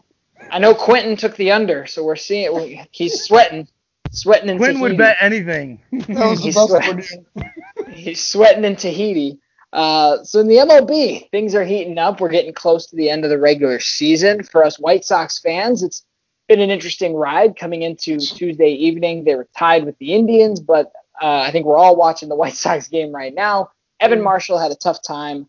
I 0.50 0.58
know 0.58 0.74
Quentin 0.74 1.16
took 1.16 1.36
the 1.36 1.52
under, 1.52 1.86
so 1.86 2.04
we're 2.04 2.16
seeing 2.16 2.86
he's 2.90 3.24
sweating, 3.24 3.68
sweating 4.10 4.48
in 4.48 4.58
Quentin 4.58 4.76
Tahiti. 4.76 4.92
would 4.92 4.98
bet 4.98 5.16
anything. 5.20 5.80
That 6.08 6.30
was 6.30 6.38
the 6.38 6.44
He's 6.44 6.54
best 6.54 6.68
sweating. 6.68 7.26
he's 7.92 8.26
sweating 8.26 8.64
in 8.64 8.76
Tahiti. 8.76 9.38
Uh, 9.72 10.22
so 10.24 10.40
in 10.40 10.48
the 10.48 10.56
MLB, 10.56 11.30
things 11.30 11.54
are 11.54 11.64
heating 11.64 11.98
up. 11.98 12.20
We're 12.20 12.28
getting 12.28 12.54
close 12.54 12.86
to 12.86 12.96
the 12.96 13.10
end 13.10 13.24
of 13.24 13.30
the 13.30 13.38
regular 13.38 13.80
season. 13.80 14.42
For 14.42 14.64
us 14.64 14.78
White 14.78 15.04
Sox 15.04 15.38
fans, 15.38 15.82
it's 15.82 16.04
been 16.48 16.60
an 16.60 16.70
interesting 16.70 17.14
ride 17.14 17.58
coming 17.58 17.82
into 17.82 18.18
Tuesday 18.18 18.70
evening. 18.70 19.24
They 19.24 19.34
were 19.34 19.48
tied 19.56 19.84
with 19.84 19.98
the 19.98 20.14
Indians, 20.14 20.60
but 20.60 20.92
uh, 21.20 21.40
I 21.40 21.50
think 21.50 21.66
we're 21.66 21.76
all 21.76 21.96
watching 21.96 22.28
the 22.28 22.36
White 22.36 22.54
Sox 22.54 22.88
game 22.88 23.12
right 23.12 23.34
now. 23.34 23.70
Evan 24.00 24.22
Marshall 24.22 24.58
had 24.58 24.70
a 24.70 24.76
tough 24.76 25.02
time 25.02 25.48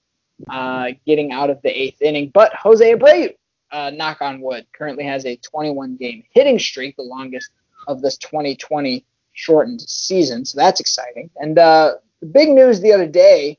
uh, 0.49 0.89
getting 1.05 1.31
out 1.31 1.49
of 1.49 1.61
the 1.61 1.69
eighth 1.69 2.01
inning, 2.01 2.31
but 2.33 2.53
Jose 2.53 2.93
Abreu, 2.93 3.33
uh, 3.71 3.89
knock 3.89 4.21
on 4.21 4.39
wood, 4.41 4.65
currently 4.73 5.03
has 5.03 5.25
a 5.25 5.35
21 5.37 5.97
game 5.97 6.23
hitting 6.31 6.59
streak, 6.59 6.95
the 6.95 7.03
longest 7.03 7.51
of 7.87 8.01
this 8.01 8.17
2020 8.17 9.05
shortened 9.33 9.81
season. 9.81 10.45
So 10.45 10.57
that's 10.57 10.79
exciting. 10.79 11.29
And 11.37 11.57
uh, 11.57 11.95
the 12.21 12.27
big 12.27 12.49
news 12.49 12.81
the 12.81 12.93
other 12.93 13.07
day 13.07 13.57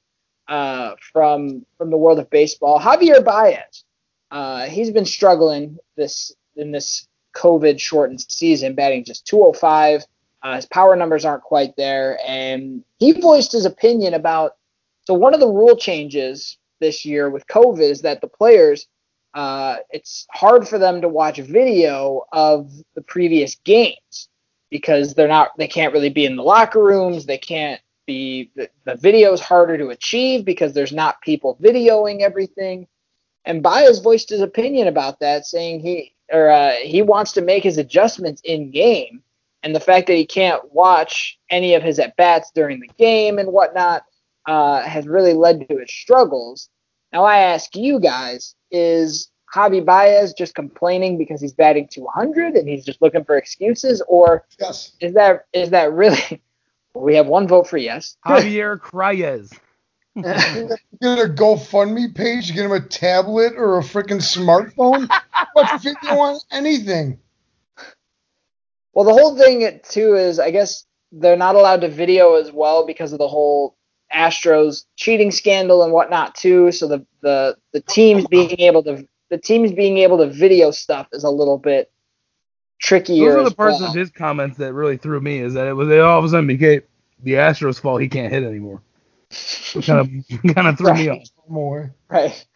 uh, 0.49 0.95
from 1.13 1.65
from 1.77 1.91
the 1.91 1.97
world 1.97 2.19
of 2.19 2.31
baseball. 2.31 2.81
Javier 2.81 3.25
Baez, 3.25 3.85
uh, 4.31 4.67
he's 4.67 4.91
been 4.91 5.05
struggling 5.05 5.79
this 5.97 6.33
in 6.57 6.73
this 6.73 7.07
COVID 7.35 7.79
shortened 7.79 8.21
season, 8.29 8.75
batting 8.75 9.05
just 9.05 9.27
205. 9.27 10.05
Uh, 10.43 10.57
his 10.57 10.67
power 10.67 10.97
numbers 10.97 11.25
aren't 11.25 11.43
quite 11.43 11.77
there, 11.77 12.19
and 12.27 12.83
he 12.99 13.13
voiced 13.13 13.53
his 13.53 13.67
opinion 13.67 14.15
about. 14.15 14.57
So 15.05 15.15
one 15.15 15.35
of 15.35 15.41
the 15.41 15.49
rule 15.49 15.77
changes 15.77 16.59
this 16.81 17.05
year 17.05 17.31
with 17.31 17.47
COVID 17.47 17.81
is 17.81 18.03
that 18.03 18.21
the 18.21 18.29
players, 18.29 18.87
uh, 19.35 19.77
it's 19.91 20.27
hard 20.33 20.67
for 20.67 20.79
them 20.79 21.01
to 21.01 21.09
watch 21.09 21.39
video 21.39 22.23
of 22.33 22.71
the 22.95 23.03
previous 23.03 23.57
games 23.65 24.29
because 24.71 25.15
they're 25.15 25.29
not, 25.29 25.51
they 25.59 25.69
can't 25.69 25.93
really 25.93 26.11
be 26.11 26.27
in 26.27 26.37
the 26.37 26.43
locker 26.43 26.83
rooms, 26.83 27.25
they 27.25 27.39
can't 27.39 27.81
be, 28.07 28.51
the, 28.57 28.69
the 28.85 28.97
video 28.97 29.33
is 29.33 29.41
harder 29.41 29.79
to 29.79 29.89
achieve 29.89 30.45
because 30.45 30.73
there's 30.73 30.93
not 30.93 31.21
people 31.23 31.59
videoing 31.63 32.21
everything. 32.21 32.87
And 33.45 33.63
Baez 33.63 34.01
voiced 34.01 34.29
his 34.29 34.43
opinion 34.43 34.89
about 34.89 35.21
that, 35.21 35.47
saying 35.47 35.81
he 35.81 36.15
or 36.31 36.51
uh, 36.51 36.73
he 36.73 37.03
wants 37.03 37.33
to 37.33 37.41
make 37.41 37.63
his 37.63 37.79
adjustments 37.79 38.43
in 38.45 38.71
game, 38.71 39.23
and 39.63 39.75
the 39.75 39.81
fact 39.81 40.07
that 40.07 40.17
he 40.17 40.27
can't 40.27 40.73
watch 40.73 41.39
any 41.51 41.75
of 41.75 41.83
his 41.83 41.99
at 41.99 42.17
bats 42.17 42.51
during 42.55 42.81
the 42.81 42.91
game 42.99 43.39
and 43.39 43.51
whatnot 43.51 44.03
uh, 44.49 44.83
has 44.83 45.07
really 45.07 45.35
led 45.35 45.69
to 45.69 45.79
his 45.79 45.93
struggles. 45.93 46.69
Now 47.13 47.23
I 47.25 47.39
ask 47.39 47.77
you 47.77 48.01
guys: 48.01 48.55
Is 48.73 49.31
Javi 49.55 49.85
Baez 49.85 50.33
just 50.35 50.55
complaining 50.55 51.17
because 51.19 51.41
he's 51.41 51.53
batting 51.55 51.89
200 51.91 52.55
and 52.55 52.69
he's 52.69 52.85
just 52.85 53.01
looking 53.01 53.25
for 53.25 53.37
excuses, 53.37 54.03
or 54.09 54.45
Yes. 54.59 54.93
is 55.01 55.15
that 55.15 55.45
is 55.53 55.71
that 55.71 55.93
really 55.93 56.43
we 56.95 57.15
have 57.15 57.27
one 57.29 57.47
vote 57.47 57.69
for 57.69 57.77
yes. 57.79 58.17
Javier 58.27 58.81
Cryes. 58.89 59.53
Get 60.17 60.27
a 61.21 61.29
GoFundMe 61.31 62.13
page, 62.13 62.53
get 62.53 62.65
him 62.65 62.73
a 62.73 62.81
tablet 62.81 63.53
or 63.57 63.79
a 63.79 63.83
freaking 63.83 64.21
smartphone. 64.21 65.09
Watch 65.55 65.81
video 65.83 66.19
on 66.19 66.41
anything. 66.51 67.21
well, 68.93 69.05
the 69.05 69.13
whole 69.13 69.37
thing 69.37 69.79
too 69.89 70.17
is, 70.17 70.41
I 70.41 70.51
guess 70.51 70.85
they're 71.13 71.37
not 71.37 71.55
allowed 71.55 71.83
to 71.83 71.89
video 71.89 72.35
as 72.35 72.51
well 72.53 72.85
because 72.85 73.13
of 73.13 73.19
the 73.19 73.29
whole 73.29 73.77
Astros 74.15 74.85
cheating 74.97 75.31
scandal 75.31 75.83
and 75.83 75.93
whatnot 75.93 76.35
too. 76.35 76.73
So 76.73 76.89
the 76.89 77.07
the 77.21 77.57
the 77.73 77.81
teams 77.81 78.27
being 78.27 78.59
able 78.61 78.83
to 78.85 79.07
the 79.31 79.39
teams 79.39 79.73
being 79.73 79.99
able 79.99 80.19
to 80.19 80.27
video 80.27 80.71
stuff 80.71 81.09
is 81.13 81.25
a 81.25 81.31
little 81.31 81.59
bit 81.59 81.91
trickier. 82.81 83.33
Those 83.33 83.41
are 83.41 83.51
the 83.51 83.55
parts 83.55 83.81
well. 83.81 83.91
of 83.91 83.95
his 83.95 84.11
comments 84.11 84.57
that 84.59 84.73
really 84.73 84.97
threw 84.97 85.21
me. 85.21 85.39
Is 85.39 85.55
that 85.55 85.67
it 85.67 85.75
was 85.75 85.89
it 85.89 86.01
all 86.01 86.19
of 86.19 86.25
a 86.25 86.29
sudden 86.29 86.47
became 86.47 86.83
the 87.23 87.35
Astros' 87.35 87.81
fault 87.81 88.01
he 88.01 88.09
can't 88.09 88.33
hit 88.33 88.45
anymore. 88.45 88.83
It 89.31 89.85
kind 89.85 90.01
of 90.01 90.55
kind 90.55 90.69
of 90.69 90.79
threw 90.79 90.89
right. 90.89 90.99
me 90.99 91.09
off 91.09 91.29
more. 91.49 91.95
Right. 92.09 92.47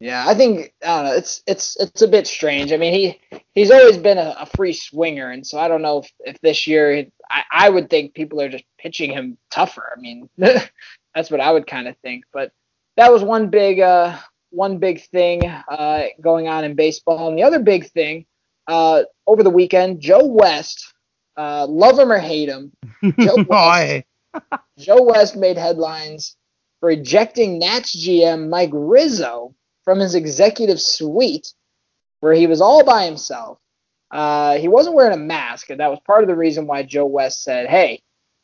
Yeah, 0.00 0.24
I 0.26 0.34
think 0.34 0.72
I 0.82 0.86
don't 0.86 1.04
know. 1.06 1.16
It's 1.16 1.42
it's 1.46 1.76
it's 1.80 2.02
a 2.02 2.08
bit 2.08 2.26
strange. 2.26 2.72
I 2.72 2.76
mean, 2.76 2.92
he 2.92 3.40
he's 3.54 3.70
always 3.72 3.96
been 3.96 4.18
a, 4.18 4.36
a 4.38 4.46
free 4.46 4.72
swinger, 4.72 5.30
and 5.30 5.44
so 5.44 5.58
I 5.58 5.66
don't 5.66 5.82
know 5.82 5.98
if, 5.98 6.12
if 6.20 6.40
this 6.40 6.68
year 6.68 7.06
I, 7.28 7.42
I 7.50 7.68
would 7.68 7.90
think 7.90 8.14
people 8.14 8.40
are 8.40 8.48
just 8.48 8.64
pitching 8.78 9.10
him 9.12 9.36
tougher. 9.50 9.92
I 9.96 10.00
mean, 10.00 10.28
that's 10.36 11.30
what 11.30 11.40
I 11.40 11.50
would 11.50 11.66
kind 11.66 11.88
of 11.88 11.96
think. 11.98 12.24
But 12.32 12.52
that 12.96 13.12
was 13.12 13.24
one 13.24 13.50
big 13.50 13.80
uh 13.80 14.16
one 14.50 14.78
big 14.78 15.02
thing 15.08 15.44
uh 15.44 16.04
going 16.20 16.46
on 16.46 16.64
in 16.64 16.74
baseball, 16.76 17.28
and 17.28 17.36
the 17.36 17.42
other 17.42 17.58
big 17.58 17.90
thing 17.90 18.24
uh 18.68 19.02
over 19.26 19.42
the 19.42 19.50
weekend, 19.50 20.00
Joe 20.00 20.26
West, 20.26 20.94
uh, 21.36 21.66
love 21.66 21.98
him 21.98 22.12
or 22.12 22.18
hate 22.18 22.48
him, 22.48 22.72
Joe 23.18 23.44
West, 23.48 24.04
Joe 24.78 25.02
West 25.02 25.34
made 25.36 25.58
headlines 25.58 26.36
for 26.78 26.88
ejecting 26.90 27.58
Nats 27.58 27.96
GM 27.96 28.48
Mike 28.48 28.70
Rizzo 28.72 29.56
from 29.88 30.00
his 30.00 30.14
executive 30.14 30.78
suite 30.78 31.54
where 32.20 32.34
he 32.34 32.46
was 32.46 32.60
all 32.60 32.84
by 32.84 33.06
himself. 33.06 33.58
Uh, 34.10 34.58
he 34.58 34.68
wasn't 34.68 34.94
wearing 34.94 35.14
a 35.14 35.16
mask, 35.16 35.70
and 35.70 35.80
that 35.80 35.88
was 35.88 35.98
part 36.06 36.22
of 36.22 36.28
the 36.28 36.36
reason 36.36 36.66
why 36.66 36.82
Joe 36.82 37.06
West 37.06 37.42
said, 37.42 37.70
"Hey, 37.70 38.02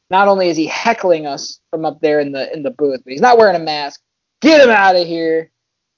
not 0.08 0.26
only 0.26 0.48
is 0.48 0.56
he 0.56 0.66
heckling 0.66 1.26
us 1.26 1.60
from 1.70 1.84
up 1.84 2.00
there 2.00 2.18
in 2.18 2.32
the 2.32 2.50
in 2.54 2.62
the 2.62 2.70
booth, 2.70 3.02
but 3.04 3.12
he's 3.12 3.20
not 3.20 3.36
wearing 3.36 3.56
a 3.56 3.62
mask. 3.62 4.00
Get 4.40 4.62
him 4.62 4.70
out 4.70 4.96
of 4.96 5.06
here." 5.06 5.50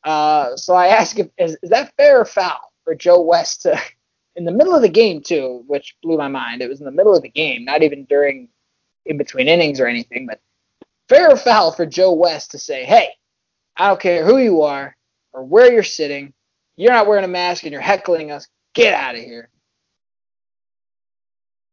Uh, 0.02 0.56
so 0.56 0.74
I 0.74 0.88
ask 0.88 1.16
if 1.16 1.28
is, 1.38 1.56
is 1.62 1.70
that 1.70 1.94
fair 1.96 2.22
or 2.22 2.24
foul 2.24 2.72
for 2.82 2.96
Joe 2.96 3.20
West 3.20 3.62
to, 3.62 3.80
in 4.34 4.44
the 4.44 4.50
middle 4.50 4.74
of 4.74 4.82
the 4.82 4.88
game 4.88 5.22
too, 5.22 5.62
which 5.68 5.94
blew 6.02 6.18
my 6.18 6.26
mind. 6.26 6.60
It 6.60 6.68
was 6.68 6.80
in 6.80 6.86
the 6.86 6.90
middle 6.90 7.14
of 7.14 7.22
the 7.22 7.28
game, 7.28 7.64
not 7.64 7.84
even 7.84 8.04
during 8.06 8.48
in 9.04 9.16
between 9.16 9.46
innings 9.46 9.78
or 9.78 9.86
anything, 9.86 10.26
but 10.26 10.40
fair 11.08 11.30
or 11.30 11.36
foul 11.36 11.70
for 11.70 11.86
Joe 11.86 12.14
West 12.14 12.50
to 12.50 12.58
say, 12.58 12.84
"Hey, 12.84 13.10
I 13.76 13.86
don't 13.86 14.00
care 14.00 14.24
who 14.24 14.38
you 14.38 14.62
are 14.62 14.95
or 15.36 15.44
where 15.44 15.72
you're 15.72 15.84
sitting. 15.84 16.32
You're 16.76 16.92
not 16.92 17.06
wearing 17.06 17.24
a 17.24 17.28
mask 17.28 17.62
and 17.62 17.72
you're 17.72 17.80
heckling 17.80 18.32
us. 18.32 18.48
Get 18.74 18.94
out 18.94 19.14
of 19.14 19.20
here. 19.20 19.50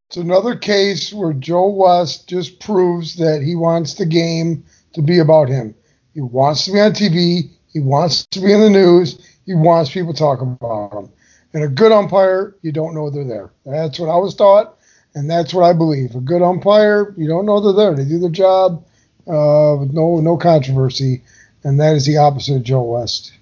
It's 0.09 0.17
another 0.17 0.55
case 0.55 1.11
where 1.11 1.33
Joe 1.33 1.69
West 1.69 2.29
just 2.29 2.59
proves 2.59 3.15
that 3.15 3.41
he 3.41 3.55
wants 3.55 3.95
the 3.95 4.05
game 4.05 4.63
to 4.93 5.01
be 5.01 5.19
about 5.19 5.49
him. 5.49 5.73
He 6.13 6.21
wants 6.21 6.65
to 6.65 6.71
be 6.71 6.79
on 6.79 6.91
TV. 6.91 7.49
He 7.71 7.79
wants 7.79 8.27
to 8.27 8.39
be 8.39 8.53
in 8.53 8.61
the 8.61 8.69
news. 8.69 9.17
He 9.45 9.55
wants 9.55 9.91
people 9.91 10.13
talking 10.13 10.57
about 10.61 10.93
him. 10.93 11.09
And 11.53 11.63
a 11.63 11.67
good 11.67 11.91
umpire, 11.91 12.55
you 12.61 12.71
don't 12.71 12.93
know 12.93 13.09
they're 13.09 13.23
there. 13.23 13.51
That's 13.65 13.99
what 13.99 14.09
I 14.09 14.17
was 14.17 14.35
taught, 14.35 14.77
and 15.15 15.29
that's 15.29 15.53
what 15.53 15.63
I 15.63 15.73
believe. 15.73 16.15
A 16.15 16.19
good 16.19 16.41
umpire, 16.41 17.13
you 17.17 17.27
don't 17.27 17.45
know 17.45 17.59
they're 17.59 17.85
there. 17.85 17.95
They 17.95 18.09
do 18.09 18.19
their 18.19 18.29
job 18.29 18.85
uh, 19.27 19.77
with 19.79 19.91
no 19.93 20.19
no 20.19 20.37
controversy, 20.37 21.23
and 21.63 21.79
that 21.79 21.95
is 21.95 22.05
the 22.05 22.17
opposite 22.17 22.57
of 22.57 22.63
Joe 22.63 22.83
West. 22.83 23.33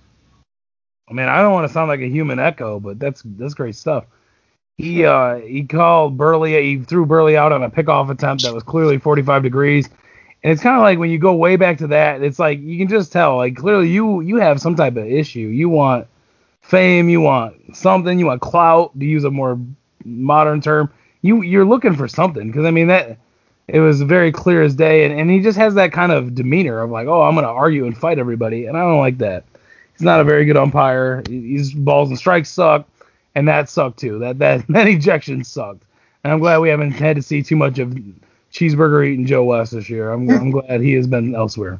I 1.12 1.14
mean, 1.14 1.28
I 1.28 1.42
don't 1.42 1.52
want 1.52 1.68
to 1.68 1.74
sound 1.74 1.90
like 1.90 2.00
a 2.00 2.08
human 2.08 2.40
echo, 2.40 2.80
but 2.80 2.98
that's 2.98 3.22
that's 3.26 3.54
great 3.54 3.76
stuff. 3.76 4.06
He 4.78 5.04
uh 5.06 5.36
he 5.36 5.66
called 5.66 6.18
Buehrle, 6.18 6.62
he 6.62 6.80
threw 6.84 7.06
Buehrle 7.06 7.36
out 7.36 7.52
on 7.52 7.64
a 7.64 7.70
pickoff 7.70 8.10
attempt 8.10 8.44
that 8.44 8.54
was 8.54 8.64
clearly 8.64 8.98
45 8.98 9.44
degrees. 9.44 9.90
And 10.44 10.52
it's 10.54 10.64
kind 10.64 10.78
of 10.78 10.82
like 10.82 10.98
when 10.98 11.12
you 11.12 11.20
go 11.20 11.36
way 11.36 11.58
back 11.58 11.78
to 11.80 11.88
that, 11.88 12.24
it's 12.24 12.40
like 12.40 12.62
you 12.62 12.78
can 12.78 12.88
just 12.88 13.12
tell, 13.12 13.36
like 13.36 13.58
clearly 13.58 13.90
you 13.90 14.22
you 14.22 14.38
have 14.38 14.62
some 14.62 14.76
type 14.76 14.96
of 14.96 15.06
issue. 15.06 15.40
You 15.40 15.68
want 15.70 16.08
fame, 16.62 17.10
you 17.10 17.20
want 17.20 17.76
something, 17.76 18.18
you 18.18 18.28
want 18.28 18.42
clout, 18.42 18.98
to 18.98 19.06
use 19.06 19.26
a 19.26 19.32
more 19.32 19.60
modern 20.06 20.62
term. 20.62 20.92
You 21.22 21.42
you're 21.42 21.66
looking 21.66 21.96
for 21.96 22.08
something 22.08 22.48
because 22.48 22.66
I 22.66 22.72
mean 22.72 22.88
that 22.88 23.18
it 23.68 23.82
was 23.82 24.02
very 24.02 24.32
clear 24.32 24.64
as 24.64 24.76
day, 24.76 25.06
and, 25.06 25.20
and 25.20 25.30
he 25.30 25.42
just 25.42 25.58
has 25.58 25.76
that 25.76 25.92
kind 25.92 26.12
of 26.14 26.36
demeanor 26.36 26.80
of 26.82 26.90
like, 26.90 27.08
oh, 27.08 27.22
I'm 27.22 27.36
gonna 27.36 27.48
argue 27.48 27.86
and 27.86 27.98
fight 27.98 28.18
everybody, 28.18 28.66
and 28.66 28.78
I 28.78 28.82
don't 28.82 29.00
like 29.00 29.18
that. 29.20 29.44
He's 30.02 30.06
not 30.08 30.20
a 30.20 30.24
very 30.24 30.46
good 30.46 30.58
umpire. 30.58 31.22
His 31.30 31.76
balls 31.76 32.10
and 32.10 32.18
strikes 32.18 32.50
suck, 32.50 32.88
and 33.36 33.48
that 33.48 33.70
sucked 33.70 34.00
too. 34.00 34.18
That 34.18 34.40
that 34.40 34.66
that 34.70 34.88
ejection 34.88 35.44
sucked. 35.44 35.84
And 36.24 36.34
I'm 36.34 36.40
glad 36.40 36.58
we 36.58 36.70
haven't 36.70 36.94
had 36.94 37.18
to 37.18 37.22
see 37.22 37.44
too 37.44 37.56
much 37.56 37.78
of 37.78 37.96
cheeseburger 38.52 39.08
eating 39.08 39.28
Joe 39.28 39.44
West 39.44 39.74
this 39.74 39.92
year. 39.92 40.12
I'm 40.12 40.28
I'm 40.28 40.50
glad 40.50 40.82
he 40.82 40.94
has 40.94 41.06
been 41.06 41.36
elsewhere. 41.36 41.80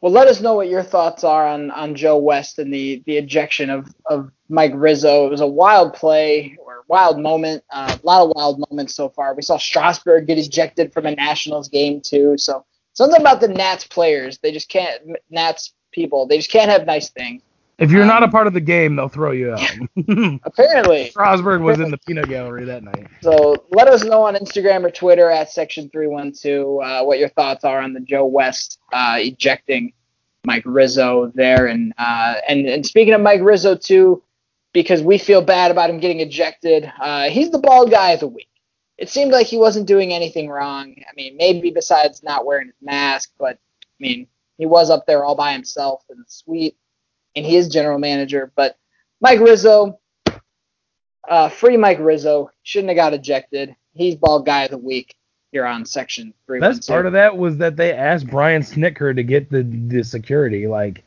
Well, 0.00 0.12
let 0.12 0.28
us 0.28 0.40
know 0.40 0.54
what 0.54 0.68
your 0.68 0.82
thoughts 0.82 1.24
are 1.24 1.46
on, 1.46 1.70
on 1.72 1.94
Joe 1.94 2.16
West 2.16 2.58
and 2.58 2.72
the, 2.72 3.02
the 3.04 3.18
ejection 3.18 3.68
of, 3.68 3.94
of 4.06 4.32
Mike 4.48 4.72
Rizzo. 4.74 5.26
It 5.26 5.30
was 5.30 5.42
a 5.42 5.46
wild 5.46 5.92
play 5.92 6.56
or 6.58 6.84
wild 6.88 7.20
moment. 7.20 7.62
Uh, 7.70 7.96
a 8.02 8.06
lot 8.06 8.22
of 8.22 8.32
wild 8.34 8.64
moments 8.70 8.96
so 8.96 9.10
far. 9.10 9.34
We 9.34 9.42
saw 9.42 9.58
Strasburg 9.58 10.26
get 10.26 10.38
ejected 10.38 10.92
from 10.92 11.06
a 11.06 11.14
Nationals 11.14 11.68
game 11.68 12.00
too. 12.00 12.36
So 12.36 12.64
something 12.94 13.20
about 13.20 13.40
the 13.40 13.46
Nats 13.46 13.86
players, 13.86 14.38
they 14.38 14.50
just 14.50 14.70
can't. 14.70 15.00
Nats 15.30 15.72
people. 15.92 16.26
They 16.26 16.38
just 16.38 16.50
can't 16.50 16.70
have 16.70 16.86
nice 16.86 17.10
things. 17.10 17.42
If 17.78 17.90
you're 17.90 18.02
um, 18.02 18.08
not 18.08 18.22
a 18.22 18.28
part 18.28 18.46
of 18.46 18.52
the 18.52 18.60
game, 18.60 18.96
they'll 18.96 19.08
throw 19.08 19.32
you 19.32 19.54
out. 19.54 19.68
apparently. 20.44 21.10
Strasburg 21.10 21.62
was 21.62 21.80
in 21.80 21.90
the 21.90 21.98
peanut 21.98 22.28
gallery 22.28 22.64
that 22.64 22.84
night. 22.84 23.08
So 23.22 23.64
let 23.70 23.88
us 23.88 24.04
know 24.04 24.22
on 24.22 24.34
Instagram 24.34 24.84
or 24.84 24.90
Twitter 24.90 25.30
at 25.30 25.48
Section312 25.48 27.02
uh, 27.02 27.04
what 27.04 27.18
your 27.18 27.30
thoughts 27.30 27.64
are 27.64 27.80
on 27.80 27.92
the 27.92 28.00
Joe 28.00 28.26
West 28.26 28.78
uh, 28.92 29.16
ejecting 29.18 29.94
Mike 30.44 30.64
Rizzo 30.66 31.32
there. 31.34 31.66
And, 31.66 31.94
uh, 31.98 32.34
and, 32.48 32.66
and 32.66 32.86
speaking 32.86 33.14
of 33.14 33.20
Mike 33.20 33.40
Rizzo, 33.42 33.74
too, 33.74 34.22
because 34.72 35.02
we 35.02 35.18
feel 35.18 35.42
bad 35.42 35.70
about 35.70 35.90
him 35.90 35.98
getting 35.98 36.20
ejected, 36.20 36.90
uh, 37.00 37.30
he's 37.30 37.50
the 37.50 37.58
bald 37.58 37.90
guy 37.90 38.12
of 38.12 38.20
the 38.20 38.28
week. 38.28 38.48
It 38.98 39.08
seemed 39.08 39.32
like 39.32 39.46
he 39.46 39.56
wasn't 39.56 39.86
doing 39.86 40.12
anything 40.12 40.48
wrong. 40.48 40.94
I 40.98 41.14
mean, 41.16 41.36
maybe 41.36 41.70
besides 41.70 42.22
not 42.22 42.46
wearing 42.46 42.68
his 42.68 42.76
mask, 42.80 43.32
but 43.38 43.58
I 43.82 43.96
mean, 43.98 44.26
he 44.62 44.66
was 44.66 44.90
up 44.90 45.06
there 45.06 45.24
all 45.24 45.34
by 45.34 45.52
himself 45.52 46.04
in 46.08 46.18
the 46.18 46.24
suite, 46.28 46.76
and 47.34 47.44
he 47.44 47.56
is 47.56 47.66
general 47.66 47.98
manager. 47.98 48.52
But 48.54 48.76
Mike 49.20 49.40
Rizzo, 49.40 49.98
uh, 51.28 51.48
free 51.48 51.76
Mike 51.76 51.98
Rizzo, 51.98 52.48
shouldn't 52.62 52.90
have 52.90 52.96
got 52.96 53.12
ejected. 53.12 53.74
He's 53.92 54.14
ball 54.14 54.40
guy 54.40 54.62
of 54.62 54.70
the 54.70 54.78
week 54.78 55.16
here 55.50 55.66
on 55.66 55.84
section 55.84 56.32
three. 56.46 56.60
Best 56.60 56.86
part 56.86 57.06
of 57.06 57.14
that 57.14 57.36
was 57.36 57.56
that 57.56 57.74
they 57.76 57.92
asked 57.92 58.28
Brian 58.28 58.62
Snitker 58.62 59.16
to 59.16 59.24
get 59.24 59.50
the 59.50 59.64
the 59.64 60.04
security. 60.04 60.68
Like, 60.68 61.02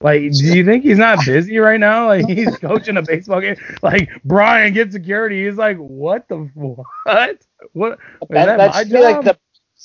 like, 0.00 0.20
do 0.20 0.56
you 0.56 0.64
think 0.64 0.84
he's 0.84 0.98
not 0.98 1.18
busy 1.26 1.58
right 1.58 1.80
now? 1.80 2.06
Like, 2.06 2.28
he's 2.28 2.56
coaching 2.60 2.98
a 2.98 3.02
baseball 3.02 3.40
game. 3.40 3.56
Like, 3.82 4.10
Brian, 4.24 4.72
get 4.74 4.92
security. 4.92 5.44
He's 5.44 5.56
like, 5.56 5.78
what 5.78 6.28
the 6.28 6.36
what? 6.54 7.44
What? 7.72 7.98
That, 8.30 8.46
that, 8.46 8.56
that 8.58 8.74
should 8.76 8.90
be 8.90 9.00
like 9.00 9.22
the, 9.22 9.36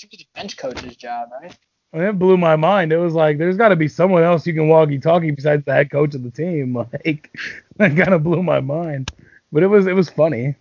the 0.04 0.26
bench 0.36 0.56
coach's 0.56 0.96
job, 0.96 1.30
right? 1.42 1.58
It 1.94 2.20
blew 2.20 2.38
my 2.38 2.56
mind. 2.56 2.94
It 2.94 2.98
was 2.98 3.14
like 3.14 3.38
there's 3.38 3.58
got 3.58 3.70
to 3.70 3.76
be 3.76 3.88
someone 3.88 4.24
else 4.24 4.48
you 4.48 4.54
can 4.54 4.70
walkie 4.70 5.00
talkie 5.00 5.32
besides 5.32 5.66
the 5.66 5.74
head 5.74 5.92
coach 5.92 6.16
of 6.16 6.24
the 6.24 6.32
team. 6.32 6.74
Like 7.04 7.32
that 7.78 7.98
kind 7.98 8.14
of 8.14 8.24
blew 8.24 8.44
my 8.44 8.60
mind. 8.60 9.12
But 9.52 9.64
it 9.64 9.68
was 9.68 9.88
it 9.88 9.96
was 9.96 10.10
funny. 10.10 10.56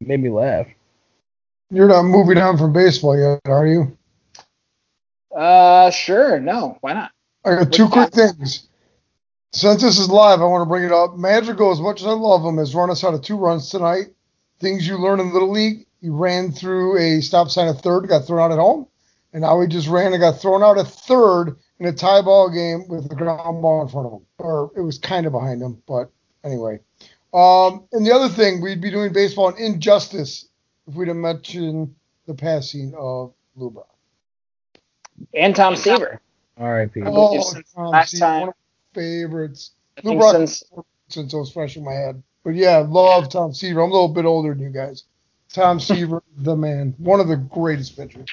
It 0.00 0.06
made 0.06 0.20
me 0.20 0.30
laugh. 0.30 0.66
You're 1.70 1.88
not 1.88 2.02
moving 2.02 2.38
on 2.38 2.58
from 2.58 2.72
baseball 2.72 3.16
yet, 3.16 3.40
are 3.44 3.66
you? 3.66 3.96
Uh, 5.34 5.90
sure. 5.90 6.40
No, 6.40 6.76
why 6.80 6.94
not? 6.94 7.12
I 7.44 7.54
got 7.56 7.72
two 7.72 7.88
quick 7.88 8.12
things. 8.12 8.66
Since 9.52 9.82
this 9.82 9.98
is 9.98 10.08
live, 10.08 10.40
I 10.40 10.46
want 10.46 10.62
to 10.62 10.68
bring 10.68 10.84
it 10.84 10.92
up. 10.92 11.16
Madrigal, 11.16 11.70
as 11.70 11.80
much 11.80 12.00
as 12.00 12.06
I 12.06 12.12
love 12.12 12.44
him, 12.44 12.58
has 12.58 12.74
run 12.74 12.90
us 12.90 13.04
out 13.04 13.14
of 13.14 13.22
two 13.22 13.36
runs 13.36 13.70
tonight. 13.70 14.06
Things 14.58 14.86
you 14.86 14.98
learn 14.98 15.20
in 15.20 15.32
Little 15.32 15.50
League. 15.50 15.86
He 16.00 16.08
ran 16.08 16.50
through 16.50 16.98
a 16.98 17.20
stop 17.20 17.50
sign 17.50 17.68
at 17.68 17.80
third, 17.82 18.08
got 18.08 18.26
thrown 18.26 18.40
out 18.40 18.52
at 18.52 18.58
home 18.58 18.86
and 19.32 19.42
now 19.42 19.60
he 19.60 19.66
just 19.66 19.88
ran 19.88 20.12
and 20.12 20.20
got 20.20 20.40
thrown 20.40 20.62
out 20.62 20.78
a 20.78 20.84
third 20.84 21.56
in 21.78 21.86
a 21.86 21.92
tie 21.92 22.22
ball 22.22 22.50
game 22.50 22.86
with 22.88 23.08
the 23.08 23.14
ground 23.14 23.62
ball 23.62 23.82
in 23.82 23.88
front 23.88 24.06
of 24.06 24.12
him, 24.12 24.26
or 24.38 24.70
it 24.76 24.80
was 24.80 24.98
kind 24.98 25.26
of 25.26 25.32
behind 25.32 25.62
him, 25.62 25.82
but 25.86 26.10
anyway. 26.44 26.78
Um, 27.32 27.84
and 27.92 28.04
the 28.04 28.12
other 28.12 28.28
thing, 28.28 28.60
we'd 28.60 28.80
be 28.80 28.90
doing 28.90 29.12
baseball 29.12 29.48
an 29.48 29.56
injustice 29.56 30.48
if 30.88 30.94
we'd 30.94 31.08
have 31.08 31.16
mentioned 31.16 31.94
the 32.26 32.34
passing 32.34 32.92
of 32.96 33.32
Lou 33.56 33.70
Brock. 33.70 33.86
And 35.34 35.54
Tom 35.54 35.76
Seaver. 35.76 36.20
All 36.58 36.70
right, 36.70 36.92
Pete. 36.92 37.04
Oh, 37.06 37.52
Tom 37.74 37.86
last 37.86 38.10
Seaver, 38.10 38.20
time. 38.20 38.40
one 38.40 38.48
of 38.50 38.54
my 38.94 39.00
favorites. 39.00 39.72
Lou 40.02 40.16
Brock 40.16 40.34
since, 40.34 40.64
since 41.08 41.32
it 41.32 41.36
was 41.36 41.52
fresh 41.52 41.76
in 41.76 41.84
my 41.84 41.92
head. 41.92 42.22
But 42.42 42.54
yeah, 42.54 42.78
love 42.78 43.28
Tom 43.28 43.52
Seaver. 43.52 43.80
I'm 43.80 43.90
a 43.90 43.92
little 43.92 44.08
bit 44.08 44.24
older 44.24 44.54
than 44.54 44.62
you 44.62 44.70
guys. 44.70 45.04
Tom 45.52 45.80
Seaver, 45.80 46.22
the 46.38 46.56
man, 46.56 46.94
one 46.98 47.20
of 47.20 47.28
the 47.28 47.36
greatest 47.36 47.96
pitchers. 47.96 48.30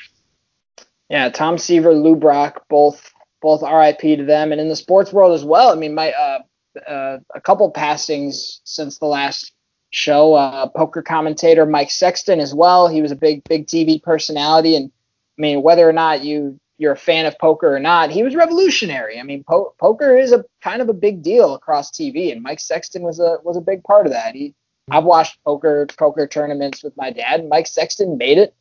Yeah, 1.09 1.29
Tom 1.29 1.57
Seaver, 1.57 1.93
Lou 1.93 2.15
Brock, 2.15 2.65
both 2.69 3.13
both 3.41 3.61
RIP 3.61 4.17
to 4.17 4.25
them, 4.25 4.51
and 4.51 4.59
in 4.59 4.67
the 4.67 4.75
sports 4.75 5.13
world 5.13 5.33
as 5.33 5.45
well. 5.45 5.71
I 5.71 5.75
mean, 5.75 5.93
my 5.93 6.11
uh, 6.11 6.39
uh, 6.87 7.19
a 7.33 7.41
couple 7.41 7.69
passings 7.71 8.61
since 8.63 8.97
the 8.97 9.05
last 9.05 9.53
show. 9.91 10.33
Uh, 10.33 10.67
poker 10.67 11.01
commentator 11.01 11.65
Mike 11.65 11.91
Sexton 11.91 12.39
as 12.39 12.53
well. 12.53 12.87
He 12.87 13.01
was 13.01 13.11
a 13.11 13.15
big 13.15 13.43
big 13.45 13.67
TV 13.67 14.01
personality, 14.01 14.75
and 14.75 14.91
I 15.37 15.41
mean, 15.41 15.61
whether 15.61 15.87
or 15.87 15.93
not 15.93 16.23
you 16.23 16.59
you're 16.77 16.93
a 16.93 16.97
fan 16.97 17.25
of 17.25 17.37
poker 17.39 17.75
or 17.75 17.79
not, 17.79 18.11
he 18.11 18.21
was 18.21 18.35
revolutionary. 18.35 19.19
I 19.19 19.23
mean, 19.23 19.43
po- 19.43 19.73
poker 19.79 20.15
is 20.15 20.31
a 20.31 20.45
kind 20.61 20.81
of 20.81 20.89
a 20.89 20.93
big 20.93 21.23
deal 21.23 21.55
across 21.55 21.91
TV, 21.91 22.31
and 22.31 22.43
Mike 22.43 22.59
Sexton 22.59 23.01
was 23.01 23.19
a 23.19 23.37
was 23.43 23.57
a 23.57 23.61
big 23.61 23.83
part 23.83 24.05
of 24.05 24.11
that. 24.11 24.35
He, 24.35 24.53
I've 24.89 25.03
watched 25.03 25.43
poker 25.43 25.87
poker 25.97 26.27
tournaments 26.27 26.83
with 26.83 26.95
my 26.97 27.11
dad, 27.11 27.41
and 27.41 27.49
Mike 27.49 27.67
Sexton 27.67 28.17
made 28.17 28.37
it 28.37 28.53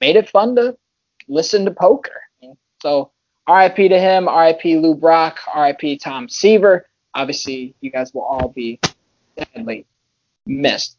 made 0.00 0.16
it 0.16 0.28
fun 0.28 0.54
to 0.56 0.76
listen 1.28 1.64
to 1.64 1.70
poker. 1.70 2.20
So 2.80 3.10
R.I.P. 3.46 3.88
to 3.88 3.98
him, 3.98 4.28
R.I.P. 4.28 4.78
Lou 4.78 4.94
Brock, 4.94 5.40
R.I.P. 5.52 5.98
Tom 5.98 6.28
Seaver. 6.28 6.86
Obviously, 7.14 7.74
you 7.80 7.90
guys 7.90 8.12
will 8.12 8.22
all 8.22 8.48
be 8.48 8.80
sadly 9.38 9.86
missed. 10.46 10.98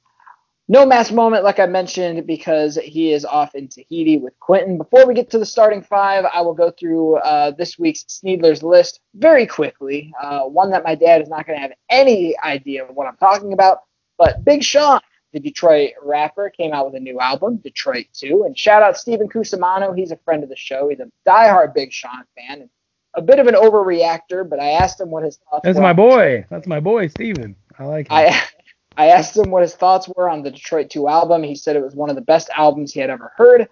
No 0.67 0.83
mass 0.83 1.11
moment, 1.11 1.43
like 1.43 1.59
I 1.59 1.67
mentioned, 1.67 2.25
because 2.25 2.75
he 2.75 3.13
is 3.13 3.23
off 3.23 3.53
in 3.53 3.67
Tahiti 3.67 4.17
with 4.17 4.33
Quentin. 4.39 4.79
Before 4.79 5.05
we 5.05 5.13
get 5.13 5.29
to 5.29 5.37
the 5.37 5.45
starting 5.45 5.83
five, 5.83 6.25
I 6.25 6.41
will 6.41 6.55
go 6.55 6.71
through 6.71 7.17
uh, 7.17 7.51
this 7.51 7.77
week's 7.77 8.03
Sneedler's 8.05 8.63
list 8.63 8.99
very 9.13 9.45
quickly. 9.45 10.11
Uh, 10.19 10.41
one 10.41 10.71
that 10.71 10.83
my 10.83 10.95
dad 10.95 11.21
is 11.21 11.29
not 11.29 11.45
going 11.45 11.57
to 11.57 11.61
have 11.61 11.73
any 11.89 12.35
idea 12.39 12.83
of 12.83 12.95
what 12.95 13.05
I'm 13.05 13.17
talking 13.17 13.53
about. 13.53 13.81
But 14.17 14.43
Big 14.43 14.63
Sean, 14.63 15.01
the 15.35 15.41
Detroit 15.41 15.91
rapper, 16.01 16.49
came 16.49 16.71
out 16.71 16.85
with 16.85 16.95
a 16.95 16.99
new 16.99 17.19
album, 17.19 17.57
Detroit 17.57 18.05
2. 18.13 18.43
And 18.45 18.57
shout 18.57 18.81
out 18.81 18.97
Stephen 18.97 19.27
Cusimano. 19.27 19.95
He's 19.95 20.11
a 20.11 20.17
friend 20.23 20.43
of 20.43 20.49
the 20.49 20.55
show. 20.55 20.87
He's 20.87 21.01
a 21.01 21.11
diehard 21.27 21.73
Big 21.73 21.91
Sean 21.91 22.23
fan. 22.37 22.61
And 22.61 22.69
a 23.15 23.21
bit 23.21 23.39
of 23.39 23.47
an 23.47 23.55
overreactor, 23.55 24.49
but 24.49 24.61
I 24.61 24.71
asked 24.71 25.01
him 25.01 25.11
what 25.11 25.25
his 25.25 25.37
thoughts 25.37 25.65
That's 25.65 25.75
were. 25.75 25.83
my 25.83 25.91
boy. 25.91 26.45
That's 26.49 26.67
my 26.67 26.79
boy, 26.79 27.07
Stephen. 27.07 27.57
I 27.77 27.83
like 27.83 28.07
him. 28.07 28.15
I 28.15 28.43
I 28.97 29.07
asked 29.07 29.35
him 29.35 29.51
what 29.51 29.61
his 29.61 29.75
thoughts 29.75 30.07
were 30.15 30.29
on 30.29 30.41
the 30.41 30.51
Detroit 30.51 30.89
2 30.89 31.09
album. 31.09 31.43
He 31.43 31.55
said 31.55 31.75
it 31.75 31.83
was 31.83 31.95
one 31.95 32.09
of 32.09 32.15
the 32.15 32.21
best 32.21 32.49
albums 32.55 32.93
he 32.93 33.01
had 33.01 33.09
ever 33.09 33.33
heard. 33.35 33.67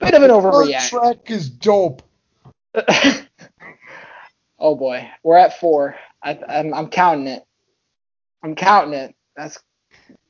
Bit 0.00 0.14
of 0.14 0.22
an 0.22 0.28
Third 0.28 0.42
overreaction. 0.42 0.88
track 0.90 1.30
is 1.30 1.48
dope. 1.48 2.02
oh 4.58 4.74
boy, 4.74 5.08
we're 5.22 5.38
at 5.38 5.58
four. 5.58 5.96
I, 6.22 6.38
I'm, 6.46 6.74
I'm 6.74 6.88
counting 6.88 7.26
it. 7.26 7.42
I'm 8.42 8.54
counting 8.54 8.92
it. 8.92 9.14
That's 9.34 9.58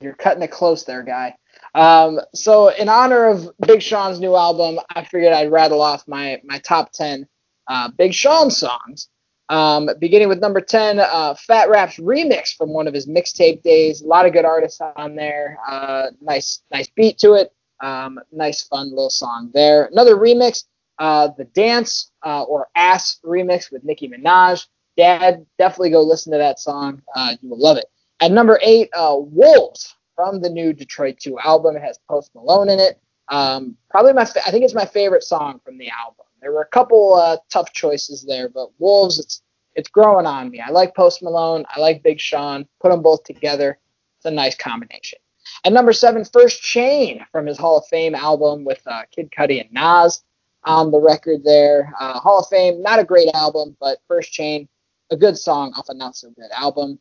you're 0.01 0.15
cutting 0.15 0.43
it 0.43 0.51
close 0.51 0.85
there, 0.85 1.03
guy. 1.03 1.35
Um, 1.75 2.21
so 2.35 2.69
in 2.69 2.89
honor 2.89 3.29
of 3.29 3.49
Big 3.67 3.83
Sean's 3.83 4.21
new 4.21 4.37
album, 4.37 4.79
I 4.91 5.05
figured 5.05 5.33
I'd 5.33 5.51
rattle 5.51 5.81
off 5.81 6.07
my 6.07 6.41
my 6.45 6.59
top 6.59 6.93
ten 6.93 7.27
uh, 7.69 7.89
Big 7.97 8.13
Sean 8.15 8.51
songs. 8.51 9.09
Um, 9.49 9.91
beginning 9.99 10.29
with 10.29 10.41
number 10.41 10.63
10, 10.63 10.99
uh, 11.01 11.35
Fat 11.35 11.69
Rap's 11.69 11.99
remix 11.99 12.57
from 12.57 12.71
one 12.71 12.89
of 12.89 12.95
his 12.95 13.07
mixtape 13.07 13.63
days. 13.63 14.01
A 14.01 14.07
lot 14.07 14.25
of 14.25 14.33
good 14.33 14.47
artists 14.47 14.81
on 14.97 15.15
there. 15.15 15.59
Uh, 15.69 16.07
nice, 16.23 16.63
nice 16.73 16.89
beat 16.89 17.19
to 17.19 17.35
it. 17.35 17.53
Um, 17.83 18.19
nice, 18.31 18.63
fun 18.63 18.89
little 18.91 19.11
song 19.11 19.51
there. 19.53 19.87
Another 19.87 20.17
remix, 20.17 20.65
uh, 20.99 21.29
the 21.37 21.45
Dance 21.45 22.13
uh, 22.25 22.45
or 22.45 22.69
Ass 22.75 23.21
remix 23.25 23.71
with 23.71 23.85
Nicki 23.85 24.09
Minaj. 24.09 24.67
Dad, 24.97 25.45
definitely 25.59 25.91
go 25.91 26.03
listen 26.03 26.33
to 26.33 26.39
that 26.39 26.59
song. 26.59 27.03
Uh, 27.15 27.35
you 27.43 27.51
will 27.51 27.59
love 27.59 27.77
it. 27.77 27.87
At 28.23 28.31
number 28.31 28.61
eight, 28.63 28.89
uh, 28.95 29.17
Wolves 29.19 29.97
from 30.15 30.41
the 30.41 30.49
new 30.49 30.73
Detroit 30.73 31.19
2 31.19 31.41
album. 31.41 31.75
It 31.75 31.83
has 31.83 31.99
Post 32.09 32.31
Malone 32.37 32.69
in 32.69 32.79
it. 32.79 33.01
Um, 33.29 33.77
probably 33.91 34.13
my, 34.13 34.25
fa- 34.25 34.47
I 34.47 34.53
think 34.53 34.65
it's 34.65 34.77
my 34.77 34.85
favorite 34.85 35.25
song 35.25 35.61
from 35.65 35.77
the 35.77 35.91
album. 35.91 36.27
There 36.41 36.53
were 36.53 36.63
a 36.63 36.69
couple 36.69 37.15
uh, 37.15 37.39
tough 37.51 37.73
choices 37.73 38.23
there, 38.23 38.49
but 38.49 38.69
Wolves, 38.79 39.19
it's 39.19 39.43
it's 39.75 39.89
growing 39.89 40.27
on 40.27 40.51
me. 40.51 40.61
I 40.61 40.71
like 40.71 40.95
Post 40.95 41.21
Malone. 41.25 41.65
I 41.69 41.81
like 41.81 42.05
Big 42.05 42.21
Sean. 42.21 42.65
Put 42.81 42.91
them 42.91 43.03
both 43.03 43.25
together. 43.25 43.81
It's 44.19 44.27
a 44.27 44.31
nice 44.31 44.55
combination. 44.55 45.19
At 45.65 45.73
number 45.73 45.93
seven, 45.93 46.25
First 46.25 46.63
Chain 46.63 47.27
from 47.33 47.47
his 47.47 47.59
Hall 47.59 47.79
of 47.79 47.87
Fame 47.87 48.15
album 48.15 48.65
with 48.65 48.83
uh, 48.87 49.03
Kid 49.11 49.33
Cudi 49.37 49.61
and 49.61 49.73
Nas 49.73 50.23
on 50.63 50.93
the 50.93 51.01
record 51.01 51.43
there. 51.43 51.93
Uh, 51.99 52.21
Hall 52.21 52.39
of 52.39 52.47
Fame, 52.47 52.83
not 52.83 53.01
a 53.01 53.05
great 53.05 53.31
album, 53.35 53.77
but 53.81 53.99
First 54.07 54.31
Chain, 54.33 54.69
a 55.11 55.17
good 55.17 55.37
song 55.37 55.73
off 55.77 55.89
a 55.89 55.95
not 55.95 56.15
so 56.15 56.31
good 56.31 56.51
album. 56.53 57.01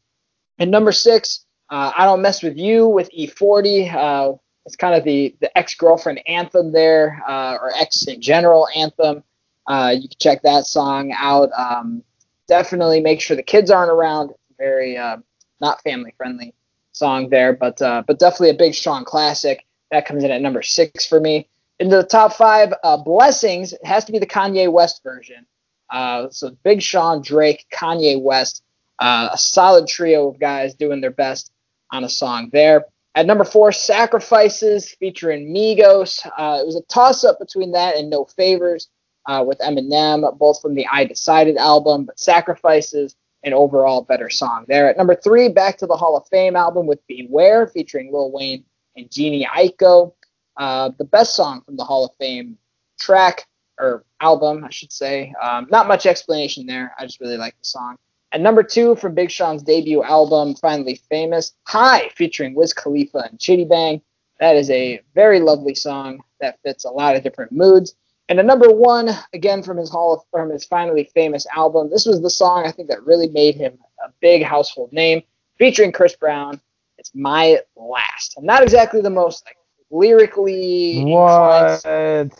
And 0.59 0.69
number 0.69 0.91
six, 0.91 1.45
uh, 1.71 1.91
I 1.97 2.05
Don't 2.05 2.21
Mess 2.21 2.43
With 2.43 2.57
You 2.57 2.87
with 2.87 3.09
E40. 3.17 3.93
Uh, 3.93 4.33
it's 4.65 4.75
kind 4.75 4.93
of 4.93 5.03
the, 5.03 5.35
the 5.39 5.57
ex 5.57 5.73
girlfriend 5.73 6.21
anthem 6.27 6.71
there, 6.71 7.23
uh, 7.27 7.55
or 7.55 7.71
ex 7.79 8.05
in 8.07 8.21
general 8.21 8.67
anthem. 8.75 9.23
Uh, 9.67 9.95
you 9.95 10.09
can 10.09 10.17
check 10.19 10.41
that 10.43 10.65
song 10.65 11.13
out. 11.17 11.49
Um, 11.57 12.03
definitely 12.47 12.99
make 12.99 13.21
sure 13.21 13.37
the 13.37 13.43
kids 13.43 13.71
aren't 13.71 13.89
around. 13.89 14.31
Very 14.57 14.97
uh, 14.97 15.17
not 15.61 15.81
family 15.81 16.13
friendly 16.17 16.53
song 16.91 17.29
there, 17.29 17.53
but 17.53 17.81
uh, 17.81 18.03
but 18.05 18.19
definitely 18.19 18.49
a 18.49 18.55
big 18.55 18.75
strong 18.75 19.05
classic. 19.05 19.65
That 19.91 20.05
comes 20.05 20.23
in 20.23 20.31
at 20.31 20.41
number 20.41 20.61
six 20.61 21.05
for 21.05 21.19
me. 21.19 21.47
Into 21.79 21.95
the 21.95 22.03
top 22.03 22.33
five, 22.33 22.73
Blessings. 23.03 23.73
It 23.73 23.85
has 23.85 24.05
to 24.05 24.11
be 24.11 24.19
the 24.19 24.27
Kanye 24.27 24.71
West 24.71 25.01
version. 25.03 25.47
So 25.91 26.55
Big 26.63 26.81
Sean, 26.81 27.21
Drake, 27.21 27.65
Kanye 27.73 28.21
West, 28.21 28.63
uh, 29.01 29.29
a 29.33 29.37
solid 29.37 29.87
trio 29.87 30.29
of 30.29 30.39
guys 30.39 30.75
doing 30.75 31.01
their 31.01 31.11
best 31.11 31.51
on 31.91 32.03
a 32.03 32.09
song 32.09 32.49
there. 32.53 32.85
At 33.15 33.25
number 33.25 33.43
four, 33.43 33.73
Sacrifices 33.73 34.91
featuring 34.91 35.53
Migos. 35.53 36.25
Uh, 36.37 36.59
it 36.61 36.65
was 36.65 36.77
a 36.77 36.83
toss 36.83 37.25
up 37.25 37.39
between 37.39 37.73
that 37.73 37.97
and 37.97 38.09
No 38.09 38.23
Favors 38.25 38.87
uh, 39.27 39.43
with 39.45 39.59
Eminem, 39.59 40.37
both 40.37 40.61
from 40.61 40.75
the 40.75 40.87
I 40.87 41.03
Decided 41.03 41.57
album, 41.57 42.05
but 42.05 42.19
Sacrifices, 42.19 43.15
an 43.43 43.53
overall 43.53 44.03
better 44.03 44.29
song 44.29 44.65
there. 44.67 44.87
At 44.87 44.97
number 44.97 45.15
three, 45.15 45.49
back 45.49 45.77
to 45.79 45.87
the 45.87 45.97
Hall 45.97 46.15
of 46.15 46.27
Fame 46.27 46.55
album 46.55 46.85
with 46.85 47.05
Beware 47.07 47.67
featuring 47.67 48.13
Lil 48.13 48.31
Wayne 48.31 48.63
and 48.95 49.09
Jhené 49.09 49.45
Aiko. 49.47 50.13
Uh, 50.57 50.91
the 50.97 51.05
best 51.05 51.35
song 51.35 51.61
from 51.65 51.75
the 51.75 51.83
Hall 51.83 52.05
of 52.05 52.11
Fame 52.17 52.57
track 52.99 53.47
or 53.79 54.05
album, 54.21 54.63
I 54.63 54.69
should 54.69 54.91
say. 54.91 55.33
Um, 55.41 55.67
not 55.71 55.87
much 55.87 56.05
explanation 56.05 56.67
there. 56.67 56.93
I 56.99 57.05
just 57.05 57.19
really 57.19 57.37
like 57.37 57.57
the 57.57 57.65
song. 57.65 57.97
At 58.33 58.41
number 58.41 58.63
two, 58.63 58.95
from 58.95 59.13
Big 59.13 59.29
Sean's 59.29 59.61
debut 59.63 60.03
album, 60.03 60.55
Finally 60.55 61.01
Famous, 61.09 61.53
High, 61.67 62.09
featuring 62.15 62.53
Wiz 62.53 62.73
Khalifa 62.73 63.27
and 63.29 63.37
Chiddy 63.37 63.67
Bang. 63.67 64.01
That 64.39 64.55
is 64.55 64.69
a 64.71 65.01
very 65.13 65.39
lovely 65.39 65.75
song 65.75 66.23
that 66.39 66.57
fits 66.63 66.85
a 66.85 66.89
lot 66.89 67.15
of 67.15 67.23
different 67.23 67.51
moods. 67.51 67.95
And 68.29 68.39
at 68.39 68.45
number 68.45 68.71
one, 68.71 69.09
again 69.33 69.61
from 69.61 69.77
his 69.77 69.89
Hall 69.89 70.13
of, 70.13 70.21
from 70.31 70.49
his 70.49 70.63
Finally 70.63 71.09
Famous 71.13 71.45
album, 71.53 71.89
this 71.89 72.05
was 72.05 72.21
the 72.21 72.29
song 72.29 72.65
I 72.65 72.71
think 72.71 72.87
that 72.87 73.05
really 73.05 73.27
made 73.27 73.55
him 73.55 73.77
a 74.03 74.09
big 74.21 74.43
household 74.43 74.93
name, 74.93 75.21
featuring 75.57 75.91
Chris 75.91 76.15
Brown. 76.15 76.59
It's 76.97 77.11
My 77.13 77.59
Last. 77.75 78.35
I'm 78.37 78.45
not 78.45 78.63
exactly 78.63 79.01
the 79.01 79.09
most 79.09 79.43
like, 79.45 79.57
lyrically 79.89 81.03
What? 81.03 81.73
inclined, 81.85 82.33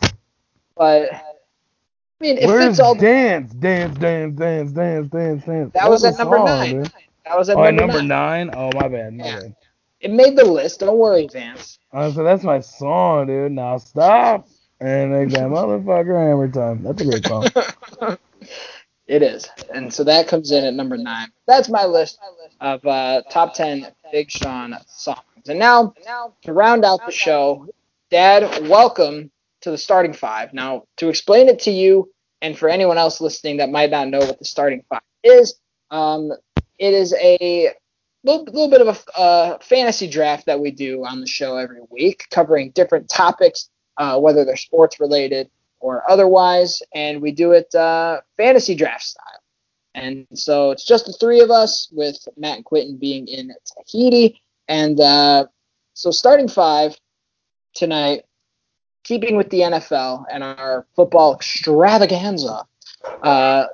but 0.74 1.10
I 2.22 2.24
mean, 2.24 2.38
it 2.38 2.46
Where's 2.46 2.76
fits 2.76 2.78
all. 2.78 2.94
dance, 2.94 3.52
dance, 3.54 3.98
dance, 3.98 4.38
dance, 4.38 4.70
dance, 4.70 5.08
dance, 5.08 5.44
dance? 5.44 5.72
That 5.74 5.90
was 5.90 6.02
That's 6.02 6.14
at 6.14 6.18
number 6.20 6.38
song, 6.38 6.46
nine. 6.46 6.70
dude. 6.70 6.92
That 7.24 7.36
was 7.36 7.48
at 7.48 7.56
Oh, 7.56 7.62
number, 7.64 7.80
number 7.80 8.00
nine. 8.00 8.46
nine. 8.46 8.50
Oh, 8.54 8.70
my 8.72 8.86
bad. 8.86 9.14
My 9.14 9.24
Yeah. 9.24 9.40
bad. 9.40 9.56
It 10.00 10.12
made 10.12 10.36
the 10.36 10.44
list. 10.44 10.78
Don't 10.80 10.98
worry, 10.98 11.26
Vance. 11.32 11.80
I 11.92 12.12
said 12.12 12.24
that's 12.24 12.44
my 12.44 12.60
song, 12.60 13.26
dude. 13.26 13.50
Now 13.50 13.78
stop 13.78 14.46
and 14.78 15.10
make 15.10 15.30
that 15.30 15.42
motherfucker 15.50 16.16
hammer 16.16 16.48
time. 16.48 16.84
That's 16.84 17.02
a 17.02 17.04
great 17.06 17.26
song. 17.26 17.44
it 19.08 19.22
is, 19.22 19.48
and 19.74 19.92
so 19.92 20.04
that 20.04 20.28
comes 20.28 20.52
in 20.52 20.64
at 20.64 20.74
number 20.74 20.96
nine. 20.96 21.28
That's 21.48 21.68
my 21.68 21.84
list 21.86 22.20
of 22.60 22.86
uh, 22.86 23.22
top 23.30 23.54
ten 23.54 23.88
Big 24.12 24.30
Sean 24.30 24.76
songs. 24.86 25.18
And 25.48 25.58
now, 25.58 25.92
to 26.42 26.52
round 26.52 26.84
out 26.84 27.04
the 27.04 27.12
show, 27.12 27.66
Dad, 28.10 28.68
welcome 28.68 29.32
to 29.62 29.70
the 29.70 29.78
starting 29.78 30.12
five. 30.12 30.52
Now, 30.52 30.84
to 30.98 31.08
explain 31.08 31.48
it 31.48 31.60
to 31.60 31.70
you 31.70 32.10
and 32.40 32.56
for 32.56 32.68
anyone 32.68 32.98
else 32.98 33.20
listening 33.20 33.58
that 33.58 33.70
might 33.70 33.90
not 33.90 34.08
know 34.08 34.18
what 34.18 34.38
the 34.38 34.44
starting 34.44 34.84
five 34.88 35.00
is, 35.22 35.54
um, 35.90 36.32
it 36.78 36.94
is 36.94 37.14
a 37.14 37.72
little, 38.24 38.44
little 38.44 38.70
bit 38.70 38.80
of 38.80 38.88
a 38.88 39.18
uh, 39.18 39.58
fantasy 39.58 40.08
draft 40.08 40.46
that 40.46 40.58
we 40.58 40.70
do 40.70 41.04
on 41.04 41.20
the 41.20 41.26
show 41.26 41.56
every 41.56 41.80
week, 41.90 42.24
covering 42.30 42.70
different 42.70 43.08
topics, 43.08 43.70
uh, 43.96 44.18
whether 44.18 44.44
they're 44.44 44.56
sports 44.56 45.00
related 45.00 45.50
or 45.80 46.08
otherwise, 46.10 46.80
and 46.94 47.20
we 47.20 47.32
do 47.32 47.52
it 47.52 47.72
uh, 47.74 48.20
fantasy 48.36 48.74
draft 48.74 49.02
style. 49.02 49.40
And 49.94 50.26
so 50.32 50.70
it's 50.70 50.86
just 50.86 51.06
the 51.06 51.12
three 51.12 51.40
of 51.40 51.50
us, 51.50 51.88
with 51.92 52.16
Matt 52.36 52.56
and 52.56 52.64
Quentin 52.64 52.96
being 52.96 53.28
in 53.28 53.52
Tahiti. 53.66 54.40
And 54.68 54.98
uh, 54.98 55.46
so 55.94 56.10
starting 56.10 56.48
five 56.48 56.96
tonight, 57.74 58.22
keeping 59.04 59.36
with 59.36 59.50
the 59.50 59.60
NFL 59.60 60.24
and 60.30 60.42
our 60.42 60.86
football 60.94 61.34
extravaganza, 61.34 62.64
uh, 63.22 63.66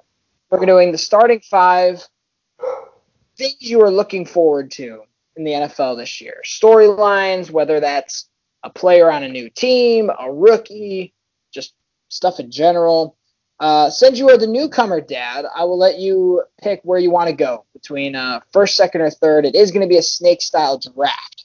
we're 0.51 0.65
doing 0.65 0.93
the 0.93 0.99
starting 0.99 1.41
five 1.41 2.07
things 3.37 3.57
you 3.61 3.81
are 3.83 3.91
looking 3.91 4.27
forward 4.27 4.71
to 4.73 5.03
in 5.37 5.45
the 5.45 5.53
NFL 5.53 5.97
this 5.97 6.21
year. 6.21 6.43
Storylines, 6.45 7.51
whether 7.51 7.81
that's 7.81 8.29
a 8.65 8.71
player 8.71 9.11
on 9.11 9.23
a 9.23 9.29
new 9.29 9.49
team, 9.51 10.11
a 10.19 10.33
rookie, 10.33 11.15
just 11.53 11.75
stuff 12.09 12.41
in 12.41 12.51
general. 12.51 13.17
Uh, 13.61 13.91
since 13.91 14.19
you 14.19 14.29
are 14.31 14.39
the 14.39 14.47
newcomer, 14.47 15.01
Dad, 15.01 15.45
I 15.55 15.65
will 15.65 15.79
let 15.79 15.99
you 15.99 16.43
pick 16.63 16.81
where 16.85 16.99
you 16.99 17.11
want 17.11 17.29
to 17.29 17.35
go 17.35 17.65
between 17.73 18.15
uh, 18.15 18.41
first, 18.53 18.77
second, 18.77 19.01
or 19.01 19.11
third. 19.11 19.45
It 19.45 19.55
is 19.55 19.71
going 19.71 19.83
to 19.83 19.89
be 19.89 19.99
a 19.99 20.03
snake 20.03 20.43
style 20.43 20.79
draft. 20.79 21.45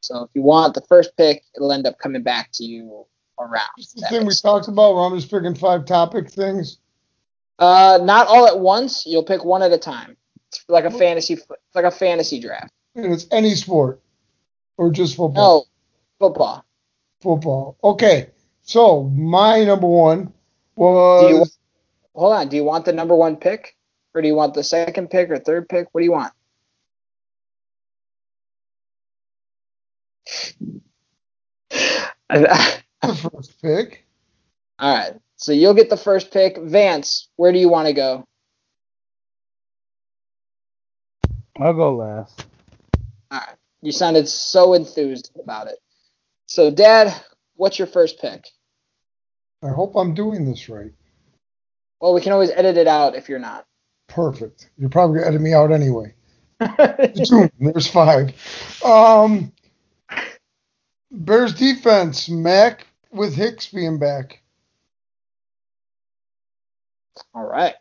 So 0.00 0.24
if 0.24 0.30
you 0.34 0.42
want 0.42 0.74
the 0.74 0.82
first 0.82 1.16
pick, 1.16 1.44
it'll 1.54 1.72
end 1.72 1.86
up 1.86 1.98
coming 1.98 2.22
back 2.22 2.50
to 2.54 2.64
you 2.64 3.06
around. 3.38 3.68
the 3.76 4.06
thing 4.08 4.26
we 4.26 4.34
talked 4.34 4.68
about 4.68 4.94
where 4.94 5.04
I'm 5.04 5.16
just 5.16 5.30
picking 5.30 5.54
five 5.54 5.84
topic 5.84 6.30
things. 6.30 6.78
Uh, 7.58 7.98
not 8.02 8.26
all 8.26 8.46
at 8.46 8.58
once. 8.58 9.04
You'll 9.06 9.24
pick 9.24 9.44
one 9.44 9.62
at 9.62 9.72
a 9.72 9.78
time. 9.78 10.16
It's 10.48 10.64
like 10.68 10.84
a 10.84 10.90
fantasy, 10.90 11.38
like 11.74 11.84
a 11.84 11.90
fantasy 11.90 12.40
draft. 12.40 12.72
And 12.94 13.12
it's 13.12 13.26
any 13.30 13.54
sport 13.54 14.00
or 14.76 14.90
just 14.90 15.16
football. 15.16 15.68
No, 16.20 16.26
football. 16.26 16.64
Football. 17.20 17.76
Okay. 17.84 18.30
So 18.62 19.04
my 19.04 19.64
number 19.64 19.86
one 19.86 20.24
Do 20.26 20.32
was 20.76 21.30
you, 21.30 21.46
hold 22.18 22.32
on. 22.34 22.48
Do 22.48 22.56
you 22.56 22.64
want 22.64 22.84
the 22.84 22.92
number 22.92 23.14
one 23.14 23.36
pick, 23.36 23.76
or 24.14 24.22
do 24.22 24.28
you 24.28 24.34
want 24.34 24.54
the 24.54 24.64
second 24.64 25.10
pick 25.10 25.30
or 25.30 25.38
third 25.38 25.68
pick? 25.68 25.88
What 25.92 26.00
do 26.00 26.04
you 26.04 26.12
want? 26.12 26.32
The 32.28 33.30
first 33.32 33.60
pick. 33.62 34.06
All 34.78 34.94
right. 34.94 35.14
So 35.36 35.52
you'll 35.52 35.74
get 35.74 35.90
the 35.90 35.96
first 35.96 36.30
pick. 36.30 36.58
Vance, 36.58 37.28
where 37.36 37.52
do 37.52 37.58
you 37.58 37.68
want 37.68 37.88
to 37.88 37.94
go? 37.94 38.26
I'll 41.58 41.74
go 41.74 41.96
last. 41.96 42.46
All 43.30 43.38
right. 43.38 43.56
You 43.82 43.92
sounded 43.92 44.28
so 44.28 44.74
enthused 44.74 45.30
about 45.42 45.68
it. 45.68 45.78
So, 46.46 46.70
Dad, 46.70 47.14
what's 47.56 47.78
your 47.78 47.86
first 47.86 48.20
pick? 48.20 48.46
I 49.62 49.68
hope 49.68 49.94
I'm 49.94 50.14
doing 50.14 50.44
this 50.44 50.68
right. 50.68 50.92
Well, 52.00 52.14
we 52.14 52.20
can 52.20 52.32
always 52.32 52.50
edit 52.50 52.76
it 52.76 52.86
out 52.86 53.14
if 53.14 53.28
you're 53.28 53.38
not. 53.38 53.66
Perfect. 54.08 54.70
You're 54.78 54.88
probably 54.88 55.18
gonna 55.18 55.28
edit 55.28 55.40
me 55.40 55.52
out 55.52 55.70
anyway. 55.70 56.14
There's 57.58 57.86
five. 57.86 58.32
Um, 58.84 59.52
Bears 61.10 61.54
defense, 61.54 62.28
Mack 62.28 62.86
with 63.12 63.34
Hicks 63.34 63.68
being 63.68 63.98
back. 63.98 64.42
All 67.34 67.46
right. 67.46 67.74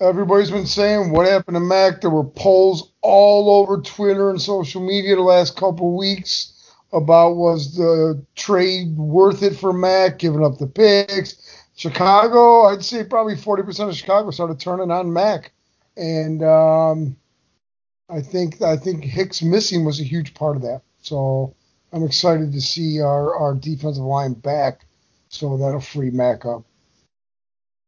Everybody's 0.00 0.50
been 0.50 0.66
saying 0.66 1.10
what 1.10 1.26
happened 1.26 1.56
to 1.56 1.60
Mack. 1.60 2.00
There 2.00 2.10
were 2.10 2.24
polls 2.24 2.92
all 3.02 3.50
over 3.50 3.80
Twitter 3.80 4.30
and 4.30 4.40
social 4.40 4.80
media 4.80 5.16
the 5.16 5.22
last 5.22 5.56
couple 5.56 5.96
weeks 5.96 6.52
about 6.92 7.36
was 7.36 7.74
the 7.76 8.22
trade 8.34 8.96
worth 8.96 9.42
it 9.42 9.56
for 9.56 9.72
Mack, 9.72 10.18
giving 10.18 10.44
up 10.44 10.58
the 10.58 10.66
picks. 10.66 11.36
Chicago, 11.76 12.64
I'd 12.64 12.84
say 12.84 13.04
probably 13.04 13.34
40% 13.34 13.88
of 13.88 13.96
Chicago 13.96 14.30
started 14.30 14.60
turning 14.60 14.90
on 14.90 15.12
Mack, 15.12 15.52
and 15.96 16.42
um, 16.42 17.16
I 18.08 18.20
think 18.20 18.62
I 18.62 18.76
think 18.76 19.04
Hicks 19.04 19.42
missing 19.42 19.84
was 19.84 20.00
a 20.00 20.04
huge 20.04 20.32
part 20.34 20.56
of 20.56 20.62
that. 20.62 20.82
So 21.02 21.54
I'm 21.96 22.04
excited 22.04 22.52
to 22.52 22.60
see 22.60 23.00
our, 23.00 23.34
our 23.34 23.54
defensive 23.54 24.04
line 24.04 24.34
back. 24.34 24.84
So 25.30 25.56
that'll 25.56 25.80
free 25.80 26.10
Mack 26.10 26.44
up. 26.44 26.62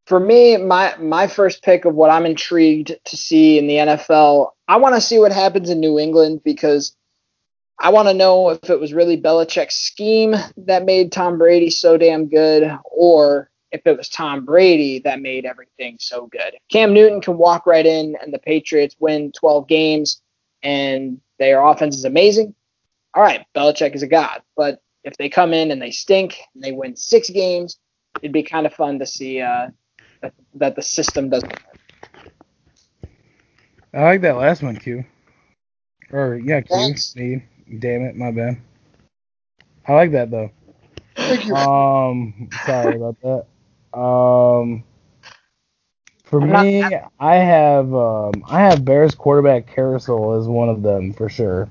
For 0.06 0.18
me, 0.18 0.56
my 0.56 0.96
my 0.96 1.26
first 1.26 1.62
pick 1.62 1.84
of 1.84 1.94
what 1.94 2.08
I'm 2.08 2.24
intrigued 2.24 2.96
to 3.04 3.16
see 3.18 3.58
in 3.58 3.66
the 3.66 3.74
NFL, 3.74 4.52
I 4.66 4.76
want 4.76 4.94
to 4.94 5.02
see 5.02 5.18
what 5.18 5.30
happens 5.30 5.68
in 5.68 5.78
New 5.78 5.98
England 5.98 6.40
because 6.42 6.96
I 7.78 7.90
want 7.90 8.08
to 8.08 8.14
know 8.14 8.48
if 8.48 8.70
it 8.70 8.80
was 8.80 8.94
really 8.94 9.20
Belichick's 9.20 9.76
scheme 9.76 10.34
that 10.56 10.86
made 10.86 11.12
Tom 11.12 11.36
Brady 11.36 11.68
so 11.68 11.98
damn 11.98 12.28
good, 12.28 12.76
or 12.84 13.50
if 13.70 13.82
it 13.84 13.98
was 13.98 14.08
Tom 14.08 14.46
Brady 14.46 15.00
that 15.00 15.20
made 15.20 15.44
everything 15.44 15.98
so 16.00 16.26
good. 16.28 16.56
Cam 16.72 16.94
Newton 16.94 17.20
can 17.20 17.36
walk 17.36 17.66
right 17.66 17.84
in, 17.84 18.16
and 18.22 18.32
the 18.32 18.38
Patriots 18.38 18.96
win 18.98 19.32
12 19.32 19.68
games, 19.68 20.22
and 20.62 21.20
their 21.38 21.62
offense 21.62 21.94
is 21.94 22.06
amazing. 22.06 22.54
All 23.14 23.22
right, 23.22 23.44
Belichick 23.54 23.94
is 23.94 24.02
a 24.02 24.06
god, 24.06 24.42
but 24.56 24.80
if 25.04 25.16
they 25.16 25.28
come 25.28 25.52
in 25.52 25.70
and 25.70 25.80
they 25.80 25.90
stink 25.90 26.38
and 26.54 26.62
they 26.62 26.72
win 26.72 26.96
six 26.96 27.30
games, 27.30 27.78
it'd 28.22 28.32
be 28.32 28.42
kind 28.42 28.66
of 28.66 28.74
fun 28.74 28.98
to 28.98 29.06
see 29.06 29.40
uh, 29.40 29.68
that, 30.20 30.34
that 30.54 30.76
the 30.76 30.82
system 30.82 31.30
doesn't. 31.30 31.52
I 33.94 34.02
like 34.02 34.20
that 34.20 34.36
last 34.36 34.62
one, 34.62 34.76
Q. 34.76 35.04
Or 36.12 36.36
yeah, 36.36 36.60
Q. 36.60 36.76
Thanks. 36.76 37.16
Me. 37.16 37.42
Damn 37.78 38.02
it, 38.02 38.16
my 38.16 38.30
bad. 38.30 38.58
I 39.86 39.94
like 39.94 40.12
that 40.12 40.30
though. 40.30 40.50
Thank 41.16 41.46
you. 41.46 41.54
Um, 41.54 42.48
sorry 42.66 42.96
about 42.96 43.16
that. 43.22 43.98
Um, 43.98 44.84
for 46.24 46.42
I'm 46.42 46.50
not- 46.50 46.64
me, 46.64 46.98
I 47.18 47.34
have 47.36 47.94
um, 47.94 48.44
I 48.46 48.60
have 48.60 48.84
Bears 48.84 49.14
quarterback 49.14 49.66
carousel 49.66 50.34
as 50.34 50.46
one 50.46 50.68
of 50.68 50.82
them 50.82 51.12
for 51.14 51.28
sure. 51.28 51.68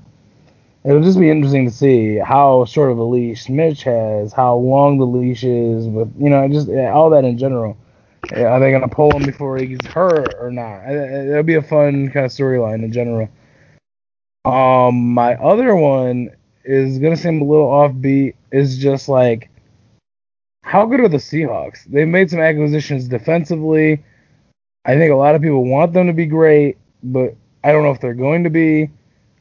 It'll 0.88 1.02
just 1.02 1.20
be 1.20 1.28
interesting 1.28 1.66
to 1.66 1.70
see 1.70 2.16
how 2.16 2.64
short 2.64 2.90
of 2.90 2.96
a 2.96 3.04
leash 3.04 3.50
Mitch 3.50 3.82
has, 3.82 4.32
how 4.32 4.56
long 4.56 4.96
the 4.96 5.04
leash 5.04 5.44
is, 5.44 5.86
with 5.86 6.10
you 6.18 6.30
know, 6.30 6.48
just 6.48 6.70
all 6.70 7.10
that 7.10 7.26
in 7.26 7.36
general. 7.36 7.76
Are 8.34 8.58
they 8.58 8.70
gonna 8.70 8.88
pull 8.88 9.14
him 9.14 9.22
before 9.22 9.58
he 9.58 9.66
gets 9.66 9.86
hurt 9.86 10.34
or 10.40 10.50
not? 10.50 10.88
It'll 10.88 11.42
be 11.42 11.56
a 11.56 11.62
fun 11.62 12.08
kind 12.08 12.24
of 12.24 12.32
storyline 12.32 12.82
in 12.82 12.90
general. 12.90 13.28
Um, 14.46 15.12
my 15.12 15.34
other 15.34 15.76
one 15.76 16.30
is 16.64 16.98
gonna 16.98 17.18
seem 17.18 17.42
a 17.42 17.44
little 17.44 17.68
offbeat. 17.68 18.34
Is 18.50 18.78
just 18.78 19.10
like, 19.10 19.50
how 20.62 20.86
good 20.86 21.00
are 21.00 21.08
the 21.08 21.18
Seahawks? 21.18 21.84
They've 21.84 22.08
made 22.08 22.30
some 22.30 22.40
acquisitions 22.40 23.08
defensively. 23.08 24.02
I 24.86 24.96
think 24.96 25.12
a 25.12 25.16
lot 25.16 25.34
of 25.34 25.42
people 25.42 25.66
want 25.66 25.92
them 25.92 26.06
to 26.06 26.14
be 26.14 26.24
great, 26.24 26.78
but 27.02 27.36
I 27.62 27.72
don't 27.72 27.82
know 27.82 27.90
if 27.90 28.00
they're 28.00 28.14
going 28.14 28.44
to 28.44 28.50
be. 28.50 28.88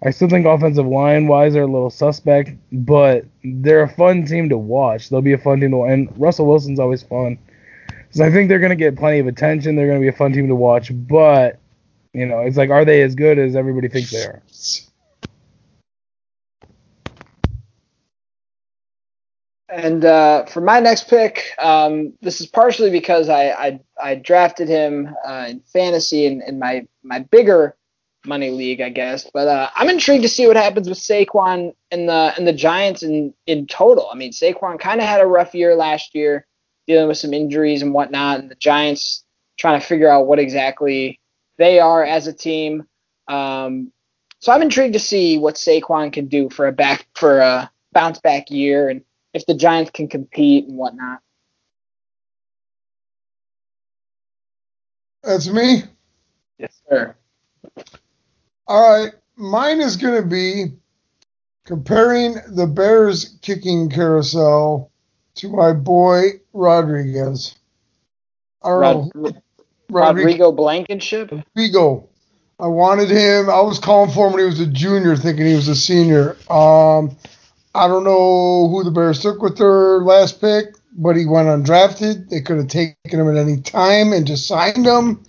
I 0.04 0.12
still 0.12 0.30
think 0.30 0.46
offensive 0.46 0.86
line 0.86 1.28
wise 1.28 1.54
they're 1.54 1.64
a 1.64 1.68
little 1.68 1.90
suspect, 1.90 2.52
but 2.72 3.26
they're 3.44 3.84
a 3.84 3.90
fun 3.90 4.26
team 4.26 4.50
to 4.50 4.58
watch. 4.58 5.10
They'll 5.10 5.22
be 5.22 5.34
a 5.34 5.38
fun 5.38 5.60
team 5.60 5.72
to 5.72 5.78
watch. 5.78 5.92
And 5.92 6.22
Russell 6.22 6.46
Wilson's 6.46 6.80
always 6.80 7.02
fun. 7.04 7.40
So 8.12 8.24
I 8.24 8.32
think 8.32 8.50
they're 8.50 8.60
going 8.60 8.70
to 8.70 8.76
get 8.76 8.96
plenty 8.96 9.20
of 9.20 9.28
attention. 9.28 9.76
They're 9.76 9.88
going 9.88 10.00
to 10.00 10.04
be 10.04 10.14
a 10.14 10.18
fun 10.18 10.34
team 10.34 10.48
to 10.48 10.56
watch, 10.56 10.92
but 10.94 11.60
you 12.14 12.26
know, 12.26 12.40
it's 12.40 12.58
like, 12.58 12.70
are 12.70 12.86
they 12.86 13.02
as 13.02 13.16
good 13.16 13.38
as 13.38 13.56
everybody 13.56 13.90
thinks 13.90 14.12
they 14.12 14.24
are? 14.24 14.42
And 19.70 20.06
uh, 20.06 20.46
for 20.46 20.62
my 20.62 20.80
next 20.80 21.10
pick, 21.10 21.52
um, 21.60 22.14
this 22.22 22.40
is 22.42 22.48
partially 22.48 22.90
because 22.90 23.30
I 23.30 23.50
I, 23.50 23.80
I 24.02 24.16
drafted 24.16 24.68
him 24.68 25.14
uh, 25.26 25.48
in 25.50 25.60
fantasy 25.60 26.26
in, 26.26 26.42
in 26.42 26.58
my 26.58 26.88
my 27.04 27.20
bigger 27.20 27.76
money 28.28 28.50
league, 28.50 28.82
I 28.82 28.90
guess. 28.90 29.30
But 29.34 29.48
uh, 29.48 29.70
I'm 29.76 29.90
intrigued 29.90 30.24
to 30.24 30.30
see 30.30 30.48
what 30.48 30.56
happens 30.56 30.90
with 30.90 30.98
Saquon 30.98 31.74
and 31.92 32.10
the 32.10 32.34
and 32.38 32.48
the 32.48 32.54
Giants 32.54 33.04
in 33.04 33.34
in 33.46 33.68
total. 33.68 34.10
I 34.12 34.16
mean, 34.16 34.32
Saquon 34.32 34.80
kind 34.80 35.00
of 35.00 35.08
had 35.08 35.22
a 35.22 35.26
rough 35.26 35.56
year 35.56 35.76
last 35.76 36.14
year, 36.14 36.46
dealing 36.86 37.08
with 37.08 37.18
some 37.18 37.34
injuries 37.34 37.82
and 37.82 37.94
whatnot, 37.94 38.40
and 38.40 38.52
the 38.52 38.56
Giants 38.56 39.24
trying 39.58 39.80
to 39.80 39.86
figure 39.86 40.10
out 40.10 40.28
what 40.28 40.40
exactly 40.40 41.20
they 41.58 41.80
are 41.80 42.04
as 42.04 42.28
a 42.28 42.34
team. 42.34 42.86
Um, 43.28 43.92
so 44.40 44.52
I'm 44.52 44.62
intrigued 44.62 44.94
to 44.94 45.00
see 45.00 45.38
what 45.38 45.56
Saquon 45.56 46.14
can 46.14 46.28
do 46.28 46.50
for 46.50 46.68
a 46.68 46.72
back 46.72 47.08
for 47.16 47.40
a 47.40 47.72
bounce 47.94 48.20
back 48.20 48.52
year 48.52 48.90
and 48.90 49.02
if 49.34 49.46
the 49.46 49.56
Giants 49.56 49.92
can 49.92 50.08
compete 50.08 50.68
and 50.68 50.78
whatnot. 50.78 51.20
That's 55.24 55.50
me. 55.50 55.84
Yes, 56.58 56.80
sir. 56.90 57.16
All 58.68 59.04
right, 59.04 59.14
mine 59.38 59.80
is 59.80 59.96
going 59.96 60.22
to 60.22 60.28
be 60.28 60.74
comparing 61.66 62.36
the 62.50 62.68
Bears 62.68 63.38
kicking 63.42 63.90
carousel 63.90 64.92
to 65.36 65.50
my 65.50 65.72
boy 65.74 66.42
Rodriguez. 66.54 67.56
Rod-. 68.64 69.12
Rodriguez. 69.16 69.42
Rodrigo 69.90 70.52
Blankenship. 70.52 71.32
Rodrigo. 71.32 72.10
I 72.60 72.68
wanted 72.68 73.10
him. 73.10 73.50
I 73.50 73.62
was 73.62 73.80
calling 73.80 74.12
for 74.12 74.28
him 74.28 74.34
when 74.34 74.42
he 74.42 74.48
was 74.48 74.60
a 74.60 74.66
junior, 74.66 75.16
thinking 75.16 75.46
he 75.46 75.56
was 75.56 75.68
a 75.68 75.76
senior. 75.76 76.32
Um, 76.50 77.16
I 77.76 77.88
don't 77.88 78.04
know 78.04 78.68
who 78.68 78.84
the 78.84 78.92
Bears 78.92 79.22
took 79.22 79.42
with 79.42 79.58
their 79.58 80.00
last 80.00 80.42
pick, 80.42 80.76
but 80.94 81.16
he 81.16 81.28
went 81.28 81.48
undrafted. 81.48 82.30
They 82.30 82.42
could 82.42 82.58
have 82.58 82.68
taken 82.68 82.98
him 83.06 83.30
at 83.30 83.38
any 83.38 83.62
time 83.62 84.12
and 84.12 84.26
just 84.26 84.48
signed 84.48 84.86
him, 84.86 85.24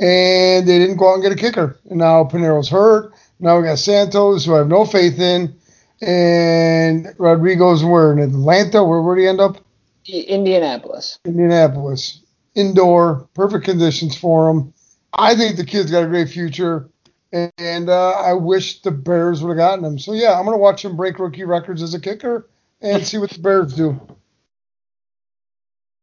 and 0.00 0.66
they 0.66 0.78
didn't 0.78 0.96
go 0.96 1.10
out 1.10 1.14
and 1.14 1.22
get 1.22 1.32
a 1.32 1.36
kicker. 1.36 1.78
And 1.90 1.98
now 1.98 2.24
Piñeiro's 2.24 2.68
hurt. 2.68 3.12
Now 3.40 3.58
we 3.58 3.64
got 3.64 3.78
Santos, 3.78 4.44
who 4.44 4.54
I 4.54 4.58
have 4.58 4.68
no 4.68 4.84
faith 4.84 5.18
in, 5.18 5.56
and 6.00 7.14
Rodrigo's 7.18 7.84
where 7.84 8.12
in 8.12 8.18
Atlanta. 8.20 8.82
Where 8.84 9.02
would 9.02 9.18
he 9.18 9.26
end 9.26 9.40
up? 9.40 9.58
Indianapolis. 10.06 11.18
Indianapolis. 11.24 12.20
Indoor, 12.54 13.28
perfect 13.34 13.64
conditions 13.64 14.16
for 14.16 14.50
him. 14.50 14.72
I 15.12 15.34
think 15.34 15.56
the 15.56 15.64
kid's 15.64 15.90
got 15.90 16.04
a 16.04 16.08
great 16.08 16.28
future, 16.28 16.88
and, 17.32 17.52
and 17.58 17.88
uh, 17.88 18.10
I 18.10 18.32
wish 18.32 18.82
the 18.82 18.90
Bears 18.90 19.42
would 19.42 19.50
have 19.50 19.58
gotten 19.58 19.84
him. 19.84 19.98
So 19.98 20.12
yeah, 20.12 20.38
I'm 20.38 20.44
gonna 20.44 20.58
watch 20.58 20.84
him 20.84 20.96
break 20.96 21.18
rookie 21.18 21.44
records 21.44 21.82
as 21.82 21.94
a 21.94 22.00
kicker 22.00 22.48
and 22.80 23.06
see 23.06 23.18
what 23.18 23.30
the 23.30 23.40
Bears 23.40 23.74
do. 23.74 24.00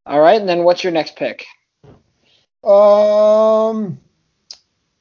All 0.06 0.22
right, 0.22 0.40
and 0.40 0.48
then 0.48 0.64
what's 0.64 0.84
your 0.84 0.94
next 0.94 1.16
pick? 1.16 1.46
Um, 2.66 4.00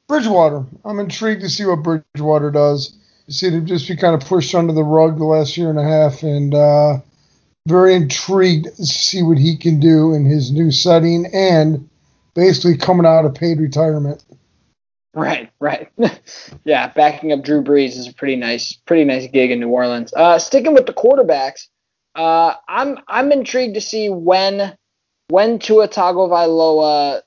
Bridgewater. 0.07 0.65
I'm 0.83 0.99
intrigued 0.99 1.41
to 1.41 1.49
see 1.49 1.65
what 1.65 1.83
Bridgewater 1.83 2.51
does. 2.51 2.95
You 3.27 3.33
see 3.33 3.49
him 3.49 3.65
just 3.65 3.87
be 3.87 3.95
kind 3.95 4.13
of 4.13 4.27
pushed 4.27 4.53
under 4.53 4.73
the 4.73 4.83
rug 4.83 5.17
the 5.17 5.25
last 5.25 5.57
year 5.57 5.69
and 5.69 5.79
a 5.79 5.83
half, 5.83 6.21
and 6.21 6.53
uh, 6.53 6.97
very 7.67 7.95
intrigued 7.95 8.75
to 8.75 8.85
see 8.85 9.23
what 9.23 9.39
he 9.39 9.57
can 9.57 9.79
do 9.79 10.13
in 10.13 10.25
his 10.25 10.51
new 10.51 10.71
setting 10.71 11.25
and 11.33 11.89
basically 12.35 12.77
coming 12.77 13.07
out 13.07 13.25
of 13.25 13.33
paid 13.33 13.59
retirement. 13.59 14.23
Right, 15.15 15.49
right. 15.59 15.89
yeah, 16.65 16.89
backing 16.89 17.31
up 17.31 17.41
Drew 17.41 17.63
Brees 17.63 17.97
is 17.97 18.07
a 18.07 18.13
pretty 18.13 18.35
nice, 18.35 18.73
pretty 18.73 19.05
nice 19.05 19.27
gig 19.27 19.49
in 19.49 19.59
New 19.59 19.69
Orleans. 19.69 20.13
Uh, 20.13 20.37
sticking 20.37 20.73
with 20.73 20.85
the 20.85 20.93
quarterbacks, 20.93 21.67
uh, 22.15 22.53
I'm 22.67 22.99
I'm 23.07 23.31
intrigued 23.31 23.75
to 23.75 23.81
see 23.81 24.09
when 24.09 24.75
when 25.29 25.57
Tua 25.57 25.87
Tagovailoa 25.87 27.21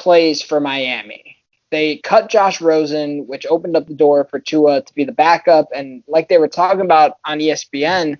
plays 0.00 0.42
for 0.42 0.58
Miami. 0.58 1.36
They 1.70 1.98
cut 1.98 2.28
Josh 2.28 2.60
Rosen, 2.60 3.28
which 3.28 3.46
opened 3.46 3.76
up 3.76 3.86
the 3.86 3.94
door 3.94 4.24
for 4.24 4.40
Tua 4.40 4.82
to 4.82 4.94
be 4.94 5.04
the 5.04 5.12
backup. 5.12 5.68
And 5.72 6.02
like 6.08 6.28
they 6.28 6.38
were 6.38 6.48
talking 6.48 6.80
about 6.80 7.18
on 7.24 7.38
ESPN, 7.38 8.18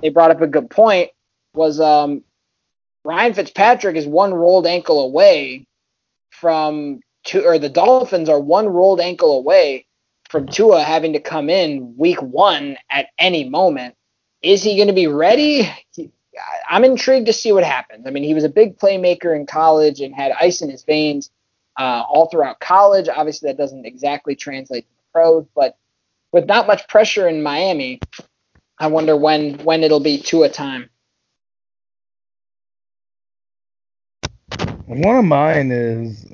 they 0.00 0.08
brought 0.08 0.30
up 0.30 0.40
a 0.40 0.46
good 0.46 0.70
point. 0.70 1.10
Was 1.52 1.80
um, 1.80 2.22
Ryan 3.04 3.34
Fitzpatrick 3.34 3.96
is 3.96 4.06
one 4.06 4.32
rolled 4.32 4.66
ankle 4.66 5.00
away 5.04 5.66
from 6.30 7.00
Tua, 7.24 7.44
or 7.44 7.58
the 7.58 7.68
Dolphins 7.68 8.30
are 8.30 8.40
one 8.40 8.66
rolled 8.66 9.00
ankle 9.00 9.36
away 9.36 9.86
from 10.30 10.46
Tua 10.46 10.82
having 10.82 11.12
to 11.12 11.20
come 11.20 11.50
in 11.50 11.96
week 11.96 12.22
one 12.22 12.78
at 12.90 13.08
any 13.18 13.48
moment. 13.48 13.94
Is 14.42 14.62
he 14.62 14.76
going 14.76 14.88
to 14.88 14.94
be 14.94 15.06
ready? 15.06 15.68
I'm 16.68 16.84
intrigued 16.84 17.26
to 17.26 17.32
see 17.32 17.52
what 17.52 17.64
happens. 17.64 18.06
I 18.06 18.10
mean, 18.10 18.24
he 18.24 18.34
was 18.34 18.44
a 18.44 18.48
big 18.48 18.78
playmaker 18.78 19.34
in 19.34 19.46
college 19.46 20.00
and 20.00 20.14
had 20.14 20.32
ice 20.32 20.62
in 20.62 20.70
his 20.70 20.82
veins 20.82 21.30
uh, 21.78 22.04
all 22.08 22.28
throughout 22.28 22.60
college. 22.60 23.08
Obviously, 23.08 23.48
that 23.50 23.58
doesn't 23.58 23.86
exactly 23.86 24.34
translate 24.34 24.84
to 24.84 24.90
the 24.90 25.02
pros, 25.12 25.46
but 25.54 25.76
with 26.32 26.46
not 26.46 26.66
much 26.66 26.86
pressure 26.88 27.28
in 27.28 27.42
Miami, 27.42 28.00
I 28.78 28.88
wonder 28.88 29.16
when 29.16 29.58
when 29.64 29.82
it'll 29.82 30.00
be 30.00 30.18
Tua 30.18 30.48
time. 30.48 30.90
One 34.86 35.16
of 35.16 35.24
mine 35.24 35.70
is 35.72 36.26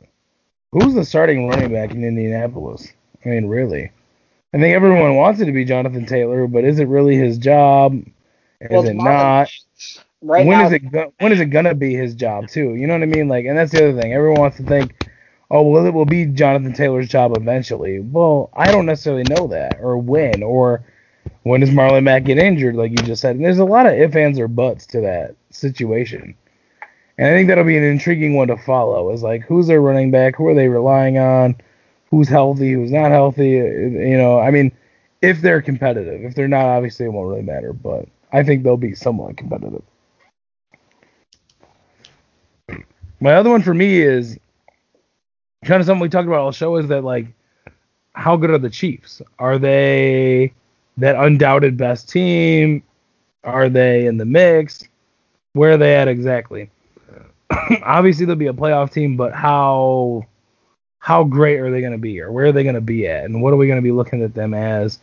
who's 0.73 0.95
the 0.95 1.05
starting 1.05 1.49
running 1.49 1.73
back 1.73 1.93
in 1.93 2.05
Indianapolis? 2.05 2.93
I 3.25 3.29
mean, 3.29 3.47
really. 3.47 3.91
I 4.55 4.59
think 4.59 4.75
everyone 4.75 5.17
wants 5.17 5.41
it 5.41 5.47
to 5.47 5.53
be 5.53 5.65
Jonathan 5.65 6.05
Taylor, 6.05 6.47
but 6.47 6.65
is 6.65 6.79
it 6.79 6.89
really 6.89 7.17
his 7.17 7.39
job? 7.39 8.03
Is 8.63 8.71
well, 8.71 8.87
it 8.87 8.95
not? 8.95 9.51
Right 10.25 10.47
when 10.47 10.59
now, 10.59 10.67
is 10.67 10.73
it 10.73 10.91
go- 10.91 11.13
when 11.19 11.33
is 11.33 11.41
it 11.41 11.47
gonna 11.47 11.75
be 11.75 11.95
his 11.95 12.15
job 12.15 12.49
too? 12.49 12.75
You 12.75 12.87
know 12.87 12.95
what 12.95 13.03
I 13.03 13.07
mean? 13.07 13.29
Like, 13.29 13.45
and 13.47 13.59
that's 13.59 13.73
the 13.73 13.89
other 13.89 14.01
thing. 14.01 14.13
Everyone 14.13 14.41
wants 14.41 14.57
to 14.59 14.63
think, 14.63 15.09
oh, 15.51 15.63
well, 15.63 15.85
it 15.85 15.93
will 15.93 16.07
be 16.07 16.27
Jonathan 16.27 16.73
Taylor's 16.73 17.09
job 17.09 17.37
eventually. 17.37 18.01
Well, 18.01 18.51
I 18.55 18.71
don't 18.71 18.87
necessarily 18.87 19.25
know 19.25 19.49
that, 19.49 19.79
or 19.81 19.99
when, 19.99 20.43
or 20.43 20.85
when 21.43 21.61
does 21.61 21.71
Marlon 21.71 22.05
Mack 22.05 22.25
get 22.25 22.39
injured, 22.39 22.77
like 22.77 22.91
you 22.91 22.97
just 22.99 23.21
said. 23.21 23.37
And 23.37 23.45
there's 23.45 23.59
a 23.59 23.65
lot 23.65 23.87
of 23.87 23.95
ifs, 23.95 24.17
ands, 24.17 24.39
or 24.39 24.49
buts 24.49 24.87
to 24.89 25.01
that 25.01 25.35
situation. 25.51 26.35
And 27.19 27.27
I 27.27 27.31
think 27.31 27.49
that'll 27.49 27.65
be 27.65 27.77
an 27.77 27.85
intriguing 27.85 28.35
one 28.35 28.49
to 28.49 28.57
follow. 28.57 29.13
Is 29.13 29.23
like 29.23 29.43
who's 29.43 29.67
their 29.67 29.81
running 29.81 30.11
back? 30.11 30.37
Who 30.37 30.47
are 30.49 30.55
they 30.55 30.69
relying 30.69 31.19
on? 31.19 31.57
Who's 32.11 32.29
healthy? 32.29 32.73
Who's 32.73 32.93
not 32.93 33.11
healthy? 33.11 33.51
You 33.51 34.17
know, 34.17 34.39
I 34.39 34.51
mean, 34.51 34.73
if 35.21 35.41
they're 35.41 35.63
competitive. 35.63 36.25
If 36.25 36.35
they're 36.35 36.49
not, 36.49 36.67
obviously 36.67 37.07
it 37.07 37.11
won't 37.11 37.29
really 37.29 37.43
matter. 37.43 37.73
But 37.73 38.09
I 38.33 38.43
think 38.43 38.63
they'll 38.63 38.77
be 38.77 38.95
somewhat 38.95 39.37
competitive. 39.37 39.83
My 43.21 43.35
other 43.35 43.51
one 43.51 43.63
for 43.63 43.75
me 43.75 44.01
is 44.01 44.39
kind 45.65 45.81
of 45.81 45.87
something 45.87 46.01
we 46.03 46.09
talked 46.09 46.27
about 46.27 46.41
all 46.41 46.53
show 46.53 46.77
is 46.77 46.89
that 46.89 47.05
like 47.05 47.27
how 48.15 48.37
good 48.37 48.51
are 48.51 48.59
the 48.59 48.71
Chiefs? 48.71 49.23
Are 49.39 49.59
they 49.59 50.53
that 50.97 51.17
undoubted 51.17 51.77
best 51.77 52.09
team? 52.09 52.83
Are 53.45 53.69
they 53.69 54.07
in 54.07 54.17
the 54.17 54.25
mix? 54.25 54.89
Where 55.53 55.73
are 55.73 55.77
they 55.77 55.95
at 55.95 56.09
exactly? 56.09 56.71
obviously 57.83 58.27
they'll 58.27 58.37
be 58.37 58.47
a 58.47 58.53
playoff 58.53 58.93
team, 58.93 59.17
but 59.17 59.33
how 59.33 60.27
how 60.99 61.25
great 61.25 61.59
are 61.59 61.71
they 61.71 61.81
going 61.81 61.93
to 61.93 61.99
be, 61.99 62.21
or 62.21 62.31
where 62.31 62.47
are 62.47 62.53
they 62.53 62.63
going 62.63 62.77
to 62.77 62.81
be 62.81 63.07
at, 63.09 63.25
and 63.25 63.43
what 63.43 63.53
are 63.53 63.57
we 63.57 63.67
going 63.67 63.79
to 63.79 63.83
be 63.83 63.93
looking 63.93 64.23
at 64.23 64.35
them 64.35 64.55
as 64.55 64.99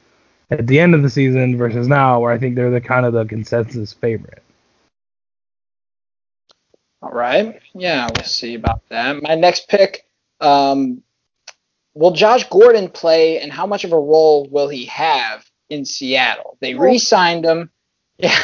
at 0.51 0.67
the 0.67 0.79
end 0.79 0.95
of 0.95 1.03
the 1.03 1.09
season 1.09 1.57
versus 1.57 1.87
now, 1.87 2.19
where 2.19 2.31
I 2.31 2.37
think 2.37 2.55
they're 2.55 2.71
the 2.71 2.81
kind 2.81 3.05
of 3.05 3.13
the 3.13 3.25
consensus 3.25 3.93
favorite. 3.93 4.43
All 7.01 7.11
right, 7.11 7.61
yeah, 7.73 8.09
we'll 8.13 8.25
see 8.25 8.55
about 8.55 8.81
that. 8.89 9.21
My 9.21 9.35
next 9.35 9.69
pick, 9.69 10.05
um, 10.41 11.01
will 11.93 12.11
Josh 12.11 12.47
Gordon 12.49 12.89
play, 12.89 13.39
and 13.39 13.51
how 13.51 13.65
much 13.65 13.83
of 13.83 13.93
a 13.93 13.99
role 13.99 14.47
will 14.51 14.67
he 14.67 14.85
have 14.85 15.45
in 15.69 15.85
Seattle? 15.85 16.57
They 16.59 16.75
re-signed 16.75 17.45
him, 17.45 17.69
yeah, 18.17 18.37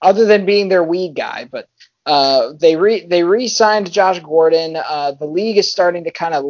other 0.00 0.24
than 0.24 0.46
being 0.46 0.68
their 0.68 0.82
weed 0.82 1.14
guy, 1.14 1.48
but 1.50 1.68
uh, 2.04 2.52
they 2.58 2.74
re 2.74 3.06
they 3.06 3.22
re-signed 3.22 3.92
Josh 3.92 4.18
Gordon. 4.20 4.76
Uh, 4.76 5.12
the 5.12 5.26
league 5.26 5.58
is 5.58 5.70
starting 5.70 6.02
to 6.04 6.10
kind 6.10 6.34
of 6.34 6.44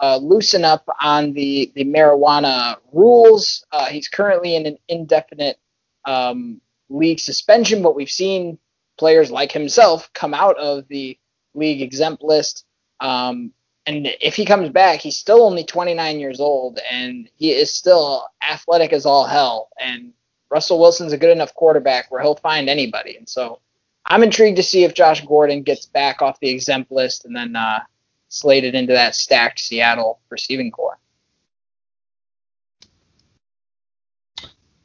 uh, 0.00 0.16
loosen 0.18 0.64
up 0.64 0.86
on 1.00 1.32
the 1.32 1.72
the 1.74 1.84
marijuana 1.84 2.76
rules. 2.92 3.64
Uh, 3.72 3.86
he's 3.86 4.08
currently 4.08 4.54
in 4.54 4.66
an 4.66 4.76
indefinite 4.88 5.58
um, 6.04 6.60
league 6.90 7.20
suspension, 7.20 7.82
but 7.82 7.94
we've 7.94 8.10
seen 8.10 8.58
players 8.98 9.30
like 9.30 9.50
himself 9.50 10.10
come 10.12 10.34
out 10.34 10.58
of 10.58 10.86
the 10.88 11.18
league 11.54 11.80
exempt 11.80 12.22
list. 12.22 12.66
Um, 13.00 13.52
and 13.86 14.06
if 14.20 14.36
he 14.36 14.44
comes 14.44 14.68
back, 14.68 15.00
he's 15.00 15.16
still 15.16 15.42
only 15.42 15.64
29 15.64 16.20
years 16.20 16.38
old, 16.38 16.78
and 16.90 17.28
he 17.36 17.50
is 17.50 17.74
still 17.74 18.26
athletic 18.48 18.92
as 18.92 19.06
all 19.06 19.26
hell. 19.26 19.70
And 19.80 20.12
Russell 20.50 20.78
Wilson's 20.78 21.12
a 21.12 21.18
good 21.18 21.30
enough 21.30 21.54
quarterback 21.54 22.10
where 22.10 22.22
he'll 22.22 22.36
find 22.36 22.68
anybody. 22.68 23.16
And 23.16 23.28
so 23.28 23.60
I'm 24.04 24.22
intrigued 24.22 24.56
to 24.56 24.62
see 24.62 24.84
if 24.84 24.94
Josh 24.94 25.24
Gordon 25.24 25.62
gets 25.62 25.86
back 25.86 26.22
off 26.22 26.40
the 26.40 26.50
exempt 26.50 26.90
list 26.90 27.24
and 27.24 27.34
then 27.34 27.56
uh, 27.56 27.80
slated 28.28 28.74
into 28.74 28.92
that 28.92 29.14
stacked 29.14 29.60
Seattle 29.60 30.20
receiving 30.30 30.70
corps. 30.70 30.98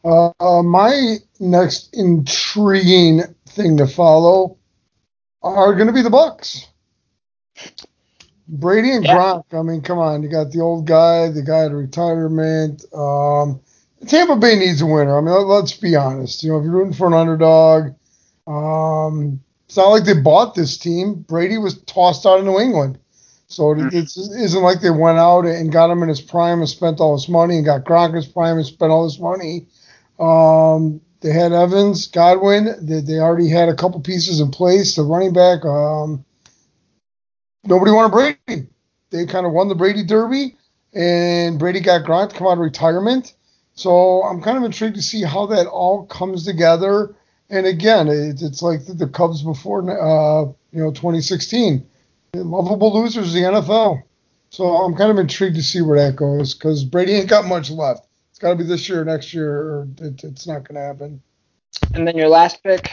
Uh, 0.04 0.64
my 0.64 1.18
next 1.40 1.94
intriguing 1.94 3.24
thing 3.50 3.78
to 3.78 3.88
follow 3.88 4.58
are 5.42 5.74
going 5.74 5.88
to 5.88 5.94
be 5.94 6.02
the 6.02 6.10
Bucs. 6.10 6.66
Brady 8.48 8.92
and 8.92 9.04
yeah. 9.04 9.16
Gronk. 9.16 9.44
I 9.52 9.62
mean, 9.64 9.82
come 9.82 9.98
on. 9.98 10.24
You 10.24 10.30
got 10.30 10.52
the 10.52 10.62
old 10.62 10.88
guy, 10.88 11.30
the 11.30 11.42
guy 11.42 11.66
at 11.66 11.72
retirement. 11.72 12.86
Um, 12.94 13.60
Tampa 14.08 14.38
Bay 14.38 14.58
needs 14.58 14.82
a 14.82 14.86
winner. 14.86 15.18
I 15.18 15.22
mean, 15.22 15.48
let's 15.48 15.74
be 15.74 15.96
honest. 15.96 16.44
You 16.44 16.52
know, 16.52 16.60
if 16.60 16.64
you're 16.64 16.72
rooting 16.72 16.94
for 16.94 17.08
an 17.08 17.14
underdog, 17.14 17.94
um, 18.48 19.42
it's 19.68 19.78
not 19.78 19.90
like 19.90 20.06
they 20.06 20.20
bought 20.20 20.56
this 20.56 20.78
team. 20.78 21.16
Brady 21.16 21.58
was 21.58 21.82
tossed 21.84 22.26
out 22.26 22.40
of 22.40 22.46
New 22.46 22.60
England. 22.60 22.98
So 23.48 23.72
it, 23.72 23.94
it 23.94 24.18
isn't 24.18 24.62
like 24.62 24.82
they 24.82 24.90
went 24.90 25.18
out 25.18 25.46
and 25.46 25.72
got 25.72 25.90
him 25.90 26.04
in 26.04 26.10
his 26.10 26.22
prime 26.22 26.60
and 26.60 26.68
spent 26.68 27.00
all 27.00 27.16
this 27.16 27.30
money 27.30 27.56
and 27.56 27.66
got 27.66 27.86
Gronk 27.86 28.10
in 28.10 28.16
his 28.16 28.28
prime 28.28 28.58
and 28.58 28.66
spent 28.66 28.92
all 28.92 29.06
this 29.06 29.20
money. 29.20 29.68
Um, 30.20 31.00
they 31.22 31.32
had 31.32 31.54
Evans, 31.54 32.08
Godwin. 32.08 32.76
They, 32.82 33.02
they 33.02 33.20
already 33.20 33.50
had 33.50 33.70
a 33.70 33.76
couple 33.76 34.00
pieces 34.02 34.40
in 34.40 34.52
place. 34.52 34.96
The 34.96 35.04
running 35.04 35.34
back. 35.34 35.64
Um, 35.64 36.26
nobody 37.66 37.92
wanted 37.92 38.38
Brady. 38.48 38.68
They 39.12 39.26
kind 39.26 39.46
of 39.46 39.54
won 39.54 39.70
the 39.70 39.76
Brady 39.76 40.04
Derby, 40.04 40.58
and 40.94 41.58
Brady 41.58 41.80
got 41.80 42.04
Gronk 42.04 42.30
to 42.30 42.36
come 42.36 42.48
out 42.48 42.54
of 42.54 42.60
retirement. 42.60 43.34
So 43.76 44.24
I'm 44.24 44.42
kind 44.42 44.58
of 44.58 44.64
intrigued 44.64 44.96
to 44.96 45.02
see 45.02 45.24
how 45.24 45.46
that 45.48 45.68
all 45.68 46.06
comes 46.06 46.44
together 46.44 47.16
and 47.50 47.66
again, 47.66 48.08
it, 48.08 48.42
it's 48.42 48.62
like 48.62 48.86
the, 48.86 48.94
the 48.94 49.08
Cubs 49.08 49.42
before, 49.42 49.82
uh, 49.82 50.46
you 50.72 50.84
know, 50.84 50.92
2016. 50.92 51.86
Lovable 52.34 52.94
losers, 52.94 53.34
the 53.34 53.40
NFL. 53.40 54.04
So 54.50 54.66
I'm 54.66 54.96
kind 54.96 55.12
of 55.12 55.18
intrigued 55.18 55.56
to 55.56 55.64
see 55.64 55.82
where 55.82 56.00
that 56.00 56.16
goes 56.16 56.54
because 56.54 56.84
Brady 56.84 57.14
ain't 57.14 57.30
got 57.30 57.46
much 57.46 57.70
left. 57.70 58.08
It's 58.30 58.40
got 58.40 58.50
to 58.50 58.56
be 58.56 58.64
this 58.64 58.88
year, 58.88 59.04
next 59.04 59.34
year, 59.34 59.52
or 59.52 59.88
it, 60.00 60.24
it's 60.24 60.46
not 60.48 60.68
going 60.68 60.76
to 60.76 60.82
happen. 60.82 61.22
And 61.94 62.08
then 62.08 62.18
your 62.18 62.30
last 62.30 62.62
pick. 62.64 62.92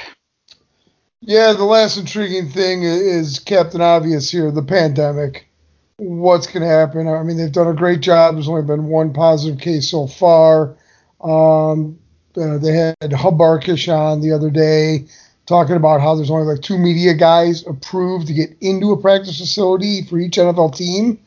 Yeah, 1.21 1.53
the 1.53 1.65
last 1.65 1.97
intriguing 1.97 2.51
thing 2.51 2.83
is 2.83 3.39
Captain 3.39 3.81
Obvious 3.81 4.31
here, 4.31 4.51
the 4.51 4.63
pandemic. 4.63 5.49
What's 5.97 6.47
going 6.47 6.63
to 6.63 6.69
happen? 6.69 7.09
I 7.09 7.23
mean, 7.23 7.37
they've 7.37 7.53
done 7.53 7.69
a 7.69 7.75
great 7.75 8.01
job. 8.01 8.35
There's 8.35 8.49
only 8.49 8.63
been 8.63 8.87
one 8.87 9.13
positive 9.13 9.61
case 9.61 9.91
so 9.91 10.07
far. 10.07 10.77
Um, 11.21 11.99
uh, 12.37 12.59
they 12.59 12.73
had 12.73 13.13
Hub 13.13 13.39
Arkush 13.39 13.93
on 13.93 14.21
the 14.21 14.33
other 14.33 14.51
day 14.51 15.07
talking 15.47 15.77
about 15.77 16.01
how 16.01 16.15
there's 16.15 16.31
only 16.31 16.47
like 16.47 16.63
two 16.63 16.79
media 16.79 17.15
guys 17.15 17.67
approved 17.67 18.27
to 18.29 18.33
get 18.33 18.57
into 18.61 18.93
a 18.93 19.01
practice 19.01 19.39
facility 19.39 20.03
for 20.03 20.19
each 20.19 20.37
NFL 20.37 20.77
team, 20.77 21.19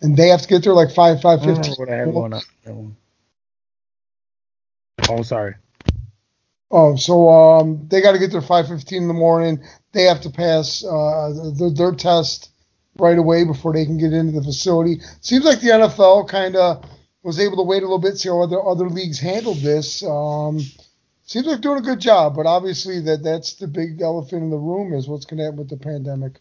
and 0.00 0.16
they 0.16 0.28
have 0.28 0.42
to 0.42 0.48
get 0.48 0.64
there 0.64 0.72
like 0.72 0.90
five 0.92 1.20
five 1.20 1.42
fifteen. 1.42 1.74
I, 1.88 1.92
I 1.92 1.96
had 1.96 2.08
one. 2.08 2.40
Oh, 5.08 5.22
sorry. 5.22 5.54
Oh, 6.70 6.96
so 6.96 7.28
um, 7.28 7.86
they 7.88 8.00
got 8.00 8.12
to 8.12 8.18
get 8.18 8.32
there 8.32 8.42
five 8.42 8.68
fifteen 8.68 9.02
in 9.02 9.08
the 9.08 9.14
morning. 9.14 9.62
They 9.92 10.02
have 10.04 10.20
to 10.22 10.30
pass 10.30 10.84
uh, 10.84 11.32
the, 11.56 11.72
their 11.74 11.92
test 11.92 12.50
right 12.98 13.18
away 13.18 13.44
before 13.44 13.72
they 13.72 13.84
can 13.84 13.98
get 13.98 14.12
into 14.12 14.32
the 14.32 14.42
facility. 14.42 15.00
Seems 15.20 15.44
like 15.44 15.60
the 15.60 15.68
NFL 15.68 16.28
kind 16.28 16.56
of 16.56 16.84
was 17.26 17.40
able 17.40 17.56
to 17.56 17.64
wait 17.64 17.82
a 17.82 17.86
little 17.86 17.98
bit, 17.98 18.16
see 18.16 18.28
how 18.28 18.40
other 18.40 18.64
other 18.64 18.88
leagues 18.88 19.18
handled 19.18 19.58
this. 19.58 20.02
Um, 20.04 20.60
seems 21.24 21.46
like 21.46 21.60
doing 21.60 21.78
a 21.78 21.82
good 21.82 21.98
job, 21.98 22.36
but 22.36 22.46
obviously 22.46 23.00
that 23.00 23.24
that's 23.24 23.54
the 23.54 23.66
big 23.66 24.00
elephant 24.00 24.44
in 24.44 24.50
the 24.50 24.56
room 24.56 24.94
is 24.94 25.08
what's 25.08 25.26
going 25.26 25.38
to 25.38 25.44
happen 25.44 25.58
with 25.58 25.68
the 25.68 25.76
pandemic. 25.76 26.38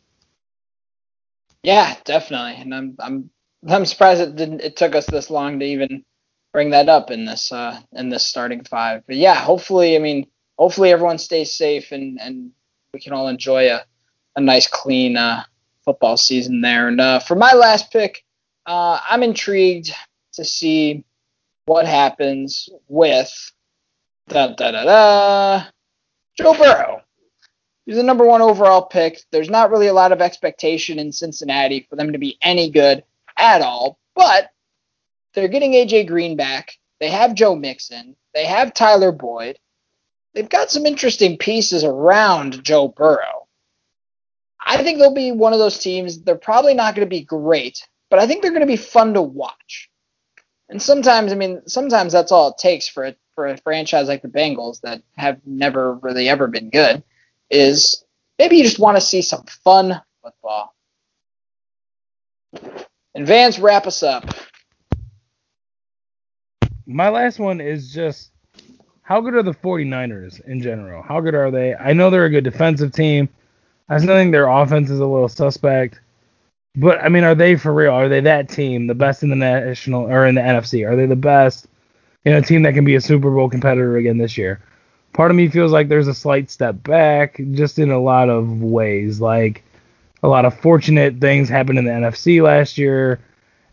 Yeah, 1.64 1.96
definitely, 2.06 2.62
and 2.62 2.76
I'm 2.76 2.96
I'm 3.00 3.30
I'm 3.68 3.86
surprised 3.86 4.22
it 4.22 4.36
didn't 4.36 4.62
it 4.62 4.78
took 4.78 4.94
us 4.96 5.08
this 5.08 5.32
long 5.32 5.60
to 5.60 5.66
even 5.66 6.06
bring 6.54 6.70
that 6.70 6.88
up 6.88 7.10
in 7.10 7.26
this 7.26 7.52
uh 7.52 7.80
in 7.94 8.10
this 8.10 8.24
starting 8.24 8.64
five. 8.64 9.02
But 9.08 9.16
yeah, 9.16 9.36
hopefully, 9.36 9.96
I 9.96 10.00
mean, 10.00 10.28
hopefully 10.60 10.92
everyone 10.92 11.18
stays 11.18 11.56
safe 11.56 11.92
and 11.92 12.22
and 12.22 12.52
we 12.94 13.00
can 13.00 13.14
all 13.14 13.28
enjoy 13.28 13.72
a 13.72 13.84
a 14.36 14.42
nice 14.42 14.68
clean 14.68 15.18
uh 15.18 15.46
football 15.84 16.18
season 16.18 16.62
there. 16.62 16.88
And 16.88 17.02
uh, 17.02 17.20
for 17.20 17.36
my 17.36 17.54
last 17.54 17.92
pick, 17.92 18.24
uh, 18.66 19.00
I'm 19.08 19.24
intrigued 19.24 19.94
to 20.36 20.46
see 20.46 21.04
what 21.66 21.86
happens 21.86 22.70
with 22.88 23.32
da 24.28 24.48
da 24.48 24.72
da 24.72 24.84
da 24.84 25.66
Joe 26.38 26.54
Burrow. 26.54 27.02
He's 27.86 27.96
the 27.96 28.04
number 28.04 28.26
one 28.26 28.42
overall 28.42 28.84
pick. 28.84 29.22
There's 29.32 29.50
not 29.50 29.70
really 29.70 29.88
a 29.88 29.94
lot 29.94 30.12
of 30.12 30.22
expectation 30.22 30.98
in 31.00 31.12
Cincinnati 31.12 31.86
for 31.90 31.96
them 31.96 32.12
to 32.14 32.18
be 32.18 32.38
any 32.42 32.72
good 32.72 33.04
at 33.38 33.62
all, 33.62 34.00
but 34.16 34.50
they're 35.34 35.48
getting 35.48 35.74
AJ 35.74 36.08
Green 36.08 36.36
back. 36.36 36.78
They 37.00 37.10
have 37.10 37.36
Joe 37.36 37.56
Mixon. 37.56 38.16
They 38.34 38.46
have 38.46 38.74
Tyler 38.74 39.12
Boyd. 39.12 39.60
They've 40.34 40.50
got 40.50 40.72
some 40.72 40.86
interesting 40.86 41.38
pieces 41.38 41.84
around 41.84 42.64
Joe 42.64 42.88
Burrow. 42.88 43.48
I 44.66 44.82
think 44.84 44.98
they'll 44.98 45.14
be 45.14 45.32
one 45.32 45.54
of 45.54 45.60
those 45.60 45.78
teams. 45.78 46.22
They're 46.22 46.36
probably 46.36 46.74
not 46.74 46.96
going 46.96 47.06
to 47.06 47.10
be 47.10 47.22
great, 47.22 47.88
but 48.10 48.20
I 48.20 48.26
think 48.26 48.42
they're 48.42 48.52
going 48.52 48.62
to 48.62 48.68
be 48.68 48.78
fun 48.78 49.14
to 49.14 49.22
watch. 49.22 49.90
And 50.70 50.82
sometimes, 50.82 51.32
I 51.32 51.36
mean, 51.36 51.62
sometimes 51.68 52.14
that's 52.14 52.32
all 52.32 52.50
it 52.50 52.58
takes 52.58 52.88
for 52.88 53.06
a, 53.06 53.16
for 53.36 53.48
a 53.48 53.58
franchise 53.58 54.08
like 54.08 54.22
the 54.22 54.28
Bengals 54.28 54.82
that 54.82 55.04
have 55.16 55.40
never 55.46 55.96
really 55.96 56.28
ever 56.28 56.48
been 56.48 56.70
good 56.70 57.04
is 57.50 58.04
maybe 58.40 58.58
you 58.58 58.64
just 58.64 58.80
want 58.80 58.98
to 58.98 59.02
see 59.02 59.22
some 59.22 59.44
fun 59.64 60.02
football. 60.24 60.74
And 63.14 63.28
Vance, 63.28 63.60
wrap 63.60 63.86
us 63.88 64.04
up. 64.04 64.26
My 66.88 67.10
last 67.10 67.40
one 67.40 67.62
is 67.62 67.94
just 67.94 68.32
how 69.02 69.22
good 69.22 69.36
are 69.36 69.44
the 69.44 69.54
49ers 69.54 70.44
in 70.46 70.62
general? 70.62 71.04
How 71.04 71.20
good 71.22 71.36
are 71.36 71.52
they? 71.52 71.76
I 71.76 71.94
know 71.94 72.10
they're 72.10 72.26
a 72.26 72.30
good 72.30 72.44
defensive 72.44 72.92
team. 72.92 73.30
I 73.88 74.00
still 74.00 74.16
think 74.16 74.32
their 74.32 74.48
offense 74.48 74.90
is 74.90 75.00
a 75.00 75.06
little 75.06 75.30
suspect. 75.30 76.00
But 76.78 77.02
I 77.02 77.10
mean, 77.10 77.24
are 77.24 77.36
they 77.36 77.56
for 77.56 77.74
real? 77.74 77.94
Are 77.94 78.10
they 78.10 78.22
that 78.22 78.50
team, 78.50 78.88
the 78.88 78.96
best 78.96 79.24
in 79.24 79.30
the 79.30 79.36
national 79.36 80.06
or 80.06 80.26
in 80.26 80.36
the 80.36 80.42
NFC? 80.42 80.88
Are 80.88 80.96
they 80.96 81.06
the 81.06 81.16
best 81.16 81.68
in 82.26 82.34
a 82.34 82.42
team 82.42 82.64
that 82.64 82.74
can 82.74 82.86
be 82.86 82.96
a 82.96 83.02
Super 83.02 83.32
Bowl 83.32 83.50
competitor 83.50 83.98
again 83.98 84.18
this 84.18 84.38
year? 84.38 84.62
Part 85.14 85.32
of 85.32 85.38
me 85.38 85.48
feels 85.48 85.72
like 85.72 85.88
there's 85.88 86.10
a 86.10 86.14
slight 86.14 86.52
step 86.52 86.84
back, 86.84 87.40
just 87.54 87.80
in 87.80 87.92
a 87.92 88.00
lot 88.00 88.30
of 88.30 88.62
ways. 88.62 89.22
Like 89.22 89.64
a 90.22 90.28
lot 90.28 90.44
of 90.44 90.60
fortunate 90.60 91.20
things 91.20 91.48
happened 91.48 91.80
in 91.80 91.86
the 91.86 91.92
NFC 91.92 92.42
last 92.42 92.78
year, 92.78 93.20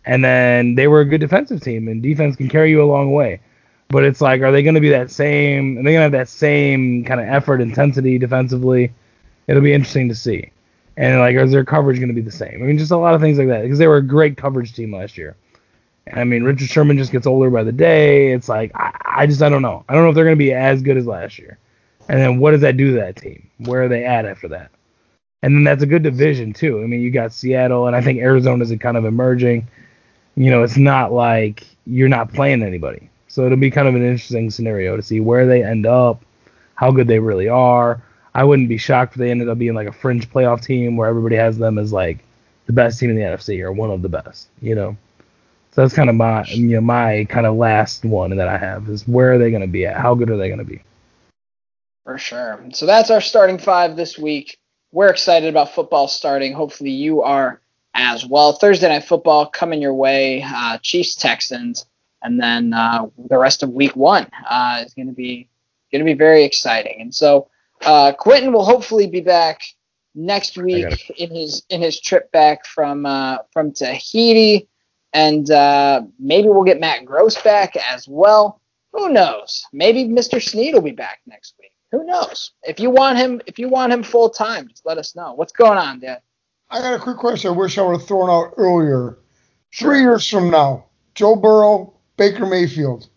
and 0.05 0.25
then 0.25 0.77
they 0.77 0.87
were 0.87 1.01
a 1.01 1.05
good 1.05 1.21
defensive 1.21 1.61
team, 1.61 1.89
and 1.89 2.03
defense 2.03 2.37
can 2.37 2.49
carry 2.49 2.71
you 2.71 2.83
a 2.83 2.87
long 2.87 3.13
way. 3.13 3.41
But 3.89 4.05
it's 4.05 4.21
like, 4.21 4.41
are 4.43 4.53
they 4.53 4.63
going 4.63 4.77
to 4.77 4.81
be 4.81 4.91
that 4.91 5.11
same? 5.11 5.79
Are 5.79 5.83
they 5.83 5.93
going 5.93 5.97
to 5.97 6.03
have 6.03 6.13
that 6.13 6.29
same 6.29 7.05
kind 7.05 7.21
of 7.21 7.27
effort, 7.27 7.61
intensity 7.61 8.17
defensively? 8.17 8.93
It'll 9.49 9.63
be 9.63 9.75
interesting 9.75 10.09
to 10.09 10.15
see. 10.15 10.53
And 10.97 11.21
like, 11.21 11.37
is 11.37 11.51
their 11.51 11.65
coverage 11.65 11.99
going 11.99 12.09
to 12.09 12.15
be 12.15 12.21
the 12.21 12.31
same? 12.31 12.63
I 12.63 12.67
mean, 12.67 12.79
just 12.79 12.91
a 12.91 12.97
lot 12.97 13.15
of 13.15 13.21
things 13.21 13.39
like 13.39 13.49
that 13.49 13.63
because 13.63 13.79
they 13.79 13.87
were 13.87 13.97
a 13.97 14.03
great 14.03 14.37
coverage 14.37 14.75
team 14.75 14.95
last 14.95 15.17
year. 15.17 15.37
I 16.13 16.25
mean, 16.25 16.43
Richard 16.43 16.69
Sherman 16.69 16.99
just 16.99 17.13
gets 17.13 17.27
older 17.27 17.49
by 17.49 17.63
the 17.63 17.73
day. 17.73 18.33
It's 18.33 18.49
like 18.49 18.73
I, 18.75 18.93
I 19.05 19.27
just 19.27 19.43
I 19.43 19.49
don't 19.49 19.63
know. 19.63 19.85
I 19.89 19.95
don't 19.95 20.03
know 20.03 20.11
if 20.11 20.15
they're 20.15 20.25
going 20.25 20.37
to 20.37 20.45
be 20.45 20.53
as 20.53 20.83
good 20.83 20.97
as 20.97 21.07
last 21.07 21.39
year. 21.39 21.59
And 22.09 22.21
then 22.21 22.39
what 22.39 22.51
does 22.51 22.61
that 22.63 22.77
do 22.77 22.89
to 22.89 23.01
that 23.01 23.17
team? 23.17 23.49
Where 23.59 23.85
are 23.85 23.89
they 23.89 24.05
at 24.05 24.27
after 24.27 24.49
that? 24.49 24.71
And 25.43 25.55
then 25.55 25.65
that's 25.65 25.83
a 25.83 25.87
good 25.87 26.03
division 26.03 26.53
too. 26.53 26.83
I 26.83 26.87
mean, 26.87 27.01
you 27.01 27.11
got 27.11 27.33
Seattle, 27.33 27.87
and 27.87 27.97
I 27.97 28.01
think 28.01 28.21
Arizona's 28.21 28.73
kind 28.81 28.97
of 28.97 29.05
emerging. 29.05 29.67
You 30.37 30.51
know, 30.51 30.63
it's 30.63 30.77
not 30.77 31.13
like 31.13 31.67
you're 31.87 32.09
not 32.09 32.33
playing 32.33 32.63
anybody. 32.63 33.09
So 33.29 33.47
it'll 33.47 33.59
be 33.59 33.71
kind 33.71 33.89
of 33.89 33.95
an 33.95 34.03
interesting 34.03 34.51
scenario 34.51 34.97
to 34.97 35.03
see 35.03 35.21
where 35.21 35.47
they 35.47 35.65
end 35.65 35.87
up, 35.87 36.23
how 36.75 36.91
good 36.91 37.09
they 37.09 37.19
really 37.19 37.49
are. 37.49 38.03
I 38.35 38.45
wouldn't 38.45 38.69
be 38.69 38.79
shocked 38.79 39.15
if 39.15 39.19
they 39.19 39.31
ended 39.31 39.49
up 39.49 39.59
being 39.59 39.75
like 39.75 39.89
a 39.89 39.93
fringe 39.93 40.31
playoff 40.31 40.65
team 40.65 40.97
where 40.97 41.09
everybody 41.09 41.37
has 41.37 41.59
them 41.59 41.79
as 41.79 41.93
like 41.93 42.19
the 42.67 42.73
best 42.73 42.99
team 42.99 43.11
in 43.11 43.17
the 43.17 43.23
NFC 43.23 43.61
or 43.63 43.73
one 43.73 43.91
of 43.91 44.03
the 44.03 44.09
best. 44.09 44.49
You 44.61 44.75
know. 44.75 44.97
So 45.73 45.81
that's 45.81 45.95
kind 45.95 46.11
of 46.11 46.17
my 46.17 46.45
you 46.45 46.69
know 46.69 46.81
my 46.81 47.27
kind 47.29 47.47
of 47.47 47.57
last 47.57 48.05
one 48.05 48.37
that 48.37 48.49
I 48.49 48.59
have 48.59 48.89
is 48.89 49.07
where 49.09 49.33
are 49.33 49.39
they 49.39 49.51
going 49.51 49.63
to 49.63 49.69
be 49.69 49.87
at? 49.87 49.97
How 49.97 50.15
good 50.15 50.31
are 50.31 50.37
they 50.37 50.49
going 50.49 50.59
to 50.59 50.65
be? 50.65 50.83
For 52.05 52.19
sure. 52.19 52.63
So 52.73 52.85
that's 52.85 53.11
our 53.11 53.21
starting 53.21 53.59
five 53.59 53.97
this 53.97 54.19
week. 54.19 54.59
We're 54.91 55.09
excited 55.09 55.49
about 55.49 55.75
football 55.75 56.09
starting. 56.09 56.53
Hopefully 56.53 56.91
you 56.91 57.23
are 57.23 57.61
as 57.95 58.27
well. 58.27 58.53
Thursday 58.53 58.89
night 58.89 59.05
football 59.05 59.47
coming 59.47 59.81
your 59.81 59.95
way. 59.95 60.43
Uh, 60.47 60.79
Chiefs 60.79 61.15
Texans, 61.15 61.87
and 62.23 62.41
then 62.41 62.73
uh, 62.73 63.07
the 63.29 63.39
rest 63.39 63.63
of 63.63 63.71
week 63.71 63.97
one 63.97 64.27
uh, 64.49 64.83
is 64.85 64.95
going 64.95 65.09
to 65.09 65.15
be 65.15 65.49
going 65.91 66.01
to 66.01 66.11
be 66.11 66.19
very 66.19 66.45
exciting. 66.45 67.01
And 67.01 67.15
so 67.15 67.49
uh, 67.85 68.13
Quentin 68.13 68.53
will 68.53 68.65
hopefully 68.65 69.07
be 69.07 69.21
back 69.21 69.61
next 70.15 70.59
week 70.59 71.11
in 71.17 71.35
his 71.35 71.63
in 71.71 71.81
his 71.81 72.01
trip 72.01 72.31
back 72.33 72.67
from 72.67 73.07
uh, 73.07 73.39
from 73.53 73.73
Tahiti 73.73 74.69
and 75.13 75.51
uh, 75.51 76.03
maybe 76.19 76.49
we'll 76.49 76.65
get 76.65 76.81
Matt 76.81 77.05
Gross 77.05 77.41
back 77.43 77.77
as 77.77 78.09
well. 78.09 78.61
Who 78.93 79.11
knows? 79.11 79.65
Maybe 79.73 80.05
Mr. 80.05 80.43
Sneed 80.43 80.75
will 80.75 80.83
be 80.83 80.93
back 80.93 81.21
next 81.27 81.55
week. 81.59 81.73
Who 81.93 82.05
knows? 82.05 82.53
If 82.63 82.81
you 82.81 82.91
want 82.91 83.19
him, 83.19 83.41
if 83.47 83.59
you 83.59 83.69
want 83.69 83.93
him 83.93 84.03
full 84.03 84.31
time, 84.31 84.69
just 84.69 84.87
let 84.87 84.99
us 84.99 85.15
know. 85.15 85.35
What's 85.35 85.53
going 85.53 85.79
on, 85.79 86.01
Dad? 86.01 86.23
I 86.71 86.81
got 86.81 86.95
a 86.95 86.99
quick 86.99 87.19
question. 87.19 87.51
I 87.51 87.55
wish 87.55 87.77
I 87.77 87.83
would 87.83 87.99
have 87.99 88.09
thrown 88.09 88.31
out 88.31 88.55
earlier. 88.57 89.19
Three 89.75 90.01
years 90.01 90.29
from 90.29 90.51
now, 90.51 90.87
Joe 91.15 91.37
Burrow, 91.37 91.93
Baker 92.17 92.47
Mayfield. 92.47 93.09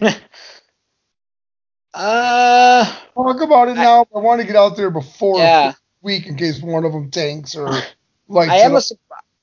uh, 1.94 2.84
talk 3.14 3.40
about 3.40 3.68
it 3.68 3.78
I, 3.78 3.84
now. 3.84 4.06
I 4.14 4.18
want 4.18 4.40
to 4.40 4.46
get 4.46 4.56
out 4.56 4.76
there 4.76 4.90
before 4.90 5.38
yeah. 5.38 5.72
week 6.02 6.26
in 6.26 6.36
case 6.36 6.60
one 6.62 6.84
of 6.84 6.92
them 6.92 7.10
tanks 7.10 7.54
or 7.54 7.70
like. 8.28 8.50
I 8.50 8.58
am 8.58 8.76
a 8.76 8.80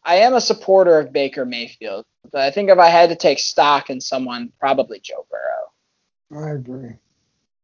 I 0.03 0.15
am 0.17 0.35
a 0.35 0.41
supporter 0.41 0.99
of 0.99 1.11
Baker 1.11 1.45
Mayfield, 1.45 2.05
but 2.31 2.41
I 2.41 2.51
think 2.51 2.69
if 2.69 2.77
I 2.77 2.89
had 2.89 3.09
to 3.09 3.15
take 3.15 3.39
stock 3.39 3.89
in 3.89 3.99
someone, 3.99 4.51
probably 4.59 4.99
Joe 4.99 5.25
Burrow. 5.29 6.45
I 6.45 6.51
agree. 6.51 6.93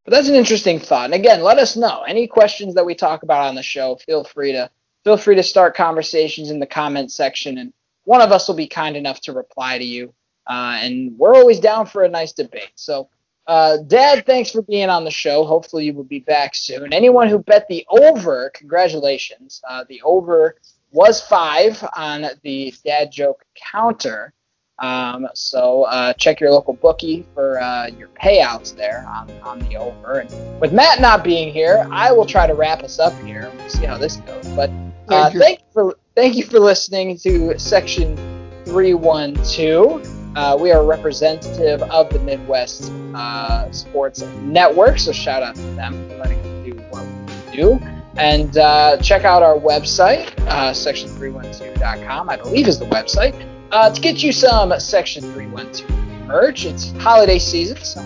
But 0.04 0.12
that's 0.12 0.28
an 0.28 0.36
interesting 0.36 0.80
thought. 0.80 1.06
And 1.06 1.14
again, 1.14 1.44
let 1.44 1.60
us 1.60 1.76
know 1.76 2.02
any 2.08 2.26
questions 2.26 2.74
that 2.74 2.86
we 2.86 2.96
talk 2.96 3.22
about 3.22 3.48
on 3.48 3.56
the 3.56 3.62
show. 3.62 3.96
Feel 3.98 4.24
free 4.24 4.52
to 4.54 4.70
feel 5.04 5.18
free 5.18 5.36
to 5.36 5.44
start 5.44 5.76
conversations 5.76 6.50
in 6.50 6.60
the 6.60 6.66
comment 6.66 7.12
section, 7.12 7.58
and 7.58 7.74
one 8.04 8.22
of 8.22 8.32
us 8.32 8.48
will 8.48 8.56
be 8.56 8.68
kind 8.68 8.96
enough 8.96 9.22
to 9.22 9.34
reply 9.34 9.78
to 9.78 9.86
you. 9.86 10.14
Uh, 10.48 10.80
and 10.82 11.18
we're 11.18 11.36
always 11.36 11.60
down 11.60 11.86
for 11.86 12.04
a 12.04 12.10
nice 12.10 12.34
debate. 12.34 12.72
So, 12.76 13.10
uh, 13.48 13.78
Dad, 13.88 14.26
thanks 14.26 14.52
for 14.52 14.62
being 14.62 14.90
on 14.90 15.04
the 15.04 15.12
show. 15.12 15.44
Hopefully, 15.44 15.86
you 15.86 15.94
will 15.94 16.04
be 16.04 16.20
back 16.20 16.56
soon. 16.56 16.94
Anyone 16.94 17.28
who 17.28 17.40
bet 17.40 17.68
the 17.68 17.86
over, 17.90 18.52
congratulations. 18.54 19.62
Uh, 19.68 19.84
the 19.90 20.02
over 20.04 20.56
was 20.92 21.22
five 21.22 21.84
on 21.96 22.26
the 22.44 22.74
dad 22.86 23.12
joke 23.12 23.44
counter. 23.56 24.34
Um, 24.80 25.28
so 25.36 25.84
uh, 25.84 26.14
check 26.14 26.40
your 26.40 26.52
local 26.52 26.74
bookie 26.74 27.26
for 27.36 27.62
uh, 27.62 27.88
your 27.88 28.08
payouts 28.10 28.76
there 28.76 29.06
on, 29.08 29.30
on 29.42 29.60
the 29.60 29.76
over. 29.76 30.20
And 30.20 30.60
with 30.60 30.74
Matt 30.74 31.00
not 31.00 31.24
being 31.24 31.54
here, 31.54 31.88
I 31.92 32.12
will 32.12 32.26
try 32.26 32.48
to 32.48 32.56
wrap 32.56 32.82
us 32.82 33.00
up 33.00 33.14
here. 33.22 33.52
We'll 33.56 33.70
see 33.70 33.86
how 33.86 33.98
this 33.98 34.18
goes. 34.18 34.48
But 34.50 34.72
uh, 35.08 35.30
thank, 35.30 35.34
you. 35.34 35.40
thank, 35.40 35.60
you. 35.60 35.66
for 35.72 35.98
thank 36.16 36.36
you 36.36 36.44
for 36.44 36.60
listening 36.60 37.18
to 37.20 37.58
section 37.60 38.18
three 38.66 38.96
one 38.96 39.36
two. 39.44 40.02
Uh, 40.36 40.58
we 40.60 40.72
are 40.72 40.86
representative 40.86 41.82
of 41.84 42.10
the 42.10 42.20
Midwest 42.20 42.90
uh, 43.14 43.70
Sports 43.72 44.22
Network, 44.40 44.98
so 44.98 45.12
shout 45.12 45.44
out 45.44 45.56
to 45.56 45.62
them 45.62 45.94
for 46.08 46.18
letting 46.18 46.40
us 46.40 46.66
do 46.66 46.74
what 46.90 47.06
we 47.06 47.58
do. 47.58 47.80
And 48.16 48.58
uh, 48.58 48.98
check 49.02 49.26
out 49.26 49.44
our 49.44 49.58
website, 49.58 50.32
uh, 50.48 50.72
section312.com, 50.72 52.30
I 52.30 52.38
believe 52.38 52.68
is 52.70 52.80
the 52.80 52.86
website, 52.86 53.36
uh, 53.72 53.90
to 53.90 54.02
get 54.02 54.24
you 54.24 54.32
some 54.32 54.78
Section 54.80 55.24
312 55.34 56.28
merch. 56.28 56.66
It's 56.66 56.92
holiday 56.94 57.40
season, 57.40 57.78
so 57.84 58.02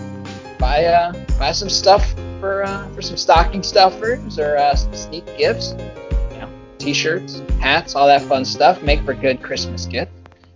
buy 0.58 0.84
uh, 0.84 1.12
buy 1.38 1.52
some 1.52 1.68
stuff 1.68 2.12
for 2.40 2.66
for 2.92 3.02
some 3.02 3.16
stocking 3.16 3.62
stuffers 3.62 4.38
or 4.38 4.58
some 4.74 4.94
sneak 4.94 5.26
gifts. 5.38 5.74
You 6.32 6.38
know, 6.38 6.50
t-shirts, 6.78 7.42
hats, 7.60 7.94
all 7.94 8.08
that 8.08 8.22
fun 8.22 8.44
stuff. 8.44 8.82
Make 8.82 9.02
for 9.02 9.14
good 9.14 9.42
Christmas 9.42 9.86
gift. 9.86 10.10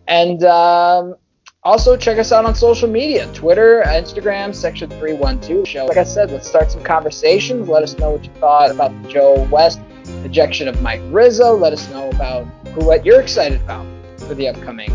And 0.09 0.43
um, 0.45 1.15
also, 1.63 1.95
check 1.95 2.19
us 2.19 2.33
out 2.33 2.47
on 2.47 2.55
social 2.55 2.89
media 2.89 3.31
Twitter, 3.35 3.83
Instagram, 3.87 4.55
Section 4.55 4.89
312 4.89 5.69
Show. 5.69 5.85
Like 5.85 5.99
I 5.99 6.05
said, 6.05 6.31
let's 6.31 6.49
start 6.49 6.73
some 6.73 6.83
conversations. 6.83 7.69
Let 7.69 7.83
us 7.83 7.99
know 7.99 8.13
what 8.13 8.25
you 8.25 8.33
thought 8.35 8.71
about 8.71 8.91
the 9.03 9.09
Joe 9.11 9.47
West 9.51 9.79
ejection 10.25 10.69
of 10.69 10.81
Mike 10.81 11.03
Rizzo. 11.11 11.55
Let 11.55 11.75
us 11.75 11.87
know 11.91 12.09
about 12.09 12.45
who 12.69 12.87
what 12.87 13.05
you're 13.05 13.21
excited 13.21 13.61
about 13.61 13.87
for 14.21 14.35
the 14.35 14.49
upcoming 14.49 14.91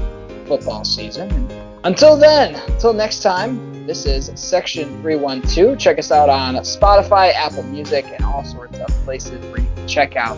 football 0.47 0.83
season. 0.83 1.29
Until 1.83 2.17
then, 2.17 2.55
until 2.67 2.93
next 2.93 3.21
time, 3.21 3.85
This 3.85 4.07
is 4.07 4.31
Section 4.33 4.89
312. 5.03 5.77
Check 5.77 5.99
us 5.99 6.11
out 6.11 6.27
on 6.27 6.55
Spotify, 6.55 7.31
Apple 7.33 7.61
Music, 7.61 8.03
and 8.05 8.25
all 8.25 8.43
sorts 8.43 8.79
of 8.79 8.87
places 9.05 9.39
where 9.51 9.59
you 9.59 9.69
can 9.75 9.87
check 9.87 10.15
out 10.15 10.35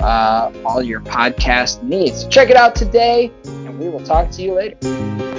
uh, 0.00 0.50
all 0.64 0.82
your 0.82 1.00
podcast 1.00 1.84
needs. 1.84 2.26
Check 2.26 2.50
it 2.50 2.56
out 2.56 2.74
today, 2.74 3.30
and 3.44 3.78
we 3.78 3.88
will 3.88 4.02
talk 4.02 4.32
to 4.32 4.42
you 4.42 4.54
later. 4.54 5.29